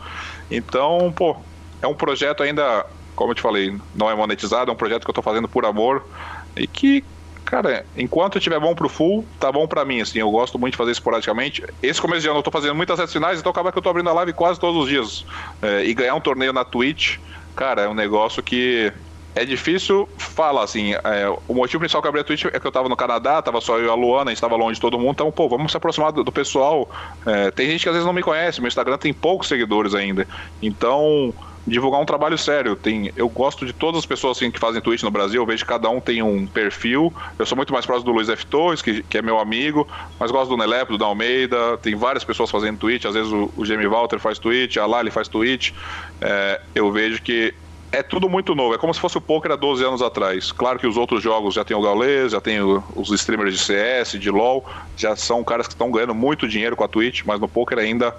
Então, 0.51 1.13
pô, 1.17 1.37
é 1.83 1.87
um 1.87 1.95
projeto 1.95 2.43
ainda 2.43 2.85
como 3.15 3.31
eu 3.31 3.35
te 3.35 3.43
falei, 3.43 3.77
não 3.95 4.11
é 4.11 4.15
monetizado, 4.15 4.71
é 4.71 4.75
um 4.75 4.77
projeto 4.77 5.05
que 5.05 5.11
eu 5.11 5.15
tô 5.15 5.23
fazendo 5.23 5.49
por 5.49 5.65
amor 5.65 6.07
e 6.57 6.67
que, 6.67 7.05
cara, 7.45 7.87
enquanto 7.97 8.39
estiver 8.39 8.59
bom 8.59 8.75
pro 8.75 8.89
full, 8.89 9.25
tá 9.39 9.51
bom 9.51 9.67
para 9.67 9.85
mim, 9.85 10.01
assim, 10.01 10.19
eu 10.19 10.31
gosto 10.31 10.59
muito 10.59 10.73
de 10.73 10.79
fazer 10.79 10.93
esporadicamente. 10.93 11.65
Esse 11.83 12.01
começo 12.01 12.23
de 12.23 12.29
ano 12.29 12.39
eu 12.39 12.43
tô 12.43 12.51
fazendo 12.51 12.75
muitas 12.75 12.99
redes 12.99 13.13
finais, 13.13 13.39
então 13.39 13.51
acaba 13.51 13.71
que 13.71 13.79
eu 13.79 13.83
tô 13.83 13.89
abrindo 13.89 14.11
a 14.11 14.13
live 14.13 14.33
quase 14.33 14.59
todos 14.59 14.83
os 14.83 14.89
dias. 14.89 15.25
É, 15.63 15.85
e 15.85 15.95
ganhar 15.95 16.15
um 16.15 16.21
torneio 16.21 16.53
na 16.53 16.65
Twitch, 16.65 17.19
cara, 17.55 17.83
é 17.83 17.89
um 17.89 17.95
negócio 17.95 18.43
que 18.43 18.93
é 19.35 19.45
difícil 19.45 20.09
falar, 20.17 20.63
assim, 20.63 20.95
é, 20.95 21.29
o 21.49 21.55
motivo 21.55 21.81
principal 21.81 22.01
que 22.01 22.07
eu 22.07 22.11
abri 22.11 22.21
a 22.21 22.25
Twitch 22.25 22.45
é 22.47 22.61
que 22.61 22.67
eu 22.67 22.73
tava 22.73 22.89
no 22.89 22.97
Canadá, 22.97 23.43
tava 23.43 23.61
só 23.61 23.79
eu 23.79 23.87
e 23.87 23.89
a 23.89 23.95
Luana, 23.95 24.31
a 24.31 24.35
gente 24.35 24.41
tava 24.41 24.57
longe 24.57 24.75
de 24.75 24.81
todo 24.81 24.99
mundo, 24.99 25.13
então, 25.13 25.33
pô, 25.33 25.49
vamos 25.49 25.73
se 25.73 25.77
aproximar 25.77 26.13
do, 26.13 26.23
do 26.23 26.33
pessoal. 26.33 26.89
É, 27.27 27.51
tem 27.51 27.69
gente 27.69 27.83
que 27.83 27.89
às 27.89 27.95
vezes 27.95 28.07
não 28.07 28.13
me 28.13 28.23
conhece, 28.23 28.61
meu 28.61 28.69
Instagram 28.69 28.97
tem 28.97 29.13
poucos 29.13 29.49
seguidores 29.49 29.95
ainda, 29.95 30.27
então 30.63 31.35
divulgar 31.67 32.01
um 32.01 32.05
trabalho 32.05 32.37
sério. 32.37 32.77
Tem, 32.77 33.11
eu 33.17 33.29
gosto 33.29 33.65
de 33.65 33.73
todas 33.73 34.01
as 34.01 34.07
pessoas 34.07 34.37
assim, 34.37 34.51
que 34.51 34.59
fazem 34.59 34.81
Twitch 34.81 35.03
no 35.03 35.11
Brasil, 35.11 35.43
eu 35.43 35.47
vejo 35.47 35.65
que 35.65 35.69
cada 35.69 35.89
um 35.89 36.01
tem 36.01 36.23
um 36.23 36.47
perfil. 36.47 37.13
Eu 37.39 37.47
sou 37.47 37.57
muito 37.57 37.73
mais 37.73 37.87
próximo 37.87 38.07
do 38.07 38.15
Luiz 38.15 38.29
F. 38.29 38.47
Torres, 38.47 38.83
que, 38.83 39.03
que 39.03 39.19
é 39.19 39.23
meu 39.23 39.39
amigo, 39.39 39.89
mas 40.19 40.31
gosto 40.31 40.51
do 40.51 40.57
Nelepo, 40.57 40.93
do 40.93 40.99
Dalmeida, 40.99 41.79
tem 41.79 41.95
várias 41.95 42.25
pessoas 42.25 42.51
fazendo 42.51 42.79
Twitch, 42.79 43.05
às 43.05 43.15
vezes 43.15 43.33
o, 43.33 43.51
o 43.57 43.65
Jamie 43.65 43.87
Walter 43.87 44.19
faz 44.19 44.39
Twitch, 44.39 44.77
a 44.77 44.87
Lali 44.87 45.11
faz 45.11 45.29
Twitch. 45.29 45.73
É, 46.21 46.61
eu 46.75 46.91
vejo 46.93 47.23
que 47.23 47.55
é 47.95 48.03
tudo 48.03 48.29
muito 48.29 48.55
novo, 48.55 48.75
é 48.75 48.79
como 48.79 48.93
se 48.93 49.01
fosse 49.01 49.17
o 49.17 49.21
poker 49.21 49.53
há 49.53 49.57
12 49.57 49.85
anos 49.85 50.03
atrás. 50.03 50.53
Claro 50.53 50.79
que 50.79 50.87
os 50.87 50.97
outros 50.97 51.23
jogos 51.23 51.55
já 51.55 51.65
tem 51.65 51.77
o 51.77 51.81
Gaules, 51.81 52.33
já 52.33 52.41
tem 52.41 52.61
o, 52.61 52.83
os 52.95 53.11
streamers 53.11 53.55
de 53.55 53.65
CS, 53.65 54.13
de 54.19 54.31
LoL, 54.31 54.65
já 54.97 55.15
são 55.15 55.43
caras 55.45 55.67
que 55.67 55.75
estão 55.75 55.91
ganhando 55.91 56.15
muito 56.15 56.49
dinheiro 56.49 56.77
com 56.77 56.85
a 56.85 56.89
Twitch, 56.89 57.23
mas 57.25 57.41
no 57.41 57.49
poker 57.49 57.79
ainda 57.79 58.15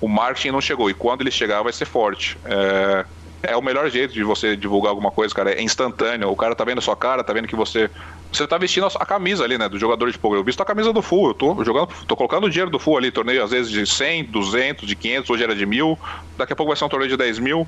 o 0.00 0.08
marketing 0.08 0.50
não 0.50 0.60
chegou. 0.60 0.90
E 0.90 0.94
quando 0.94 1.20
ele 1.20 1.30
chegar, 1.30 1.62
vai 1.62 1.72
ser 1.72 1.84
forte. 1.84 2.38
É, 2.44 3.04
é 3.42 3.56
o 3.56 3.62
melhor 3.62 3.88
jeito 3.90 4.12
de 4.12 4.22
você 4.22 4.56
divulgar 4.56 4.90
alguma 4.90 5.10
coisa, 5.10 5.34
cara. 5.34 5.52
É 5.52 5.62
instantâneo. 5.62 6.30
O 6.30 6.36
cara 6.36 6.54
tá 6.54 6.64
vendo 6.64 6.78
a 6.78 6.82
sua 6.82 6.96
cara, 6.96 7.24
tá 7.24 7.32
vendo 7.32 7.48
que 7.48 7.56
você. 7.56 7.90
Você 8.32 8.46
tá 8.46 8.56
vestindo 8.58 8.86
a 8.86 9.04
camisa 9.04 9.42
ali, 9.42 9.58
né? 9.58 9.68
Do 9.68 9.78
jogador 9.78 10.10
de 10.10 10.16
poker. 10.18 10.38
Eu 10.38 10.44
visto 10.44 10.60
a 10.60 10.64
camisa 10.64 10.92
do 10.92 11.02
full. 11.02 11.28
Eu 11.28 11.34
tô 11.34 11.64
jogando, 11.64 11.88
tô 12.06 12.14
colocando 12.14 12.44
o 12.44 12.50
dinheiro 12.50 12.70
do 12.70 12.78
full 12.78 12.96
ali. 12.96 13.10
Torneio 13.10 13.42
às 13.42 13.50
vezes 13.50 13.70
de 13.70 13.84
100, 13.84 14.24
200, 14.26 14.86
de 14.86 14.94
500. 14.94 15.30
Hoje 15.30 15.42
era 15.42 15.54
de 15.54 15.66
mil. 15.66 15.98
Daqui 16.36 16.52
a 16.52 16.56
pouco 16.56 16.68
vai 16.68 16.76
ser 16.76 16.84
um 16.84 16.88
torneio 16.88 17.10
de 17.10 17.16
10 17.16 17.38
mil. 17.38 17.66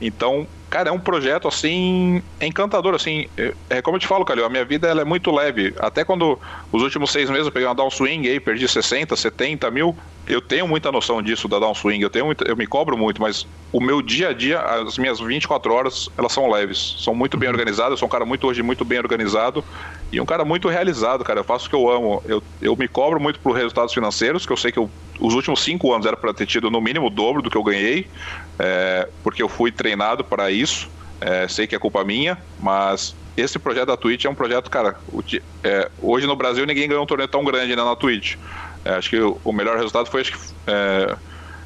Então, 0.00 0.46
cara, 0.68 0.90
é 0.90 0.92
um 0.92 1.00
projeto 1.00 1.48
assim 1.48 2.22
encantador, 2.40 2.94
assim. 2.94 3.26
É, 3.70 3.80
como 3.80 3.96
eu 3.96 4.00
te 4.00 4.06
falo, 4.06 4.24
Calil, 4.24 4.44
a 4.44 4.50
minha 4.50 4.64
vida 4.64 4.88
ela 4.88 5.00
é 5.00 5.04
muito 5.04 5.30
leve. 5.30 5.74
Até 5.78 6.04
quando 6.04 6.38
os 6.70 6.82
últimos 6.82 7.10
seis 7.10 7.30
meses 7.30 7.46
eu 7.46 7.52
peguei 7.52 7.66
uma 7.66 7.74
downswing 7.74 8.28
aí, 8.28 8.38
perdi 8.38 8.68
60, 8.68 9.16
70 9.16 9.70
mil. 9.70 9.96
Eu 10.26 10.42
tenho 10.42 10.66
muita 10.66 10.90
noção 10.90 11.22
disso 11.22 11.46
da 11.46 11.58
downswing, 11.58 12.00
eu 12.00 12.10
tenho 12.10 12.34
eu 12.44 12.56
me 12.56 12.66
cobro 12.66 12.98
muito, 12.98 13.22
mas 13.22 13.46
o 13.72 13.80
meu 13.80 14.02
dia 14.02 14.30
a 14.30 14.32
dia, 14.32 14.60
as 14.60 14.98
minhas 14.98 15.20
24 15.20 15.72
horas, 15.72 16.08
elas 16.18 16.32
são 16.32 16.50
leves, 16.50 16.96
são 16.98 17.14
muito 17.14 17.36
bem 17.36 17.48
organizadas. 17.48 17.92
Eu 17.92 17.96
sou 17.98 18.06
um 18.06 18.10
cara 18.10 18.24
muito 18.24 18.46
hoje 18.46 18.62
muito 18.62 18.84
bem 18.84 18.98
organizado 18.98 19.64
e 20.12 20.20
um 20.20 20.26
cara 20.26 20.44
muito 20.44 20.68
realizado, 20.68 21.24
cara. 21.24 21.40
Eu 21.40 21.44
faço 21.44 21.66
o 21.66 21.70
que 21.70 21.76
eu 21.76 21.88
amo. 21.88 22.22
Eu, 22.26 22.42
eu 22.60 22.76
me 22.76 22.88
cobro 22.88 23.20
muito 23.20 23.38
por 23.38 23.52
resultados 23.52 23.94
financeiros, 23.94 24.44
que 24.44 24.52
eu 24.52 24.56
sei 24.56 24.72
que 24.72 24.78
eu, 24.78 24.90
os 25.20 25.34
últimos 25.34 25.60
cinco 25.60 25.92
anos 25.92 26.06
era 26.06 26.16
para 26.16 26.34
ter 26.34 26.46
tido 26.46 26.70
no 26.70 26.80
mínimo 26.80 27.06
o 27.06 27.10
dobro 27.10 27.40
do 27.40 27.50
que 27.50 27.56
eu 27.56 27.62
ganhei, 27.62 28.08
é, 28.58 29.08
porque 29.22 29.42
eu 29.42 29.48
fui 29.48 29.70
treinado 29.70 30.24
para 30.24 30.50
isso. 30.50 30.88
É, 31.20 31.48
sei 31.48 31.66
que 31.66 31.74
é 31.74 31.78
culpa 31.78 32.04
minha, 32.04 32.36
mas 32.60 33.14
esse 33.36 33.58
projeto 33.58 33.86
da 33.86 33.96
Twitch 33.96 34.24
é 34.24 34.30
um 34.30 34.34
projeto, 34.34 34.70
cara. 34.70 34.96
É, 35.62 35.90
hoje 36.00 36.26
no 36.26 36.36
Brasil 36.36 36.64
ninguém 36.66 36.88
ganhou 36.88 37.02
um 37.02 37.06
torneio 37.06 37.28
tão 37.28 37.44
grande 37.44 37.76
né, 37.76 37.84
na 37.84 37.94
Twitch. 37.94 38.36
É, 38.84 38.90
acho 38.94 39.10
que 39.10 39.18
o, 39.18 39.38
o, 39.44 39.52
melhor 39.52 39.76
resultado 39.76 40.08
foi, 40.10 40.22
acho 40.22 40.32
que. 40.32 40.38
É, 40.66 41.16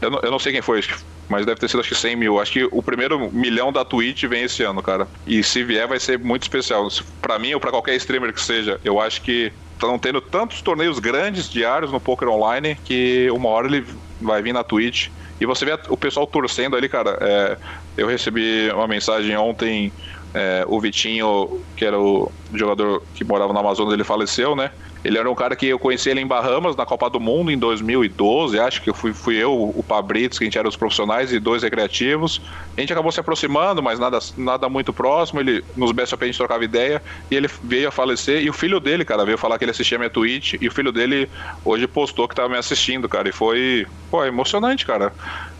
eu, 0.00 0.10
não, 0.10 0.20
eu, 0.20 0.30
não, 0.30 0.38
sei 0.38 0.52
quem 0.52 0.62
foi, 0.62 0.82
mas 1.28 1.46
deve 1.46 1.60
ter 1.60 1.68
sido 1.68 1.80
acho 1.80 1.88
que 1.88 1.94
100 1.94 2.16
mil. 2.16 2.40
Acho 2.40 2.52
que 2.52 2.64
o 2.64 2.82
primeiro 2.82 3.30
milhão 3.32 3.72
da 3.72 3.84
Twitch 3.84 4.24
vem 4.24 4.44
esse 4.44 4.62
ano, 4.62 4.82
cara. 4.82 5.06
E 5.26 5.42
se 5.44 5.62
vier, 5.62 5.86
vai 5.86 6.00
ser 6.00 6.18
muito 6.18 6.42
especial. 6.42 6.88
Para 7.20 7.38
mim 7.38 7.54
ou 7.54 7.60
para 7.60 7.70
qualquer 7.70 7.94
streamer 7.96 8.32
que 8.32 8.40
seja, 8.40 8.80
eu 8.84 9.00
acho 9.00 9.20
que 9.22 9.52
estão 9.74 9.98
tendo 9.98 10.20
tantos 10.20 10.60
torneios 10.60 10.98
grandes 10.98 11.48
diários 11.48 11.92
no 11.92 12.00
Poker 12.00 12.28
Online 12.28 12.76
que 12.84 13.30
uma 13.30 13.48
hora 13.48 13.66
ele 13.68 13.86
vai 14.20 14.42
vir 14.42 14.52
na 14.52 14.64
Twitch. 14.64 15.08
E 15.40 15.46
você 15.46 15.64
vê 15.64 15.78
o 15.88 15.96
pessoal 15.96 16.26
torcendo 16.26 16.76
ali, 16.76 16.88
cara. 16.88 17.16
É, 17.20 17.56
eu 17.96 18.06
recebi 18.06 18.70
uma 18.72 18.86
mensagem 18.86 19.36
ontem. 19.36 19.92
É, 20.32 20.64
o 20.68 20.80
Vitinho, 20.80 21.60
que 21.76 21.84
era 21.84 21.98
o 21.98 22.30
jogador 22.54 23.02
que 23.14 23.24
morava 23.24 23.52
no 23.52 23.58
Amazonas, 23.58 23.92
ele 23.92 24.04
faleceu, 24.04 24.54
né? 24.54 24.70
Ele 25.04 25.18
era 25.18 25.30
um 25.30 25.34
cara 25.34 25.56
que 25.56 25.66
eu 25.66 25.78
conheci 25.78 26.10
ele 26.10 26.20
em 26.20 26.26
Bahamas, 26.26 26.76
na 26.76 26.84
Copa 26.84 27.08
do 27.08 27.18
Mundo, 27.18 27.50
em 27.50 27.58
2012. 27.58 28.58
Acho 28.58 28.82
que 28.82 28.92
fui, 28.92 29.12
fui 29.12 29.36
eu, 29.36 29.52
o 29.52 29.82
Pabritos, 29.82 30.38
que 30.38 30.44
a 30.44 30.46
gente 30.46 30.58
era 30.58 30.68
os 30.68 30.76
profissionais, 30.76 31.32
e 31.32 31.38
dois 31.38 31.62
recreativos. 31.62 32.42
A 32.76 32.80
gente 32.80 32.92
acabou 32.92 33.10
se 33.10 33.20
aproximando, 33.20 33.82
mas 33.82 33.98
nada, 33.98 34.18
nada 34.36 34.68
muito 34.68 34.92
próximo. 34.92 35.40
Ele, 35.40 35.64
nos 35.74 35.92
BSOP 35.92 36.22
a 36.22 36.26
gente 36.26 36.36
trocava 36.36 36.64
ideia, 36.64 37.02
e 37.30 37.36
ele 37.36 37.48
veio 37.62 37.88
a 37.88 37.90
falecer. 37.90 38.42
E 38.42 38.50
o 38.50 38.52
filho 38.52 38.78
dele, 38.78 39.04
cara, 39.04 39.24
veio 39.24 39.38
falar 39.38 39.58
que 39.58 39.64
ele 39.64 39.70
assistia 39.70 39.98
minha 39.98 40.10
Twitch, 40.10 40.54
e 40.60 40.68
o 40.68 40.72
filho 40.72 40.92
dele 40.92 41.28
hoje 41.64 41.86
postou 41.86 42.28
que 42.28 42.34
estava 42.34 42.48
me 42.48 42.58
assistindo, 42.58 43.08
cara. 43.08 43.28
E 43.28 43.32
foi, 43.32 43.86
pô, 44.10 44.24
emocionante, 44.24 44.84
cara. 44.84 45.12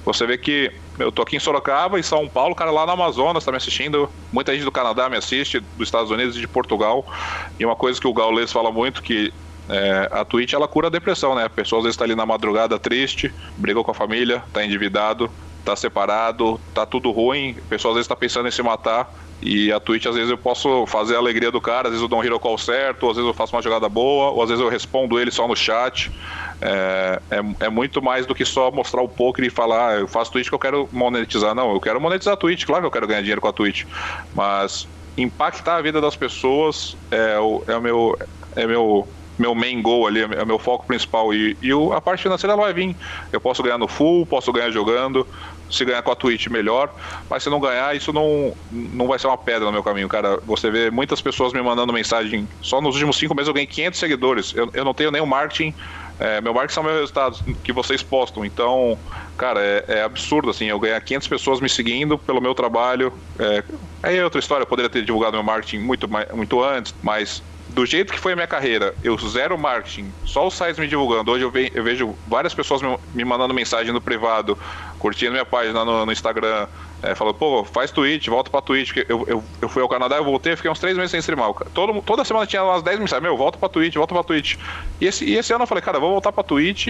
Você 0.05 0.27
vê 0.27 0.37
que 0.37 0.71
eu 1.01 1.11
tô 1.11 1.23
aqui 1.23 1.37
em 1.37 1.41
Sorocaba, 1.41 1.99
em 1.99 2.03
São 2.03 2.29
Paulo, 2.29 2.55
cara 2.55 2.71
lá 2.71 2.87
no 2.87 2.93
Amazonas 2.93 3.45
tá 3.45 3.51
me 3.51 3.57
assistindo. 3.57 4.09
Muita 4.33 4.53
gente 4.53 4.65
do 4.65 4.73
Canadá 4.73 5.09
me 5.09 5.17
assiste, 5.17 5.61
dos 5.61 5.89
Estados 5.89 6.11
Unidos 6.11 6.37
e 6.37 6.41
de 6.41 6.49
Portugal. 6.49 7.05
E 7.59 7.65
uma 7.65 7.77
coisa 7.77 8.01
que 8.01 8.07
o 8.07 8.13
Gaules 8.13 8.53
fala 8.53 8.71
muito 8.71 9.03
que 9.03 9.33
é, 9.69 10.09
a 10.11 10.25
Twitch 10.25 10.53
ela 10.53 10.67
cura 10.67 10.89
a 10.89 10.91
depressão, 10.91 11.35
né? 11.35 11.45
A 11.45 11.51
pessoa 11.51 11.79
às 11.81 11.85
vezes 11.85 11.97
tá 11.97 12.05
ali 12.05 12.15
na 12.15 12.27
madrugada 12.27 12.79
triste, 12.79 13.33
brigou 13.57 13.85
com 13.85 13.93
a 13.93 13.95
família, 13.95 14.43
tá 14.53 14.65
endividado, 14.65 15.31
tá 15.65 15.77
separado, 15.77 16.61
tá 16.75 16.85
tudo 16.85 17.11
ruim, 17.11 17.57
a 17.59 17.69
pessoa 17.69 17.93
às 17.93 17.97
vezes 17.97 18.09
tá 18.09 18.17
pensando 18.17 18.49
em 18.49 18.51
se 18.51 18.63
matar. 18.63 19.13
E 19.43 19.73
a 19.73 19.81
Twitch, 19.81 20.07
às 20.07 20.15
vezes, 20.15 20.31
eu 20.31 20.37
posso 20.37 20.87
fazer 20.87 21.15
a 21.15 21.19
alegria 21.19 21.51
do 21.51 21.61
cara, 21.61 21.89
às 21.89 21.93
vezes 21.93 22.03
eu 22.03 22.09
dou 22.09 22.19
um 22.19 22.25
hero 22.25 22.39
call 22.39 22.59
certo, 22.59 23.09
às 23.09 23.17
vezes 23.17 23.27
eu 23.27 23.35
faço 23.35 23.57
uma 23.57 23.63
jogada 23.63 23.89
boa, 23.89 24.31
ou 24.31 24.43
às 24.43 24.49
vezes 24.51 24.63
eu 24.63 24.69
respondo 24.69 25.19
ele 25.19 25.31
só 25.31 25.49
no 25.49 25.57
chat. 25.57 26.11
É, 26.61 27.21
é, 27.31 27.67
é 27.67 27.69
muito 27.71 28.03
mais 28.03 28.27
do 28.27 28.35
que 28.35 28.45
só 28.45 28.71
mostrar 28.71 29.01
o 29.01 29.09
poker 29.09 29.45
e 29.45 29.51
falar, 29.51 29.89
ah, 29.89 30.01
eu 30.01 30.09
faço 30.09 30.31
Twitch 30.31 30.49
que 30.49 30.55
eu 30.55 30.59
quero 30.59 30.89
monetizar. 30.93 31.55
Não, 31.55 31.73
eu 31.73 31.81
quero 31.81 32.01
monetizar 32.01 32.35
a 32.35 32.37
Twitch, 32.37 32.65
claro 32.65 32.83
que 32.83 32.87
eu 32.87 32.91
quero 32.91 33.07
ganhar 33.07 33.21
dinheiro 33.21 33.41
com 33.41 33.49
a 33.49 33.53
Twitch. 33.53 33.85
Mas 34.35 34.87
impactar 35.17 35.77
a 35.77 35.83
vida 35.83 36.01
das 36.01 36.17
pessoas 36.17 36.97
é 37.11 37.39
o, 37.39 37.63
é 37.67 37.77
o 37.77 37.81
meu. 37.81 38.19
É 38.55 38.67
meu 38.67 39.09
meu 39.39 39.55
main 39.55 39.81
goal 39.81 40.07
ali, 40.07 40.21
é 40.21 40.45
meu 40.45 40.59
foco 40.59 40.87
principal. 40.87 41.33
E, 41.33 41.57
e 41.63 41.71
a 41.95 42.01
parte 42.01 42.23
financeira 42.23 42.55
vai 42.55 42.75
vir. 42.75 42.95
Eu 43.33 43.41
posso 43.41 43.63
ganhar 43.63 43.79
no 43.79 43.89
full, 43.89 44.27
posso 44.27 44.53
ganhar 44.53 44.71
jogando, 44.71 45.27
se 45.71 45.85
ganhar 45.85 46.03
com 46.03 46.11
a 46.11 46.17
Twitch, 46.17 46.49
melhor. 46.49 46.93
Mas 47.29 47.43
se 47.43 47.51
não 47.51 47.61
ganhar, 47.61 47.95
isso 47.97 48.13
não, 48.13 48.55
não 48.71 49.07
vai 49.07 49.19
ser 49.19 49.27
uma 49.27 49.39
pedra 49.39 49.67
no 49.67 49.73
meu 49.73 49.83
caminho, 49.83 50.09
cara. 50.09 50.39
Você 50.47 50.71
vê 50.71 50.91
muitas 50.91 51.21
pessoas 51.21 51.53
me 51.53 51.63
mandando 51.63 51.93
mensagem. 51.93 52.49
Só 52.61 52.81
nos 52.81 52.95
últimos 52.95 53.17
cinco 53.17 53.35
meses 53.35 53.49
eu 53.49 53.55
ganhei 53.55 53.67
500 53.67 53.99
seguidores. 53.99 54.55
Eu, 54.55 54.71
eu 54.73 54.85
não 54.85 54.95
tenho 54.95 55.11
nenhum 55.11 55.27
marketing. 55.27 55.75
É, 56.19 56.41
meu 56.41 56.53
marketing 56.53 56.75
são 56.75 56.83
meus 56.83 56.97
resultados 56.97 57.43
que 57.65 57.73
vocês 57.73 58.03
postam. 58.03 58.45
Então, 58.45 58.99
cara, 59.39 59.61
é, 59.61 59.85
é, 59.89 60.03
absurdo, 60.03 60.51
assim. 60.51 60.67
Eu 60.67 60.79
ganhar 60.79 61.01
500 61.01 61.29
pessoas 61.29 61.61
me 61.61 61.69
seguindo 61.69 62.19
pelo 62.19 62.41
meu 62.41 62.55
trabalho. 62.55 63.13
É, 63.39 63.65
é 64.03 64.25
outra 64.25 64.39
história. 64.39 64.63
Eu 64.65 64.67
poderia 64.67 64.91
ter 64.91 65.03
divulgado 65.03 65.33
meu 65.33 65.43
marketing 65.43 65.79
muito, 65.79 66.09
muito 66.35 66.63
antes, 66.63 66.95
mas 67.03 67.43
do 67.71 67.87
jeito 67.87 68.13
que 68.13 68.19
foi 68.19 68.33
a 68.33 68.37
minha 68.37 68.47
carreira, 68.47 68.95
eu 69.03 69.17
zero 69.19 69.57
marketing, 69.57 70.13
só 70.25 70.47
os 70.47 70.55
sites 70.55 70.79
me 70.79 70.87
divulgando. 70.87 71.31
Hoje 71.31 71.45
eu, 71.45 71.51
ve 71.51 71.71
eu 71.75 71.83
vejo 71.83 72.15
várias 72.27 72.53
pessoas 72.53 72.83
me, 73.15 73.25
mandando 73.25 73.55
mensagem 73.55 73.93
no 73.93 74.01
privado, 74.01 74.59
curtindo 74.99 75.33
minha 75.33 75.45
página 75.45 75.85
no, 75.85 76.05
no 76.05 76.13
Instagram, 76.13 76.67
é, 77.03 77.15
falando, 77.15 77.35
pô, 77.35 77.65
faz 77.65 77.91
Twitch, 77.91 78.29
volta 78.29 78.51
pra 78.51 78.61
Twitch. 78.61 78.97
Eu, 79.09 79.25
eu, 79.27 79.45
eu 79.63 79.69
fui 79.69 79.83
ao 79.83 79.89
Canadá, 79.89 80.17
eu 80.17 80.25
voltei, 80.25 80.57
fiquei 80.57 80.71
uns 80.71 80.79
três 80.79 80.97
meses 80.97 81.11
sem 81.11 81.21
streamar. 81.21 81.53
Todo, 81.73 82.03
toda 82.03 82.25
semana 82.25 82.47
tinha 82.47 82.63
umas 82.63 82.83
10 82.83 82.99
mensagens, 82.99 83.23
meu, 83.23 83.37
volta 83.37 83.59
pra 83.59 83.69
Twitch, 83.69 83.95
volta 83.95 84.15
pra 84.15 84.25
Twitch. 84.25 84.57
E 85.01 85.07
esse, 85.07 85.25
e 85.25 85.37
esse 85.37 85.53
ano 85.53 85.63
eu 85.63 85.67
falei, 85.67 85.83
cara, 85.83 85.99
vou 85.99 86.11
voltar 86.11 86.33
pra 86.33 86.43
Twitch 86.43 86.89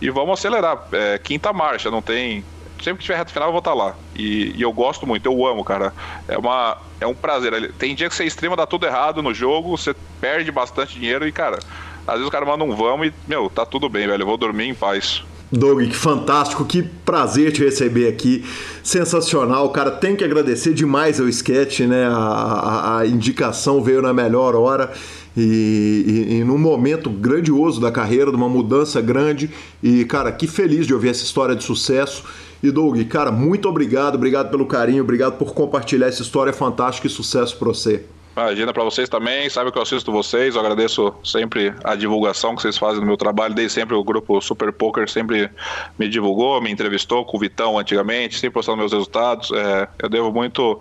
e 0.00 0.10
vamos 0.10 0.38
acelerar. 0.38 0.86
É, 0.92 1.18
quinta 1.18 1.52
marcha, 1.52 1.90
não 1.90 2.00
tem 2.00 2.44
sempre 2.82 2.98
que 2.98 3.04
tiver 3.04 3.16
reta 3.16 3.32
final 3.32 3.48
eu 3.48 3.52
vou 3.52 3.60
estar 3.60 3.70
tá 3.70 3.76
lá. 3.76 3.94
E, 4.14 4.54
e, 4.56 4.62
eu 4.62 4.72
gosto 4.72 5.06
muito, 5.06 5.26
eu 5.26 5.46
amo, 5.46 5.64
cara. 5.64 5.92
É, 6.28 6.36
uma, 6.36 6.76
é 7.00 7.06
um 7.06 7.14
prazer. 7.14 7.72
Tem 7.78 7.94
dia 7.94 8.08
que 8.08 8.14
você 8.14 8.24
extrema, 8.24 8.56
dá 8.56 8.66
tudo 8.66 8.86
errado 8.86 9.22
no 9.22 9.32
jogo, 9.32 9.76
você 9.76 9.94
perde 10.20 10.50
bastante 10.50 10.98
dinheiro 10.98 11.26
e, 11.26 11.32
cara, 11.32 11.58
às 12.06 12.14
vezes 12.14 12.28
o 12.28 12.30
cara 12.30 12.44
manda 12.44 12.64
um 12.64 12.74
vamos 12.74 13.08
e, 13.08 13.14
meu, 13.26 13.48
tá 13.48 13.64
tudo 13.64 13.88
bem, 13.88 14.06
velho. 14.06 14.22
Eu 14.22 14.26
vou 14.26 14.36
dormir 14.36 14.68
em 14.68 14.74
paz. 14.74 15.22
Doug, 15.52 15.82
que 15.82 15.94
fantástico, 15.94 16.64
que 16.64 16.82
prazer 16.82 17.52
te 17.52 17.62
receber 17.62 18.08
aqui. 18.08 18.42
Sensacional, 18.82 19.68
cara. 19.68 19.90
Tem 19.90 20.16
que 20.16 20.24
agradecer 20.24 20.72
demais 20.72 21.20
ao 21.20 21.28
sketch, 21.28 21.80
né? 21.80 22.06
A, 22.06 22.14
a, 22.14 22.98
a 23.00 23.06
indicação 23.06 23.82
veio 23.82 24.00
na 24.00 24.14
melhor 24.14 24.54
hora. 24.54 24.90
E, 25.36 26.26
e, 26.30 26.34
e, 26.36 26.44
num 26.44 26.56
momento 26.56 27.10
grandioso 27.10 27.80
da 27.80 27.92
carreira, 27.92 28.30
de 28.30 28.36
uma 28.36 28.48
mudança 28.48 29.00
grande. 29.02 29.50
E, 29.82 30.06
cara, 30.06 30.32
que 30.32 30.46
feliz 30.46 30.86
de 30.86 30.94
ouvir 30.94 31.10
essa 31.10 31.22
história 31.22 31.54
de 31.54 31.62
sucesso. 31.62 32.24
E, 32.62 32.70
Doug, 32.70 33.02
cara, 33.08 33.32
muito 33.32 33.68
obrigado, 33.68 34.14
obrigado 34.14 34.50
pelo 34.50 34.66
carinho, 34.66 35.02
obrigado 35.02 35.36
por 35.36 35.52
compartilhar 35.52 36.06
essa 36.06 36.22
história 36.22 36.52
fantástica 36.52 37.08
e 37.08 37.10
sucesso 37.10 37.56
para 37.56 37.68
você. 37.68 38.04
Imagina 38.34 38.72
para 38.72 38.82
vocês 38.82 39.10
também, 39.10 39.50
sabe 39.50 39.70
que 39.70 39.76
eu 39.76 39.82
assisto 39.82 40.10
vocês, 40.10 40.54
eu 40.54 40.60
agradeço 40.62 41.12
sempre 41.22 41.74
a 41.84 41.94
divulgação 41.94 42.56
que 42.56 42.62
vocês 42.62 42.78
fazem 42.78 43.00
no 43.00 43.06
meu 43.06 43.16
trabalho, 43.16 43.52
desde 43.52 43.74
sempre 43.74 43.94
o 43.94 44.02
grupo 44.02 44.40
Super 44.40 44.72
Poker 44.72 45.06
sempre 45.10 45.50
me 45.98 46.08
divulgou, 46.08 46.58
me 46.62 46.70
entrevistou 46.70 47.26
com 47.26 47.36
o 47.36 47.40
Vitão 47.40 47.78
antigamente, 47.78 48.36
sempre 48.36 48.54
postando 48.54 48.78
meus 48.78 48.92
resultados, 48.92 49.50
é, 49.52 49.86
eu 49.98 50.08
devo 50.08 50.32
muito, 50.32 50.80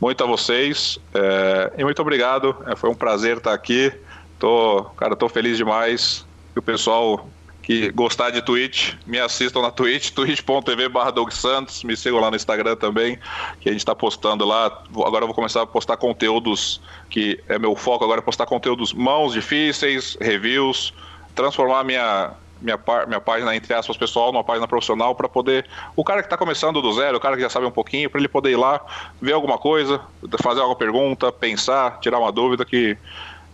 muito 0.00 0.24
a 0.24 0.26
vocês 0.26 0.98
é, 1.14 1.72
e 1.78 1.84
muito 1.84 2.02
obrigado, 2.02 2.56
é, 2.66 2.74
foi 2.74 2.90
um 2.90 2.96
prazer 2.96 3.36
estar 3.36 3.54
aqui, 3.54 3.92
tô, 4.36 4.82
cara, 4.96 5.14
tô 5.14 5.28
feliz 5.28 5.56
demais 5.56 6.26
que 6.52 6.58
o 6.58 6.62
pessoal 6.62 7.28
que 7.68 7.92
gostar 7.92 8.30
de 8.30 8.40
Twitch, 8.40 8.94
me 9.06 9.20
assistam 9.20 9.60
na 9.60 9.70
Twitch, 9.70 10.08
twitch.tv 10.16 10.88
barra 10.88 11.12
Santos, 11.30 11.84
me 11.84 11.94
sigam 11.98 12.18
lá 12.18 12.30
no 12.30 12.36
Instagram 12.36 12.76
também, 12.76 13.18
que 13.60 13.68
a 13.68 13.72
gente 13.72 13.82
está 13.82 13.94
postando 13.94 14.46
lá. 14.46 14.82
Agora 15.04 15.24
eu 15.24 15.26
vou 15.26 15.34
começar 15.34 15.60
a 15.60 15.66
postar 15.66 15.98
conteúdos, 15.98 16.80
que 17.10 17.38
é 17.46 17.58
meu 17.58 17.76
foco 17.76 18.02
agora, 18.04 18.20
é 18.20 18.22
postar 18.22 18.46
conteúdos 18.46 18.94
mãos 18.94 19.34
difíceis, 19.34 20.16
reviews, 20.18 20.94
transformar 21.34 21.84
minha, 21.84 22.30
minha, 22.58 22.78
minha 23.06 23.20
página, 23.20 23.54
entre 23.54 23.74
aspas, 23.74 23.98
pessoal, 23.98 24.32
numa 24.32 24.42
página 24.42 24.66
profissional 24.66 25.14
para 25.14 25.28
poder. 25.28 25.66
O 25.94 26.02
cara 26.02 26.22
que 26.22 26.26
está 26.26 26.38
começando 26.38 26.80
do 26.80 26.90
zero, 26.94 27.18
o 27.18 27.20
cara 27.20 27.36
que 27.36 27.42
já 27.42 27.50
sabe 27.50 27.66
um 27.66 27.70
pouquinho, 27.70 28.08
para 28.08 28.18
ele 28.18 28.28
poder 28.28 28.52
ir 28.52 28.56
lá, 28.56 28.80
ver 29.20 29.34
alguma 29.34 29.58
coisa, 29.58 30.00
fazer 30.42 30.60
alguma 30.60 30.78
pergunta, 30.78 31.30
pensar, 31.30 32.00
tirar 32.00 32.18
uma 32.18 32.32
dúvida 32.32 32.64
que 32.64 32.96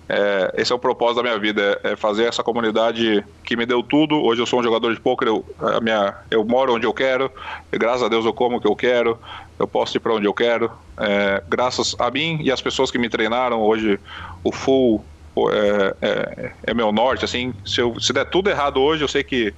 é, 0.09 0.55
esse 0.59 0.73
é 0.73 0.75
o 0.75 0.79
propósito 0.79 1.17
da 1.17 1.23
minha 1.23 1.39
vida, 1.39 1.81
é 1.83 1.97
fazer 1.97 2.25
essa 2.25 2.43
comunidade 2.43 3.25
que 3.43 3.57
me 3.57 3.65
deu 3.65 3.83
tudo. 3.83 4.23
Hoje 4.23 4.43
eu 4.43 4.47
sou 4.47 4.61
um 4.61 4.63
jogador 4.63 4.93
de 4.93 5.01
poker, 5.01 5.29
eu, 5.29 5.45
a 5.61 5.81
minha, 5.81 6.15
eu 6.31 6.45
moro 6.45 6.75
onde 6.75 6.87
eu 6.87 6.93
quero, 6.93 7.31
graças 7.73 8.03
a 8.03 8.09
Deus 8.09 8.25
eu 8.25 8.33
como 8.33 8.57
o 8.57 8.61
que 8.61 8.69
eu 8.69 8.77
quero, 8.77 9.19
eu 9.59 9.67
posso 9.67 9.97
ir 9.97 10.01
para 10.01 10.15
onde 10.15 10.27
eu 10.27 10.35
quero. 10.35 10.71
É, 10.99 11.43
graças 11.49 11.97
a 11.99 12.11
mim 12.11 12.39
e 12.43 12.53
as 12.53 12.61
pessoas 12.61 12.91
que 12.91 12.99
me 12.99 13.09
treinaram, 13.09 13.61
hoje 13.61 13.99
o 14.43 14.53
full 14.53 15.05
é, 15.51 15.97
é, 16.03 16.53
é 16.65 16.75
meu 16.75 16.93
norte. 16.93 17.25
Assim, 17.25 17.55
se, 17.65 17.81
eu, 17.81 17.99
se 17.99 18.13
der 18.13 18.27
tudo 18.27 18.51
errado 18.51 18.81
hoje, 18.81 19.03
eu 19.03 19.09
sei 19.09 19.25
que 19.25 19.55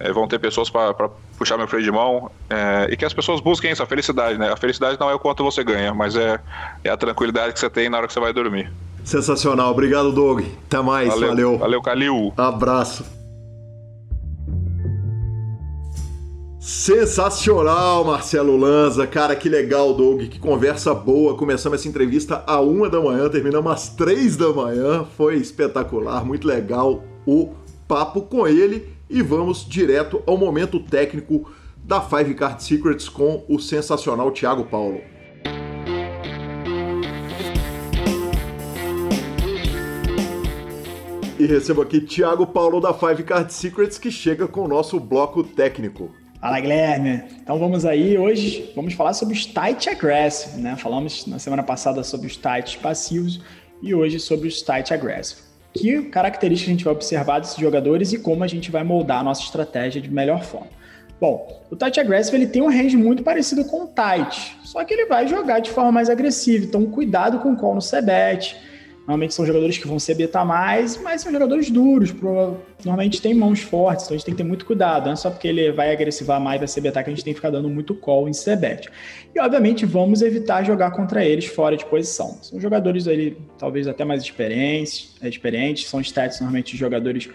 é, 0.00 0.12
vão 0.12 0.26
ter 0.26 0.38
pessoas 0.38 0.68
para 0.68 1.08
puxar 1.38 1.56
meu 1.56 1.68
freio 1.68 1.84
de 1.84 1.92
mão 1.92 2.30
é, 2.50 2.88
e 2.90 2.96
que 2.96 3.04
as 3.04 3.14
pessoas 3.14 3.40
busquem 3.40 3.70
essa 3.70 3.86
felicidade, 3.86 4.38
né? 4.38 4.52
A 4.52 4.56
felicidade 4.56 4.98
não 4.98 5.08
é 5.08 5.14
o 5.14 5.18
quanto 5.18 5.44
você 5.44 5.62
ganha, 5.62 5.94
mas 5.94 6.16
é, 6.16 6.40
é 6.82 6.90
a 6.90 6.96
tranquilidade 6.96 7.52
que 7.52 7.60
você 7.60 7.70
tem 7.70 7.88
na 7.88 7.98
hora 7.98 8.06
que 8.06 8.12
você 8.12 8.20
vai 8.20 8.32
dormir. 8.32 8.70
Sensacional. 9.06 9.70
Obrigado, 9.70 10.10
Doug. 10.10 10.40
Até 10.66 10.82
mais. 10.82 11.08
Valeu. 11.08 11.28
Valeu, 11.28 11.58
Valeu 11.58 11.80
Calil. 11.80 12.32
Abraço. 12.36 13.04
Sensacional, 16.58 18.04
Marcelo 18.04 18.56
Lanza. 18.56 19.06
Cara, 19.06 19.36
que 19.36 19.48
legal, 19.48 19.94
Doug. 19.94 20.22
Que 20.22 20.40
conversa 20.40 20.92
boa. 20.92 21.36
Começamos 21.36 21.78
essa 21.78 21.88
entrevista 21.88 22.42
à 22.48 22.60
uma 22.60 22.90
da 22.90 23.00
manhã, 23.00 23.28
terminamos 23.28 23.70
às 23.70 23.88
três 23.90 24.36
da 24.36 24.52
manhã. 24.52 25.06
Foi 25.16 25.36
espetacular, 25.36 26.24
muito 26.24 26.44
legal 26.44 27.04
o 27.24 27.50
papo 27.86 28.22
com 28.22 28.44
ele. 28.48 28.92
E 29.08 29.22
vamos 29.22 29.64
direto 29.64 30.20
ao 30.26 30.36
momento 30.36 30.80
técnico 30.80 31.48
da 31.84 32.00
Five 32.00 32.34
Card 32.34 32.60
Secrets 32.60 33.08
com 33.08 33.44
o 33.48 33.60
sensacional 33.60 34.32
Thiago 34.32 34.64
Paulo. 34.64 34.98
E 41.38 41.44
recebo 41.44 41.82
aqui 41.82 42.00
Thiago 42.00 42.46
Paulo 42.46 42.80
da 42.80 42.94
Five 42.94 43.22
Card 43.22 43.52
Secrets 43.52 43.98
que 43.98 44.10
chega 44.10 44.48
com 44.48 44.62
o 44.62 44.68
nosso 44.68 44.98
bloco 44.98 45.44
técnico. 45.44 46.10
Fala 46.40 46.58
Guilherme, 46.58 47.24
então 47.42 47.58
vamos 47.58 47.84
aí, 47.84 48.16
hoje 48.16 48.72
vamos 48.74 48.94
falar 48.94 49.12
sobre 49.12 49.34
os 49.34 49.44
tight 49.44 49.90
aggressive, 49.90 50.62
né? 50.62 50.76
Falamos 50.76 51.26
na 51.26 51.38
semana 51.38 51.62
passada 51.62 52.02
sobre 52.02 52.26
os 52.26 52.38
tight 52.38 52.78
passivos 52.78 53.42
e 53.82 53.94
hoje 53.94 54.18
sobre 54.18 54.48
os 54.48 54.62
tight 54.62 54.94
aggressive. 54.94 55.42
Que 55.74 56.04
características 56.04 56.70
a 56.70 56.72
gente 56.72 56.84
vai 56.84 56.94
observar 56.94 57.40
desses 57.40 57.58
jogadores 57.58 58.14
e 58.14 58.18
como 58.18 58.42
a 58.42 58.46
gente 58.46 58.70
vai 58.70 58.82
moldar 58.82 59.20
a 59.20 59.24
nossa 59.24 59.42
estratégia 59.42 60.00
de 60.00 60.10
melhor 60.10 60.42
forma. 60.42 60.68
Bom, 61.20 61.64
o 61.70 61.76
tight 61.76 62.00
aggressive 62.00 62.34
ele 62.38 62.46
tem 62.46 62.62
um 62.62 62.70
range 62.70 62.96
muito 62.96 63.22
parecido 63.22 63.62
com 63.66 63.84
o 63.84 63.88
tight, 63.88 64.56
só 64.64 64.82
que 64.84 64.94
ele 64.94 65.04
vai 65.04 65.28
jogar 65.28 65.60
de 65.60 65.70
forma 65.70 65.92
mais 65.92 66.08
agressiva, 66.08 66.64
então 66.64 66.86
cuidado 66.86 67.40
com 67.40 67.52
o 67.52 67.56
call 67.56 67.74
no 67.74 67.82
c-bet, 67.82 68.56
Normalmente 69.06 69.34
são 69.34 69.46
jogadores 69.46 69.78
que 69.78 69.86
vão 69.86 70.00
se 70.00 70.12
betar 70.14 70.44
mais, 70.44 71.00
mas 71.00 71.22
são 71.22 71.30
jogadores 71.30 71.70
duros. 71.70 72.12
Normalmente 72.84 73.22
tem 73.22 73.32
mãos 73.32 73.60
fortes, 73.60 74.04
então 74.04 74.16
a 74.16 74.18
gente 74.18 74.26
tem 74.26 74.34
que 74.34 74.42
ter 74.42 74.48
muito 74.48 74.66
cuidado. 74.66 75.06
Não 75.06 75.12
é 75.12 75.16
só 75.16 75.30
porque 75.30 75.46
ele 75.46 75.70
vai 75.70 75.92
agressivar 75.92 76.40
mais, 76.40 76.58
vai 76.58 76.66
se 76.66 76.80
betar, 76.80 77.04
que 77.04 77.10
a 77.10 77.12
gente 77.12 77.22
tem 77.22 77.32
que 77.32 77.38
ficar 77.38 77.50
dando 77.50 77.68
muito 77.68 77.94
call 77.94 78.28
em 78.28 78.32
CBET. 78.32 78.88
E, 79.32 79.38
obviamente, 79.38 79.86
vamos 79.86 80.22
evitar 80.22 80.64
jogar 80.64 80.90
contra 80.90 81.24
eles 81.24 81.46
fora 81.46 81.76
de 81.76 81.86
posição. 81.86 82.36
São 82.42 82.60
jogadores 82.60 83.06
ali, 83.06 83.38
talvez 83.56 83.86
até 83.86 84.04
mais 84.04 84.22
experientes, 84.22 85.14
é, 85.22 85.28
experientes 85.28 85.88
são 85.88 86.00
stats 86.00 86.40
normalmente 86.40 86.72
de 86.72 86.76
jogadores 86.76 87.28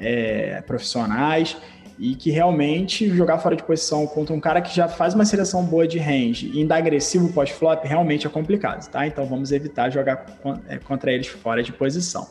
é, 0.00 0.62
profissionais 0.62 1.56
e 1.98 2.14
que 2.14 2.30
realmente 2.30 3.08
jogar 3.08 3.38
fora 3.38 3.56
de 3.56 3.62
posição 3.62 4.06
contra 4.06 4.34
um 4.34 4.40
cara 4.40 4.60
que 4.60 4.74
já 4.74 4.88
faz 4.88 5.14
uma 5.14 5.24
seleção 5.24 5.64
boa 5.64 5.86
de 5.86 5.98
range 5.98 6.50
e 6.54 6.60
ainda 6.60 6.76
agressivo 6.76 7.32
pós-flop 7.32 7.84
realmente 7.84 8.26
é 8.26 8.30
complicado, 8.30 8.88
tá? 8.88 9.06
Então 9.06 9.26
vamos 9.26 9.50
evitar 9.50 9.90
jogar 9.90 10.26
é, 10.68 10.78
contra 10.78 11.12
eles 11.12 11.26
fora 11.26 11.62
de 11.62 11.72
posição. 11.72 12.26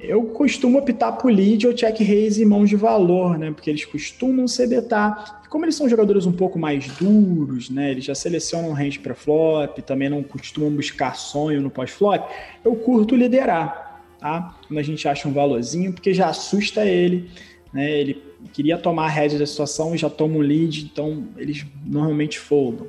Eu 0.00 0.22
costumo 0.26 0.78
optar 0.78 1.12
por 1.12 1.32
lead 1.32 1.66
ou 1.66 1.74
check 1.74 1.98
raise 1.98 2.40
e 2.40 2.46
mãos 2.46 2.68
de 2.68 2.76
valor, 2.76 3.36
né? 3.36 3.50
Porque 3.50 3.68
eles 3.68 3.84
costumam 3.84 4.46
ser 4.46 4.68
betar. 4.68 5.42
Como 5.48 5.64
eles 5.64 5.74
são 5.74 5.88
jogadores 5.88 6.24
um 6.24 6.30
pouco 6.30 6.56
mais 6.56 6.86
duros, 6.86 7.68
né? 7.68 7.90
Eles 7.90 8.04
já 8.04 8.14
selecionam 8.14 8.72
range 8.72 9.00
para 9.00 9.12
flop, 9.12 9.78
também 9.80 10.08
não 10.08 10.22
costumam 10.22 10.70
buscar 10.70 11.16
sonho 11.16 11.60
no 11.60 11.68
pós-flop. 11.68 12.30
Eu 12.64 12.76
curto 12.76 13.16
liderar, 13.16 14.04
tá? 14.20 14.54
Quando 14.68 14.78
a 14.78 14.84
gente 14.84 15.08
acha 15.08 15.26
um 15.26 15.32
valorzinho, 15.32 15.92
porque 15.92 16.14
já 16.14 16.28
assusta 16.28 16.84
ele, 16.84 17.28
né? 17.72 17.90
Ele 17.90 18.27
queria 18.52 18.78
tomar 18.78 19.04
a 19.04 19.08
rédea 19.08 19.38
da 19.38 19.46
situação 19.46 19.94
e 19.94 19.98
já 19.98 20.08
toma 20.08 20.36
o 20.36 20.40
lead, 20.40 20.90
então 20.92 21.24
eles 21.36 21.66
normalmente 21.84 22.38
foldam. 22.38 22.86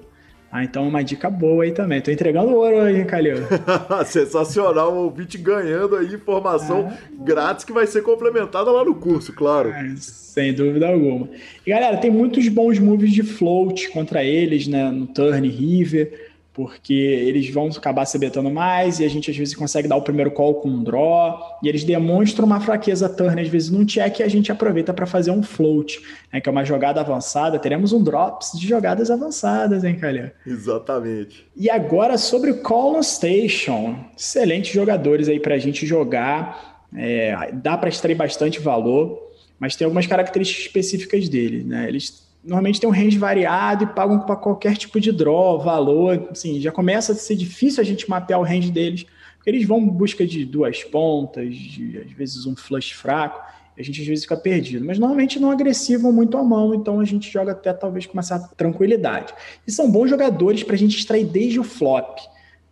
Ah, 0.52 0.64
então 0.64 0.88
uma 0.88 1.04
dica 1.04 1.30
boa 1.30 1.64
aí 1.64 1.72
também. 1.72 2.02
Tô 2.02 2.10
entregando 2.10 2.56
ouro 2.56 2.82
aí, 2.82 3.06
Calil. 3.06 3.38
Sensacional, 4.06 4.94
o 4.94 5.04
ouvinte 5.04 5.38
ganhando 5.38 5.96
aí 5.96 6.08
informação 6.08 6.92
ah. 6.92 7.24
grátis 7.24 7.64
que 7.64 7.72
vai 7.72 7.86
ser 7.86 8.02
complementada 8.02 8.72
lá 8.72 8.84
no 8.84 8.96
curso, 8.96 9.32
claro. 9.32 9.70
É, 9.70 9.94
sem 9.98 10.52
dúvida 10.54 10.88
alguma. 10.88 11.30
E 11.66 11.70
galera, 11.70 11.98
tem 11.98 12.10
muitos 12.10 12.48
bons 12.48 12.80
moves 12.80 13.12
de 13.12 13.22
float 13.22 13.90
contra 13.90 14.24
eles, 14.24 14.68
né? 14.68 14.90
No 14.90 15.06
turn 15.06 15.48
river 15.48 16.29
porque 16.60 16.94
eles 16.94 17.50
vão 17.50 17.68
acabar 17.68 18.04
se 18.04 18.20
betando 18.20 18.52
mais 18.52 19.00
e 19.00 19.06
a 19.06 19.08
gente 19.08 19.32
às 19.32 19.38
vezes 19.38 19.56
consegue 19.56 19.88
dar 19.88 19.96
o 19.96 20.02
primeiro 20.02 20.30
call 20.30 20.56
com 20.56 20.68
um 20.68 20.84
draw 20.84 21.40
e 21.64 21.70
eles 21.70 21.86
demonstram 21.86 22.46
uma 22.46 22.60
fraqueza 22.60 23.08
turn 23.08 23.40
às 23.40 23.48
vezes 23.48 23.70
num 23.70 23.86
check 23.86 24.20
e 24.20 24.24
a 24.24 24.28
gente 24.28 24.52
aproveita 24.52 24.94
para 24.94 25.06
fazer 25.06 25.32
um 25.32 25.42
float, 25.42 26.02
né, 26.34 26.42
que 26.42 26.50
é 26.50 26.52
uma 26.52 26.66
jogada 26.66 27.00
avançada. 27.00 27.58
Teremos 27.58 27.94
um 27.94 28.04
drops 28.04 28.60
de 28.60 28.68
jogadas 28.68 29.10
avançadas, 29.10 29.86
hein, 29.86 29.96
Calha? 29.96 30.34
Exatamente. 30.46 31.48
E 31.56 31.70
agora 31.70 32.18
sobre 32.18 32.52
o 32.52 32.62
Call 32.62 32.98
on 32.98 33.04
Station. 33.04 33.96
Excelentes 34.18 34.74
jogadores 34.74 35.30
aí 35.30 35.40
para 35.40 35.56
a 35.56 35.60
gente 35.60 35.86
jogar. 35.86 36.84
É, 36.94 37.52
dá 37.54 37.78
para 37.78 37.88
extrair 37.88 38.16
bastante 38.16 38.60
valor, 38.60 39.18
mas 39.58 39.78
tem 39.78 39.86
algumas 39.86 40.08
características 40.08 40.66
específicas 40.66 41.30
dele, 41.30 41.64
né? 41.64 41.88
Eles 41.88 42.28
normalmente 42.44 42.80
tem 42.80 42.90
um 42.90 42.94
range 42.94 43.18
variado 43.18 43.84
e 43.84 43.88
pagam 43.88 44.20
para 44.20 44.36
qualquer 44.36 44.76
tipo 44.78 45.00
de 45.00 45.12
draw, 45.12 45.60
valor, 45.60 46.30
assim, 46.32 46.60
já 46.60 46.72
começa 46.72 47.12
a 47.12 47.16
ser 47.16 47.36
difícil 47.36 47.82
a 47.82 47.86
gente 47.86 48.10
mapear 48.10 48.40
o 48.40 48.44
range 48.44 48.72
deles, 48.72 49.06
porque 49.36 49.50
eles 49.50 49.68
vão 49.68 49.80
em 49.80 49.90
busca 49.90 50.26
de 50.26 50.46
duas 50.46 50.84
pontas, 50.84 51.54
de, 51.54 52.00
às 52.06 52.12
vezes 52.12 52.46
um 52.46 52.56
flush 52.56 52.92
fraco, 52.92 53.42
a 53.78 53.84
gente 53.84 54.02
às 54.02 54.08
vezes 54.08 54.26
fica 54.26 54.36
perdido, 54.36 54.86
mas 54.86 55.00
normalmente 55.00 55.40
não 55.40 55.52
agressivam 55.52 56.12
muito 56.12 56.38
a 56.38 56.44
mão, 56.44 56.74
então 56.74 57.00
a 57.00 57.06
gente 57.06 57.32
joga 57.32 57.54
até 57.54 57.72
talvez 57.72 58.06
com 58.06 58.14
uma 58.14 58.24
certa 58.24 58.50
tranquilidade. 58.56 59.34
E 59.66 59.72
são 59.72 59.90
bons 59.90 60.10
jogadores 60.10 60.64
para 60.64 60.76
a 60.76 60.78
gente 60.78 60.98
extrair 60.98 61.26
desde 61.26 61.62
o 61.62 61.64
flop. 61.64 62.20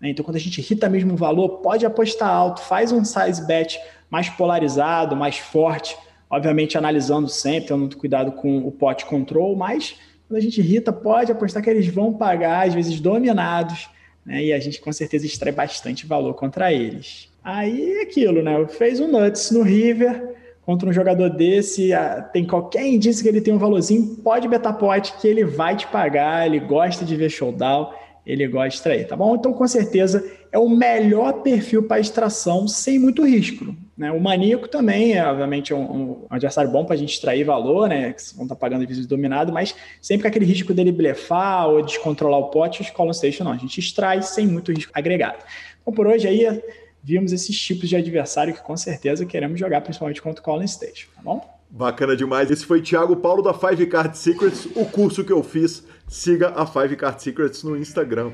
Né? 0.01 0.09
Então, 0.09 0.24
quando 0.26 0.36
a 0.36 0.39
gente 0.39 0.59
irrita 0.59 0.89
mesmo 0.89 1.13
o 1.13 1.18
valor, 1.18 1.59
pode 1.59 1.86
apostar 1.86 2.30
alto, 2.30 2.61
faz 2.61 2.91
um 2.91 3.05
size 3.05 3.45
bet 3.47 3.80
mais 4.09 4.30
polarizado, 4.30 5.15
mais 5.15 5.38
forte, 5.38 5.97
Obviamente, 6.30 6.78
analisando 6.78 7.28
sempre, 7.30 7.69
tendo 7.69 7.80
muito 7.80 7.97
cuidado 7.97 8.32
com 8.34 8.59
o 8.59 8.71
pot 8.71 9.05
control, 9.05 9.55
mas 9.55 9.95
quando 10.28 10.38
a 10.38 10.41
gente 10.41 10.59
irrita, 10.59 10.91
pode 10.91 11.32
apostar 11.32 11.63
que 11.63 11.69
eles 11.69 11.88
vão 11.88 12.13
pagar, 12.13 12.67
às 12.67 12.73
vezes 12.73 12.99
dominados, 12.99 13.89
né? 14.25 14.43
E 14.43 14.53
a 14.53 14.59
gente 14.59 14.82
com 14.82 14.91
certeza 14.91 15.25
extrai 15.25 15.53
bastante 15.53 16.05
valor 16.05 16.34
contra 16.34 16.71
eles. 16.73 17.30
Aí 17.41 17.99
é 17.99 18.01
aquilo, 18.01 18.43
né? 18.43 18.67
Fez 18.67 18.99
um 18.99 19.07
nuts 19.07 19.51
no 19.51 19.61
River, 19.61 20.36
contra 20.67 20.89
um 20.89 20.91
jogador 20.91 21.30
desse, 21.30 21.91
tem 22.34 22.45
qualquer 22.45 22.86
indício 22.86 23.23
que 23.23 23.30
ele 23.30 23.39
tem 23.39 23.53
um 23.53 23.57
valorzinho, 23.57 24.17
pode 24.17 24.49
betar 24.49 24.73
pote 24.73 25.13
que 25.13 25.25
ele 25.25 25.45
vai 25.45 25.78
te 25.78 25.88
pagar, 25.88 26.45
ele 26.45 26.59
gosta 26.59 27.05
de 27.05 27.15
ver 27.15 27.30
showdown, 27.30 27.89
ele 28.28 28.45
gosta 28.45 28.67
de 28.67 28.75
extrair, 28.75 29.07
tá 29.07 29.15
bom? 29.15 29.36
Então, 29.36 29.53
com 29.53 29.65
certeza, 29.65 30.30
é 30.51 30.59
o 30.59 30.67
melhor 30.67 31.41
perfil 31.41 31.84
para 31.84 31.99
extração 31.99 32.67
sem 32.67 32.99
muito 32.99 33.25
risco. 33.25 33.73
Né? 33.97 34.11
O 34.11 34.19
maníaco 34.19 34.67
também 34.67 35.13
é, 35.13 35.25
obviamente, 35.25 35.73
um, 35.73 35.80
um 35.80 36.25
adversário 36.30 36.69
bom 36.69 36.84
para 36.84 36.95
a 36.95 36.97
gente 36.97 37.13
extrair 37.13 37.45
valor, 37.45 37.88
né? 37.88 38.11
Que 38.11 38.36
vão 38.36 38.43
estar 38.43 38.55
tá 38.55 38.59
pagando 38.59 38.86
de 38.86 39.07
dominado, 39.07 39.53
mas 39.53 39.73
sempre 40.01 40.23
com 40.23 40.28
aquele 40.28 40.45
risco 40.45 40.73
dele 40.73 40.91
blefar 40.91 41.69
ou 41.69 41.82
descontrolar 41.82 42.39
o 42.39 42.49
pote, 42.49 42.82
os 42.82 42.89
Column 42.89 43.13
Station 43.13 43.45
não. 43.45 43.53
A 43.53 43.57
gente 43.57 43.80
extrai 43.80 44.21
sem 44.21 44.45
muito 44.45 44.73
risco 44.73 44.91
agregado. 44.93 45.38
Então, 45.82 45.93
por 45.93 46.05
hoje 46.05 46.28
aí, 46.28 46.61
vimos 47.01 47.32
esses 47.32 47.57
tipos 47.57 47.88
de 47.88 47.95
adversário 47.95 48.53
que 48.53 48.61
com 48.61 48.75
certeza 48.75 49.25
queremos 49.25 49.57
jogar, 49.57 49.80
principalmente 49.80 50.21
contra 50.21 50.41
o 50.41 50.43
Colin 50.43 50.67
Station, 50.67 51.07
tá 51.15 51.21
bom? 51.23 51.57
Bacana 51.70 52.15
demais. 52.15 52.49
Esse 52.49 52.65
foi 52.65 52.82
Thiago 52.82 53.15
Paulo 53.18 53.41
da 53.41 53.53
Five 53.53 53.86
Card 53.88 54.18
Secrets, 54.18 54.68
o 54.76 54.86
curso 54.86 55.24
que 55.24 55.32
eu 55.32 55.43
fiz. 55.43 55.84
Siga 56.07 56.53
a 56.55 56.65
Five 56.65 56.95
Card 56.95 57.22
Secrets 57.22 57.63
no 57.63 57.76
Instagram. 57.76 58.32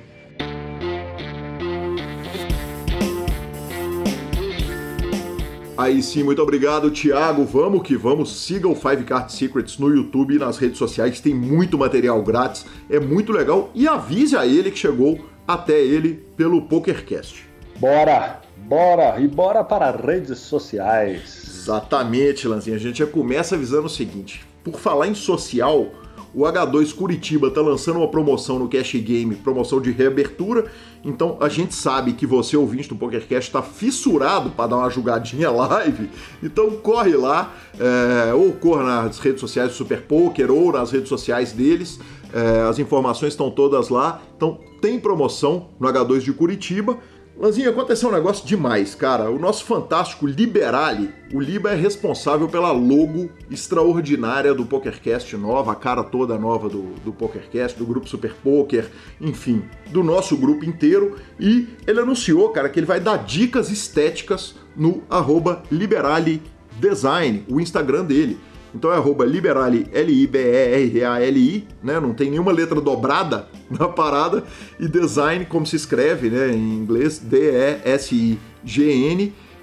Aí 5.76 6.04
sim, 6.04 6.22
muito 6.22 6.42
obrigado, 6.42 6.92
Thiago. 6.92 7.44
Vamos 7.46 7.82
que 7.82 7.98
vamos. 7.98 8.44
Siga 8.44 8.68
o 8.68 8.76
Five 8.76 9.04
Card 9.04 9.34
Secrets 9.34 9.80
no 9.80 9.90
YouTube 9.90 10.36
e 10.36 10.40
nas 10.40 10.58
redes 10.58 10.78
sociais. 10.78 11.20
Tem 11.20 11.34
muito 11.34 11.78
material 11.78 12.22
grátis, 12.22 12.66
é 12.90 13.00
muito 13.00 13.32
legal. 13.32 13.72
E 13.74 13.88
avise 13.88 14.38
a 14.38 14.46
ele 14.46 14.70
que 14.70 14.78
chegou 14.78 15.20
até 15.48 15.82
ele 15.82 16.24
pelo 16.38 16.62
PokerCast. 16.62 17.50
Bora! 17.80 18.40
Bora! 18.56 19.20
E 19.20 19.28
bora 19.28 19.64
para 19.64 19.92
redes 19.92 20.38
sociais. 20.40 21.43
Exatamente, 21.64 22.48
Lanzinha. 22.48 22.76
A 22.76 22.80
gente 22.80 23.00
já 23.00 23.08
começa 23.08 23.56
avisando 23.56 23.86
o 23.86 23.90
seguinte: 23.90 24.46
por 24.64 24.78
falar 24.78 25.08
em 25.08 25.16
social, 25.16 25.88
o 26.36 26.42
H2 26.42 26.94
Curitiba 26.94 27.48
está 27.48 27.62
lançando 27.62 28.00
uma 28.00 28.08
promoção 28.08 28.60
no 28.60 28.68
Cash 28.68 28.96
Game, 28.96 29.36
promoção 29.36 29.80
de 29.80 29.92
reabertura. 29.92 30.66
Então 31.06 31.38
a 31.40 31.48
gente 31.48 31.74
sabe 31.74 32.14
que 32.14 32.26
você, 32.26 32.58
ouvinte 32.58 32.90
do 32.90 32.96
PokerCast, 32.96 33.50
está 33.50 33.62
fissurado 33.62 34.50
para 34.50 34.68
dar 34.68 34.78
uma 34.78 34.90
jogadinha 34.90 35.50
live. 35.52 36.10
Então 36.42 36.72
corre 36.72 37.16
lá, 37.16 37.54
é, 37.80 38.34
ou 38.34 38.52
corra 38.54 38.84
nas 38.84 39.20
redes 39.20 39.40
sociais 39.40 39.70
do 39.70 39.76
Super 39.76 40.02
Poker 40.02 40.52
ou 40.52 40.74
nas 40.74 40.92
redes 40.92 41.08
sociais 41.08 41.54
deles. 41.54 42.00
É, 42.34 42.62
as 42.68 42.78
informações 42.78 43.34
estão 43.34 43.50
todas 43.50 43.88
lá. 43.88 44.22
Então 44.36 44.60
tem 44.82 45.00
promoção 45.00 45.70
no 45.80 45.88
H2 45.88 46.20
de 46.20 46.34
Curitiba. 46.34 46.98
Lanzinha, 47.36 47.72
aconteceu 47.72 48.10
um 48.10 48.12
negócio 48.12 48.46
demais, 48.46 48.94
cara. 48.94 49.32
O 49.32 49.40
nosso 49.40 49.66
fantástico 49.66 50.28
Liberali, 50.28 51.12
o 51.34 51.40
Liba 51.40 51.72
é 51.72 51.76
responsável 51.76 52.48
pela 52.48 52.72
logo 52.72 53.30
extraordinária 53.50 54.54
do 54.54 54.66
PokerCast 54.66 55.36
nova, 55.36 55.72
a 55.72 55.76
cara 55.76 56.04
toda 56.04 56.38
nova 56.38 56.70
do, 56.70 56.94
do 57.04 57.12
PokerCast, 57.12 57.78
do 57.78 57.88
grupo 57.88 58.08
Super 58.08 58.36
Poker, 58.36 58.88
enfim, 59.20 59.64
do 59.90 60.04
nosso 60.04 60.38
grupo 60.38 60.64
inteiro. 60.64 61.16
E 61.40 61.68
ele 61.88 62.00
anunciou, 62.00 62.50
cara, 62.50 62.70
que 62.70 62.80
ele 62.80 62.86
vai 62.86 63.00
dar 63.00 63.18
dicas 63.18 63.72
estéticas 63.72 64.56
no 64.76 65.02
arroba 65.10 65.64
Liberali 65.72 66.40
Design, 66.80 67.46
o 67.50 67.60
Instagram 67.60 68.06
dele. 68.06 68.38
Então 68.74 68.92
é 68.92 68.96
arroba 68.96 69.24
liberali, 69.24 69.88
L-I-B-E-R-A-L-I, 69.94 71.68
né? 71.84 72.00
Não 72.00 72.14
tem 72.14 72.32
nenhuma 72.32 72.52
letra 72.52 72.82
dobrada 72.82 73.48
na 73.70 73.88
parada. 73.88 74.44
E 74.80 74.88
design, 74.88 75.46
como 75.46 75.66
se 75.66 75.76
escreve, 75.76 76.30
né? 76.30 76.52
Em 76.52 76.76
inglês, 76.76 77.20
D-E-S-I-G-N. 77.20 78.44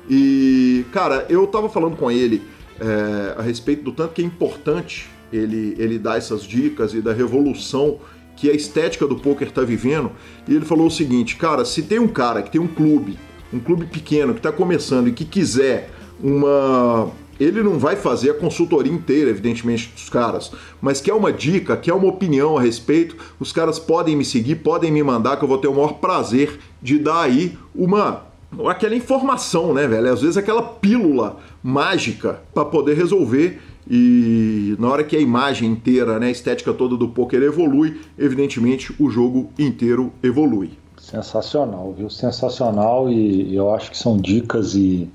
E, 0.08 0.84
cara, 0.92 1.26
eu 1.28 1.46
tava 1.46 1.68
falando 1.68 1.96
com 1.96 2.10
ele 2.10 2.42
é, 2.80 3.34
a 3.38 3.42
respeito 3.42 3.82
do 3.84 3.92
tanto 3.92 4.14
que 4.14 4.22
é 4.22 4.24
importante 4.24 5.08
ele, 5.32 5.74
ele 5.78 5.98
dar 5.98 6.16
essas 6.16 6.42
dicas 6.42 6.94
e 6.94 7.00
da 7.00 7.12
revolução 7.12 7.98
que 8.36 8.50
a 8.50 8.54
estética 8.54 9.06
do 9.06 9.16
poker 9.16 9.50
tá 9.50 9.62
vivendo. 9.62 10.12
E 10.48 10.54
ele 10.54 10.64
falou 10.64 10.86
o 10.86 10.90
seguinte, 10.90 11.36
cara, 11.36 11.64
se 11.64 11.82
tem 11.82 11.98
um 11.98 12.08
cara 12.08 12.42
que 12.42 12.50
tem 12.50 12.60
um 12.60 12.66
clube, 12.66 13.18
um 13.52 13.60
clube 13.60 13.86
pequeno 13.86 14.32
que 14.32 14.38
está 14.38 14.50
começando 14.50 15.08
e 15.08 15.12
que 15.12 15.24
quiser 15.24 15.90
uma 16.22 17.10
ele 17.40 17.62
não 17.62 17.78
vai 17.78 17.96
fazer 17.96 18.30
a 18.30 18.34
consultoria 18.34 18.92
inteira, 18.92 19.30
evidentemente, 19.30 19.90
dos 19.94 20.10
caras, 20.10 20.52
mas 20.80 21.00
quer 21.00 21.14
uma 21.14 21.32
dica, 21.32 21.76
quer 21.76 21.94
uma 21.94 22.06
opinião 22.06 22.58
a 22.58 22.60
respeito, 22.60 23.16
os 23.40 23.50
caras 23.50 23.78
podem 23.78 24.14
me 24.14 24.24
seguir, 24.24 24.56
podem 24.56 24.92
me 24.92 25.02
mandar, 25.02 25.38
que 25.38 25.44
eu 25.44 25.48
vou 25.48 25.58
ter 25.58 25.68
o 25.68 25.74
maior 25.74 25.94
prazer 25.94 26.60
de 26.82 26.98
dar 26.98 27.22
aí 27.22 27.58
uma 27.74 28.28
aquela 28.66 28.96
informação, 28.96 29.72
né, 29.72 29.86
velho? 29.86 30.12
Às 30.12 30.22
vezes 30.22 30.36
aquela 30.36 30.60
pílula 30.62 31.36
mágica 31.62 32.40
para 32.52 32.64
poder 32.64 32.96
resolver 32.96 33.60
e 33.88 34.76
na 34.78 34.88
hora 34.88 35.04
que 35.04 35.16
a 35.16 35.20
imagem 35.20 35.70
inteira, 35.70 36.18
né, 36.18 36.26
a 36.26 36.30
estética 36.30 36.72
toda 36.72 36.96
do 36.96 37.08
poker 37.08 37.42
evolui, 37.42 38.00
evidentemente 38.18 38.94
o 38.98 39.08
jogo 39.08 39.50
inteiro 39.58 40.12
evolui. 40.22 40.72
Sensacional, 40.98 41.94
viu? 41.96 42.10
Sensacional 42.10 43.08
e 43.08 43.54
eu 43.54 43.72
acho 43.74 43.90
que 43.90 43.98
são 43.98 44.18
dicas 44.18 44.74
e 44.74 45.08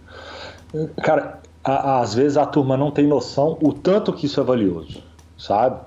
cara, 1.03 1.39
a, 1.65 1.99
às 1.99 2.13
vezes 2.13 2.37
a 2.37 2.45
turma 2.45 2.77
não 2.77 2.91
tem 2.91 3.07
noção 3.07 3.57
o 3.61 3.73
tanto 3.73 4.13
que 4.13 4.27
isso 4.27 4.39
é 4.39 4.43
valioso, 4.43 5.01
sabe? 5.37 5.81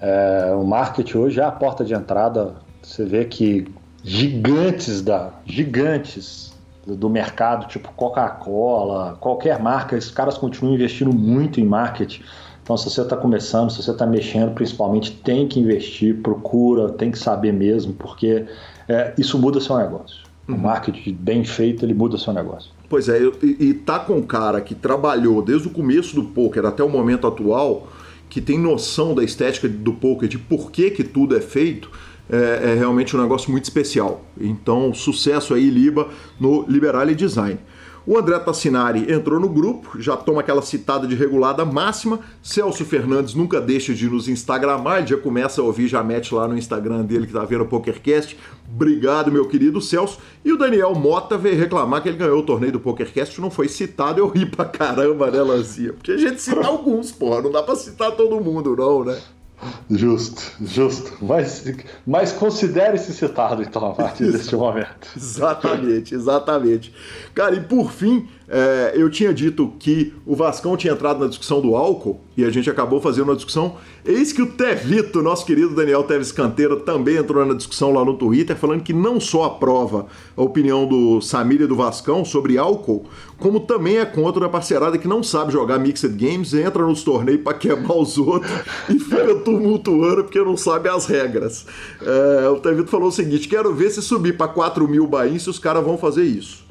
É, 0.00 0.52
o 0.54 0.64
marketing 0.64 1.18
hoje 1.18 1.40
é 1.40 1.44
a 1.44 1.50
porta 1.50 1.84
de 1.84 1.94
entrada. 1.94 2.54
Você 2.82 3.04
vê 3.04 3.24
que 3.24 3.66
gigantes 4.04 5.00
da 5.00 5.30
gigantes 5.46 6.52
do 6.86 7.08
mercado, 7.08 7.66
tipo 7.66 7.92
Coca-Cola, 7.92 9.16
qualquer 9.20 9.60
marca, 9.60 9.96
esses 9.96 10.10
caras 10.10 10.36
continuam 10.36 10.74
investindo 10.74 11.12
muito 11.12 11.60
em 11.60 11.64
marketing. 11.64 12.22
Então, 12.62 12.76
se 12.76 12.90
você 12.90 13.00
está 13.00 13.16
começando, 13.16 13.70
se 13.70 13.82
você 13.82 13.90
está 13.90 14.06
mexendo, 14.06 14.52
principalmente 14.54 15.12
tem 15.12 15.48
que 15.48 15.58
investir, 15.58 16.20
procura, 16.22 16.90
tem 16.90 17.10
que 17.10 17.18
saber 17.18 17.52
mesmo, 17.52 17.92
porque 17.94 18.46
é, 18.88 19.12
isso 19.18 19.38
muda 19.38 19.60
seu 19.60 19.76
negócio. 19.76 20.22
Uhum. 20.48 20.56
O 20.56 20.58
marketing 20.58 21.14
bem 21.14 21.44
feito, 21.44 21.84
ele 21.84 21.94
muda 21.94 22.18
seu 22.18 22.32
negócio. 22.32 22.70
Pois 22.92 23.08
é, 23.08 23.22
e, 23.42 23.72
tá 23.72 23.98
com 23.98 24.18
um 24.18 24.22
cara 24.22 24.60
que 24.60 24.74
trabalhou 24.74 25.40
desde 25.40 25.66
o 25.66 25.70
começo 25.70 26.14
do 26.14 26.24
poker 26.24 26.66
até 26.66 26.84
o 26.84 26.90
momento 26.90 27.26
atual, 27.26 27.90
que 28.28 28.38
tem 28.38 28.58
noção 28.58 29.14
da 29.14 29.24
estética 29.24 29.66
do 29.66 29.94
poker, 29.94 30.28
de 30.28 30.36
por 30.36 30.70
que, 30.70 30.90
que 30.90 31.02
tudo 31.02 31.34
é 31.34 31.40
feito, 31.40 31.90
é, 32.28 32.72
é 32.72 32.74
realmente 32.74 33.16
um 33.16 33.22
negócio 33.22 33.50
muito 33.50 33.64
especial. 33.64 34.22
Então, 34.38 34.92
sucesso 34.92 35.54
aí, 35.54 35.70
Liba, 35.70 36.06
no 36.38 36.66
Liberale 36.68 37.14
Design. 37.14 37.58
O 38.04 38.18
André 38.18 38.36
Tassinari 38.40 39.12
entrou 39.12 39.38
no 39.38 39.48
grupo, 39.48 40.00
já 40.00 40.16
toma 40.16 40.40
aquela 40.40 40.60
citada 40.60 41.06
de 41.06 41.14
regulada 41.14 41.64
máxima. 41.64 42.18
Celso 42.42 42.84
Fernandes 42.84 43.34
nunca 43.34 43.60
deixa 43.60 43.94
de 43.94 44.08
nos 44.08 44.28
Instagramar, 44.28 44.98
ele 44.98 45.06
já 45.06 45.16
começa 45.16 45.60
a 45.60 45.64
ouvir, 45.64 45.86
já 45.86 46.02
mete 46.02 46.34
lá 46.34 46.48
no 46.48 46.58
Instagram 46.58 47.02
dele 47.02 47.28
que 47.28 47.32
tá 47.32 47.44
vendo 47.44 47.62
o 47.62 47.68
PokerCast. 47.68 48.36
Obrigado, 48.74 49.30
meu 49.30 49.46
querido 49.46 49.80
Celso. 49.80 50.18
E 50.44 50.52
o 50.52 50.58
Daniel 50.58 50.94
Mota 50.94 51.38
veio 51.38 51.56
reclamar 51.56 52.02
que 52.02 52.08
ele 52.08 52.18
ganhou 52.18 52.40
o 52.40 52.46
torneio 52.46 52.72
do 52.72 52.80
PokerCast, 52.80 53.40
não 53.40 53.50
foi 53.50 53.68
citado. 53.68 54.18
Eu 54.18 54.26
ri 54.26 54.46
pra 54.46 54.64
caramba, 54.64 55.30
né, 55.30 55.40
Lanzinha? 55.40 55.92
Porque 55.92 56.10
a 56.10 56.16
gente 56.16 56.42
cita 56.42 56.60
alguns, 56.66 57.12
porra, 57.12 57.42
não 57.42 57.52
dá 57.52 57.62
pra 57.62 57.76
citar 57.76 58.10
todo 58.12 58.40
mundo, 58.40 58.74
não, 58.74 59.04
né? 59.04 59.16
Justo, 59.90 60.42
justo. 60.60 61.18
Mas, 61.20 61.64
mas 62.06 62.32
considere-se 62.32 63.12
citado, 63.12 63.62
então, 63.62 63.86
a 63.86 63.94
partir 63.94 64.30
deste 64.32 64.56
momento. 64.56 65.08
Exatamente, 65.16 66.14
exatamente. 66.14 66.94
Cara, 67.34 67.54
e 67.54 67.60
por 67.60 67.92
fim, 67.92 68.28
é, 68.54 68.92
eu 68.94 69.08
tinha 69.08 69.32
dito 69.32 69.72
que 69.78 70.12
o 70.26 70.36
Vascão 70.36 70.76
tinha 70.76 70.92
entrado 70.92 71.20
na 71.20 71.26
discussão 71.26 71.62
do 71.62 71.74
álcool 71.74 72.20
e 72.36 72.44
a 72.44 72.50
gente 72.50 72.68
acabou 72.68 73.00
fazendo 73.00 73.24
uma 73.24 73.34
discussão. 73.34 73.76
Eis 74.04 74.30
que 74.30 74.42
o 74.42 74.46
Tevito, 74.46 75.22
nosso 75.22 75.46
querido 75.46 75.74
Daniel 75.74 76.02
Teves 76.02 76.30
Canteira, 76.30 76.76
também 76.76 77.16
entrou 77.16 77.46
na 77.46 77.54
discussão 77.54 77.94
lá 77.94 78.04
no 78.04 78.12
Twitter, 78.12 78.54
falando 78.54 78.82
que 78.82 78.92
não 78.92 79.18
só 79.18 79.44
aprova 79.44 80.06
a 80.36 80.42
opinião 80.42 80.86
do 80.86 81.22
Samir 81.22 81.62
e 81.62 81.66
do 81.66 81.74
Vascão 81.74 82.26
sobre 82.26 82.58
álcool, 82.58 83.06
como 83.38 83.58
também 83.58 83.96
é 83.96 84.04
contra 84.04 84.44
a 84.44 84.50
parcerada 84.50 84.98
que 84.98 85.08
não 85.08 85.22
sabe 85.22 85.50
jogar 85.50 85.78
Mixed 85.78 86.14
Games, 86.14 86.52
entra 86.52 86.84
nos 86.84 87.02
torneios 87.02 87.40
para 87.40 87.56
quebrar 87.56 87.96
os 87.96 88.18
outros 88.18 88.52
e 88.90 88.98
fica 88.98 89.34
tumultuando 89.36 90.24
porque 90.24 90.38
não 90.40 90.58
sabe 90.58 90.90
as 90.90 91.06
regras. 91.06 91.64
É, 92.02 92.48
o 92.50 92.60
Tevito 92.60 92.90
falou 92.90 93.08
o 93.08 93.12
seguinte: 93.12 93.48
quero 93.48 93.72
ver 93.72 93.88
se 93.88 94.02
subir 94.02 94.36
para 94.36 94.48
4 94.48 94.86
mil 94.86 95.06
bains 95.06 95.42
se 95.42 95.48
os 95.48 95.58
caras 95.58 95.82
vão 95.82 95.96
fazer 95.96 96.24
isso. 96.24 96.61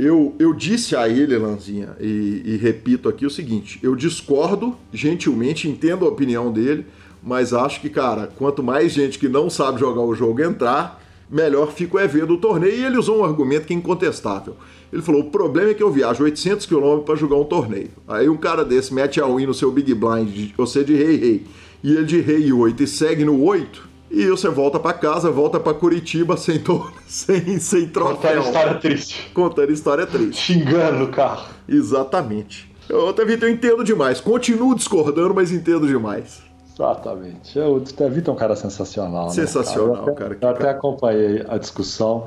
Eu, 0.00 0.32
eu 0.38 0.54
disse 0.54 0.94
a 0.94 1.08
ele, 1.08 1.36
Lanzinha, 1.36 1.96
e, 1.98 2.42
e 2.44 2.56
repito 2.56 3.08
aqui 3.08 3.26
o 3.26 3.30
seguinte: 3.30 3.80
eu 3.82 3.96
discordo 3.96 4.76
gentilmente, 4.92 5.68
entendo 5.68 6.04
a 6.04 6.08
opinião 6.08 6.52
dele, 6.52 6.86
mas 7.20 7.52
acho 7.52 7.80
que, 7.80 7.90
cara, 7.90 8.28
quanto 8.38 8.62
mais 8.62 8.92
gente 8.92 9.18
que 9.18 9.28
não 9.28 9.50
sabe 9.50 9.80
jogar 9.80 10.02
o 10.02 10.14
jogo 10.14 10.40
entrar, 10.40 11.02
melhor 11.28 11.72
fica 11.72 11.96
o 11.96 12.00
EV 12.00 12.26
do 12.26 12.36
torneio. 12.36 12.76
E 12.76 12.84
ele 12.84 12.96
usou 12.96 13.18
um 13.18 13.24
argumento 13.24 13.66
que 13.66 13.74
é 13.74 13.76
incontestável. 13.76 14.56
Ele 14.92 15.02
falou: 15.02 15.22
o 15.22 15.30
problema 15.30 15.70
é 15.70 15.74
que 15.74 15.82
eu 15.82 15.90
viajo 15.90 16.22
800 16.22 16.64
km 16.64 17.00
para 17.04 17.16
jogar 17.16 17.34
um 17.34 17.44
torneio. 17.44 17.90
Aí 18.06 18.28
um 18.28 18.36
cara 18.36 18.64
desse 18.64 18.94
mete 18.94 19.20
a 19.20 19.26
win 19.26 19.46
no 19.46 19.54
seu 19.54 19.72
Big 19.72 19.92
Blind, 19.94 20.52
você 20.56 20.84
de 20.84 20.94
rei 20.94 21.16
rei, 21.16 21.46
e 21.82 21.90
ele 21.90 22.04
de 22.04 22.20
rei 22.20 22.52
8 22.52 22.84
e 22.84 22.86
segue 22.86 23.24
no 23.24 23.42
8, 23.42 23.87
e 24.10 24.28
você 24.28 24.48
volta 24.48 24.78
para 24.78 24.92
casa, 24.92 25.30
volta 25.30 25.60
para 25.60 25.74
Curitiba 25.74 26.36
sem, 26.36 26.58
to... 26.58 26.90
sem, 27.06 27.58
sem 27.58 27.88
troféu. 27.88 28.42
Contando 28.42 28.46
história 28.46 28.74
triste. 28.74 29.30
Contando 29.34 29.72
história 29.72 30.06
triste. 30.06 30.40
Xingando 30.40 31.04
o 31.04 31.08
carro. 31.08 31.48
Exatamente. 31.68 32.68
Eu, 32.88 33.12
Tevito, 33.12 33.44
eu 33.44 33.50
entendo 33.50 33.84
demais. 33.84 34.20
Continuo 34.20 34.74
discordando, 34.74 35.34
mas 35.34 35.52
entendo 35.52 35.86
demais. 35.86 36.42
Exatamente. 36.74 37.58
O 37.58 37.80
Tevito 37.80 38.30
é 38.30 38.34
um 38.34 38.36
cara 38.36 38.56
sensacional. 38.56 39.28
Sensacional, 39.30 40.06
né, 40.06 40.12
cara. 40.12 40.32
Eu 40.32 40.36
até, 40.36 40.46
eu 40.46 40.50
até 40.50 40.70
acompanhei 40.70 41.44
a 41.48 41.58
discussão 41.58 42.26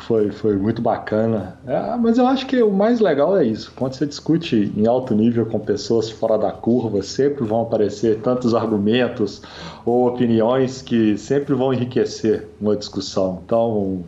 foi, 0.00 0.30
foi 0.30 0.56
muito 0.56 0.82
bacana. 0.82 1.58
É, 1.66 1.96
mas 1.96 2.18
eu 2.18 2.26
acho 2.26 2.46
que 2.46 2.62
o 2.62 2.70
mais 2.70 3.00
legal 3.00 3.36
é 3.36 3.44
isso. 3.44 3.72
Quando 3.76 3.94
você 3.94 4.06
discute 4.06 4.72
em 4.76 4.86
alto 4.86 5.14
nível 5.14 5.46
com 5.46 5.60
pessoas 5.60 6.10
fora 6.10 6.36
da 6.36 6.50
curva, 6.50 7.02
sempre 7.02 7.44
vão 7.44 7.62
aparecer 7.62 8.20
tantos 8.20 8.54
argumentos 8.54 9.42
ou 9.84 10.08
opiniões 10.08 10.82
que 10.82 11.16
sempre 11.16 11.54
vão 11.54 11.72
enriquecer 11.72 12.48
uma 12.60 12.76
discussão. 12.76 13.40
Então, 13.44 14.04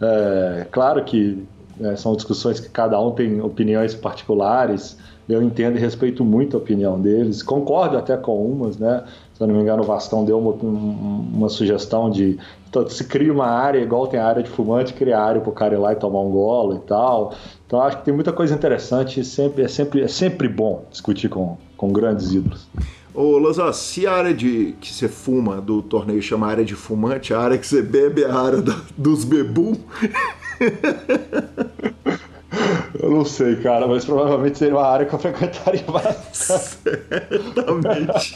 é 0.00 0.66
claro 0.70 1.04
que 1.04 1.46
é, 1.80 1.96
são 1.96 2.14
discussões 2.14 2.60
que 2.60 2.68
cada 2.68 3.00
um 3.00 3.12
tem 3.12 3.40
opiniões 3.40 3.94
particulares. 3.94 4.96
Eu 5.28 5.42
entendo 5.42 5.76
e 5.76 5.80
respeito 5.80 6.24
muito 6.24 6.56
a 6.56 6.60
opinião 6.60 7.00
deles. 7.00 7.42
Concordo 7.42 7.96
até 7.96 8.16
com 8.16 8.44
umas, 8.44 8.76
né? 8.78 9.04
Se 9.34 9.42
eu 9.42 9.46
não 9.46 9.54
me 9.54 9.62
engano, 9.62 9.82
o 9.82 9.86
Vastão 9.86 10.24
deu 10.24 10.38
uma, 10.38 10.52
uma 10.52 11.48
sugestão 11.48 12.10
de 12.10 12.38
se 12.88 13.04
cria 13.04 13.32
uma 13.32 13.46
área, 13.46 13.78
igual 13.78 14.06
tem 14.06 14.18
a 14.18 14.26
área 14.26 14.42
de 14.42 14.50
fumante, 14.50 14.92
cria 14.92 15.18
área 15.18 15.40
para 15.40 15.50
o 15.50 15.52
cara 15.52 15.74
ir 15.74 15.78
lá 15.78 15.92
e 15.92 15.96
tomar 15.96 16.20
um 16.20 16.30
golo 16.30 16.76
e 16.76 16.80
tal. 16.80 17.34
Então 17.66 17.80
acho 17.80 17.98
que 17.98 18.04
tem 18.04 18.14
muita 18.14 18.32
coisa 18.32 18.54
interessante 18.54 19.20
e 19.20 19.24
sempre, 19.24 19.62
é, 19.62 19.68
sempre, 19.68 20.02
é 20.02 20.08
sempre 20.08 20.48
bom 20.48 20.84
discutir 20.90 21.28
com, 21.28 21.56
com 21.76 21.92
grandes 21.92 22.32
ídolos. 22.32 22.66
Ô, 23.14 23.38
Lanza, 23.38 23.72
se 23.72 24.06
a 24.08 24.12
área 24.12 24.34
de 24.34 24.74
que 24.80 24.92
você 24.92 25.08
fuma 25.08 25.60
do 25.60 25.80
torneio 25.82 26.20
chama 26.20 26.48
área 26.48 26.64
de 26.64 26.74
fumante, 26.74 27.32
a 27.32 27.38
área 27.38 27.56
que 27.56 27.66
você 27.66 27.80
bebe 27.80 28.24
é 28.24 28.30
a 28.30 28.36
área 28.36 28.60
da, 28.60 28.76
dos 28.98 29.24
bebum. 29.24 29.74
Eu 33.04 33.10
não 33.10 33.24
sei, 33.26 33.56
cara, 33.56 33.86
mas 33.86 34.02
provavelmente 34.02 34.56
seria 34.56 34.74
uma 34.74 34.86
área 34.86 35.04
que 35.04 35.14
eu 35.14 35.18
frequentaria 35.18 35.84
bastante. 35.92 36.78
Certamente. 37.54 38.34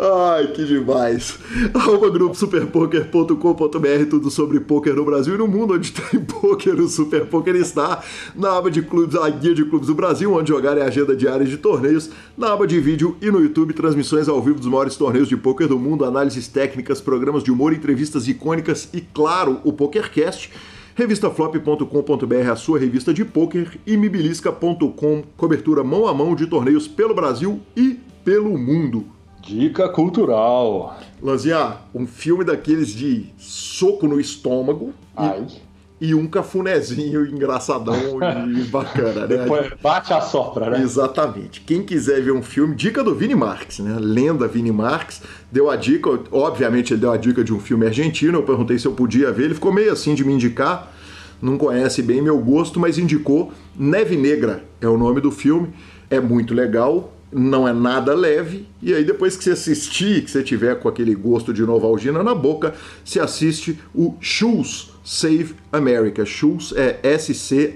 Ai, 0.00 0.48
que 0.48 0.64
demais. 0.64 1.38
Arroba 1.72 2.10
grupo 2.10 2.34
superpoker.com.br, 2.34 4.10
tudo 4.10 4.28
sobre 4.28 4.58
poker 4.58 4.96
no 4.96 5.04
Brasil 5.04 5.36
e 5.36 5.38
no 5.38 5.46
mundo 5.46 5.74
onde 5.74 5.92
tem 5.92 6.18
poker. 6.18 6.74
O 6.80 6.88
Super 6.88 7.26
Poker 7.26 7.54
está 7.54 8.02
na 8.34 8.58
aba 8.58 8.72
de 8.72 8.82
clubes, 8.82 9.14
a 9.14 9.30
guia 9.30 9.54
de 9.54 9.64
clubes 9.64 9.86
do 9.86 9.94
Brasil, 9.94 10.34
onde 10.34 10.48
jogar 10.48 10.76
é 10.76 10.82
agenda 10.82 11.14
diária 11.14 11.46
de 11.46 11.56
torneios, 11.56 12.10
na 12.36 12.52
aba 12.52 12.66
de 12.66 12.80
vídeo 12.80 13.16
e 13.22 13.30
no 13.30 13.38
YouTube, 13.40 13.72
transmissões 13.72 14.28
ao 14.28 14.42
vivo 14.42 14.58
dos 14.58 14.66
maiores 14.66 14.96
torneios 14.96 15.28
de 15.28 15.36
poker 15.36 15.68
do 15.68 15.78
mundo, 15.78 16.04
análises 16.04 16.48
técnicas, 16.48 17.00
programas 17.00 17.44
de 17.44 17.52
humor, 17.52 17.72
entrevistas 17.72 18.26
icônicas 18.26 18.88
e, 18.92 19.00
claro, 19.00 19.60
o 19.62 19.72
PokerCast 19.72 20.50
revistaflop.com.br, 20.96 22.50
a 22.50 22.56
sua 22.56 22.78
revista 22.78 23.12
de 23.12 23.22
poker, 23.22 23.78
e 23.86 23.98
mibilisca.com, 23.98 25.22
cobertura 25.36 25.84
mão 25.84 26.08
a 26.08 26.14
mão 26.14 26.34
de 26.34 26.46
torneios 26.46 26.88
pelo 26.88 27.14
Brasil 27.14 27.60
e 27.76 28.00
pelo 28.24 28.56
mundo. 28.56 29.04
Dica 29.42 29.90
cultural. 29.90 30.98
Lanzinha, 31.22 31.76
um 31.94 32.06
filme 32.06 32.44
daqueles 32.44 32.88
de 32.88 33.26
soco 33.36 34.08
no 34.08 34.18
estômago. 34.18 34.94
Ai. 35.14 35.46
E, 35.46 35.65
e 36.00 36.14
um 36.14 36.26
cafunézinho 36.26 37.26
engraçadão 37.26 38.18
e 38.54 38.64
bacana, 38.64 39.26
né? 39.26 39.38
Depois 39.38 39.72
bate 39.82 40.12
a 40.12 40.20
sopra, 40.20 40.70
né? 40.70 40.82
Exatamente. 40.82 41.62
Quem 41.62 41.82
quiser 41.82 42.20
ver 42.20 42.32
um 42.32 42.42
filme, 42.42 42.74
dica 42.74 43.02
do 43.02 43.14
Vini 43.14 43.34
Marques, 43.34 43.78
né? 43.78 43.96
Lenda 43.98 44.46
Vini 44.46 44.72
Marques, 44.72 45.22
deu 45.50 45.70
a 45.70 45.76
dica, 45.76 46.10
obviamente 46.30 46.92
ele 46.92 47.00
deu 47.00 47.12
a 47.12 47.16
dica 47.16 47.42
de 47.42 47.52
um 47.52 47.58
filme 47.58 47.86
argentino, 47.86 48.38
eu 48.38 48.42
perguntei 48.42 48.78
se 48.78 48.86
eu 48.86 48.92
podia 48.92 49.32
ver, 49.32 49.44
ele 49.44 49.54
ficou 49.54 49.72
meio 49.72 49.92
assim 49.92 50.14
de 50.14 50.24
me 50.24 50.34
indicar, 50.34 50.92
não 51.40 51.56
conhece 51.56 52.02
bem 52.02 52.20
meu 52.20 52.38
gosto, 52.38 52.78
mas 52.78 52.98
indicou 52.98 53.52
Neve 53.74 54.16
Negra, 54.16 54.64
é 54.80 54.88
o 54.88 54.98
nome 54.98 55.20
do 55.20 55.30
filme, 55.30 55.70
é 56.10 56.20
muito 56.20 56.52
legal, 56.52 57.12
não 57.32 57.66
é 57.66 57.72
nada 57.72 58.14
leve, 58.14 58.66
e 58.82 58.94
aí 58.94 59.04
depois 59.04 59.36
que 59.36 59.44
você 59.44 59.50
assistir, 59.50 60.22
que 60.24 60.30
você 60.30 60.42
tiver 60.42 60.78
com 60.78 60.88
aquele 60.88 61.14
gosto 61.14 61.52
de 61.52 61.62
Novalgina 61.62 62.22
na 62.22 62.34
boca, 62.34 62.74
você 63.04 63.18
assiste 63.18 63.78
o 63.94 64.14
Shoes 64.20 64.95
Save 65.06 65.54
America. 65.72 66.26
Shoes 66.26 66.74
é 66.76 66.98
S-C-H-U-L-Z. 67.00 67.68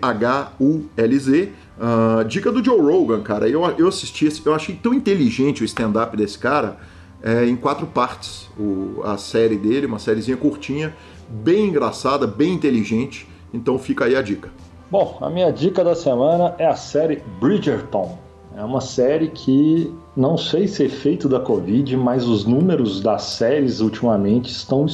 Uh, 1.79 2.25
dica 2.25 2.51
do 2.51 2.63
Joe 2.63 2.81
Rogan, 2.81 3.23
cara. 3.23 3.49
Eu, 3.49 3.63
eu 3.79 3.87
assisti, 3.87 4.29
eu 4.45 4.53
achei 4.53 4.75
tão 4.75 4.93
inteligente 4.93 5.63
o 5.63 5.65
stand-up 5.65 6.17
desse 6.17 6.37
cara 6.37 6.79
é, 7.23 7.47
em 7.47 7.55
quatro 7.55 7.87
partes. 7.87 8.51
O, 8.59 9.01
a 9.05 9.17
série 9.17 9.57
dele, 9.57 9.87
uma 9.87 10.01
sériezinha 10.01 10.37
curtinha, 10.37 10.93
bem 11.29 11.69
engraçada, 11.69 12.27
bem 12.27 12.53
inteligente. 12.53 13.29
Então 13.55 13.79
fica 13.79 14.07
aí 14.07 14.17
a 14.17 14.23
dica. 14.23 14.51
Bom, 14.91 15.19
a 15.21 15.31
minha 15.31 15.53
dica 15.53 15.85
da 15.85 15.95
semana 15.95 16.57
é 16.59 16.67
a 16.67 16.75
série 16.75 17.23
Bridgerton. 17.41 18.19
É 18.57 18.65
uma 18.65 18.81
série 18.81 19.29
que 19.29 19.95
não 20.17 20.37
sei 20.37 20.67
se 20.67 20.83
é 20.83 20.87
efeito 20.87 21.29
da 21.29 21.39
Covid, 21.39 21.97
mas 21.97 22.27
os 22.27 22.45
números 22.45 23.01
das 23.01 23.23
séries 23.23 23.79
ultimamente 23.81 24.51
estão 24.51 24.89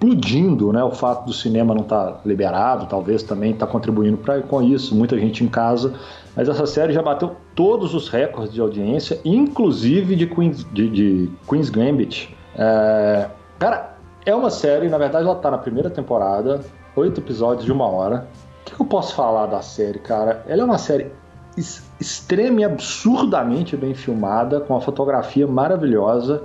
explodindo, 0.00 0.72
né? 0.72 0.82
O 0.82 0.90
fato 0.90 1.26
do 1.26 1.32
cinema 1.32 1.74
não 1.74 1.82
estar 1.82 2.06
tá 2.06 2.20
liberado, 2.24 2.86
talvez 2.86 3.22
também 3.22 3.52
está 3.52 3.66
contribuindo 3.66 4.16
pra, 4.16 4.40
com 4.40 4.62
isso, 4.62 4.94
muita 4.94 5.18
gente 5.18 5.44
em 5.44 5.48
casa. 5.48 5.94
Mas 6.34 6.48
essa 6.48 6.66
série 6.66 6.92
já 6.92 7.02
bateu 7.02 7.36
todos 7.54 7.94
os 7.94 8.08
recordes 8.08 8.54
de 8.54 8.60
audiência, 8.60 9.20
inclusive 9.24 10.16
de 10.16 10.26
Queen's, 10.26 10.64
de, 10.72 10.88
de 10.88 11.30
Queen's 11.46 11.68
Gambit. 11.68 12.34
É, 12.56 13.28
cara, 13.58 13.94
é 14.24 14.34
uma 14.34 14.50
série, 14.50 14.88
na 14.88 14.96
verdade 14.96 15.24
ela 15.24 15.36
está 15.36 15.50
na 15.50 15.58
primeira 15.58 15.90
temporada, 15.90 16.60
oito 16.96 17.20
episódios 17.20 17.66
de 17.66 17.72
uma 17.72 17.86
hora. 17.86 18.26
O 18.62 18.76
que 18.76 18.80
eu 18.80 18.86
posso 18.86 19.14
falar 19.14 19.46
da 19.46 19.60
série, 19.60 19.98
cara? 19.98 20.44
Ela 20.46 20.62
é 20.62 20.64
uma 20.64 20.78
série 20.78 21.12
extrema 22.00 22.60
e 22.60 22.64
absurdamente 22.64 23.76
bem 23.76 23.92
filmada, 23.92 24.60
com 24.60 24.72
uma 24.72 24.80
fotografia 24.80 25.46
maravilhosa. 25.46 26.44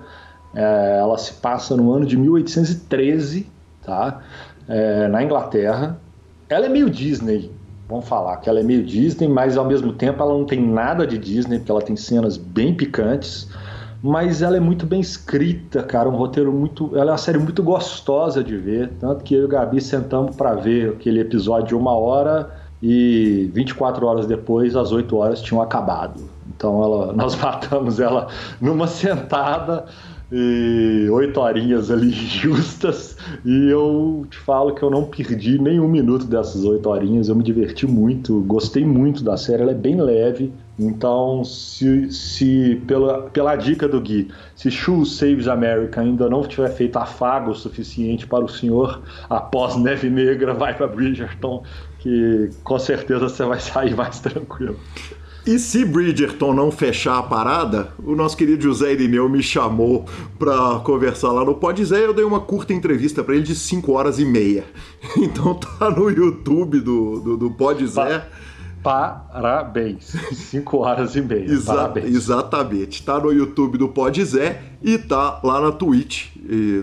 É, 0.55 0.99
ela 0.99 1.17
se 1.17 1.33
passa 1.33 1.75
no 1.75 1.91
ano 1.91 2.05
de 2.05 2.17
1813, 2.17 3.47
tá? 3.83 4.21
É, 4.67 5.07
na 5.07 5.23
Inglaterra. 5.23 5.99
Ela 6.49 6.67
é 6.67 6.69
meio 6.69 6.89
Disney, 6.89 7.51
vamos 7.89 8.07
falar 8.07 8.37
que 8.37 8.49
ela 8.49 8.59
é 8.59 8.63
meio 8.63 8.83
Disney, 8.83 9.27
mas 9.27 9.57
ao 9.57 9.65
mesmo 9.65 9.93
tempo 9.93 10.21
ela 10.21 10.33
não 10.33 10.45
tem 10.45 10.61
nada 10.61 11.05
de 11.05 11.17
Disney, 11.17 11.57
porque 11.57 11.71
ela 11.71 11.81
tem 11.81 11.95
cenas 11.95 12.37
bem 12.37 12.73
picantes. 12.73 13.49
Mas 14.01 14.43
ela 14.43 14.55
é 14.55 14.59
muito 14.59 14.85
bem 14.85 14.99
escrita, 14.99 15.81
cara. 15.81 16.07
Um 16.07 16.15
roteiro 16.15 16.51
muito. 16.53 16.91
Ela 16.95 17.09
é 17.09 17.11
uma 17.13 17.17
série 17.17 17.39
muito 17.39 17.63
gostosa 17.63 18.43
de 18.43 18.55
ver. 18.55 18.91
Tanto 18.99 19.23
que 19.23 19.33
eu 19.33 19.41
e 19.41 19.45
o 19.45 19.47
Gabi 19.47 19.81
sentamos 19.81 20.35
para 20.35 20.53
ver 20.53 20.89
aquele 20.91 21.21
episódio 21.21 21.69
de 21.69 21.75
uma 21.75 21.91
hora 21.97 22.51
e 22.83 23.49
24 23.51 24.05
horas 24.05 24.27
depois, 24.27 24.75
as 24.75 24.91
8 24.91 25.17
horas 25.17 25.41
tinham 25.41 25.59
acabado. 25.59 26.21
Então 26.55 26.83
ela, 26.83 27.13
nós 27.17 27.35
matamos 27.35 27.99
ela 27.99 28.27
numa 28.61 28.85
sentada 28.85 29.85
e 30.31 31.07
oito 31.11 31.39
horinhas 31.39 31.91
ali 31.91 32.11
justas 32.11 33.17
e 33.43 33.69
eu 33.69 34.25
te 34.29 34.37
falo 34.37 34.73
que 34.73 34.83
eu 34.83 34.89
não 34.89 35.05
perdi 35.05 35.59
nenhum 35.59 35.87
minuto 35.87 36.25
dessas 36.25 36.63
oito 36.63 36.89
horinhas, 36.89 37.29
eu 37.29 37.35
me 37.35 37.43
diverti 37.43 37.85
muito, 37.85 38.41
gostei 38.41 38.83
muito 38.83 39.23
da 39.23 39.37
série, 39.37 39.61
ela 39.61 39.71
é 39.71 39.75
bem 39.75 39.99
leve, 40.01 40.51
então 40.79 41.43
se, 41.43 42.11
se 42.11 42.81
pela, 42.87 43.23
pela 43.29 43.55
dica 43.55 43.87
do 43.87 44.01
Gui, 44.01 44.29
se 44.55 44.69
Shoes 44.71 45.17
Saves 45.17 45.47
America 45.47 46.01
ainda 46.01 46.29
não 46.29 46.41
tiver 46.43 46.69
feito 46.69 46.97
afago 46.97 47.51
o 47.51 47.55
suficiente 47.55 48.27
para 48.27 48.43
o 48.43 48.49
senhor 48.49 49.01
após 49.29 49.75
Neve 49.77 50.09
Negra, 50.09 50.53
vai 50.53 50.75
para 50.75 50.87
Bridgerton, 50.87 51.63
que 51.99 52.49
com 52.63 52.77
certeza 52.77 53.29
você 53.29 53.43
vai 53.43 53.59
sair 53.59 53.95
mais 53.95 54.19
tranquilo. 54.19 54.79
E 55.45 55.59
se 55.59 55.85
Bridgerton 55.85 56.55
não 56.55 56.71
fechar 56.71 57.19
a 57.19 57.23
parada, 57.23 57.93
o 58.03 58.15
nosso 58.15 58.35
querido 58.35 58.63
José 58.63 58.93
Irineu 58.93 59.29
me 59.29 59.43
chamou 59.43 60.03
para 60.39 60.79
conversar 60.79 61.31
lá 61.31 61.45
no 61.45 61.53
Pode 61.53 61.85
Zé. 61.85 62.03
Eu 62.03 62.15
dei 62.15 62.25
uma 62.25 62.39
curta 62.39 62.73
entrevista 62.73 63.23
para 63.23 63.35
ele 63.35 63.43
de 63.43 63.53
5 63.53 63.91
horas 63.91 64.17
e 64.17 64.25
meia. 64.25 64.65
Então 65.15 65.53
tá 65.53 65.91
no 65.91 66.09
YouTube 66.09 66.79
do, 66.79 67.19
do, 67.19 67.49
do 67.49 67.85
Zé. 67.85 68.27
Pa 68.85 69.25
Parabéns. 69.33 70.13
5 70.31 70.77
horas 70.77 71.15
e 71.15 71.21
meia. 71.21 71.43
Exa 71.43 71.73
Parabéns. 71.73 72.05
Exatamente. 72.05 73.01
Tá 73.01 73.19
no 73.19 73.33
YouTube 73.33 73.79
do 73.79 73.89
Pod 73.89 74.23
Zé 74.23 74.61
e 74.79 74.99
tá 74.99 75.41
lá 75.43 75.59
na 75.59 75.71
Twitch 75.71 76.27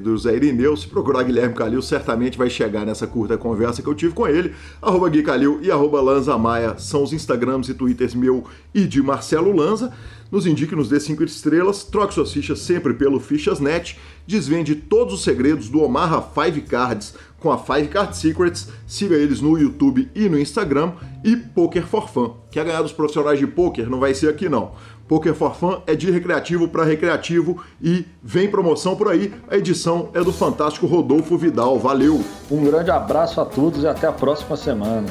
do 0.02 0.18
Zé 0.18 0.34
Irineu. 0.34 0.76
Se 0.76 0.88
procurar 0.88 1.22
Guilherme 1.22 1.54
Calil, 1.54 1.80
certamente 1.80 2.36
vai 2.36 2.50
chegar 2.50 2.84
nessa 2.84 3.06
curta 3.06 3.38
conversa 3.38 3.80
que 3.80 3.88
eu 3.88 3.94
tive 3.94 4.12
com 4.12 4.26
ele. 4.26 4.52
Arroba 4.82 5.08
Gui 5.08 5.22
Calil 5.22 5.60
e 5.62 5.70
arroba 5.70 6.00
Lanza 6.00 6.36
Maia 6.36 6.76
são 6.76 7.04
os 7.04 7.12
Instagrams 7.12 7.68
e 7.68 7.74
Twitters 7.74 8.16
meu 8.16 8.44
e 8.74 8.84
de 8.84 9.00
Marcelo 9.00 9.54
Lanza. 9.54 9.92
Nos 10.28 10.46
indique, 10.46 10.74
nos 10.74 10.88
dê 10.88 10.98
5 10.98 11.22
estrelas, 11.24 11.84
troque 11.84 12.14
suas 12.14 12.32
fichas 12.32 12.58
sempre 12.60 12.94
pelo 12.94 13.20
Fichas.net, 13.20 13.98
desvende 14.26 14.74
todos 14.74 15.12
os 15.12 15.22
segredos 15.22 15.68
do 15.68 15.82
Omaha 15.82 16.22
Five 16.22 16.62
Cards 16.62 17.14
com 17.42 17.50
a 17.50 17.58
Five 17.58 17.88
Card 17.88 18.16
Secrets, 18.16 18.68
siga 18.86 19.16
eles 19.16 19.40
no 19.40 19.58
YouTube 19.58 20.08
e 20.14 20.28
no 20.28 20.38
Instagram, 20.38 20.92
e 21.24 21.36
Poker 21.36 21.84
for 21.84 22.08
Fun. 22.08 22.36
Quer 22.50 22.64
ganhar 22.64 22.82
dos 22.82 22.92
profissionais 22.92 23.38
de 23.38 23.46
poker? 23.46 23.90
Não 23.90 23.98
vai 23.98 24.14
ser 24.14 24.28
aqui 24.28 24.48
não. 24.48 24.72
Poker 25.08 25.34
for 25.34 25.54
Fun 25.54 25.82
é 25.86 25.94
de 25.94 26.10
recreativo 26.10 26.68
para 26.68 26.84
recreativo 26.84 27.60
e 27.82 28.06
vem 28.22 28.48
promoção 28.48 28.96
por 28.96 29.08
aí. 29.08 29.34
A 29.50 29.56
edição 29.56 30.10
é 30.14 30.22
do 30.22 30.32
fantástico 30.32 30.86
Rodolfo 30.86 31.36
Vidal. 31.36 31.78
Valeu! 31.78 32.22
Um 32.50 32.64
grande 32.64 32.90
abraço 32.90 33.40
a 33.40 33.44
todos 33.44 33.82
e 33.82 33.86
até 33.86 34.06
a 34.06 34.12
próxima 34.12 34.56
semana. 34.56 35.06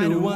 It, 0.00 0.08
baby. 0.08 0.31